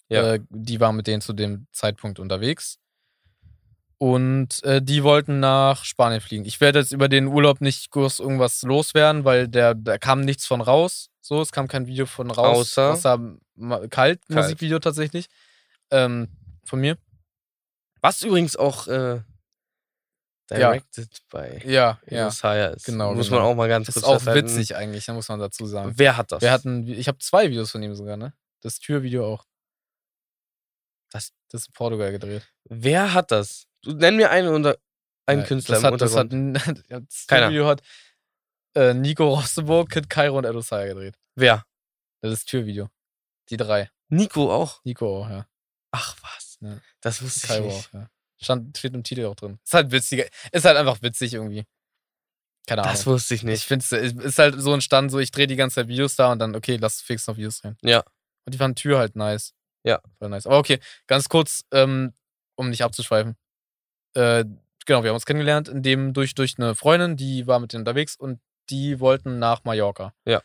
Ja. 0.09 0.33
Äh, 0.33 0.39
die 0.49 0.79
war 0.79 0.93
mit 0.93 1.07
denen 1.07 1.21
zu 1.21 1.33
dem 1.33 1.67
Zeitpunkt 1.71 2.19
unterwegs. 2.19 2.79
Und 4.01 4.63
äh, 4.63 4.81
die 4.81 5.03
wollten 5.03 5.39
nach 5.39 5.85
Spanien 5.85 6.21
fliegen. 6.21 6.43
Ich 6.45 6.59
werde 6.59 6.79
jetzt 6.79 6.91
über 6.91 7.07
den 7.07 7.27
Urlaub 7.27 7.61
nicht 7.61 7.91
groß 7.91 8.17
irgendwas 8.19 8.63
loswerden, 8.63 9.25
weil 9.25 9.47
der, 9.47 9.75
da 9.75 9.99
kam 9.99 10.21
nichts 10.21 10.47
von 10.47 10.59
raus. 10.61 11.11
So, 11.21 11.39
es 11.39 11.51
kam 11.51 11.67
kein 11.67 11.85
Video 11.85 12.07
von 12.07 12.31
raus. 12.31 12.75
Außer- 12.79 12.93
außer 12.93 13.37
Ma- 13.53 13.85
kalt, 13.89 14.19
Musikvideo 14.27 14.79
tatsächlich. 14.79 15.27
Ähm, 15.91 16.29
von 16.65 16.79
mir. 16.79 16.97
Was 18.01 18.23
übrigens 18.23 18.55
auch 18.55 18.87
äh, 18.87 19.21
directed 20.49 21.19
by 21.29 21.61
Ja, 21.63 21.99
ja. 22.07 22.25
Josiah 22.25 22.69
ist. 22.69 22.85
Genau, 22.85 23.13
Muss 23.13 23.27
genau. 23.27 23.41
man 23.41 23.51
auch 23.51 23.55
mal 23.55 23.69
ganz 23.69 23.85
Das 23.85 23.93
kurz 23.93 24.05
ist 24.05 24.09
auch 24.09 24.13
festhalten. 24.15 24.47
witzig 24.49 24.75
eigentlich, 24.75 25.05
da 25.05 25.13
muss 25.13 25.29
man 25.29 25.39
dazu 25.39 25.67
sagen. 25.67 25.93
Wer 25.95 26.17
hat 26.17 26.31
das? 26.31 26.41
Wir 26.41 26.51
hatten, 26.51 26.87
ich 26.87 27.07
habe 27.07 27.19
zwei 27.19 27.51
Videos 27.51 27.69
von 27.69 27.83
ihm 27.83 27.93
sogar, 27.93 28.17
ne? 28.17 28.33
Das 28.61 28.79
Türvideo 28.79 29.31
auch. 29.31 29.45
Das, 31.11 31.33
das 31.49 31.61
ist 31.61 31.67
in 31.67 31.73
Portugal 31.73 32.11
gedreht. 32.11 32.47
Wer 32.63 33.13
hat 33.13 33.29
das? 33.29 33.67
Nenn 33.85 34.15
mir 34.15 34.29
einen, 34.29 34.49
unter, 34.49 34.77
einen 35.25 35.41
Ja, 35.41 35.47
Künstler 35.47 35.75
das 35.75 35.83
im 35.83 35.93
hat, 35.93 36.01
das 36.01 36.15
hat, 36.15 36.33
Untergrund. 36.33 36.83
das 36.89 37.27
Keiner. 37.27 37.47
Türvideo 37.47 37.67
hat 37.67 37.81
äh, 38.75 38.93
Nico 38.93 39.27
Rosteburg, 39.33 39.89
Kid 39.89 40.09
Cairo 40.09 40.37
und 40.37 40.45
Edo 40.45 40.61
Saya 40.61 40.87
gedreht. 40.87 41.17
Wer? 41.35 41.65
Das 42.21 42.31
ist 42.31 42.41
das 42.41 42.45
Türvideo. 42.45 42.89
Die 43.49 43.57
drei. 43.57 43.89
Nico 44.09 44.51
auch. 44.51 44.83
Nico 44.83 45.21
auch, 45.21 45.29
ja. 45.29 45.47
Ach 45.91 46.15
was. 46.21 46.57
Ja. 46.61 46.79
Das 47.01 47.21
wusste 47.21 47.39
ich 47.45 47.47
Cairo 47.49 47.65
nicht. 47.65 47.89
auch, 47.89 47.93
ja. 47.93 48.09
Stand, 48.41 48.77
steht 48.77 48.93
im 48.93 49.03
Titel 49.03 49.25
auch 49.25 49.35
drin. 49.35 49.59
Ist 49.63 49.73
halt 49.73 49.91
witziger. 49.91 50.25
Ist 50.51 50.65
halt 50.65 50.77
einfach 50.77 51.01
witzig 51.01 51.33
irgendwie. 51.33 51.65
Keine 52.67 52.83
Ahnung. 52.83 52.93
Das 52.93 53.05
wusste 53.05 53.35
ich 53.35 53.41
Ich 53.41 53.45
nicht. 53.45 53.63
finde 53.63 53.83
es 53.83 54.13
ist 54.13 54.39
halt 54.39 54.59
so 54.59 54.73
entstanden, 54.73 55.09
so 55.09 55.19
ich 55.19 55.31
drehe 55.31 55.47
die 55.47 55.55
ganze 55.55 55.75
Zeit 55.75 55.87
Videos 55.87 56.15
da 56.15 56.31
und 56.31 56.39
dann, 56.39 56.55
okay, 56.55 56.77
lass 56.77 57.01
fix 57.01 57.27
noch 57.27 57.37
Videos 57.37 57.61
drehen. 57.61 57.77
Ja. 57.81 57.99
Und 58.45 58.53
die 58.53 58.57
fanden 58.57 58.75
Tür 58.75 58.99
halt 58.99 59.15
nice. 59.15 59.53
Ja. 59.83 60.01
Voll 60.19 60.29
nice. 60.29 60.45
Aber 60.45 60.57
okay, 60.57 60.79
ganz 61.07 61.29
kurz, 61.29 61.63
ähm, 61.71 62.13
um 62.55 62.69
nicht 62.69 62.83
abzuschweifen. 62.83 63.35
Äh, 64.13 64.45
genau, 64.85 65.03
wir 65.03 65.09
haben 65.09 65.15
uns 65.15 65.25
kennengelernt, 65.25 65.67
in 65.67 65.83
dem 65.83 66.13
durch, 66.13 66.35
durch 66.35 66.55
eine 66.57 66.75
Freundin, 66.75 67.17
die 67.17 67.47
war 67.47 67.59
mit 67.59 67.73
denen 67.73 67.81
unterwegs 67.81 68.15
und 68.15 68.39
die 68.69 68.99
wollten 68.99 69.39
nach 69.39 69.63
Mallorca. 69.63 70.13
Ja. 70.25 70.41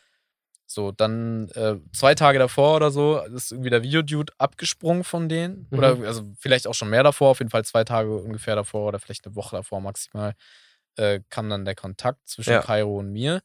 So, 0.69 0.91
dann 0.91 1.47
äh, 1.49 1.75
zwei 1.93 2.13
Tage 2.13 2.39
davor 2.39 2.75
oder 2.75 2.91
so 2.91 3.21
ist 3.21 3.53
irgendwie 3.53 3.69
der 3.69 3.83
Videodude 3.83 4.33
abgesprungen 4.37 5.05
von 5.05 5.29
denen. 5.29 5.67
Mhm. 5.69 5.77
Oder 5.77 5.97
also 6.05 6.23
vielleicht 6.37 6.67
auch 6.67 6.73
schon 6.73 6.89
mehr 6.89 7.03
davor, 7.03 7.29
auf 7.31 7.39
jeden 7.39 7.49
Fall 7.51 7.63
zwei 7.63 7.85
Tage 7.85 8.13
ungefähr 8.13 8.55
davor 8.55 8.89
oder 8.89 8.99
vielleicht 8.99 9.25
eine 9.25 9.35
Woche 9.35 9.55
davor 9.55 9.79
maximal, 9.79 10.33
äh, 10.97 11.21
kam 11.29 11.49
dann 11.49 11.63
der 11.63 11.75
Kontakt 11.75 12.27
zwischen 12.27 12.51
Ja. 12.51 12.61
Kairo 12.61 12.97
und 12.99 13.11
mir. 13.13 13.41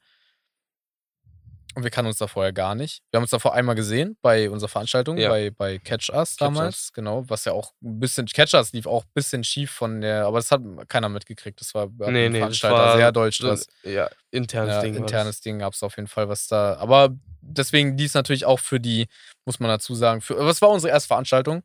Und 1.75 1.85
wir 1.85 1.91
kannten 1.91 2.09
uns 2.09 2.19
da 2.19 2.27
vorher 2.27 2.53
gar 2.53 2.75
nicht. 2.75 3.01
Wir 3.11 3.17
haben 3.19 3.25
uns 3.25 3.31
davor 3.31 3.55
einmal 3.55 3.75
gesehen 3.75 4.17
bei 4.21 4.51
unserer 4.51 4.69
Veranstaltung, 4.69 5.17
Ja. 5.17 5.31
bei, 5.31 5.51
bei 5.51 5.79
Catch 5.79 6.11
Us 6.11 6.31
Catch 6.37 6.41
damals, 6.41 6.93
genau, 6.93 7.25
was 7.29 7.45
ja 7.47 7.53
auch 7.53 7.73
ein 7.83 7.99
bisschen, 7.99 8.27
Catch 8.27 8.55
Us 8.55 8.73
lief 8.73 8.87
auch 8.87 9.05
ein 9.05 9.11
bisschen 9.15 9.43
schief 9.43 9.71
von 9.71 10.01
der, 10.03 10.27
aber 10.27 10.39
das 10.39 10.51
hat 10.51 10.61
keiner 10.89 11.09
mitgekriegt. 11.09 11.61
Das 11.61 11.75
war 11.75 11.87
bei 11.89 12.11
Nee, 12.11 12.29
nee, 12.29 12.39
Veranstalter 12.39 12.77
war 12.77 12.97
sehr 12.97 13.13
deutsch. 13.13 13.39
Das 13.39 13.67
ja, 13.85 14.11
internes 14.31 14.75
ja, 14.75 14.83
Ding. 14.83 14.95
internes 14.95 15.41
Ding 15.41 15.59
gab 15.61 15.73
es 15.73 15.83
auf 15.83 15.97
jeden 15.97 16.09
Fall, 16.09 16.29
was 16.29 16.47
da. 16.47 16.77
Aber 16.77 17.11
deswegen 17.41 17.97
lief 17.97 18.09
es 18.09 18.15
natürlich 18.15 18.45
auch 18.45 18.59
für 18.61 18.79
die, 18.79 19.09
muss 19.47 19.59
man 19.59 19.69
dazu 19.71 19.95
sagen, 19.95 20.21
für. 20.21 20.37
Was 20.39 20.61
war 20.61 20.69
unsere 20.71 20.93
erste 20.93 21.09
Veranstaltung? 21.09 21.63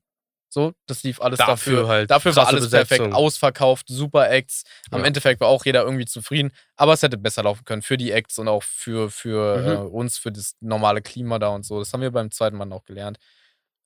So, 0.50 0.74
das 0.86 1.04
lief 1.04 1.20
alles 1.22 1.39
Dafür 1.39 1.82
dafür. 1.82 1.88
halt 1.89 2.10
Dafür 2.12 2.36
war 2.36 2.48
alles 2.48 2.70
perfekt, 2.70 3.00
Besetzung. 3.02 3.14
ausverkauft, 3.14 3.88
super 3.89 4.30
Acts. 4.32 4.64
Am 4.91 5.02
Ja. 5.02 5.06
Endeffekt 5.08 5.41
war 5.41 5.50
auch 5.50 5.66
jeder 5.66 5.84
irgendwie 5.84 6.06
zufrieden, 6.06 6.52
aber 6.78 6.93
es 6.93 7.04
hätte 7.04 7.18
besser 7.18 7.43
laufen 7.43 7.66
können 7.66 7.82
für 7.82 7.98
die 7.98 8.12
Acts 8.12 8.39
und 8.39 8.48
auch 8.48 8.64
für, 8.64 9.10
für 9.12 9.62
Mhm. 9.62 9.68
äh, 9.68 9.76
uns, 9.89 10.18
für 10.18 10.32
das 10.32 10.56
normale 10.62 11.02
Klima 11.02 11.38
da 11.38 11.50
und 11.50 11.66
so. 11.66 11.80
Das 11.80 11.91
haben 11.91 12.02
wir 12.02 12.12
beim 12.12 12.32
zweiten 12.32 12.56
Mal 12.56 12.72
auch 12.72 12.86
gelernt. 12.86 13.18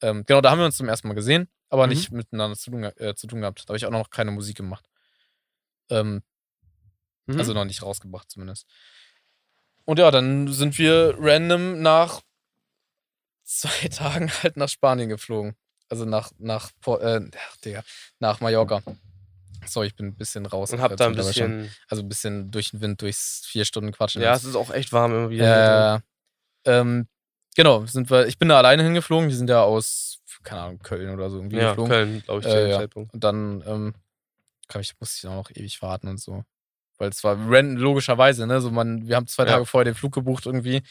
Ähm, 0.04 0.24
genau, 0.28 0.42
da 0.42 0.52
haben 0.52 0.60
wir 0.60 0.66
uns 0.66 0.78
zum 0.78 0.88
ersten 0.88 1.08
Mal 1.08 1.16
gesehen, 1.16 1.48
aber 1.70 1.88
Mhm. 1.88 1.90
nicht 1.94 2.12
miteinander 2.12 2.56
zu 2.58 2.70
tun, 2.72 2.84
äh, 2.84 3.16
zu 3.16 3.26
tun 3.28 3.42
gehabt. 3.42 3.62
Da 3.66 3.70
habe 3.70 3.78
ich 3.78 3.86
auch 3.88 3.92
noch 3.92 4.10
keine 4.12 4.32
Musik 4.32 4.58
gemacht. 4.58 4.86
Ähm, 5.90 6.22
Mhm. 7.28 7.40
also 7.40 7.54
noch 7.54 7.66
nicht 7.66 7.82
rausgebracht 7.84 8.30
zumindest. 8.30 8.68
Und 9.86 9.98
ja, 10.00 10.12
dann 10.12 10.48
sind 10.54 10.78
wir 10.78 11.16
random 11.20 11.82
nach 11.82 12.22
zwei 13.44 13.88
Tagen 13.90 14.32
halt 14.44 14.58
nach 14.58 14.70
Spanien 14.70 15.10
geflogen. 15.10 15.56
Also 15.92 16.06
nach, 16.06 16.32
nach, 16.40 16.72
äh, 17.02 17.20
Digga, 17.66 17.84
nach 18.20 18.40
Mallorca. 18.40 18.82
Sorry, 19.66 19.88
ich 19.88 19.96
bin 19.96 20.08
ein 20.08 20.16
bisschen 20.16 20.46
raus. 20.46 20.72
und 20.72 20.80
hab 20.82 20.96
da 20.96 21.08
ein 21.08 21.14
schon. 21.16 21.26
bisschen. 21.26 21.72
Also 21.90 22.02
ein 22.02 22.08
bisschen 22.08 22.50
durch 22.50 22.72
den 22.72 22.80
Wind, 22.80 23.02
durchs 23.02 23.46
vier 23.46 23.66
Stunden 23.66 23.92
Quatschen. 23.92 24.22
Ja, 24.22 24.32
jetzt. 24.32 24.44
es 24.44 24.50
ist 24.52 24.56
auch 24.56 24.72
echt 24.72 24.94
warm 24.94 25.12
immer 25.14 25.30
wieder. 25.30 26.02
drin. 26.64 26.74
Äh, 26.74 26.80
ähm, 26.80 27.08
genau, 27.58 27.86
sind 27.88 28.10
wir, 28.10 28.26
ich 28.28 28.38
bin 28.40 28.48
da 28.48 28.58
alleine 28.58 28.84
hingeflogen. 28.84 29.28
Die 29.28 29.36
sind 29.36 29.50
ja 29.50 29.64
aus, 29.64 30.22
keine 30.44 30.62
Ahnung, 30.62 30.80
Köln 30.80 31.10
oder 31.14 31.30
so 31.30 31.38
irgendwie 31.40 31.58
ja, 31.58 31.72
geflogen. 31.72 31.92
Köln, 31.92 32.24
glaube 32.24 32.40
ich, 32.40 32.48
zu 32.48 32.54
Äh, 32.56 32.62
dem 32.62 32.70
ja. 32.72 32.78
Zeitpunkt. 32.78 33.14
Und 33.14 33.24
dann 33.26 33.62
ähm, 33.68 33.94
ich, 34.80 34.94
musste 34.98 35.18
ich 35.28 35.30
auch 35.30 35.36
noch 35.36 35.50
ewig 35.52 35.82
warten 35.82 36.08
und 36.08 36.22
so. 36.22 36.46
Weil 36.98 37.10
es 37.10 37.22
war 37.26 37.36
random, 37.38 37.76
logischerweise, 37.76 38.48
ne? 38.48 38.62
So 38.62 38.72
man, 38.72 39.08
wir 39.10 39.18
haben 39.18 39.28
zwei 39.28 39.44
Ja. 39.44 39.50
Tage 39.54 39.66
vorher 39.66 39.84
den 39.92 39.96
Flug 39.96 40.14
gebucht 40.14 40.46
irgendwie. 40.46 40.84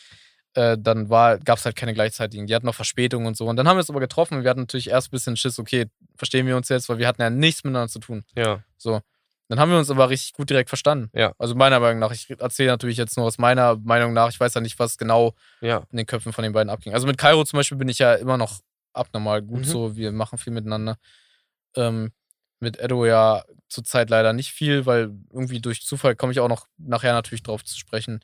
Äh, 0.54 0.76
dann 0.78 1.08
gab 1.08 1.58
es 1.58 1.64
halt 1.64 1.76
keine 1.76 1.94
gleichzeitigen. 1.94 2.46
Die 2.46 2.54
hatten 2.54 2.66
noch 2.66 2.74
Verspätungen 2.74 3.26
und 3.28 3.36
so. 3.36 3.46
Und 3.46 3.56
dann 3.56 3.68
haben 3.68 3.76
wir 3.76 3.80
uns 3.80 3.90
aber 3.90 4.00
getroffen 4.00 4.36
und 4.38 4.42
wir 4.42 4.50
hatten 4.50 4.60
natürlich 4.60 4.90
erst 4.90 5.08
ein 5.08 5.10
bisschen 5.12 5.36
Schiss, 5.36 5.58
okay, 5.58 5.86
verstehen 6.16 6.46
wir 6.46 6.56
uns 6.56 6.68
jetzt, 6.68 6.88
weil 6.88 6.98
wir 6.98 7.06
hatten 7.06 7.22
ja 7.22 7.30
nichts 7.30 7.62
miteinander 7.62 7.88
zu 7.88 8.00
tun. 8.00 8.24
Ja. 8.36 8.62
So. 8.76 9.00
Dann 9.48 9.58
haben 9.60 9.70
wir 9.70 9.78
uns 9.78 9.90
aber 9.90 10.10
richtig 10.10 10.32
gut 10.32 10.50
direkt 10.50 10.68
verstanden. 10.68 11.10
Ja. 11.12 11.32
Also 11.38 11.54
meiner 11.54 11.78
Meinung 11.80 11.98
nach, 12.00 12.12
ich 12.12 12.30
erzähle 12.30 12.70
natürlich 12.70 12.96
jetzt 12.96 13.16
nur 13.16 13.26
aus 13.26 13.38
meiner 13.38 13.76
Meinung 13.76 14.12
nach, 14.12 14.28
ich 14.30 14.38
weiß 14.38 14.54
ja 14.54 14.60
nicht, 14.60 14.78
was 14.78 14.96
genau 14.98 15.34
Ja. 15.60 15.84
in 15.90 15.96
den 15.98 16.06
Köpfen 16.06 16.32
von 16.32 16.42
den 16.44 16.52
beiden 16.52 16.70
abging. 16.70 16.94
Also 16.94 17.06
mit 17.06 17.18
Kairo 17.18 17.44
zum 17.44 17.56
Beispiel 17.56 17.78
bin 17.78 17.88
ich 17.88 17.98
ja 17.98 18.14
immer 18.14 18.36
noch 18.36 18.60
abnormal 18.92 19.42
gut 19.42 19.60
Mhm. 19.60 19.64
so. 19.64 19.96
Wir 19.96 20.12
machen 20.12 20.38
viel 20.38 20.52
miteinander. 20.52 20.96
Ähm, 21.76 22.12
mit 22.60 22.78
Edo 22.78 23.06
ja 23.06 23.44
zurzeit 23.68 24.10
leider 24.10 24.32
nicht 24.32 24.50
viel, 24.52 24.84
weil 24.86 25.12
irgendwie 25.32 25.60
durch 25.60 25.82
Zufall 25.82 26.14
komme 26.16 26.32
ich 26.32 26.40
auch 26.40 26.48
noch 26.48 26.66
nachher 26.76 27.12
natürlich 27.12 27.42
drauf 27.42 27.64
zu 27.64 27.78
sprechen. 27.78 28.20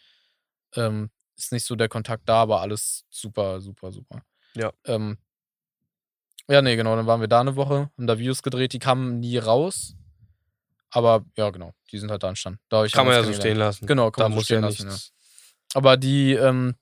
Ähm, 0.74 1.10
ist 1.36 1.52
nicht 1.52 1.64
so 1.64 1.76
der 1.76 1.88
Kontakt 1.88 2.28
da, 2.28 2.42
aber 2.42 2.60
alles 2.60 3.04
super, 3.10 3.60
super, 3.60 3.92
super. 3.92 4.22
Ja. 4.54 4.72
Ähm, 4.84 5.18
ja, 6.48 6.62
nee, 6.62 6.76
genau. 6.76 6.96
Dann 6.96 7.06
waren 7.06 7.20
wir 7.20 7.28
da 7.28 7.40
eine 7.40 7.56
Woche, 7.56 7.90
haben 7.96 8.06
da 8.06 8.18
Videos 8.18 8.42
gedreht, 8.42 8.72
die 8.72 8.78
kamen 8.78 9.20
nie 9.20 9.38
raus. 9.38 9.94
Aber 10.90 11.24
ja, 11.36 11.50
genau, 11.50 11.72
die 11.90 11.98
sind 11.98 12.10
halt 12.10 12.22
da 12.22 12.28
entstanden. 12.28 12.60
Da 12.68 12.86
Kann 12.86 13.06
man 13.06 13.14
ja 13.16 13.22
so 13.24 13.32
stehen 13.32 13.56
lassen. 13.58 13.86
Genau, 13.86 14.10
kann 14.10 14.22
Da 14.22 14.28
man 14.28 14.32
so 14.32 14.36
muss 14.36 14.44
stehen 14.44 14.62
ja 14.62 14.68
lassen, 14.68 14.86
nichts. 14.88 15.12
aber 15.74 15.96
die, 15.96 16.32
ähm, 16.32 16.76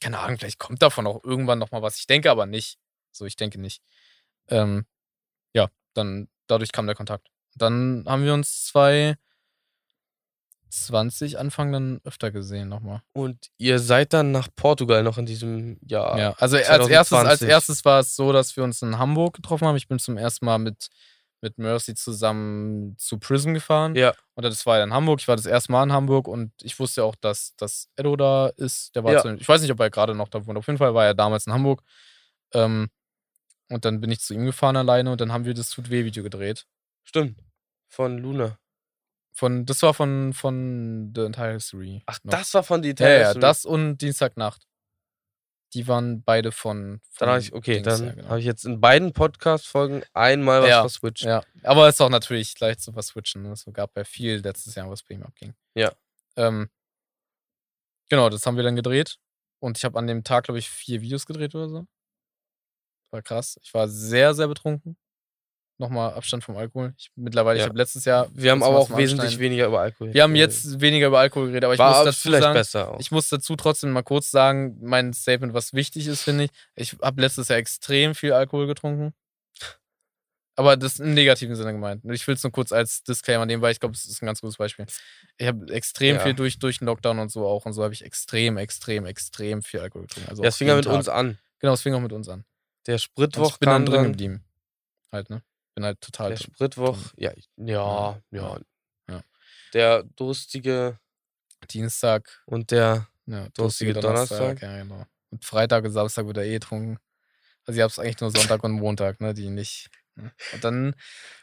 keine 0.00 0.18
Ahnung, 0.18 0.38
vielleicht 0.38 0.58
kommt 0.58 0.82
davon 0.82 1.06
auch 1.06 1.24
irgendwann 1.24 1.58
nochmal 1.58 1.82
was. 1.82 1.96
Ich 1.98 2.06
denke 2.06 2.30
aber 2.30 2.46
nicht. 2.46 2.78
So, 3.10 3.24
ich 3.24 3.36
denke 3.36 3.58
nicht. 3.60 3.82
Ähm, 4.48 4.84
ja, 5.54 5.68
dann, 5.94 6.28
dadurch 6.46 6.72
kam 6.72 6.86
der 6.86 6.94
Kontakt. 6.94 7.28
Dann 7.54 8.04
haben 8.06 8.24
wir 8.24 8.34
uns 8.34 8.68
2020 10.74 11.38
Anfang 11.38 11.72
dann 11.72 12.00
öfter 12.04 12.30
gesehen 12.30 12.68
nochmal. 12.68 13.02
Und 13.12 13.50
ihr 13.58 13.78
seid 13.78 14.12
dann 14.12 14.32
nach 14.32 14.48
Portugal 14.56 15.02
noch 15.02 15.18
in 15.18 15.26
diesem 15.26 15.78
Jahr. 15.86 16.18
Ja, 16.18 16.32
also 16.38 16.56
als 16.56 16.66
erstes, 16.66 16.90
als 16.90 17.08
2020. 17.08 17.48
erstes 17.48 17.84
war 17.84 18.00
es 18.00 18.16
so, 18.16 18.32
dass 18.32 18.56
wir 18.56 18.64
uns 18.64 18.82
in 18.82 18.98
Hamburg 18.98 19.34
getroffen 19.34 19.66
haben. 19.66 19.76
Ich 19.76 19.88
bin 19.88 19.98
zum 19.98 20.16
ersten 20.16 20.44
Mal 20.46 20.58
mit, 20.58 20.88
mit 21.40 21.58
Mercy 21.58 21.94
zusammen 21.94 22.96
zu 22.98 23.18
Prism 23.18 23.54
gefahren. 23.54 23.94
Ja. 23.94 24.14
Und 24.34 24.44
das 24.44 24.64
war 24.66 24.78
ja 24.78 24.84
in 24.84 24.92
Hamburg. 24.92 25.20
Ich 25.20 25.28
war 25.28 25.36
das 25.36 25.46
erste 25.46 25.72
Mal 25.72 25.84
in 25.84 25.92
Hamburg 25.92 26.28
und 26.28 26.52
ich 26.62 26.78
wusste 26.78 27.04
auch, 27.04 27.14
dass, 27.14 27.54
dass 27.56 27.88
Edo 27.96 28.16
da 28.16 28.48
ist. 28.56 28.94
Der 28.96 29.04
war 29.04 29.12
Ja. 29.12 29.22
zu, 29.22 29.34
ich 29.34 29.48
weiß 29.48 29.62
nicht, 29.62 29.70
ob 29.70 29.80
er 29.80 29.90
gerade 29.90 30.14
noch 30.14 30.28
da 30.28 30.44
wohnt. 30.46 30.58
Auf 30.58 30.66
jeden 30.66 30.78
Fall 30.78 30.94
war 30.94 31.04
er 31.04 31.14
damals 31.14 31.46
in 31.46 31.52
Hamburg. 31.52 31.82
Ähm, 32.52 32.88
und 33.70 33.84
dann 33.84 34.00
bin 34.00 34.10
ich 34.10 34.20
zu 34.20 34.34
ihm 34.34 34.44
gefahren 34.44 34.76
alleine 34.76 35.10
und 35.10 35.20
dann 35.20 35.32
haben 35.32 35.44
wir 35.44 35.54
das 35.54 35.70
Tut 35.70 35.90
weh-Video 35.90 36.22
gedreht. 36.22 36.66
Stimmt. 37.04 37.38
Von 37.88 38.18
Luna. 38.18 38.58
Von, 39.36 39.66
das 39.66 39.82
war 39.82 39.94
von, 39.94 40.32
von 40.32 41.12
The 41.14 41.22
Entire 41.22 41.54
History. 41.54 42.02
Ach, 42.06 42.20
noch. 42.22 42.30
das 42.30 42.54
war 42.54 42.62
von 42.62 42.82
die 42.82 42.90
Ja, 42.90 42.92
Italian 42.92 43.34
ja, 43.34 43.40
das 43.40 43.64
und 43.64 43.98
Dienstagnacht. 43.98 44.68
Die 45.72 45.88
waren 45.88 46.22
beide 46.22 46.52
von. 46.52 47.00
von 47.10 47.26
Dann 47.26 47.28
habe 47.30 47.40
ich, 47.40 47.52
okay, 47.52 47.82
Dings, 47.82 47.98
dann 47.98 48.06
ja, 48.06 48.12
genau. 48.14 48.28
habe 48.28 48.38
ich 48.38 48.46
jetzt 48.46 48.64
in 48.64 48.80
beiden 48.80 49.12
Podcast-Folgen 49.12 50.04
einmal 50.12 50.62
was 50.62 50.68
Ja, 50.68 50.80
verswitcht. 50.82 51.24
Ja, 51.24 51.42
aber 51.64 51.88
ist 51.88 52.00
auch 52.00 52.10
natürlich 52.10 52.58
leicht 52.60 52.80
zu 52.80 52.92
verswitchen. 52.92 53.42
Ne? 53.42 53.50
Es 53.50 53.64
gab 53.72 53.96
ja 53.96 54.04
viel 54.04 54.36
letztes 54.36 54.76
Jahr, 54.76 54.88
was 54.88 55.02
bei 55.02 55.16
ihm 55.16 55.24
abging. 55.24 55.52
Ja. 55.74 55.92
Ähm, 56.36 56.70
genau, 58.08 58.28
das 58.28 58.46
haben 58.46 58.56
wir 58.56 58.62
dann 58.62 58.76
gedreht. 58.76 59.18
Und 59.58 59.78
ich 59.78 59.84
habe 59.84 59.98
an 59.98 60.06
dem 60.06 60.22
Tag, 60.22 60.44
glaube 60.44 60.60
ich, 60.60 60.70
vier 60.70 61.00
Videos 61.00 61.26
gedreht 61.26 61.56
oder 61.56 61.68
so. 61.68 61.86
War 63.10 63.22
krass. 63.22 63.58
Ich 63.62 63.74
war 63.74 63.88
sehr, 63.88 64.32
sehr 64.34 64.46
betrunken. 64.46 64.96
Nochmal 65.76 66.14
Abstand 66.14 66.44
vom 66.44 66.56
Alkohol. 66.56 66.94
Ich, 66.96 67.10
mittlerweile, 67.16 67.58
Ja. 67.58 67.64
ich 67.64 67.68
habe 67.68 67.76
letztes 67.78 68.04
Jahr. 68.04 68.28
Wir 68.32 68.52
haben 68.52 68.62
aber 68.62 68.78
auch 68.78 68.90
wesentlich 68.96 69.32
Anschneiden- 69.32 69.40
weniger 69.40 69.66
über 69.66 69.80
Alkohol. 69.80 70.14
Wir 70.14 70.22
haben 70.22 70.32
geredet. 70.34 70.52
jetzt 70.54 70.80
weniger 70.80 71.08
über 71.08 71.18
Alkohol 71.18 71.46
geredet, 71.48 71.64
aber 71.64 71.74
ich 71.74 71.78
War 71.80 71.96
muss 71.96 72.04
dazu 72.04 72.20
vielleicht 72.28 72.42
sagen, 72.44 72.54
besser 72.54 72.90
auch. 72.92 73.00
ich 73.00 73.10
muss 73.10 73.28
dazu 73.28 73.56
trotzdem 73.56 73.90
mal 73.90 74.02
kurz 74.04 74.30
sagen, 74.30 74.76
mein 74.80 75.12
Statement, 75.12 75.52
was 75.52 75.72
wichtig 75.72 76.06
ist, 76.06 76.22
finde 76.22 76.44
ich. 76.44 76.50
Ich 76.76 76.96
habe 77.02 77.20
letztes 77.20 77.48
Jahr 77.48 77.58
extrem 77.58 78.14
viel 78.14 78.32
Alkohol 78.32 78.68
getrunken. 78.68 79.14
Aber 80.56 80.76
das 80.76 81.00
im 81.00 81.14
negativen 81.14 81.56
Sinne 81.56 81.72
gemeint. 81.72 82.04
Ich 82.04 82.24
will 82.28 82.36
es 82.36 82.42
nur 82.44 82.52
kurz 82.52 82.70
als 82.70 83.02
Disclaimer 83.02 83.44
nehmen, 83.44 83.60
weil 83.60 83.72
ich 83.72 83.80
glaube, 83.80 83.96
es 83.96 84.04
ist 84.06 84.22
ein 84.22 84.26
ganz 84.26 84.40
gutes 84.40 84.56
Beispiel. 84.56 84.86
Ich 85.36 85.48
habe 85.48 85.68
extrem 85.72 86.14
Ja. 86.16 86.22
viel 86.22 86.34
durch, 86.34 86.60
durch 86.60 86.78
den 86.78 86.86
Lockdown 86.86 87.18
und 87.18 87.32
so 87.32 87.44
auch 87.48 87.66
und 87.66 87.72
so 87.72 87.82
habe 87.82 87.92
ich 87.92 88.04
extrem, 88.04 88.56
extrem, 88.58 89.04
extrem 89.06 89.62
viel 89.64 89.80
Alkohol 89.80 90.06
getrunken. 90.06 90.30
Also 90.30 90.44
ja, 90.44 90.48
auch 90.48 90.52
es 90.52 90.56
fing 90.58 90.68
ja 90.68 90.76
mit 90.76 90.86
uns 90.86 91.06
Tag. 91.06 91.16
an. 91.16 91.38
Genau, 91.58 91.72
es 91.72 91.82
fing 91.82 91.92
auch 91.94 92.00
mit 92.00 92.12
uns 92.12 92.28
an. 92.28 92.44
Der 92.86 92.94
Und 92.94 92.98
Spritwoch 93.00 93.54
ich 93.54 93.58
bin 93.58 93.68
dann 93.68 93.84
drin 93.84 94.04
geblieben. 94.04 94.44
Halt, 95.10 95.28
ne? 95.28 95.42
Bin 95.74 95.84
halt 95.84 96.00
total 96.00 96.30
Der. 96.30 96.36
Spritwoch, 96.36 96.98
ja, 97.16 97.32
ja, 97.56 98.20
ja. 98.30 98.60
Ja. 99.08 99.22
Der 99.72 100.02
durstige 100.02 100.98
Dienstag, 101.70 102.42
und 102.46 102.70
der, 102.70 103.08
ja, 103.26 103.48
Durstige 103.48 103.92
durstige 103.92 103.94
Donnerstag. 103.94 104.38
Donnerstag. 104.38 104.62
Ja, 104.62 104.82
genau. 104.82 105.06
Und 105.30 105.44
Freitag 105.44 105.84
und 105.84 105.90
Samstag 105.90 106.26
wird 106.26 106.36
er 106.36 106.44
eh 106.44 106.54
getrunken. 106.54 106.98
Also 107.66 107.78
ich 107.78 107.82
habe 107.82 107.90
es 107.90 107.98
eigentlich 107.98 108.20
nur 108.20 108.30
Sonntag 108.30 108.62
und 108.62 108.72
Montag, 108.72 109.20
ne, 109.20 109.34
die 109.34 109.50
nicht 109.50 109.90
Und 110.16 110.62
dann 110.62 110.94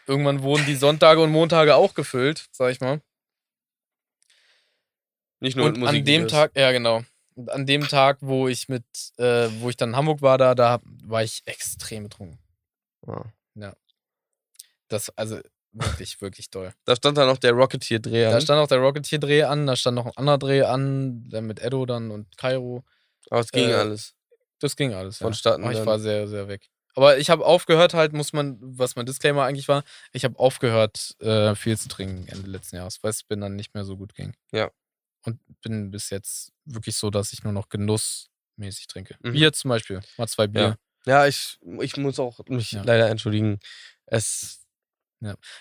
irgendwann 0.07 0.43
wurden 0.43 0.65
die 0.65 0.75
Sonntage 0.75 1.21
und 1.21 1.31
Montage 1.31 1.75
auch 1.75 1.93
gefüllt, 1.93 2.47
sag 2.51 2.71
ich 2.71 2.79
mal. 2.79 3.01
Nicht 5.39 5.57
nur 5.57 5.67
Und 5.67 5.79
mit 5.79 5.89
an 5.89 6.05
dem. 6.05 6.27
Tag, 6.27 6.51
ja 6.55 6.71
genau. 6.71 7.03
Und 7.35 7.49
an 7.49 7.65
dem 7.65 7.87
Tag, 7.87 8.17
wo 8.21 8.47
ich 8.47 8.69
mit, 8.69 8.85
äh, 9.17 9.49
wo 9.59 9.69
ich 9.69 9.77
dann 9.77 9.89
in 9.89 9.95
Hamburg 9.95 10.21
war, 10.21 10.37
da, 10.37 10.53
da 10.55 10.79
war 11.03 11.23
ich 11.23 11.41
extrem 11.45 12.03
betrunken. 12.03 12.39
Ja. 13.55 13.75
Das, 14.91 15.09
also 15.18 15.39
wirklich, 15.72 16.19
wirklich 16.22 16.49
doll. 16.49 16.73
Da 16.85 16.95
stand 16.95 17.18
dann 17.18 17.27
noch 17.27 17.38
der 17.38 17.53
Rocketeer-Dreh 17.53 18.23
Da 18.26 18.35
an. 18.35 18.41
stand 18.41 18.59
auch 18.59 18.68
der 18.68 18.80
Rocketeer-Dreh 18.80 19.43
an, 19.43 19.65
da 19.68 19.76
stand 19.76 19.95
noch 19.95 20.05
ein 20.05 20.18
anderer 20.18 20.38
Dreh 20.38 20.63
an, 20.63 21.23
der 21.30 21.41
mit 21.41 21.59
Edo 21.61 21.85
dann 21.85 22.11
und 22.11 22.38
Kairo. 22.38 22.84
Aber 23.30 23.39
es 23.41 23.51
ging 23.51 23.69
äh, 23.69 23.73
alles. 23.73 24.13
Das 24.59 24.76
ging 24.76 24.93
alles. 24.93 25.19
Ja. 25.19 25.26
Vonstatten 25.26 25.63
Aber 25.63 25.72
ich 25.72 25.77
dann. 25.80 25.88
war 25.88 25.99
sehr, 25.99 26.27
sehr 26.27 26.47
weg. 26.47 26.69
Aber 26.93 27.18
ich 27.18 27.30
habe 27.30 27.45
aufgehört, 27.45 27.93
halt, 27.93 28.11
muss 28.11 28.34
man, 28.34 28.57
was 28.61 28.97
mein 28.97 29.05
Disclaimer 29.05 29.43
eigentlich 29.45 29.69
war, 29.69 29.84
ich 30.11 30.26
habe 30.26 30.38
aufgehört, 30.38 31.15
äh, 31.22 31.55
viel 31.55 31.77
zu 31.77 31.88
trinken 31.88 32.27
Ende 32.27 32.49
letzten 32.49 32.76
Jahres, 32.76 33.01
weil 33.01 33.11
es 33.11 33.23
bin 33.23 33.39
dann 33.39 33.55
nicht 33.55 33.73
mehr 33.73 33.85
so 33.85 33.95
gut 33.95 34.13
ging. 34.13 34.34
Ja. 34.51 34.69
Und 35.23 35.39
bin 35.61 35.89
bis 35.91 36.09
jetzt 36.09 36.51
wirklich 36.65 36.97
so, 36.97 37.09
dass 37.09 37.31
ich 37.31 37.43
nur 37.43 37.53
noch 37.53 37.69
genussmäßig 37.69 38.88
trinke. 38.88 39.15
Mhm. 39.22 39.31
Bier 39.31 39.53
zum 39.53 39.69
Beispiel, 39.69 40.01
mal 40.18 40.27
zwei 40.27 40.47
Bier. 40.47 40.77
Ja, 41.05 41.26
ich, 41.27 41.57
ich 41.80 41.95
muss 41.97 42.19
auch 42.19 42.39
mich 42.49 42.73
Ja. 42.73 42.84
leider 42.84 43.07
entschuldigen. 43.09 43.59
Es, 44.05 44.60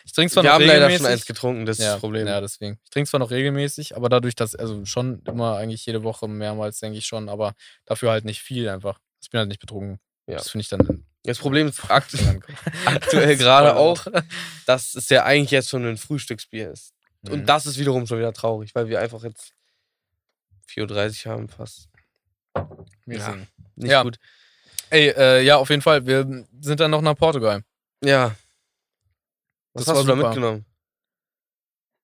Ich 0.04 0.12
trinke 0.12 0.32
zwar 0.32 0.42
wir 0.42 0.50
noch 0.50 0.54
haben 0.54 0.64
leider 0.66 0.90
schon 0.90 1.06
eins 1.06 1.26
getrunken, 1.26 1.66
das 1.66 1.78
ist 1.78 1.84
ja, 1.84 1.92
das 1.92 2.00
Problem. 2.00 2.26
Ja, 2.26 2.40
deswegen. 2.40 2.78
Ich 2.82 2.90
trinke 2.90 3.10
zwar 3.10 3.20
noch 3.20 3.30
regelmäßig, 3.30 3.94
aber 3.96 4.08
dadurch, 4.08 4.34
dass, 4.34 4.54
also 4.54 4.84
schon 4.86 5.22
immer 5.26 5.56
eigentlich 5.56 5.84
jede 5.84 6.02
Woche 6.02 6.28
mehrmals, 6.28 6.80
denke 6.80 6.98
ich 6.98 7.06
schon, 7.06 7.28
aber 7.28 7.54
dafür 7.84 8.10
halt 8.10 8.24
nicht 8.24 8.40
viel 8.40 8.68
einfach. 8.68 8.98
Ich 9.20 9.28
bin 9.30 9.38
halt 9.38 9.48
nicht 9.48 9.60
betrunken. 9.60 9.98
Ja. 10.26 10.36
Das 10.36 10.50
finde 10.50 10.62
ich 10.62 10.68
dann 10.68 11.04
Das 11.24 11.38
Problem 11.38 11.68
ist 11.68 11.90
akt 11.90 12.14
aktuell 12.86 13.36
gerade 13.36 13.76
auch, 13.76 14.06
dass 14.66 14.94
es 14.94 15.08
ja 15.10 15.24
eigentlich 15.24 15.50
jetzt 15.50 15.68
schon 15.68 15.84
ein 15.86 15.98
Frühstücksbier 15.98 16.70
ist. 16.70 16.94
Mhm. 17.22 17.32
Und 17.32 17.46
das 17.46 17.66
ist 17.66 17.78
wiederum 17.78 18.06
schon 18.06 18.18
wieder 18.18 18.32
traurig, 18.32 18.74
weil 18.74 18.88
wir 18.88 19.00
einfach 19.00 19.22
jetzt 19.24 19.52
4.30 20.70 21.26
Uhr 21.26 21.32
haben 21.32 21.48
fast. 21.48 21.88
Wir 23.04 23.18
Ja. 23.18 23.24
singen. 23.26 23.46
Nicht 23.76 23.90
Ja. 23.90 24.02
gut. 24.02 24.18
Ey, 24.88 25.08
äh, 25.10 25.42
ja, 25.42 25.56
auf 25.56 25.68
jeden 25.70 25.82
Fall. 25.82 26.06
Wir 26.06 26.26
sind 26.60 26.80
dann 26.80 26.90
noch 26.90 27.02
nach 27.02 27.14
Portugal. 27.16 27.62
Ja. 28.02 28.34
Was 29.72 29.84
Das 29.84 29.96
hast 29.96 30.02
du 30.02 30.08
da 30.08 30.16
mitgenommen? 30.16 30.64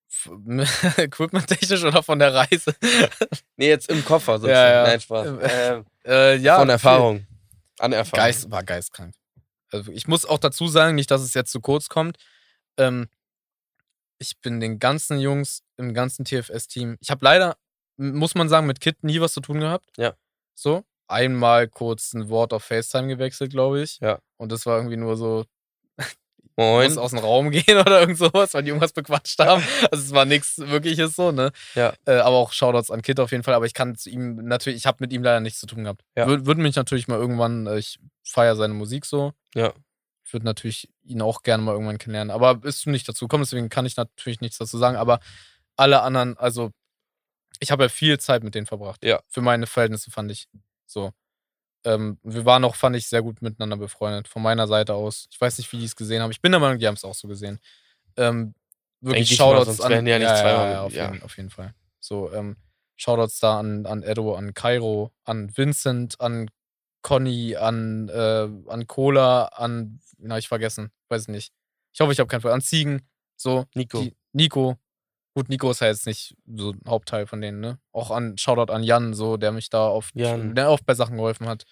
Equipment-technisch 0.96 1.84
oder 1.84 2.02
von 2.02 2.18
der 2.18 2.34
Reise? 2.34 2.74
Nee, 3.56 3.68
jetzt 3.68 3.88
im 3.88 4.04
Koffer 4.04 4.34
sozusagen. 4.38 4.54
Ja, 4.54 4.82
ja. 4.82 4.86
Nein, 4.86 5.00
Spaß. 5.00 5.26
Ähm, 5.40 5.84
äh, 6.04 6.36
ja, 6.36 6.58
von 6.58 6.68
Erfahrung. 6.68 7.26
An 7.78 7.92
viel. 7.92 7.98
Erfahrung. 7.98 8.24
Geist, 8.24 8.50
war 8.50 8.62
geistkrank. 8.62 9.14
Also 9.70 9.90
ich 9.92 10.06
muss 10.06 10.24
auch 10.26 10.38
dazu 10.38 10.68
sagen, 10.68 10.94
nicht, 10.94 11.10
dass 11.10 11.22
es 11.22 11.34
jetzt 11.34 11.50
zu 11.52 11.60
kurz 11.60 11.88
kommt. 11.88 12.18
Ähm, 12.76 13.08
ich 14.18 14.38
bin 14.40 14.60
den 14.60 14.78
ganzen 14.78 15.18
Jungs 15.20 15.62
im 15.76 15.94
ganzen 15.94 16.24
TFS-Team. 16.24 16.96
Ich 17.00 17.10
habe 17.10 17.24
leider, 17.24 17.56
muss 17.96 18.34
man 18.34 18.48
sagen, 18.48 18.66
mit 18.66 18.80
Kit 18.80 19.02
nie 19.02 19.20
was 19.20 19.32
zu 19.32 19.40
tun 19.40 19.60
gehabt. 19.60 19.90
Ja. 19.96 20.14
So. 20.54 20.84
Einmal 21.08 21.68
kurz 21.68 22.12
ein 22.14 22.28
Wort 22.28 22.52
auf 22.52 22.64
FaceTime 22.64 23.08
gewechselt, 23.08 23.50
glaube 23.52 23.80
ich. 23.80 23.98
Ja. 24.00 24.20
Und 24.36 24.52
das 24.52 24.66
war 24.66 24.76
irgendwie 24.76 24.96
nur 24.96 25.16
so, 25.16 25.44
Moin. 26.56 26.88
muss 26.88 26.98
aus 26.98 27.10
dem 27.10 27.20
Raum 27.20 27.50
gehen 27.50 27.78
oder 27.78 28.00
irgend 28.00 28.18
sowas, 28.18 28.54
weil 28.54 28.62
die 28.62 28.70
irgendwas 28.70 28.92
bequatscht 28.92 29.38
haben. 29.38 29.62
Also 29.90 30.04
es 30.04 30.12
war 30.12 30.24
nichts 30.24 30.58
wirkliches 30.58 31.14
so, 31.14 31.30
ne? 31.30 31.52
Ja. 31.74 31.92
Äh, 32.06 32.16
aber 32.16 32.36
auch 32.36 32.52
Shoutouts 32.52 32.90
an 32.90 33.02
Kit 33.02 33.20
auf 33.20 33.30
jeden 33.30 33.44
Fall. 33.44 33.54
Aber 33.54 33.66
ich 33.66 33.74
kann 33.74 33.94
zu 33.94 34.08
ihm 34.08 34.36
natürlich, 34.36 34.78
ich 34.78 34.86
habe 34.86 34.98
mit 35.00 35.12
ihm 35.12 35.22
leider 35.22 35.40
nichts 35.40 35.60
zu 35.60 35.66
tun 35.66 35.84
gehabt. 35.84 36.02
Ja. 36.16 36.26
Wür 36.26 36.46
würde 36.46 36.62
mich 36.62 36.76
natürlich 36.76 37.08
mal 37.08 37.18
irgendwann, 37.18 37.66
äh, 37.66 37.78
ich 37.78 37.98
feiere 38.24 38.56
seine 38.56 38.74
Musik 38.74 39.04
so. 39.04 39.32
Ja. 39.54 39.72
Ich 40.24 40.32
würde 40.32 40.46
natürlich 40.46 40.88
ihn 41.04 41.22
auch 41.22 41.42
gerne 41.42 41.62
mal 41.62 41.72
irgendwann 41.72 41.98
kennenlernen. 41.98 42.30
Aber 42.30 42.64
ist 42.64 42.86
nicht 42.86 43.08
dazu 43.08 43.26
gekommen, 43.26 43.44
deswegen 43.44 43.68
kann 43.68 43.86
ich 43.86 43.96
natürlich 43.96 44.40
nichts 44.40 44.58
dazu 44.58 44.78
sagen. 44.78 44.96
Aber 44.96 45.20
alle 45.76 46.02
anderen, 46.02 46.36
also 46.38 46.70
ich 47.60 47.70
habe 47.70 47.84
ja 47.84 47.88
viel 47.88 48.18
Zeit 48.18 48.42
mit 48.42 48.54
denen 48.54 48.66
verbracht. 48.66 49.04
Ja. 49.04 49.20
Für 49.28 49.40
meine 49.40 49.66
Verhältnisse 49.66 50.10
fand 50.10 50.30
ich 50.30 50.48
so. 50.86 51.12
Ähm, 51.86 52.18
wir 52.22 52.44
waren 52.44 52.64
auch, 52.64 52.74
fand 52.74 52.96
ich, 52.96 53.06
sehr 53.06 53.22
gut 53.22 53.40
miteinander 53.42 53.76
befreundet. 53.76 54.28
Von 54.28 54.42
meiner 54.42 54.66
Seite 54.66 54.94
aus. 54.94 55.28
Ich 55.30 55.40
weiß 55.40 55.56
nicht, 55.58 55.70
wie 55.72 55.78
die 55.78 55.84
es 55.84 55.96
gesehen 55.96 56.20
haben. 56.20 56.32
Ich 56.32 56.40
bin 56.42 56.50
der 56.52 56.60
Meinung, 56.60 56.78
die 56.78 56.86
haben 56.86 56.94
es 56.94 57.04
auch 57.04 57.14
so 57.14 57.28
gesehen. 57.28 57.60
Ähm, 58.16 58.54
wirklich 59.00 59.28
Denke 59.28 59.34
ich 59.34 59.38
mal, 59.38 59.44
Shoutouts 59.46 59.76
sonst 59.78 59.80
an. 59.94 60.04
die 60.04 60.10
ja 60.10 60.18
nicht 60.18 60.28
zweimal 60.28 60.68
mit- 60.68 60.78
auf, 60.78 60.92
ja. 60.92 61.10
jeden, 61.12 61.22
auf 61.22 61.36
jeden 61.36 61.50
Fall. 61.50 61.74
So, 62.00 62.32
ähm, 62.32 62.56
Shoutouts 62.96 63.38
da 63.38 63.58
an, 63.60 63.86
an 63.86 64.02
Edo, 64.02 64.34
an 64.34 64.52
Cairo, 64.52 65.12
an 65.24 65.56
Vincent, 65.56 66.20
an 66.20 66.50
Conny, 67.02 67.54
an, 67.56 68.08
äh, 68.08 68.48
an 68.68 68.86
Cola, 68.88 69.44
an, 69.46 70.00
na, 70.18 70.38
ich 70.38 70.48
vergessen, 70.48 70.90
weiß 71.08 71.22
ich 71.22 71.28
nicht. 71.28 71.52
Ich 71.92 72.00
hoffe, 72.00 72.12
ich 72.12 72.18
habe 72.18 72.26
keinen 72.28 72.40
Fall. 72.40 72.52
An 72.52 72.62
Ziegen, 72.62 73.06
so. 73.36 73.64
Nico. 73.74 74.00
Die, 74.00 74.16
Nico. 74.32 74.76
Gut, 75.36 75.50
Nico 75.50 75.70
ist 75.70 75.80
ja 75.80 75.88
jetzt 75.88 76.06
nicht 76.06 76.34
so 76.46 76.70
ein 76.70 76.80
Hauptteil 76.88 77.26
von 77.26 77.42
denen, 77.42 77.60
ne? 77.60 77.78
Auch 77.92 78.10
an 78.10 78.38
Shoutout 78.38 78.72
an 78.72 78.82
Jan, 78.82 79.12
so, 79.12 79.36
der 79.36 79.52
mich 79.52 79.68
da 79.68 79.86
oft, 79.86 80.14
der 80.54 80.70
oft 80.70 80.86
bei 80.86 80.94
Sachen 80.94 81.16
geholfen 81.16 81.46
hat, 81.46 81.66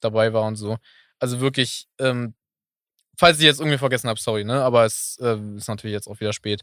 dabei 0.00 0.32
war 0.32 0.42
und 0.42 0.56
so. 0.56 0.76
Also 1.20 1.38
wirklich, 1.38 1.86
ähm, 2.00 2.34
falls 3.16 3.38
ich 3.38 3.44
jetzt 3.44 3.60
irgendwie 3.60 3.78
vergessen 3.78 4.08
habe, 4.08 4.18
sorry, 4.18 4.42
ne? 4.42 4.60
Aber 4.60 4.84
es 4.84 5.18
äh, 5.20 5.38
ist 5.56 5.68
natürlich 5.68 5.94
jetzt 5.94 6.08
auch 6.08 6.18
wieder 6.18 6.32
spät. 6.32 6.62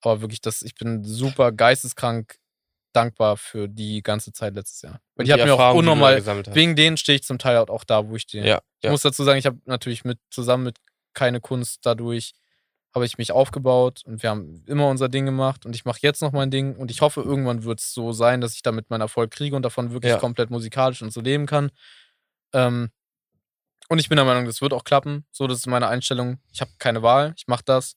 Aber 0.00 0.22
wirklich, 0.22 0.40
das, 0.40 0.62
ich 0.62 0.74
bin 0.74 1.04
super 1.04 1.52
geisteskrank 1.52 2.38
dankbar 2.94 3.36
für 3.36 3.68
die 3.68 4.02
ganze 4.02 4.32
Zeit 4.32 4.54
letztes 4.54 4.80
Jahr. 4.80 4.94
Weil 5.14 5.24
Und 5.24 5.26
die 5.26 5.34
hat 5.34 5.44
mir 5.44 5.52
auch 5.52 5.74
unnormal, 5.74 6.24
wegen 6.54 6.74
denen 6.74 6.96
stehe 6.96 7.16
ich 7.16 7.22
zum 7.22 7.38
Teil 7.38 7.58
auch 7.58 7.84
da, 7.84 8.08
wo 8.08 8.16
ich 8.16 8.22
stehe. 8.22 8.46
Ja, 8.46 8.62
Ich 8.78 8.84
ja. 8.84 8.90
muss 8.92 9.02
dazu 9.02 9.24
sagen, 9.24 9.38
ich 9.38 9.44
habe 9.44 9.58
natürlich 9.66 10.04
mit 10.04 10.18
zusammen 10.30 10.64
mit 10.64 10.78
keine 11.12 11.42
Kunst 11.42 11.84
dadurch 11.84 12.32
habe 12.94 13.06
ich 13.06 13.16
mich 13.18 13.32
aufgebaut 13.32 14.02
und 14.04 14.22
wir 14.22 14.30
haben 14.30 14.62
immer 14.66 14.88
unser 14.88 15.08
Ding 15.08 15.24
gemacht 15.24 15.64
und 15.64 15.74
ich 15.74 15.84
mache 15.84 15.98
jetzt 16.02 16.20
noch 16.20 16.32
mein 16.32 16.50
Ding 16.50 16.76
und 16.76 16.90
ich 16.90 17.00
hoffe, 17.00 17.22
irgendwann 17.22 17.64
wird 17.64 17.80
es 17.80 17.94
so 17.94 18.12
sein, 18.12 18.40
dass 18.40 18.54
ich 18.54 18.62
damit 18.62 18.90
meinen 18.90 19.00
Erfolg 19.00 19.30
kriege 19.30 19.56
und 19.56 19.62
davon 19.62 19.92
wirklich 19.92 20.12
Ja. 20.12 20.18
komplett 20.18 20.50
musikalisch 20.50 21.00
und 21.02 21.10
so 21.12 21.20
leben 21.22 21.46
kann. 21.46 21.70
Ähm, 22.52 22.90
und 23.88 23.98
ich 23.98 24.08
bin 24.08 24.16
der 24.16 24.24
Meinung, 24.26 24.44
das 24.44 24.60
wird 24.60 24.72
auch 24.74 24.84
klappen. 24.84 25.24
So, 25.30 25.46
das 25.46 25.58
ist 25.58 25.66
meine 25.66 25.88
Einstellung. 25.88 26.38
Ich 26.52 26.60
habe 26.60 26.70
keine 26.78 27.02
Wahl, 27.02 27.32
ich 27.36 27.46
mache 27.46 27.64
das. 27.64 27.96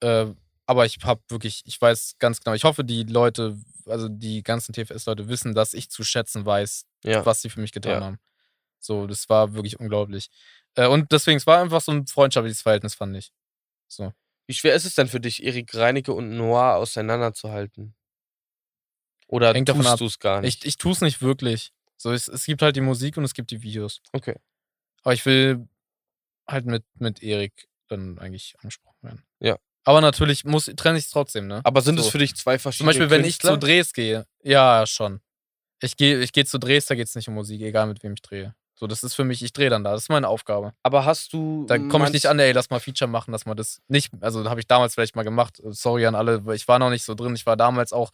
Äh, 0.00 0.26
aber 0.66 0.86
ich 0.86 0.98
habe 1.04 1.20
wirklich, 1.28 1.62
ich 1.66 1.80
weiß 1.80 2.16
ganz 2.18 2.40
genau, 2.40 2.54
ich 2.54 2.64
hoffe, 2.64 2.84
die 2.84 3.04
Leute, 3.04 3.58
also 3.86 4.08
die 4.08 4.42
ganzen 4.42 4.72
TFS-Leute 4.72 5.28
wissen, 5.28 5.54
dass 5.54 5.74
ich 5.74 5.90
zu 5.90 6.04
schätzen 6.04 6.46
weiß, 6.46 6.86
Ja. 7.04 7.24
was 7.26 7.42
sie 7.42 7.50
für 7.50 7.60
mich 7.60 7.72
getan 7.72 7.92
Ja. 7.92 8.00
haben. 8.00 8.18
So, 8.80 9.06
das 9.06 9.28
war 9.28 9.54
wirklich 9.54 9.78
unglaublich. 9.78 10.30
Äh, 10.74 10.88
und 10.88 11.12
deswegen, 11.12 11.36
es 11.36 11.46
war 11.46 11.60
einfach 11.60 11.80
so 11.80 11.92
ein 11.92 12.06
freundschaftliches 12.06 12.62
Verhältnis, 12.62 12.94
fand 12.94 13.16
ich. 13.16 13.30
So. 13.88 14.12
Wie 14.46 14.54
schwer 14.54 14.74
ist 14.74 14.84
es 14.84 14.94
denn 14.94 15.08
für 15.08 15.20
dich, 15.20 15.42
Erik 15.42 15.74
Reinecke 15.74 16.12
und 16.12 16.36
Noir 16.36 16.76
auseinanderzuhalten? 16.76 17.94
Oder 19.26 19.54
Hängt 19.54 19.68
tust 19.68 20.00
du 20.00 20.06
es 20.06 20.18
gar 20.18 20.40
nicht? 20.40 20.64
Ich, 20.64 20.68
ich 20.68 20.76
tue 20.76 20.92
es 20.92 21.00
nicht 21.00 21.22
wirklich. 21.22 21.72
So, 21.96 22.12
es, 22.12 22.28
es 22.28 22.44
gibt 22.44 22.60
halt 22.60 22.76
die 22.76 22.80
Musik 22.80 23.16
und 23.16 23.24
es 23.24 23.34
gibt 23.34 23.50
die 23.50 23.62
Videos. 23.62 24.00
Okay. 24.12 24.36
Aber 25.02 25.14
ich 25.14 25.24
will 25.24 25.68
halt 26.46 26.66
mit, 26.66 26.84
mit 26.98 27.22
Erik 27.22 27.68
dann 27.88 28.18
eigentlich 28.18 28.54
angesprochen 28.58 29.02
werden. 29.02 29.24
Ja. 29.40 29.58
Aber 29.84 30.00
natürlich 30.00 30.44
muss, 30.44 30.66
trenne 30.76 30.98
ich 30.98 31.04
es 31.04 31.10
trotzdem, 31.10 31.46
ne? 31.46 31.60
Aber 31.64 31.82
sind 31.82 31.98
so. 31.98 32.04
es 32.04 32.10
für 32.10 32.18
dich 32.18 32.34
zwei 32.34 32.56
Zum 32.56 32.62
verschiedene 32.62 32.88
Beispiel, 32.90 33.10
wenn 33.10 33.20
ich 33.20 33.38
Künstler? 33.38 33.52
zu 33.52 33.58
Drehs 33.58 33.92
gehe. 33.92 34.26
Ja, 34.42 34.86
schon. 34.86 35.20
Ich 35.80 35.96
gehe 35.96 36.20
ich 36.20 36.32
geh 36.32 36.44
zu 36.44 36.58
Drehs, 36.58 36.86
da 36.86 36.94
geht 36.94 37.06
es 37.06 37.14
nicht 37.14 37.28
um 37.28 37.34
Musik, 37.34 37.60
egal 37.60 37.86
mit 37.86 38.02
wem 38.02 38.14
ich 38.14 38.22
drehe. 38.22 38.54
So, 38.76 38.88
das 38.88 39.04
ist 39.04 39.14
für 39.14 39.24
mich, 39.24 39.42
ich 39.42 39.52
drehe 39.52 39.70
dann 39.70 39.84
da. 39.84 39.92
Das 39.92 40.02
ist 40.02 40.08
meine 40.08 40.28
Aufgabe. 40.28 40.74
Aber 40.82 41.04
hast 41.04 41.32
du. 41.32 41.64
Da 41.66 41.78
komme 41.78 42.06
ich 42.06 42.12
nicht 42.12 42.26
an, 42.26 42.38
ey, 42.38 42.52
lass 42.52 42.70
mal 42.70 42.80
Feature 42.80 43.08
machen, 43.08 43.30
dass 43.30 43.46
man 43.46 43.56
das 43.56 43.80
nicht, 43.86 44.12
also 44.20 44.48
habe 44.50 44.60
ich 44.60 44.66
damals 44.66 44.94
vielleicht 44.94 45.14
mal 45.14 45.22
gemacht. 45.22 45.60
Sorry 45.64 46.06
an 46.06 46.14
alle, 46.14 46.42
ich 46.54 46.66
war 46.66 46.78
noch 46.78 46.90
nicht 46.90 47.04
so 47.04 47.14
drin. 47.14 47.34
Ich 47.34 47.46
war 47.46 47.56
damals 47.56 47.92
auch, 47.92 48.10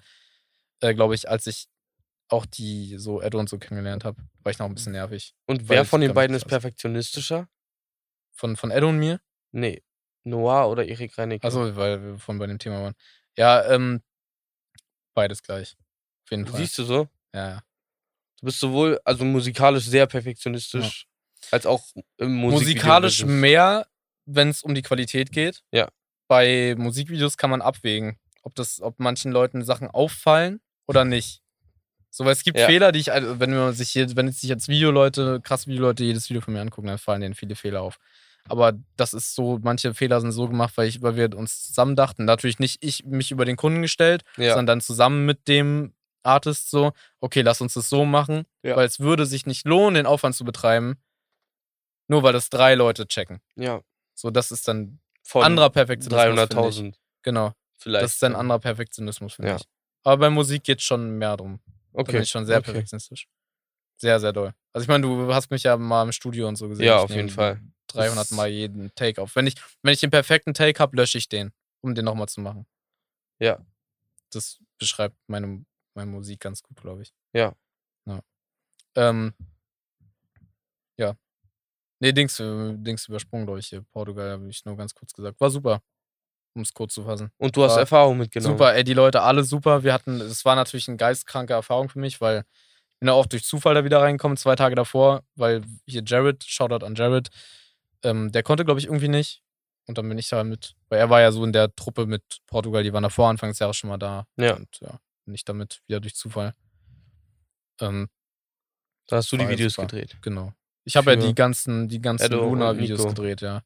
äh, 0.81 0.95
glaube 0.95 1.15
ich, 1.15 1.29
als 1.29 1.47
ich 1.47 1.69
auch 2.29 2.47
die 2.47 2.97
so 2.99 3.21
und 3.21 3.49
so 3.49 3.59
kennengelernt 3.59 4.05
habe, 4.05 4.23
war 4.43 4.53
ich 4.53 4.59
noch 4.59 4.67
ein 4.67 4.75
bisschen 4.75 4.93
nervig. 4.93 5.35
Und 5.47 5.69
wer 5.69 5.85
von 5.85 6.01
den 6.01 6.15
beiden 6.15 6.37
ist 6.37 6.47
perfektionistischer? 6.47 7.49
Von, 8.33 8.57
von 8.57 8.71
Edo 8.71 8.89
und 8.89 8.99
mir? 8.99 9.21
Nee. 9.53 9.83
Noir 10.25 10.69
oder 10.69 10.87
Erik 10.87 11.17
Reinecke? 11.19 11.45
Also, 11.45 11.75
weil 11.77 12.03
wir 12.03 12.19
von 12.19 12.39
bei 12.39 12.47
dem 12.47 12.59
Thema 12.59 12.83
waren. 12.83 12.95
Ja, 13.37 13.65
ähm, 13.67 14.03
beides 15.15 15.43
gleich. 15.43 15.77
Auf 16.25 16.31
jeden 16.31 16.47
Fall. 16.47 16.61
Siehst 16.61 16.79
du 16.79 16.85
so? 16.85 17.09
Ja, 17.35 17.49
ja. 17.49 17.63
Du 18.41 18.47
bist 18.47 18.61
sowohl 18.61 18.99
also 19.05 19.25
musikalisch 19.25 19.85
sehr 19.85 20.07
perfektionistisch, 20.07 21.07
als 21.51 21.67
auch 21.67 21.83
im 22.19 22.35
Musikalisch 22.37 23.23
Musikvideo-Business. 23.23 23.41
mehr, 23.41 23.87
wenn 24.27 24.49
es 24.49 24.63
um 24.63 24.75
die 24.75 24.83
Qualität 24.83 25.33
geht. 25.33 25.63
Ja. 25.73 25.89
Bei 26.29 26.75
Musikvideos 26.79 27.37
kann 27.37 27.51
man 27.51 27.61
abwägen, 27.61 28.19
ob 28.43 28.55
das, 28.55 28.81
ob 28.81 28.99
manchen 28.99 29.33
Leuten 29.33 29.65
Sachen 29.65 29.89
auffallen 29.89 30.61
oder 30.87 31.05
nicht. 31.05 31.43
So, 32.09 32.25
weil 32.25 32.33
es 32.33 32.43
gibt 32.43 32.59
Ja. 32.59 32.67
Fehler, 32.67 32.93
die 32.93 32.99
ich, 33.01 33.13
also 33.13 33.39
wenn 33.41 33.55
man 33.55 33.73
sich 33.75 33.91
hier, 33.91 34.17
wenn 34.17 34.27
jetzt 34.27 34.41
sich 34.41 34.49
jetzt 34.51 34.69
Videoleute, 34.69 35.41
krasse 35.43 35.67
Videoleute 35.69 36.03
jedes 36.05 36.29
Video 36.29 36.41
von 36.41 36.55
mir 36.55 36.61
angucken, 36.61 36.89
dann 36.89 36.99
fallen 36.99 37.21
denen 37.21 37.35
viele 37.35 37.55
Fehler 37.55 37.83
auf. 37.83 37.99
Aber 38.49 38.73
das 38.97 39.13
ist 39.13 39.35
so, 39.35 39.59
manche 39.63 39.93
Fehler 39.95 40.21
sind 40.21 40.33
so 40.33 40.49
gemacht, 40.49 40.73
weil 40.77 40.89
ich, 40.89 41.03
weil 41.03 41.15
wir 41.15 41.37
uns 41.37 41.67
zusammen 41.67 41.95
dachten. 41.95 42.25
Natürlich 42.25 42.59
nicht 42.59 42.79
ich 42.83 43.05
mich 43.05 43.31
über 43.31 43.45
den 43.45 43.57
Kunden 43.57 43.83
gestellt, 43.83 44.23
Ja. 44.39 44.55
sondern 44.55 44.67
dann 44.67 44.81
zusammen 44.81 45.27
mit 45.27 45.47
dem 45.47 45.93
Artist 46.23 46.71
so, 46.71 46.93
okay, 47.21 47.43
lass 47.43 47.61
uns 47.61 47.75
das 47.75 47.89
so 47.89 48.05
machen, 48.05 48.45
Ja. 48.63 48.77
weil 48.77 48.87
es 48.87 49.01
würde 49.01 49.27
sich 49.27 49.47
nicht 49.47 49.67
lohnen, 49.67 49.95
den 49.95 50.07
Aufwand 50.07 50.35
zu 50.35 50.45
betreiben, 50.45 50.97
nur 52.09 52.23
weil 52.23 52.33
das 52.33 52.51
drei 52.51 52.75
Leute 52.75 53.07
checken. 53.07 53.41
ja. 53.57 53.83
So, 54.15 54.31
das 54.31 54.53
ist 54.53 54.69
dann 54.69 55.01
Von 55.23 55.43
anderer 55.45 55.71
Perfektionismus. 55.71 56.21
finde 56.21 56.43
ich. 56.43 56.49
300.000 56.51 56.95
Genau. 57.23 57.53
vielleicht. 57.79 58.05
Das 58.05 58.15
ist 58.17 58.25
ein 58.25 58.37
anderer 58.37 58.59
Perfektionismus, 58.59 59.33
finde 59.35 59.53
Ja. 59.53 59.57
ich. 59.57 59.63
Aber 60.03 60.19
bei 60.19 60.29
Musik 60.31 60.63
geht 60.65 60.83
schon 60.83 61.17
mehr 61.17 61.39
drum. 61.39 61.59
Da 61.93 62.03
bin 62.03 62.17
Okay. 62.17 62.21
ich 62.21 62.29
schon 62.29 62.45
sehr 62.45 62.59
okay. 62.59 62.67
perfektionistisch. 62.73 63.29
Sehr, 63.97 64.21
sehr 64.21 64.33
doll. 64.35 64.53
Also 64.75 64.83
ich 64.85 64.89
meine, 64.89 65.03
du 65.07 65.33
hast 65.33 65.51
mich 65.51 65.63
ja 65.63 65.77
mal 65.79 66.03
im 66.03 66.13
Studio 66.13 66.49
und 66.49 66.57
so 66.57 66.69
gesehen. 66.69 66.85
Ja, 66.85 66.99
Ich 66.99 67.03
auf 67.05 67.11
jeden 67.11 67.31
Fall. 67.31 67.63
300 67.87 68.25
Das- 68.31 68.31
Mal 68.33 68.49
jeden 68.49 68.95
Take 68.95 69.23
auf. 69.23 69.35
Wenn 69.37 69.47
ich, 69.47 69.55
wenn 69.83 69.95
ich 69.95 70.01
den 70.01 70.11
perfekten 70.11 70.53
Take 70.53 70.79
habe, 70.81 70.95
lösche 70.97 71.17
ich 71.17 71.29
den, 71.31 71.53
um 71.81 71.95
den 71.95 72.05
nochmal 72.05 72.29
zu 72.29 72.43
machen. 72.43 72.67
Ja. 73.39 73.59
Das 74.33 74.59
beschreibt 74.79 75.17
meine, 75.29 75.65
meine 76.01 76.11
Musik 76.11 76.41
ganz 76.41 76.63
gut, 76.63 76.81
glaube 76.81 77.03
ich. 77.03 77.13
Ja. 77.33 77.55
Ja. 78.07 78.21
Ähm, 78.97 79.35
ja. 80.97 81.15
Nee, 82.01 82.13
Dings, 82.13 82.41
äh, 82.41 82.75
Dings 82.77 83.07
übersprungen, 83.09 83.47
glaube 83.47 83.61
ich, 83.61 83.69
hier. 83.69 83.83
Portugal, 83.93 84.33
habe 84.33 84.49
ich 84.49 84.65
nur 84.65 84.77
ganz 84.77 84.95
kurz 84.95 85.13
gesagt. 85.13 85.41
War 85.41 85.51
super, 85.51 85.83
um 86.55 86.63
es 86.63 86.73
kurz 86.73 86.95
zu 86.95 87.05
fassen. 87.05 87.31
Und 87.39 87.57
du 87.57 87.63
hast 87.63 87.73
War 87.73 87.81
Erfahrung 87.81 88.19
mitgenommen. 88.19 88.57
Super, 88.57 88.75
ey, 88.75 88.85
die 88.85 88.95
Leute 88.95 89.23
alle 89.23 89.45
super. 89.45 89.85
Wir 89.85 89.93
hatten, 89.93 90.21
es 90.21 90.45
war 90.45 90.57
natürlich 90.57 90.89
eine 90.89 90.97
geistkranke 90.97 91.53
Erfahrung 91.53 91.89
für 91.89 91.99
mich, 91.99 92.21
weil 92.21 92.39
ich 92.39 93.01
bin 93.01 93.09
ja 93.09 93.15
auch 93.15 93.27
durch 93.27 93.45
Zufall 93.45 93.75
da 93.75 93.85
wieder 93.85 94.01
reingekommen, 94.01 94.37
zwei 94.37 94.57
Tage 94.57 94.75
davor, 94.75 95.23
weil 95.35 95.63
hier 95.87 96.03
Jared, 96.05 96.45
Shoutout 96.45 96.85
an 96.85 96.95
Jared, 96.95 97.29
ähm, 98.03 98.33
der 98.33 98.43
konnte, 98.43 98.65
glaube 98.65 98.81
ich, 98.81 98.87
irgendwie 98.87 99.09
nicht. 99.09 99.43
Und 99.87 99.99
dann 99.99 100.09
bin 100.09 100.19
ich 100.19 100.29
da 100.29 100.45
mit, 100.45 100.75
weil 100.89 101.01
er 101.01 101.11
war 101.11 101.21
ja 101.21 101.33
so 101.33 101.45
in 101.45 101.53
der 101.53 101.75
Truppe 101.75 102.07
mit 102.07 102.23
Portugal, 102.47 102.83
die 102.83 102.93
waren 102.93 103.03
davor 103.03 103.29
Anfang 103.29 103.51
des 103.51 103.59
Jahres 103.59 103.77
schon 103.77 103.89
mal 103.89 103.99
da. 103.99 104.27
Ja. 104.37 104.55
Und 104.55 104.69
ja, 104.81 105.01
bin 105.31 105.37
ich 105.37 105.45
damit 105.45 105.81
wieder 105.87 106.01
durch 106.01 106.17
Zufall. 106.17 106.55
Ähm, 107.81 108.09
da 109.07 109.17
hast 109.17 109.31
du 109.31 109.37
die 109.37 109.49
Videos 109.49 109.75
super. 109.75 109.87
gedreht. 109.87 110.17
genau. 110.23 110.53
Ich 110.85 110.97
habe 110.97 111.13
ja 111.13 111.17
die 111.17 111.35
ganzen, 111.35 111.89
die 111.89 112.01
ganzen 112.01 112.33
Luna-Videos 112.33 113.07
gedreht, 113.07 113.43
ja. 113.43 113.63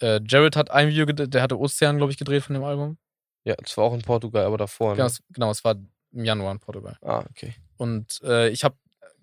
Äh, 0.00 0.20
Jared 0.26 0.56
hat 0.56 0.70
ein 0.70 0.88
Video 0.88 1.04
gedreht, 1.04 1.34
der 1.34 1.42
hatte 1.42 1.58
Ozean, 1.58 1.98
glaube 1.98 2.12
ich, 2.12 2.18
gedreht 2.18 2.44
von 2.44 2.54
dem 2.54 2.64
Album. 2.64 2.96
Ja, 3.44 3.54
das 3.56 3.76
war 3.76 3.84
auch 3.84 3.94
in 3.94 4.00
Portugal, 4.00 4.46
aber 4.46 4.56
davor. 4.56 4.90
Ne? 4.92 4.96
Genau, 4.96 5.06
es, 5.06 5.22
genau, 5.28 5.50
es 5.50 5.64
war 5.64 5.74
im 6.12 6.24
Januar 6.24 6.52
in 6.52 6.60
Portugal. 6.60 6.96
Ah, 7.02 7.24
okay. 7.28 7.54
Und 7.76 8.22
äh, 8.22 8.48
ich 8.48 8.64
habe 8.64 8.76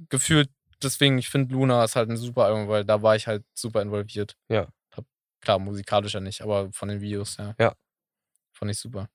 gefühlt, 0.10 0.50
deswegen, 0.82 1.18
ich 1.18 1.30
finde 1.30 1.54
Luna 1.54 1.84
ist 1.84 1.95
halt 1.95 2.10
ein 2.10 2.18
super 2.18 2.45
Album, 2.45 2.68
weil 2.68 2.86
da 2.86 3.02
war 3.02 3.16
ich 3.16 3.26
halt 3.26 3.44
super 3.56 3.82
involviert. 3.82 4.38
Ja. 4.48 4.68
Hab, 4.91 5.06
klar, 5.41 5.58
musikalisch 5.58 6.14
ja 6.14 6.20
nicht, 6.20 6.41
aber 6.41 6.72
von 6.72 6.90
den 6.90 7.02
Videos, 7.02 7.38
ja. 7.38 7.56
Ja. 7.60 7.74
Fand 8.52 8.70
ich 8.70 8.78
super. 8.78 9.10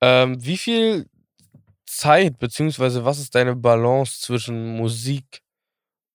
Ähm, 0.00 0.44
wie 0.44 0.56
viel 0.58 1.08
Zeit, 1.86 2.38
beziehungsweise 2.38 3.04
was 3.04 3.18
ist 3.18 3.34
deine 3.34 3.54
Balance 3.56 4.20
zwischen 4.20 4.76
Musik 4.76 5.42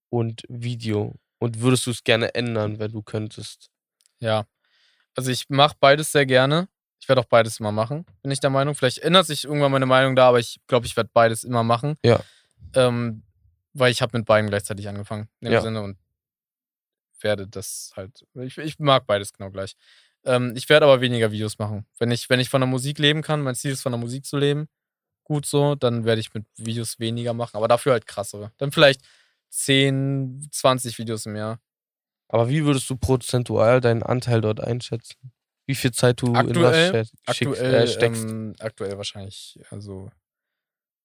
und 0.09 0.43
Video? 0.47 1.15
Und 1.39 1.59
würdest 1.61 1.85
du 1.85 1.91
es 1.91 2.03
gerne 2.03 2.33
ändern, 2.33 2.79
wenn 2.79 2.91
du 2.91 3.01
könntest? 3.03 3.69
Ja. 4.19 4.45
Also 5.15 5.31
ich 5.31 5.49
mache 5.49 5.75
beides 5.79 6.11
sehr 6.11 6.25
gerne. 6.25 6.67
Ich 6.99 7.07
werde 7.07 7.21
auch 7.21 7.25
beides 7.25 7.59
immer 7.59 7.71
machen, 7.71 8.05
bin 8.23 8.31
ich 8.31 8.39
der 8.39 8.49
Meinung. 8.49 8.73
Vielleicht 8.75 8.99
ändert 8.99 9.27
sich 9.27 9.45
irgendwann 9.45 9.71
meine 9.71 9.85
Meinung 9.85 10.15
da, 10.15 10.27
aber 10.29 10.39
ich 10.39 10.59
glaube, 10.67 10.87
ich 10.87 10.97
werde 10.97 11.09
beides 11.13 11.43
immer 11.43 11.63
machen. 11.63 11.95
Ja. 12.03 12.19
Ähm, 12.73 13.23
weil 13.73 13.91
ich 13.91 14.01
habe 14.01 14.17
mit 14.17 14.25
beiden 14.25 14.49
gleichzeitig 14.49 14.87
angefangen, 14.89 15.29
in 15.39 15.45
dem 15.45 15.53
Ja. 15.53 15.61
Sinne, 15.61 15.83
und 15.83 15.97
werde 17.21 17.47
das 17.47 17.93
halt. 17.95 18.25
Ich, 18.35 18.57
ich 18.57 18.79
mag 18.79 19.05
beides 19.05 19.31
genau 19.33 19.51
gleich. 19.51 19.75
Ähm, 20.27 20.53
ich 20.55 20.67
werde 20.69 20.85
aber 20.85 21.01
weniger 21.01 21.31
Videos 21.31 21.57
machen. 21.57 21.85
Wenn 21.97 22.11
ich, 22.11 22.29
wenn 22.29 22.39
ich 22.39 22.49
von 22.49 22.61
der 22.61 22.67
Musik 22.67 22.99
leben 22.99 23.21
kann, 23.21 23.41
mein 23.41 23.55
Ziel 23.55 23.71
ist 23.71 23.81
von 23.81 23.91
der 23.91 23.99
Musik 23.99 24.25
zu 24.25 24.37
leben, 24.37 24.67
gut 25.23 25.45
so, 25.45 25.75
dann 25.75 26.05
werde 26.05 26.21
ich 26.21 26.33
mit 26.33 26.45
Videos 26.57 26.99
weniger 26.99 27.33
machen, 27.33 27.57
aber 27.57 27.67
dafür 27.67 27.93
halt 27.93 28.07
krassere. 28.07 28.51
Dann 28.57 28.71
vielleicht 28.71 29.01
10, 29.49 30.47
20 30.51 30.97
Videos 30.97 31.25
im 31.25 31.35
Jahr. 31.35 31.59
Aber 32.29 32.49
wie 32.49 32.65
würdest 32.65 32.89
du 32.89 32.97
prozentual 32.97 33.79
deinen 33.81 34.03
Anteil 34.03 34.41
dort 34.41 34.59
einschätzen? 34.59 35.31
Wie 35.65 35.75
viel 35.75 35.91
Zeit 35.91 36.21
du 36.21 36.27
in 36.27 36.35
Aktuell- 36.35 36.63
was 36.63 36.87
steckst? 36.87 37.13
Aktuell, 37.25 37.73
äh, 37.73 37.87
steckst? 37.87 38.23
ähm, 38.23 38.55
aktuell 38.59 38.97
wahrscheinlich, 38.97 39.59
also 39.69 40.09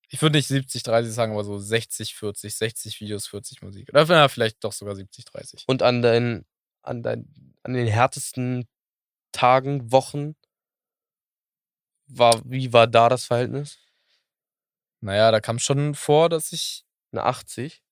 ich 0.09 0.21
würde 0.21 0.37
nicht 0.37 0.47
70, 0.47 0.83
30 0.83 1.13
sagen, 1.13 1.33
aber 1.33 1.43
so 1.43 1.59
60, 1.59 2.15
40, 2.15 2.55
60 2.55 3.01
Videos, 3.01 3.27
40 3.29 3.63
Musik. 3.63 3.89
Oder 3.89 4.29
vielleicht 4.29 4.63
doch 4.63 4.73
sogar 4.73 4.95
70, 4.95 5.25
30. 5.25 5.65
Und 5.67 5.83
an, 5.83 6.03
dein, 6.03 6.45
an, 6.83 7.03
dein, 7.03 7.33
an 7.63 7.73
den 7.73 7.87
härtesten 7.87 8.69
Tagen, 9.33 9.91
Wochen, 9.91 10.37
war, 12.07 12.41
wie 12.45 12.73
war 12.73 12.87
da 12.87 13.09
das 13.09 13.25
Verhältnis? 13.25 13.79
Naja, 15.01 15.31
da 15.31 15.41
kam 15.41 15.59
schon 15.59 15.95
vor, 15.95 16.29
dass 16.29 16.53
ich. 16.53 16.85
Eine 17.13 17.25
80? 17.25 17.83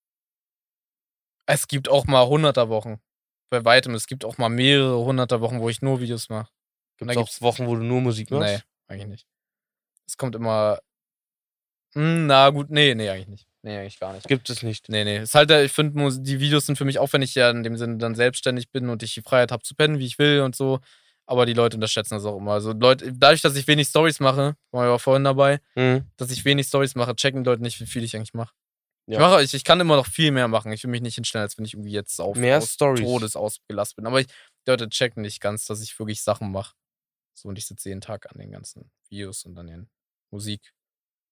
Es 1.47 1.69
gibt 1.69 1.89
auch 1.89 2.07
mal 2.07 2.25
100er 2.27 2.69
Wochen. 2.69 3.01
Bei 3.51 3.65
weitem. 3.65 3.95
Es 3.95 4.07
gibt 4.07 4.25
auch 4.25 4.39
mal 4.39 4.49
mehrere 4.49 5.05
100er 5.05 5.41
Wochen, 5.41 5.61
wo 5.61 5.69
ich 5.69 5.83
nur 5.83 6.01
Videos 6.01 6.29
mache. 6.29 6.51
Gibt 6.97 7.11
es 7.11 7.17
auch 7.17 7.41
Wochen, 7.43 7.67
wo 7.67 7.75
du 7.77 7.83
nur 7.83 8.01
Musik 8.01 8.31
machst? 8.31 8.55
Nee, 8.55 8.63
eigentlich 8.87 9.09
nicht. 9.09 9.27
Es 10.07 10.17
kommt 10.17 10.37
immer. 10.37 10.79
Hm, 11.95 12.27
na 12.27 12.51
gut, 12.51 12.71
nee, 12.71 12.95
nee, 12.95 13.11
eigentlich 13.11 13.29
nicht. 13.29 13.47
Nee, 13.63 13.77
eigentlich 13.79 13.99
gar 13.99 14.13
nicht. 14.13 14.27
Gibt 14.29 14.49
es 14.49 14.63
nicht. 14.63 14.89
Nee, 14.89 15.05
nee. 15.05 15.19
Ist 15.19 15.35
halt, 15.35 15.51
der- 15.51 15.65
ich 15.65 15.73
finde, 15.73 16.11
die 16.23 16.41
Videos 16.41 16.65
sind 16.67 16.77
für 16.79 16.85
mich 16.85 16.99
auch, 16.99 17.13
wenn 17.13 17.21
ich 17.23 17.35
ja 17.35 17.51
in 17.51 17.63
dem 17.63 17.77
Sinne 17.77 17.99
dann 17.99 18.15
selbstständig 18.15 18.71
bin 18.71 18.89
und 18.89 19.03
ich 19.03 19.13
die 19.15 19.23
Freiheit 19.23 19.51
habe 19.53 19.63
zu 19.65 19.75
pennen, 19.75 19.99
wie 19.99 20.07
ich 20.07 20.19
will 20.19 20.41
und 20.41 20.55
so. 20.57 20.81
Aber 21.31 21.47
die 21.47 21.53
Leute 21.53 21.77
unterschätzen 21.77 22.15
das 22.15 22.25
auch 22.25 22.39
immer. 22.39 22.55
Also 22.55 22.73
Leute, 22.73 23.13
dadurch, 23.13 23.41
dass 23.41 23.55
ich 23.55 23.65
wenig 23.69 23.87
Stories 23.87 24.19
mache, 24.19 24.57
war 24.73 24.87
ja 24.87 24.99
vorhin 24.99 25.23
dabei, 25.23 25.61
Mhm. 25.77 26.05
dass 26.17 26.33
ich 26.33 26.45
wenig 26.45 26.67
Stories 26.67 26.97
mache, 26.97 27.15
checken 27.15 27.45
die 27.45 27.49
Leute 27.49 27.63
nicht, 27.63 27.81
wie 27.81 27.87
viel 27.87 28.03
ich 28.03 28.17
eigentlich 28.17 28.35
mache. 28.35 28.53
Ja. 29.07 29.15
Ich, 29.15 29.21
mache 29.21 29.43
ich, 29.45 29.55
ich 29.55 29.63
kann 29.63 29.79
immer 29.79 29.95
noch 29.95 30.07
viel 30.07 30.33
mehr 30.33 30.49
machen. 30.49 30.73
Ich 30.73 30.83
will 30.83 30.91
mich 30.91 31.03
nicht 31.03 31.15
hinstellen, 31.15 31.43
als 31.45 31.57
wenn 31.57 31.65
ich 31.65 31.75
irgendwie 31.75 31.93
jetzt 31.93 32.21
auf 32.21 32.37
Mehr 32.37 32.59
aus. 32.59 32.77
Todes 32.77 33.37
ausgelastet 33.37 33.97
bin. 33.97 34.07
Aber 34.09 34.21
ich, 34.21 34.27
die 34.27 34.71
Leute 34.71 34.89
checken 34.89 35.23
nicht 35.23 35.41
ganz, 35.41 35.67
dass 35.67 35.81
ich 35.83 35.97
wirklich 36.01 36.21
Sachen 36.23 36.51
mache. 36.51 36.75
So, 37.35 37.49
und 37.49 37.59
ich 37.59 37.67
sitze 37.67 37.89
jeden 37.91 38.01
Tag 38.01 38.31
an 38.33 38.39
den 38.39 38.51
ganzen 38.51 38.91
Videos 39.09 39.45
und 39.45 39.57
an 39.57 39.69
den 39.69 39.89
Musik. 40.33 40.73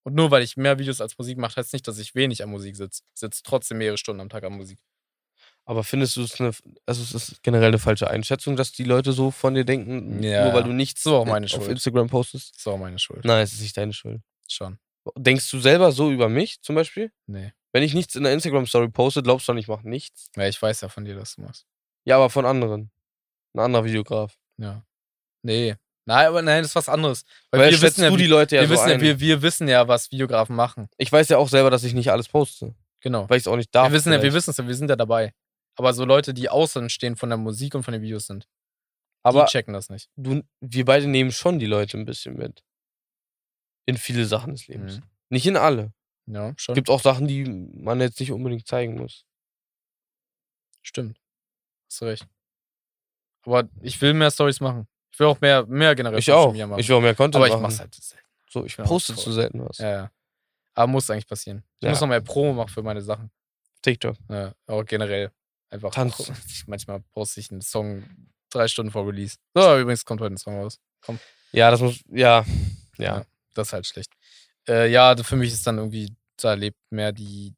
Und 0.05 0.15
nur 0.15 0.31
weil 0.31 0.43
ich 0.45 0.57
mehr 0.57 0.79
Videos 0.79 1.01
als 1.01 1.19
Musik 1.19 1.39
mache, 1.39 1.57
heißt 1.57 1.73
nicht, 1.73 1.87
dass 1.89 1.99
ich 1.99 2.15
wenig 2.15 2.43
an 2.45 2.51
Musik 2.51 2.77
sitze. 2.77 3.03
Ich 3.15 3.21
sitze 3.21 3.43
trotzdem 3.43 3.79
mehrere 3.79 3.99
Stunden 3.99 4.21
am 4.21 4.29
Tag 4.29 4.45
an 4.45 4.53
Musik. 4.53 4.79
Aber 5.69 5.85
findest 5.85 6.17
du 6.17 6.23
es 6.23 6.41
eine, 6.41 6.51
also 6.87 7.03
es 7.03 7.13
ist 7.13 7.43
generell 7.43 7.69
eine 7.69 7.79
falsche 7.79 8.09
Einschätzung, 8.09 8.57
dass 8.57 8.73
die 8.73 8.85
Leute 8.85 9.13
so 9.13 9.31
von 9.31 9.53
dir 9.53 9.67
denken, 9.67 10.23
Ja, 10.23 10.45
nur 10.45 10.55
weil 10.55 10.63
du 10.63 10.73
nichts 10.73 11.03
so 11.03 11.19
auf. 11.19 11.29
Instagram 11.69 12.09
postest? 12.09 12.53
Das 12.55 12.61
ist 12.61 12.67
auch 12.67 12.79
meine 12.79 12.99
Schuld. 12.99 13.23
Nein, 13.27 13.43
es 13.43 13.53
ist 13.53 13.61
nicht 13.61 13.77
deine 13.77 13.93
Schuld. 13.93 14.23
Schon. 14.49 14.79
Denkst 15.15 15.51
du 15.51 15.61
selber 15.61 15.93
so 15.93 16.11
über 16.11 16.31
mich 16.31 16.63
zum 16.63 16.75
Beispiel? 16.75 17.13
Nee. 17.27 17.53
Wenn 17.73 17.83
ich 17.83 17.93
nichts 17.93 18.15
in 18.15 18.23
der 18.23 18.33
Instagram-Story 18.33 18.89
poste, 18.89 19.23
glaubst 19.23 19.47
du 19.47 19.53
dann, 19.53 19.59
ich 19.59 19.69
mache 19.69 19.87
nichts? 19.87 20.31
Ja, 20.37 20.49
ich 20.49 20.61
weiß 20.61 20.81
ja 20.81 20.89
von 20.89 21.05
dir, 21.05 21.15
dass 21.15 21.37
du 21.37 21.43
machst. 21.43 21.67
Ja, 22.07 22.17
aber 22.17 22.31
von 22.31 22.47
anderen. 22.47 22.91
Ein 23.53 23.61
anderer 23.61 23.85
Videograf. 23.85 24.39
Ja. 24.57 24.83
Nee. 25.43 25.77
Nein, 26.07 26.29
aber 26.29 26.41
nein, 26.41 26.63
das 26.63 26.71
ist 26.71 26.77
was 26.77 26.89
anderes. 26.89 27.25
Weil, 27.51 27.61
wir 27.61 27.73
schätzt 27.73 27.83
wissen 27.99 28.05
ja, 28.05 28.09
du 28.11 28.17
die 28.17 28.27
Leute 28.27 28.57
ja 28.57 28.63
wir, 28.63 28.69
so 28.69 28.73
wissen 28.73 28.89
ja 28.89 29.01
wir, 29.03 29.21
wir 29.21 29.43
wissen 29.43 29.69
ja, 29.69 29.87
was 29.87 30.11
Videografen 30.11 30.57
machen. 30.57 30.89
ich 30.97 31.13
weiß 31.13 31.29
ja 31.29 31.37
auch 31.37 31.51
selber, 31.51 31.69
dass 31.71 31.85
ich 31.85 31.93
nicht 31.93 32.11
alles 32.11 32.27
poste. 32.27 32.75
Genau. 33.01 33.29
Weil 33.29 33.37
ich 33.37 33.43
es 33.43 33.49
auch 33.49 33.57
nicht 33.57 33.75
darf. 33.75 33.91
wir 33.91 33.93
wissen 33.99 34.09
ja, 34.09 34.15
wir 34.15 34.21
vielleicht. 34.21 34.35
wissen 34.37 34.51
es 34.53 34.57
ja, 34.57 34.67
wir 34.67 34.75
sind 34.75 34.89
ja 34.89 34.97
dabei. 34.97 35.35
Aber 35.79 35.95
so 35.95 36.05
Leute, 36.05 36.35
die 36.35 36.49
außen 36.49 36.91
stehen 36.91 37.17
von 37.17 37.29
der 37.29 37.39
Musik 37.39 37.75
und 37.75 37.85
von 37.85 37.93
den 37.93 38.03
Videos 38.03 38.27
sind, 38.27 38.49
Aber 39.23 39.45
die 39.45 39.51
checken 39.51 39.73
das 39.75 39.89
nicht. 39.91 40.11
du, 40.17 40.43
wir 40.61 40.85
beide 40.85 41.07
nehmen 41.07 41.31
schon 41.31 41.59
die 41.59 41.67
Leute 41.67 41.97
ein 41.99 42.05
bisschen 42.05 42.35
mit. 42.37 42.65
In 43.87 43.97
viele 43.97 44.25
Sachen 44.27 44.53
des 44.55 44.67
Lebens. 44.67 44.97
Mhm. 44.97 45.03
Nicht 45.31 45.47
in 45.47 45.57
alle. 45.57 45.93
Ja, 46.27 46.53
schon. 46.57 46.75
Gibt 46.75 46.91
auch 46.91 47.01
Sachen, 47.01 47.27
die 47.27 47.45
man 47.45 48.01
jetzt 48.01 48.21
nicht 48.21 48.33
unbedingt 48.33 48.67
zeigen 48.67 48.97
muss. 48.99 49.25
Stimmt. 50.83 51.21
Hast 51.89 52.01
du 52.01 52.05
recht. 52.07 52.27
Aber 53.45 53.69
ich 53.81 54.01
will 54.01 54.15
mehr 54.15 54.31
Stories 54.31 54.61
machen. 54.61 54.87
Ich 55.11 55.19
will 55.19 55.27
auch 55.29 55.41
mehr, 55.41 55.65
mehr 55.67 55.95
generell 55.95 56.19
Ich 56.19 56.31
auch. 56.31 56.53
Machen. 56.55 56.79
Ich 56.81 56.89
will 56.89 56.97
auch 56.97 57.01
mehr 57.01 57.15
Content 57.15 57.37
aber 57.37 57.47
ich 57.55 57.61
mach's 57.61 57.81
halt 57.81 57.95
selten. 57.95 58.25
So, 58.51 58.65
ich 58.65 58.79
auch 58.79 58.85
poste 58.85 59.15
zu 59.15 59.33
selten 59.33 59.65
was. 59.67 59.79
Ja, 59.79 59.91
ja. 59.91 60.11
Aber 60.75 60.87
muss 60.87 61.09
eigentlich 61.11 61.27
passieren. 61.27 61.63
Ich 61.79 61.85
Ja. 61.85 61.91
muss 61.91 62.01
noch 62.01 62.09
mehr 62.09 62.21
Promo 62.21 62.53
machen 62.53 62.69
für 62.69 62.83
meine 62.83 63.01
Sachen. 63.01 63.31
TikTok. 63.83 64.17
Ja, 64.29 64.55
aber 64.67 64.85
generell. 64.85 65.33
Einfach. 65.71 65.91
Tanzen. 65.91 66.37
Manchmal 66.67 67.01
poste 67.13 67.41
ich 67.41 67.51
einen 67.51 67.61
Song 67.61 68.05
drei 68.51 68.69
Stunden 68.69 68.93
vor 68.93 69.07
Release. 69.07 69.37
So, 69.55 69.79
übrigens 69.79 70.05
kommt 70.05 70.21
heute 70.21 70.35
ein 70.35 70.39
Song 70.39 70.61
raus. 70.61 70.81
Ja, 71.53 71.71
das 71.71 71.81
muss. 71.81 72.01
Ja. 72.09 72.45
Ja. 72.97 73.05
Ja. 73.19 73.27
Das 73.55 73.69
ist 73.69 73.73
halt 73.73 73.87
schlecht. 73.87 74.13
Äh, 74.69 74.91
ja, 74.91 75.17
für 75.17 75.37
mich 75.37 75.53
ist 75.53 75.67
dann 75.67 75.79
irgendwie, 75.79 76.15
da 76.37 76.55
lebt 76.55 76.79
mehr 76.91 77.13
die. 77.13 77.55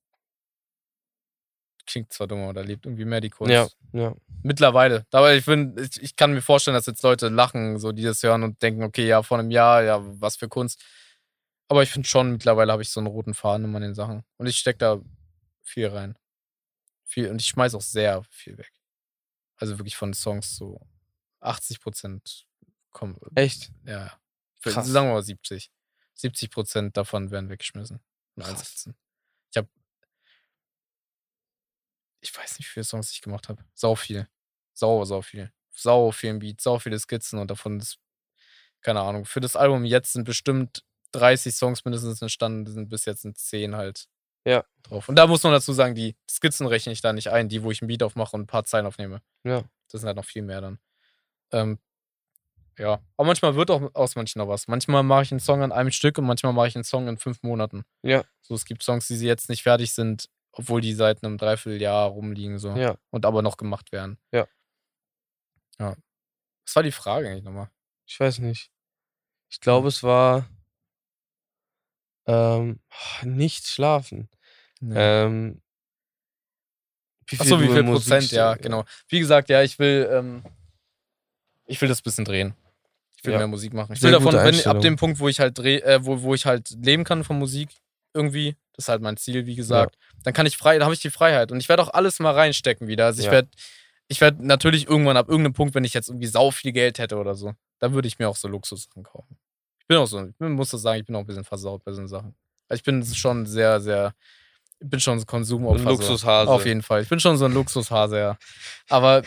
Klingt 1.86 2.12
zwar 2.12 2.28
dumm, 2.28 2.42
aber 2.42 2.52
da 2.52 2.60
lebt 2.60 2.86
irgendwie 2.86 3.04
mehr 3.04 3.20
die 3.20 3.30
Kunst. 3.30 3.52
Ja. 3.52 3.68
Ja. 3.92 4.14
Mittlerweile. 4.42 5.06
Aber 5.10 5.34
ich, 5.34 5.44
find, 5.44 5.78
ich, 5.80 6.00
ich 6.00 6.16
kann 6.16 6.32
mir 6.32 6.42
vorstellen, 6.42 6.76
dass 6.76 6.86
jetzt 6.86 7.02
Leute 7.02 7.28
lachen, 7.28 7.78
so 7.78 7.90
die 7.90 8.04
das 8.04 8.22
hören 8.22 8.44
und 8.44 8.62
denken, 8.62 8.84
okay, 8.84 9.06
ja, 9.06 9.22
vor 9.22 9.38
einem 9.38 9.50
Jahr, 9.50 9.82
ja, 9.82 10.00
was 10.00 10.36
für 10.36 10.48
Kunst. 10.48 10.80
Aber 11.68 11.82
ich 11.82 11.90
finde 11.90 12.08
schon, 12.08 12.32
mittlerweile 12.32 12.70
habe 12.72 12.82
ich 12.82 12.90
so 12.90 13.00
einen 13.00 13.08
roten 13.08 13.34
Faden 13.34 13.64
immer 13.64 13.78
in 13.78 13.82
den 13.82 13.94
Sachen. 13.94 14.22
Und 14.36 14.46
ich 14.46 14.56
stecke 14.56 14.78
da 14.78 15.00
viel 15.62 15.88
rein. 15.88 16.16
Viel, 17.10 17.28
und 17.28 17.40
ich 17.40 17.48
schmeiß 17.48 17.74
auch 17.74 17.80
sehr 17.80 18.22
viel 18.30 18.56
weg. 18.56 18.72
Also 19.56 19.78
wirklich 19.78 19.96
von 19.96 20.14
Songs 20.14 20.54
so 20.54 20.80
80 21.40 21.80
Prozent 21.80 22.46
kommen. 22.90 23.18
Echt? 23.34 23.72
Ja, 23.84 24.06
ja. 24.06 24.20
Für- 24.60 24.70
Krass. 24.70 24.86
Sagen 24.86 25.08
wir 25.08 25.14
mal 25.14 25.22
70. 25.22 25.72
70 26.14 26.50
Prozent 26.52 26.96
davon 26.96 27.32
werden 27.32 27.48
weggeschmissen. 27.50 27.98
Und 28.36 28.44
einsetzen. 28.44 28.94
Ich 29.50 29.56
habe. 29.56 29.68
Ich 32.20 32.36
weiß 32.36 32.58
nicht, 32.60 32.68
wie 32.68 32.72
viele 32.74 32.84
Songs 32.84 33.10
ich 33.10 33.22
gemacht 33.22 33.48
habe. 33.48 33.64
Sau 33.74 33.96
viel. 33.96 34.28
Sau, 34.72 35.04
sau 35.04 35.20
viel. 35.20 35.52
Sau 35.72 36.12
vielen 36.12 36.38
Beats, 36.38 36.62
sau 36.62 36.78
viele 36.78 36.98
Skizzen 37.00 37.40
und 37.40 37.50
davon 37.50 37.80
ist, 37.80 37.98
keine 38.82 39.00
Ahnung, 39.00 39.24
für 39.24 39.40
das 39.40 39.56
Album 39.56 39.84
jetzt 39.84 40.12
sind 40.12 40.24
bestimmt 40.24 40.84
30 41.10 41.54
Songs 41.56 41.84
mindestens 41.84 42.22
entstanden, 42.22 42.70
sind 42.70 42.88
bis 42.88 43.04
jetzt 43.04 43.22
sind 43.22 43.36
10 43.36 43.74
halt 43.74 44.08
Ja. 44.44 44.64
drauf. 44.82 45.08
Und 45.08 45.16
da 45.16 45.26
muss 45.26 45.42
man 45.42 45.52
dazu 45.52 45.72
sagen, 45.72 45.94
die 45.94 46.16
Skizzen 46.28 46.66
rechne 46.66 46.92
ich 46.92 47.00
da 47.02 47.12
nicht 47.12 47.28
ein, 47.28 47.48
die, 47.48 47.62
wo 47.62 47.70
ich 47.70 47.82
ein 47.82 47.86
Beat 47.88 48.02
aufmache 48.02 48.34
und 48.36 48.42
ein 48.42 48.46
paar 48.46 48.64
Zeilen 48.64 48.86
aufnehme. 48.86 49.20
Ja. 49.44 49.64
Das 49.90 50.00
sind 50.00 50.06
halt 50.06 50.16
noch 50.16 50.24
viel 50.24 50.42
mehr 50.42 50.60
dann. 50.60 50.78
Ähm, 51.52 51.78
ja, 52.78 53.00
aber 53.16 53.26
manchmal 53.26 53.56
wird 53.56 53.70
auch 53.70 53.94
aus 53.94 54.16
manchen 54.16 54.38
noch 54.38 54.48
was. 54.48 54.66
Manchmal 54.68 55.02
mache 55.02 55.22
ich 55.22 55.30
einen 55.32 55.40
Song 55.40 55.62
an 55.62 55.72
einem 55.72 55.90
Stück 55.90 56.16
und 56.16 56.24
manchmal 56.24 56.52
mache 56.54 56.68
ich 56.68 56.76
einen 56.76 56.84
Song 56.84 57.08
in 57.08 57.18
fünf 57.18 57.42
Monaten. 57.42 57.84
Ja. 58.02 58.24
So, 58.40 58.54
es 58.54 58.64
gibt 58.64 58.82
Songs, 58.82 59.06
die 59.06 59.16
sie 59.16 59.26
jetzt 59.26 59.48
nicht 59.50 59.62
fertig 59.64 59.92
sind, 59.92 60.30
obwohl 60.52 60.80
die 60.80 60.94
seit 60.94 61.22
einem 61.22 61.36
Dreivierteljahr 61.36 62.08
rumliegen 62.08 62.58
so 62.58 62.70
Ja. 62.74 62.96
und 63.10 63.26
aber 63.26 63.42
noch 63.42 63.56
gemacht 63.58 63.92
werden. 63.92 64.18
Ja. 64.32 64.46
Ja. 65.78 65.96
Was 66.64 66.76
war 66.76 66.82
die 66.82 66.92
Frage 66.92 67.28
eigentlich 67.28 67.44
nochmal? 67.44 67.70
Ich 68.06 68.18
weiß 68.18 68.38
nicht. 68.38 68.70
Ich 69.50 69.60
glaube, 69.60 69.88
es 69.88 70.02
war 70.02 70.48
ähm, 72.30 72.80
nicht 73.22 73.66
schlafen. 73.66 74.28
Ähm, 74.82 75.60
wie 77.26 77.38
Achso, 77.38 77.60
wie 77.60 77.68
viel 77.68 77.82
Musik 77.82 78.08
Prozent? 78.08 78.32
Ja, 78.32 78.54
genau. 78.54 78.84
Wie 79.08 79.20
gesagt, 79.20 79.48
ja, 79.50 79.62
ich 79.62 79.78
will, 79.78 80.08
ähm, 80.10 80.42
ich 81.66 81.80
will 81.80 81.88
das 81.88 82.00
ein 82.00 82.04
bisschen 82.04 82.24
drehen. 82.24 82.54
Ich 83.16 83.24
will 83.24 83.32
Ja. 83.32 83.38
mehr 83.38 83.46
Musik 83.46 83.74
machen. 83.74 83.92
Ich 83.92 84.00
Sehr 84.00 84.08
will 84.08 84.18
davon, 84.18 84.34
wenn, 84.34 84.66
ab 84.66 84.80
dem 84.80 84.96
Punkt, 84.96 85.20
wo 85.20 85.28
ich 85.28 85.40
halt 85.40 85.58
dreh, 85.58 85.76
äh, 85.78 86.04
wo, 86.04 86.22
wo 86.22 86.34
ich 86.34 86.46
halt 86.46 86.70
leben 86.82 87.04
kann 87.04 87.22
von 87.22 87.38
Musik, 87.38 87.68
irgendwie, 88.14 88.56
das 88.72 88.84
ist 88.84 88.88
halt 88.88 89.02
mein 89.02 89.16
Ziel, 89.16 89.46
wie 89.46 89.54
gesagt, 89.54 89.96
dann 90.24 90.34
kann 90.34 90.46
ich 90.46 90.56
frei, 90.56 90.78
da 90.78 90.84
habe 90.84 90.94
ich 90.94 91.00
die 91.00 91.10
Freiheit. 91.10 91.52
Und 91.52 91.60
ich 91.60 91.68
werde 91.68 91.82
auch 91.82 91.92
alles 91.92 92.18
mal 92.18 92.32
reinstecken 92.32 92.88
wieder. 92.88 93.06
Also 93.06 93.20
ich 93.20 93.26
Ja. 93.26 93.32
werde, 93.32 93.48
ich 94.08 94.20
werde 94.20 94.44
natürlich 94.44 94.88
irgendwann 94.88 95.16
ab 95.16 95.28
irgendeinem 95.28 95.52
Punkt, 95.52 95.74
wenn 95.74 95.84
ich 95.84 95.94
jetzt 95.94 96.08
irgendwie 96.08 96.26
sau 96.26 96.50
viel 96.50 96.72
Geld 96.72 96.98
hätte 96.98 97.16
oder 97.16 97.34
so, 97.34 97.52
dann 97.78 97.92
würde 97.92 98.08
ich 98.08 98.18
mir 98.18 98.28
auch 98.28 98.36
so 98.36 98.48
Luxussachen 98.48 99.04
kaufen. 99.04 99.38
Ich 99.90 99.92
bin 99.96 100.04
auch 100.04 100.06
so, 100.06 100.24
ich 100.24 100.34
muss 100.38 100.70
das 100.70 100.82
sagen, 100.82 101.00
ich 101.00 101.04
bin 101.04 101.16
auch 101.16 101.20
ein 101.20 101.26
bisschen 101.26 101.42
versaut 101.42 101.82
bei 101.82 101.90
so 101.90 102.06
Sachen. 102.06 102.36
Also 102.68 102.78
ich 102.78 102.84
bin 102.84 103.04
schon 103.04 103.44
sehr, 103.44 103.80
sehr, 103.80 104.14
ich 104.78 104.88
bin 104.88 105.00
schon 105.00 105.18
so 105.18 105.26
Konsumopfer. 105.26 105.80
Ein 105.80 105.82
so. 105.82 105.90
Luxushase. 105.90 106.48
Auf 106.48 106.64
jeden 106.64 106.82
Fall. 106.82 107.02
Ich 107.02 107.08
bin 107.08 107.18
schon 107.18 107.36
so 107.36 107.46
ein 107.46 107.52
Luxushase, 107.52 108.16
ja. 108.16 108.38
Aber 108.88 109.22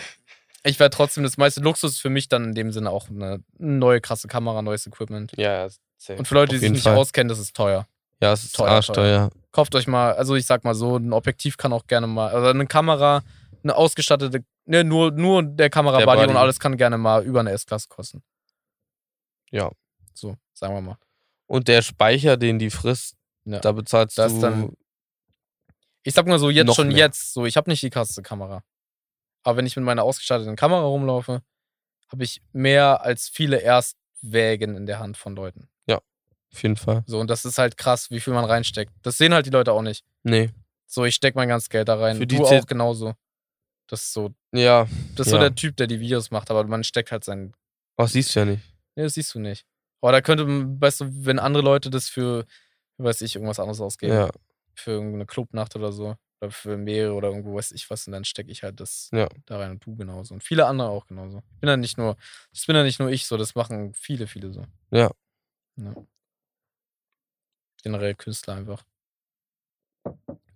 ich 0.64 0.80
werde 0.80 0.96
trotzdem, 0.96 1.26
das 1.26 1.36
meiste 1.36 1.60
Luxus 1.60 2.00
für 2.00 2.10
mich 2.10 2.30
dann 2.30 2.46
in 2.46 2.56
dem 2.56 2.72
Sinne 2.72 2.92
auch 2.92 3.10
eine 3.10 3.44
neue 3.58 4.00
krasse 4.00 4.30
Kamera, 4.30 4.62
neues 4.62 4.88
Equipment. 4.88 5.34
Ja, 5.36 5.66
ja, 5.66 5.70
safe. 5.98 6.18
Und 6.18 6.30
für 6.30 6.36
Leute, 6.36 6.54
die 6.54 6.60
sich 6.60 6.72
nicht 6.72 6.84
Fall. 6.84 6.96
auskennen, 6.96 7.28
das 7.28 7.40
ist 7.40 7.54
teuer. 7.54 7.86
Ja, 8.22 8.32
es 8.32 8.46
ist 8.46 8.56
Teuer, 8.56 8.70
arschteuer. 8.70 9.32
Kauft 9.52 9.76
euch 9.76 9.88
mal, 9.88 10.14
also 10.14 10.36
ich 10.36 10.46
sag 10.46 10.64
mal 10.64 10.76
so, 10.76 10.96
ein 10.96 11.12
Objektiv 11.12 11.58
kann 11.58 11.74
auch 11.74 11.88
gerne 11.88 12.08
mal, 12.08 12.34
also 12.34 12.48
eine 12.48 12.68
Kamera, 12.68 13.22
eine 13.64 13.76
ausgestattete, 13.76 14.46
ne, 14.64 14.86
nur, 14.86 15.12
nur 15.12 15.44
der 15.44 15.70
Kamerabody 15.70 16.30
und 16.30 16.38
alles 16.38 16.58
kann 16.58 16.78
gerne 16.78 16.98
mal 16.98 17.22
über 17.26 17.42
eine 17.42 17.52
S-Klasse 17.52 17.90
kosten. 17.90 18.24
Ja. 19.52 19.70
So, 20.16 20.38
sagen 20.54 20.74
wir 20.76 20.82
mal. 20.82 20.98
Und 21.48 21.68
der 21.68 21.82
Speicher, 21.82 22.38
den 22.38 22.60
die 22.60 22.70
frisst, 22.70 23.16
Ja. 23.46 23.60
da 23.60 23.72
bezahlst 23.72 24.18
Das 24.18 24.34
du. 24.34 24.42
dann- 24.42 24.74
Ich 26.04 26.14
sag 26.14 26.28
mal 26.28 26.40
so, 26.40 26.50
jetzt 26.50 26.76
schon 26.76 26.90
mehr. 26.90 26.98
jetzt, 26.98 27.34
so, 27.34 27.46
ich 27.46 27.56
habe 27.58 27.70
nicht 27.70 27.82
die 27.84 27.90
krasseste 27.90 28.22
Kamera. 28.22 28.64
Aber 29.44 29.58
wenn 29.58 29.66
ich 29.66 29.76
mit 29.76 29.86
meiner 29.86 30.04
ausgestatteten 30.04 30.56
Kamera 30.56 30.82
rumlaufe, 30.84 31.42
habe 32.12 32.24
ich 32.24 32.42
mehr 32.52 33.02
als 33.02 33.30
viele 33.30 33.58
Erstwägen 33.58 34.76
in 34.76 34.86
der 34.86 35.00
Hand 35.00 35.18
von 35.18 35.36
Leuten. 35.36 35.70
auf 36.56 36.62
jeden 36.62 36.78
Fall. 36.78 37.04
So, 37.08 37.20
und 37.20 37.32
das 37.32 37.46
ist 37.46 37.58
halt 37.58 37.78
krass, 37.78 38.12
wie 38.12 38.20
viel 38.20 38.32
man 38.32 38.46
reinsteckt. 38.46 38.94
Das 39.02 39.18
sehen 39.18 39.34
halt 39.34 39.48
die 39.48 39.50
Leute 39.50 39.72
auch 39.72 39.82
nicht. 39.82 40.06
Nee. 40.22 40.52
So, 40.86 41.04
ich 41.04 41.16
stecke 41.16 41.36
mein 41.36 41.50
ganzes 41.50 41.68
Geld 41.68 41.88
da 41.88 41.96
rein. 41.96 42.18
Für 42.18 42.28
die 42.28 42.36
du 42.38 42.46
auch 42.46 42.68
genauso. 42.68 43.16
Das 43.88 44.04
ist 44.04 44.14
so, 44.14 44.36
Ja, 44.54 44.88
das 45.16 45.26
ist 45.26 45.32
so 45.32 45.38
Ja. 45.38 45.42
der 45.50 45.56
Typ, 45.56 45.76
der 45.78 45.88
die 45.88 46.00
Videos 46.00 46.30
macht, 46.30 46.52
aber 46.52 46.64
man 46.66 46.84
steckt 46.84 47.12
halt 47.12 47.24
sein. 47.24 47.56
was 47.98 48.12
siehst 48.12 48.36
du 48.36 48.42
ja 48.42 48.46
nicht. 48.46 48.62
Nee, 48.96 49.02
das 49.02 49.16
siehst 49.16 49.34
du 49.34 49.40
nicht. 49.40 49.66
Aber 50.04 50.12
da 50.12 50.20
könnte, 50.22 50.46
weißt 50.46 51.00
du, 51.00 51.26
wenn 51.26 51.40
andere 51.40 51.64
Leute 51.64 51.90
das 51.90 52.10
für, 52.10 52.46
weiß 52.98 53.22
ich, 53.22 53.36
irgendwas 53.36 53.58
anderes 53.62 53.80
ausgeben. 53.80 54.12
Ja. 54.14 54.30
Für 54.76 54.92
irgendeine 54.92 55.26
Clubnacht 55.26 55.78
oder 55.78 55.94
so. 55.94 56.18
Oder 56.42 56.52
für 56.52 56.76
mehrere 56.76 57.14
oder 57.14 57.30
irgendwo 57.30 57.56
weiß 57.56 57.72
ich 57.72 57.90
was. 57.90 58.06
Und 58.06 58.12
dann 58.12 58.26
stecke 58.26 58.52
ich 58.52 58.64
halt 58.64 58.82
das 58.82 59.08
Ja. 59.14 59.30
da 59.46 59.60
rein 59.60 59.72
und 59.72 59.86
du 59.86 59.96
genauso. 59.96 60.34
Und 60.34 60.44
viele 60.44 60.66
andere 60.66 60.90
auch 60.90 61.08
genauso. 61.08 61.42
Ich 61.54 61.60
bin 61.62 61.70
ja 61.70 61.78
nicht 61.78 61.98
nur, 61.98 62.18
das 62.52 62.66
bin 62.66 62.76
ja 62.76 62.84
nicht 62.84 63.00
nur 63.00 63.12
ich 63.12 63.26
so, 63.26 63.38
das 63.38 63.56
machen 63.56 63.94
viele, 63.94 64.28
viele 64.28 64.52
so. 64.52 64.66
Ja. 64.92 65.10
ja. 65.78 65.96
Generell 67.82 68.16
Künstler 68.16 68.56
einfach. 68.56 68.84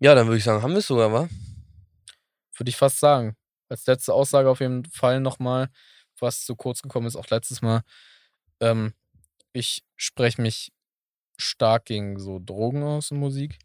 Ja, 0.02 0.14
dann 0.14 0.28
würde 0.28 0.40
ich 0.40 0.44
sagen, 0.44 0.61
haben 0.61 0.72
wir 0.74 0.80
es 0.80 0.88
sogar, 0.88 1.14
wa? 1.14 1.30
Würde 2.57 2.69
ich 2.69 2.76
fast 2.76 2.99
sagen. 2.99 3.38
Als 3.69 3.86
letzte 3.86 4.14
Aussage 4.14 4.49
auf 4.49 4.60
jeden 4.60 4.84
Fall 4.84 5.22
nochmal, 5.22 5.69
was 6.19 6.44
zu 6.44 6.57
kurz 6.57 6.82
gekommen 6.82 7.07
ist, 7.07 7.15
auch 7.15 7.30
letztes 7.30 7.61
Mal. 7.61 7.84
Ähm, 8.60 8.94
ich 9.57 9.84
spreche 9.95 10.41
mich 10.41 10.71
stark 11.38 11.85
gegen 11.85 12.19
so 12.19 12.39
Drogen 12.43 12.84
aus 12.84 13.11
in 13.11 13.17
Musik. 13.17 13.57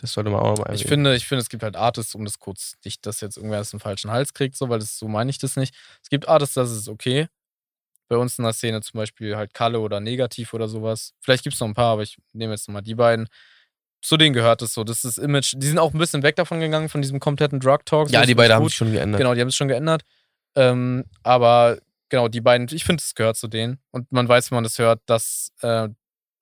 Das 0.00 0.12
sollte 0.12 0.30
man 0.30 0.40
auch 0.40 0.56
nochmal 0.56 0.74
Ich 0.74 0.84
finde, 0.84 1.14
ich 1.14 1.26
finde, 1.26 1.42
es 1.42 1.48
gibt 1.48 1.62
halt 1.62 1.76
Artists, 1.76 2.14
um 2.14 2.24
das 2.24 2.38
kurz 2.38 2.74
nicht, 2.84 3.04
dass 3.06 3.20
jetzt 3.20 3.36
irgendwer 3.36 3.58
das 3.58 3.72
einen 3.72 3.80
falschen 3.80 4.10
Hals 4.10 4.34
kriegt, 4.34 4.56
so, 4.56 4.68
weil 4.68 4.78
das 4.78 4.98
so 4.98 5.06
meine 5.08 5.30
ich 5.30 5.38
das 5.38 5.56
nicht. 5.56 5.74
Es 6.02 6.08
gibt 6.08 6.28
Artists, 6.28 6.54
das 6.54 6.70
ist 6.70 6.88
okay. 6.88 7.28
Bei 8.08 8.16
uns 8.16 8.38
in 8.38 8.44
der 8.44 8.52
Szene 8.52 8.80
zum 8.80 8.98
Beispiel 8.98 9.36
halt 9.36 9.54
Kalle 9.54 9.80
oder 9.80 10.00
Negativ 10.00 10.54
oder 10.54 10.68
sowas. 10.68 11.14
Vielleicht 11.20 11.44
gibt 11.44 11.54
es 11.54 11.60
noch 11.60 11.68
ein 11.68 11.74
paar, 11.74 11.92
aber 11.92 12.02
ich 12.02 12.18
nehme 12.32 12.52
jetzt 12.52 12.68
nochmal 12.68 12.82
die 12.82 12.94
beiden. 12.94 13.28
Zu 14.02 14.16
denen 14.16 14.34
gehört 14.34 14.60
es 14.62 14.74
so. 14.74 14.82
Das 14.82 15.04
ist 15.04 15.16
das 15.16 15.24
Image. 15.24 15.54
Die 15.56 15.66
sind 15.66 15.78
auch 15.78 15.94
ein 15.94 15.98
bisschen 15.98 16.22
weg 16.22 16.36
davon 16.36 16.58
gegangen, 16.58 16.88
von 16.88 17.00
diesem 17.00 17.20
kompletten 17.20 17.60
Drug 17.60 17.78
Talk. 17.86 18.08
so, 18.08 18.14
Ja, 18.14 18.26
die 18.26 18.34
beiden 18.34 18.54
haben 18.56 18.64
sich 18.64 18.74
schon 18.74 18.92
geändert. 18.92 19.20
Genau, 19.20 19.34
die 19.34 19.40
haben 19.40 19.48
es 19.48 19.54
schon 19.54 19.68
geändert. 19.68 20.02
Ähm, 20.56 21.04
aber 21.22 21.78
genau, 22.12 22.28
die 22.28 22.42
beiden, 22.42 22.68
ich 22.70 22.84
finde, 22.84 23.02
es 23.02 23.14
gehört 23.14 23.38
zu 23.38 23.48
denen. 23.48 23.78
Und 23.90 24.12
man 24.12 24.28
weiß, 24.28 24.50
wenn 24.50 24.56
man 24.56 24.64
das 24.64 24.78
hört, 24.78 25.00
dass, 25.06 25.50
äh, 25.62 25.88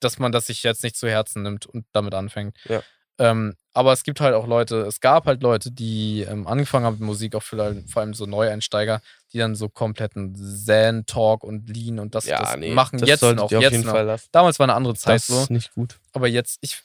dass 0.01 0.19
man 0.19 0.33
das 0.33 0.47
sich 0.47 0.63
jetzt 0.63 0.83
nicht 0.83 0.97
zu 0.97 1.07
Herzen 1.07 1.43
nimmt 1.43 1.65
und 1.65 1.85
damit 1.93 2.13
anfängt. 2.13 2.57
Ja. 2.67 2.83
Ähm, 3.17 3.55
aber 3.73 3.93
es 3.93 4.03
gibt 4.03 4.19
halt 4.19 4.35
auch 4.35 4.47
Leute, 4.47 4.81
es 4.81 4.99
gab 4.99 5.27
halt 5.27 5.43
Leute, 5.43 5.71
die 5.71 6.23
ähm, 6.23 6.45
angefangen 6.45 6.85
haben 6.85 6.95
mit 6.95 7.03
Musik, 7.03 7.35
auch 7.35 7.43
vielleicht, 7.43 7.89
vor 7.89 8.01
allem 8.01 8.13
so 8.13 8.25
Neueinsteiger, 8.25 9.01
die 9.31 9.37
dann 9.37 9.55
so 9.55 9.69
kompletten 9.69 10.35
Zen-Talk 10.35 11.45
und 11.45 11.69
Lean 11.69 11.99
und 11.99 12.15
das, 12.15 12.25
das 12.25 12.57
machen 12.57 12.99
das 12.99 13.07
jetzt 13.07 13.21
noch. 13.21 13.43
auf 13.43 13.51
Jetzt 13.51 13.71
jeden 13.71 13.85
noch. 13.85 13.93
Fall 13.93 14.05
lassen. 14.05 14.27
Damals 14.33 14.59
war 14.59 14.65
eine 14.65 14.73
andere 14.73 14.95
Zeit 14.95 15.15
Das 15.15 15.27
so. 15.27 15.43
ist 15.43 15.51
nicht 15.51 15.73
gut. 15.73 16.01
Aber 16.11 16.27
jetzt, 16.27 16.57
ich 16.59 16.83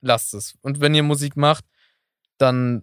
lasst 0.00 0.34
es. 0.34 0.58
Und 0.62 0.80
wenn 0.80 0.94
ihr 0.94 1.04
Musik 1.04 1.36
macht, 1.36 1.64
dann, 2.38 2.82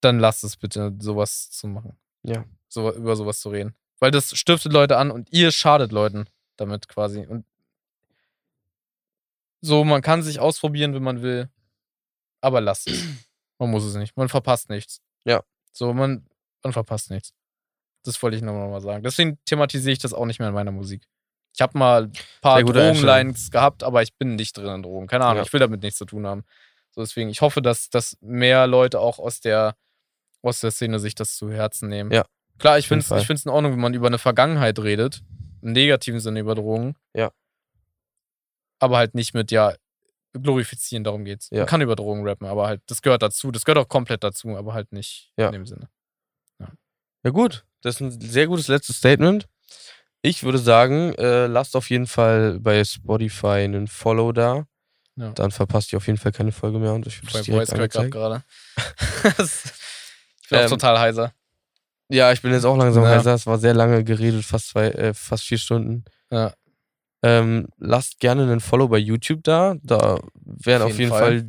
dann 0.00 0.18
lasst 0.18 0.42
es 0.42 0.56
bitte, 0.56 0.92
sowas 0.98 1.50
zu 1.50 1.68
machen. 1.68 1.96
Ja. 2.24 2.44
So, 2.68 2.92
über 2.92 3.14
sowas 3.14 3.38
zu 3.38 3.50
reden. 3.50 3.76
Weil 4.02 4.10
das 4.10 4.36
stiftet 4.36 4.72
Leute 4.72 4.96
an 4.96 5.12
und 5.12 5.32
ihr 5.32 5.52
schadet 5.52 5.92
Leuten 5.92 6.24
damit 6.56 6.88
quasi. 6.88 7.24
Und 7.24 7.44
so, 9.60 9.84
man 9.84 10.02
kann 10.02 10.24
sich 10.24 10.40
ausprobieren, 10.40 10.92
wenn 10.92 11.04
man 11.04 11.22
will, 11.22 11.48
aber 12.40 12.60
lasst 12.60 12.88
es. 12.88 13.00
Man 13.60 13.70
muss 13.70 13.84
es 13.84 13.94
nicht. 13.94 14.16
Man 14.16 14.28
verpasst 14.28 14.70
nichts. 14.70 15.00
Ja. 15.24 15.44
So, 15.70 15.92
man, 15.94 16.26
man 16.64 16.72
verpasst 16.72 17.10
nichts. 17.10 17.32
Das 18.02 18.20
wollte 18.20 18.36
ich 18.36 18.42
nochmal 18.42 18.80
sagen. 18.80 19.04
Deswegen 19.04 19.38
thematisiere 19.44 19.92
ich 19.92 20.00
das 20.00 20.12
auch 20.12 20.26
nicht 20.26 20.40
mehr 20.40 20.48
in 20.48 20.54
meiner 20.54 20.72
Musik. 20.72 21.04
Ich 21.54 21.60
habe 21.60 21.78
mal 21.78 22.06
ein 22.06 22.12
paar 22.40 22.60
Drogenlines 22.60 23.52
gehabt, 23.52 23.84
aber 23.84 24.02
ich 24.02 24.16
bin 24.16 24.34
nicht 24.34 24.56
drin 24.56 24.74
in 24.74 24.82
Drogen. 24.82 25.06
Keine 25.06 25.26
Ahnung, 25.26 25.36
Ja. 25.36 25.42
ich 25.44 25.52
will 25.52 25.60
damit 25.60 25.80
nichts 25.80 25.98
zu 25.98 26.06
tun 26.06 26.26
haben. 26.26 26.42
So 26.90 27.02
deswegen, 27.02 27.30
ich 27.30 27.40
hoffe, 27.40 27.62
dass, 27.62 27.88
dass 27.88 28.16
mehr 28.20 28.66
Leute 28.66 28.98
auch 28.98 29.20
aus 29.20 29.38
der, 29.38 29.76
aus 30.42 30.58
der 30.58 30.72
Szene 30.72 30.98
sich 30.98 31.14
das 31.14 31.36
zu 31.36 31.52
Herzen 31.52 31.88
nehmen. 31.88 32.10
Ja. 32.10 32.24
Klar, 32.62 32.78
ich 32.78 32.86
finde 32.86 33.04
es 33.04 33.10
ich 33.10 33.44
in 33.44 33.50
Ordnung, 33.50 33.72
wenn 33.72 33.80
man 33.80 33.92
über 33.92 34.06
eine 34.06 34.18
Vergangenheit 34.18 34.78
redet. 34.78 35.20
Im 35.62 35.72
negativen 35.72 36.20
Sinne 36.20 36.38
über 36.40 36.54
Drogen. 36.54 36.94
Ja. 37.12 37.32
Aber 38.78 38.98
halt 38.98 39.16
nicht 39.16 39.34
mit, 39.34 39.50
ja, 39.50 39.74
glorifizieren, 40.32 41.02
darum 41.02 41.24
geht's. 41.24 41.48
Ja. 41.50 41.58
Man 41.58 41.66
kann 41.66 41.80
über 41.80 41.96
Drogen 41.96 42.24
rappen, 42.26 42.46
aber 42.46 42.68
halt, 42.68 42.80
das 42.86 43.02
gehört 43.02 43.22
dazu. 43.22 43.50
Das 43.50 43.64
gehört 43.64 43.84
auch 43.84 43.88
komplett 43.88 44.22
dazu, 44.22 44.56
aber 44.56 44.74
halt 44.74 44.92
nicht 44.92 45.32
Ja. 45.36 45.46
in 45.48 45.52
dem 45.54 45.66
Sinne. 45.66 45.88
Ja, 47.24 47.30
gut. 47.30 47.64
Das 47.80 47.96
ist 47.96 48.00
ein 48.00 48.20
sehr 48.20 48.46
gutes 48.46 48.68
letztes 48.68 48.96
Statement. 48.98 49.48
Ich 50.22 50.44
würde 50.44 50.58
sagen, 50.58 51.14
äh, 51.16 51.46
lasst 51.48 51.74
auf 51.74 51.90
jeden 51.90 52.06
Fall 52.06 52.60
bei 52.60 52.84
Spotify 52.84 53.64
einen 53.64 53.88
Follow 53.88 54.30
da. 54.30 54.68
Ja. 55.16 55.32
Dann 55.32 55.50
verpasst 55.50 55.92
ihr 55.92 55.96
auf 55.96 56.06
jeden 56.06 56.18
Fall 56.18 56.30
keine 56.30 56.52
Folge 56.52 56.78
mehr 56.78 56.94
und 56.94 57.08
euch 57.08 57.20
wird 57.22 57.32
Mein 57.34 57.40
es 57.40 57.46
direkt 57.46 57.68
Voice 57.68 57.78
angezeigt. 57.78 58.12
gerade. 58.12 58.44
ich 59.26 60.48
bin 60.48 60.58
auch 60.58 60.62
Ähm, 60.62 60.68
total 60.70 60.98
heiser. 61.00 61.32
Ja, 62.12 62.30
ich 62.32 62.42
bin 62.42 62.52
jetzt 62.52 62.64
auch 62.64 62.76
langsam 62.76 63.04
Ja. 63.04 63.10
heiser. 63.10 63.34
Es 63.34 63.46
war 63.46 63.58
sehr 63.58 63.74
lange 63.74 64.04
geredet, 64.04 64.44
fast 64.44 64.68
zwei, 64.68 64.88
äh, 64.90 65.14
fast 65.14 65.44
vier 65.44 65.58
Stunden. 65.58 66.04
Ja. 66.30 66.52
Ähm, 67.22 67.68
lasst 67.78 68.18
gerne 68.20 68.42
einen 68.42 68.60
Follow 68.60 68.88
bei 68.88 68.98
YouTube 68.98 69.42
da. 69.44 69.76
Da 69.82 70.18
werden 70.34 70.82
Auf 70.82 70.90
auf 70.90 70.98
jeden 70.98 71.00
jeden 71.00 71.10
Fall. 71.10 71.38
Fall. 71.40 71.48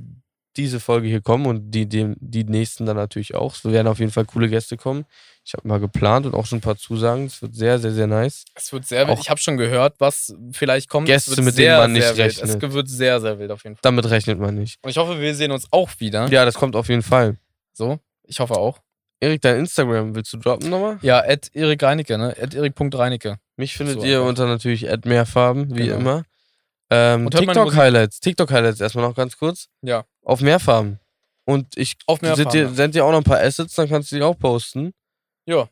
diese 0.56 0.80
Folge 0.80 1.08
hier 1.08 1.22
kommen 1.22 1.48
und 1.48 1.72
die, 1.72 1.88
die, 1.90 2.14
die 2.18 2.44
nächsten 2.44 2.86
dann 2.86 2.96
natürlich 2.96 3.34
auch. 3.34 3.56
Es 3.56 3.66
werden 3.66 3.88
auf 3.88 3.98
jeden 4.00 4.12
Fall 4.12 4.26
coole 4.26 4.48
Gäste 4.50 4.78
kommen. 4.78 5.06
Ich 5.44 5.54
habe 5.54 5.68
mal 5.68 5.80
geplant 5.80 6.28
und 6.28 6.36
auch 6.36 6.46
schon 6.46 6.60
ein 6.60 6.62
paar 6.62 6.78
Zusagen. 6.78 7.26
Es 7.26 7.42
wird 7.42 7.56
sehr, 7.56 7.80
sehr, 7.80 7.92
sehr 7.92 8.06
nice. 8.08 8.46
Es 8.54 8.72
wird 8.72 8.86
sehr 8.86 9.08
wild. 9.08 9.18
auch 9.18 9.22
Ich 9.22 9.30
habe 9.32 9.40
schon 9.42 9.58
gehört, 9.58 9.96
was 10.00 10.34
vielleicht 10.52 10.90
kommt. 10.90 11.08
Gäste, 11.08 11.32
mit 11.42 11.46
denen 11.48 11.54
sehr, 11.56 11.78
man 11.80 11.92
nicht 11.92 12.08
wild. 12.08 12.18
rechnet. 12.20 12.64
Es 12.64 12.72
wird 12.72 12.88
sehr, 12.88 13.20
sehr 13.20 13.40
wild 13.40 13.50
auf 13.52 13.64
jeden 13.64 13.76
Fall. 13.76 13.82
Damit 13.82 14.10
rechnet 14.10 14.40
man 14.40 14.54
nicht. 14.56 14.78
Und 14.84 14.92
ich 14.92 14.98
hoffe, 14.98 15.20
wir 15.20 15.34
sehen 15.36 15.52
uns 15.52 15.68
auch 15.72 15.90
wieder. 15.98 16.28
Ja, 16.30 16.46
das 16.46 16.54
kommt 16.54 16.76
auf 16.76 16.88
jeden 16.88 17.02
Fall. 17.02 17.36
So, 17.74 18.00
ich 18.24 18.40
hoffe 18.40 18.54
auch. 18.56 18.80
Erik, 19.24 19.42
dein 19.42 19.60
Instagram 19.60 20.14
willst 20.16 20.34
du 20.34 20.38
droppen 20.38 20.70
nochmal? 20.70 21.00
Ja, 21.02 21.20
at 21.24 21.50
Erik 21.54 21.82
Reinecke, 21.82 22.18
ne? 22.18 22.36
At 22.42 22.54
Erik.Reinecke. 22.54 23.38
Mich 23.58 23.76
findet 23.78 24.00
So 24.02 24.06
ihr 24.06 24.18
einfach. 24.18 24.30
unter 24.30 24.46
natürlich 24.48 24.90
Ad 24.92 25.08
Mehrfarben, 25.08 25.76
wie 25.76 25.86
Genau. 25.88 25.96
immer. 25.98 26.24
Ähm. 26.90 27.30
TikTok-Highlights. 27.30 28.20
TikTok-Highlights 28.20 28.82
erstmal 28.82 29.08
noch 29.08 29.16
ganz 29.16 29.38
kurz. 29.38 29.68
Ja. 29.82 30.04
Auf 30.24 30.42
Mehrfarben. 30.42 31.00
Und 31.46 31.68
ich 31.78 31.96
Auf 32.06 32.22
Mehrfarben, 32.22 32.76
sind 32.76 32.96
dir 32.96 33.06
auch 33.06 33.12
noch 33.12 33.18
ein 33.20 33.24
paar 33.24 33.40
Assets, 33.40 33.74
dann 33.76 33.90
kannst 33.90 34.12
du 34.12 34.16
die 34.18 34.22
auch 34.24 34.38
posten. 34.38 34.94
Ja. 35.46 35.68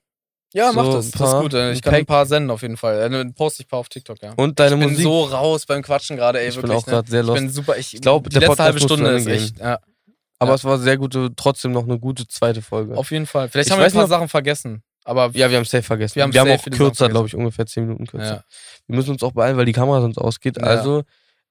Ja, 0.54 0.72
mach 0.74 0.84
So, 0.84 0.94
das. 0.94 1.06
ein 1.06 1.12
Das 1.12 1.22
ist 1.22 1.32
paar- 1.32 1.42
gut. 1.44 1.54
Ich 1.54 1.82
kann 1.82 1.94
ein 1.96 2.06
paar 2.06 2.26
senden 2.26 2.52
auf 2.52 2.62
jeden 2.62 2.76
Fall. 2.76 3.02
Äh, 3.04 3.10
Dann 3.10 3.34
poste 3.34 3.62
ich 3.64 3.68
ein 3.68 3.70
paar 3.70 3.80
auf 3.80 3.88
TikTok, 3.88 4.22
ja. 4.22 4.34
Und 4.36 4.60
deine 4.60 4.76
ich 4.76 4.80
bin 4.82 4.90
Musik. 4.90 5.04
so 5.04 5.24
raus 5.24 5.66
beim 5.66 5.82
Quatschen 5.82 6.18
gerade, 6.18 6.42
ey, 6.42 6.50
ich 6.50 6.56
wirklich. 6.58 6.72
bin 6.72 6.78
auch 6.78 6.86
ne? 6.86 6.92
gerade 6.92 7.10
sehr 7.10 7.22
Ich 7.22 7.28
lost. 7.28 7.40
bin 7.40 7.50
super. 7.50 7.78
Ich, 7.78 7.94
Ich 7.94 8.02
glaub, 8.02 8.26
die 8.26 8.32
der 8.32 8.42
letzte 8.42 8.50
Podcast 8.50 8.66
halbe 8.68 8.80
Stunde 8.82 9.12
ist 9.12 9.28
echt. 9.28 9.60
Ja, 9.60 9.80
Aber 10.42 10.52
ja. 10.52 10.56
es 10.56 10.64
war 10.64 10.80
sehr 10.80 10.98
gute, 10.98 11.30
trotzdem 11.36 11.72
noch 11.72 11.84
eine 11.84 12.00
gute 12.00 12.28
zweite 12.28 12.64
Folge. 12.64 12.98
auf 12.98 13.12
jeden 13.12 13.28
Fall. 13.28 13.48
Vielleicht 13.48 13.68
Ich 13.68 13.72
haben 13.72 13.80
wir 13.80 13.86
ein 13.86 13.92
paar 13.92 14.04
ob- 14.06 14.10
Sachen 14.10 14.28
vergessen. 14.28 14.82
Aber 15.04 15.30
ja, 15.34 15.50
wir 15.50 15.58
haben 15.58 15.66
safe 15.66 15.84
vergessen. 15.84 16.16
Wir 16.16 16.24
haben 16.24 16.34
wir 16.34 16.42
haben 16.42 16.52
auch 16.52 16.64
kürzer, 16.66 17.10
glaube 17.10 17.28
ich, 17.28 17.36
ungefähr 17.36 17.66
10 17.66 17.84
Minuten 17.86 18.08
kürzer. 18.08 18.26
ja. 18.38 18.44
Wir 18.88 18.96
müssen 18.96 19.12
uns 19.12 19.22
auch 19.24 19.34
beeilen, 19.34 19.56
weil 19.58 19.66
die 19.66 19.72
Kamera 19.72 20.02
sonst 20.02 20.18
ausgeht. 20.18 20.58
Ja. 20.58 20.64
Also, 20.64 21.04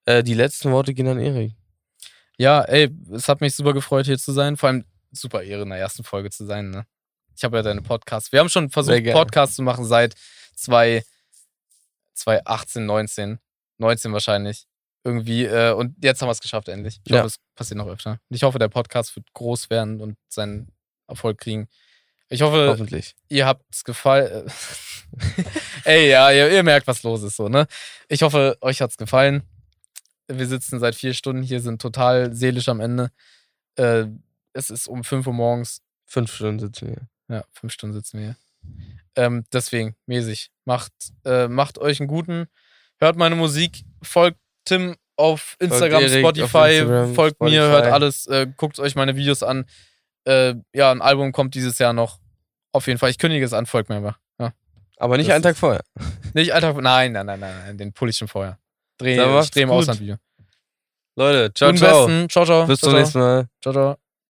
äh, 0.06 0.22
die 0.24 0.34
letzten 0.34 0.72
Worte 0.72 0.92
gehen 0.94 1.06
an 1.08 1.20
Erik. 1.20 1.52
ja, 2.36 2.62
ey, 2.62 2.90
es 3.12 3.28
hat 3.28 3.40
mich 3.40 3.54
super 3.54 3.72
gefreut, 3.72 4.06
hier 4.06 4.18
zu 4.18 4.32
sein. 4.32 4.56
Vor 4.56 4.68
allem 4.68 4.84
super 5.12 5.42
Ehre, 5.42 5.62
in 5.62 5.70
der 5.70 5.78
ersten 5.78 6.02
Folge 6.04 6.30
zu 6.30 6.46
sein, 6.46 6.70
ne? 6.70 6.84
Ich 7.36 7.44
habe 7.44 7.56
ja 7.56 7.62
deine 7.62 7.82
Podcasts. 7.82 8.32
Wir 8.32 8.40
haben 8.40 8.48
schon 8.48 8.70
versucht. 8.70 9.04
Podcasts 9.12 9.56
zu 9.56 9.62
machen 9.62 9.84
seit 9.84 10.14
zwei, 10.54 11.04
2018, 12.14 12.86
19. 12.86 13.38
19 13.78 14.12
wahrscheinlich. 14.12 14.66
Irgendwie. 15.04 15.44
Äh, 15.46 15.72
und 15.72 15.96
jetzt 16.04 16.20
haben 16.20 16.28
wir 16.28 16.32
es 16.32 16.40
geschafft, 16.40 16.68
endlich. 16.68 17.00
Ich 17.04 17.10
Ja. 17.12 17.18
hoffe, 17.18 17.28
es 17.28 17.36
passiert 17.54 17.78
noch 17.78 17.86
öfter. 17.88 18.12
Und 18.28 18.36
ich 18.36 18.42
hoffe, 18.42 18.58
der 18.58 18.68
Podcast 18.68 19.14
wird 19.16 19.32
groß 19.32 19.70
werden 19.70 20.00
und 20.00 20.16
seinen 20.28 20.72
Erfolg 21.08 21.38
kriegen. 21.38 21.68
Ich 22.28 22.42
hoffe, 22.42 22.68
Hoffentlich. 22.68 23.16
ihr 23.28 23.46
habt 23.46 23.64
es 23.74 23.82
gefallen. 23.82 24.50
Ey, 25.84 26.10
ja, 26.10 26.30
ihr, 26.30 26.50
ihr 26.52 26.62
merkt, 26.62 26.86
was 26.86 27.02
los 27.02 27.22
ist, 27.22 27.36
so, 27.36 27.48
ne? 27.48 27.66
Ich 28.08 28.22
hoffe, 28.22 28.56
euch 28.60 28.80
hat's 28.80 28.96
gefallen. 28.96 29.42
Wir 30.28 30.46
sitzen 30.46 30.78
seit 30.78 30.94
vier 30.94 31.12
Stunden 31.14 31.42
hier, 31.42 31.60
sind 31.60 31.82
total 31.82 32.32
seelisch 32.34 32.68
am 32.68 32.78
Ende. 32.80 33.10
Äh, 33.76 34.04
es 34.52 34.70
ist 34.70 34.86
um 34.86 35.02
5 35.02 35.26
Uhr 35.26 35.32
morgens. 35.32 35.80
Fünf 36.06 36.32
Stunden 36.32 36.60
sitzen 36.60 36.88
wir. 36.88 37.08
Ja, 37.36 37.44
fünf 37.52 37.72
Stunden 37.72 37.94
sitzen 37.94 38.18
wir 38.18 38.24
hier. 38.26 38.36
Ähm, 39.16 39.44
deswegen, 39.52 39.96
mäßig. 40.06 40.50
Macht, 40.64 40.92
äh, 41.24 41.48
macht 41.48 41.78
euch 41.78 41.98
einen 42.00 42.08
guten. 42.08 42.46
Hört 43.00 43.16
meine 43.16 43.34
Musik. 43.34 43.84
Folgt 44.02 44.38
Tim 44.70 44.96
auf 45.16 45.56
Instagram, 45.58 46.04
auf 46.04 46.10
Spotify. 46.10 46.78
Instagram, 46.78 47.14
folgt 47.14 47.40
mir, 47.40 47.64
Spotify. 47.64 47.82
hört 47.82 47.92
alles. 47.92 48.26
Äh, 48.26 48.46
guckt 48.56 48.78
euch 48.78 48.94
meine 48.94 49.16
Videos 49.16 49.42
an. 49.42 49.66
Äh, 50.24 50.54
ja, 50.72 50.92
ein 50.92 51.02
Album 51.02 51.32
kommt 51.32 51.54
dieses 51.54 51.78
Jahr 51.78 51.92
noch. 51.92 52.18
Auf 52.72 52.86
jeden 52.86 52.98
Fall. 52.98 53.10
Ich 53.10 53.18
kündige 53.18 53.44
es 53.44 53.52
an, 53.52 53.66
folgt 53.66 53.88
mir 53.88 53.96
einfach. 53.96 54.18
Ja. 54.38 54.52
Aber 54.98 55.16
nicht 55.16 55.28
Das 55.28 55.34
einen 55.34 55.42
Tag 55.42 55.56
vorher. 55.56 55.82
Nicht 56.34 56.54
Alter, 56.54 56.72
nein, 56.74 57.12
nein, 57.12 57.26
nein, 57.26 57.40
nein, 57.40 57.54
nein, 57.66 57.78
den 57.78 57.92
pull 57.92 58.08
ich 58.08 58.16
schon 58.16 58.28
vorher. 58.28 58.58
Dreh, 58.98 59.14
ich 59.40 59.50
dreh 59.50 59.62
im 59.62 59.70
gut. 59.70 59.78
Ausland 59.78 60.00
Video. 60.00 60.16
Leute, 61.16 61.52
ciao, 61.52 61.72
ciao. 61.72 62.06
Besten. 62.06 62.28
Ciao, 62.28 62.44
ciao. 62.44 62.66
Bis 62.66 62.78
ciao, 62.78 62.90
zum 62.90 62.98
nächsten 62.98 63.18
Mal. 63.18 63.48
Ciao, 63.60 63.72
ciao. 63.72 63.99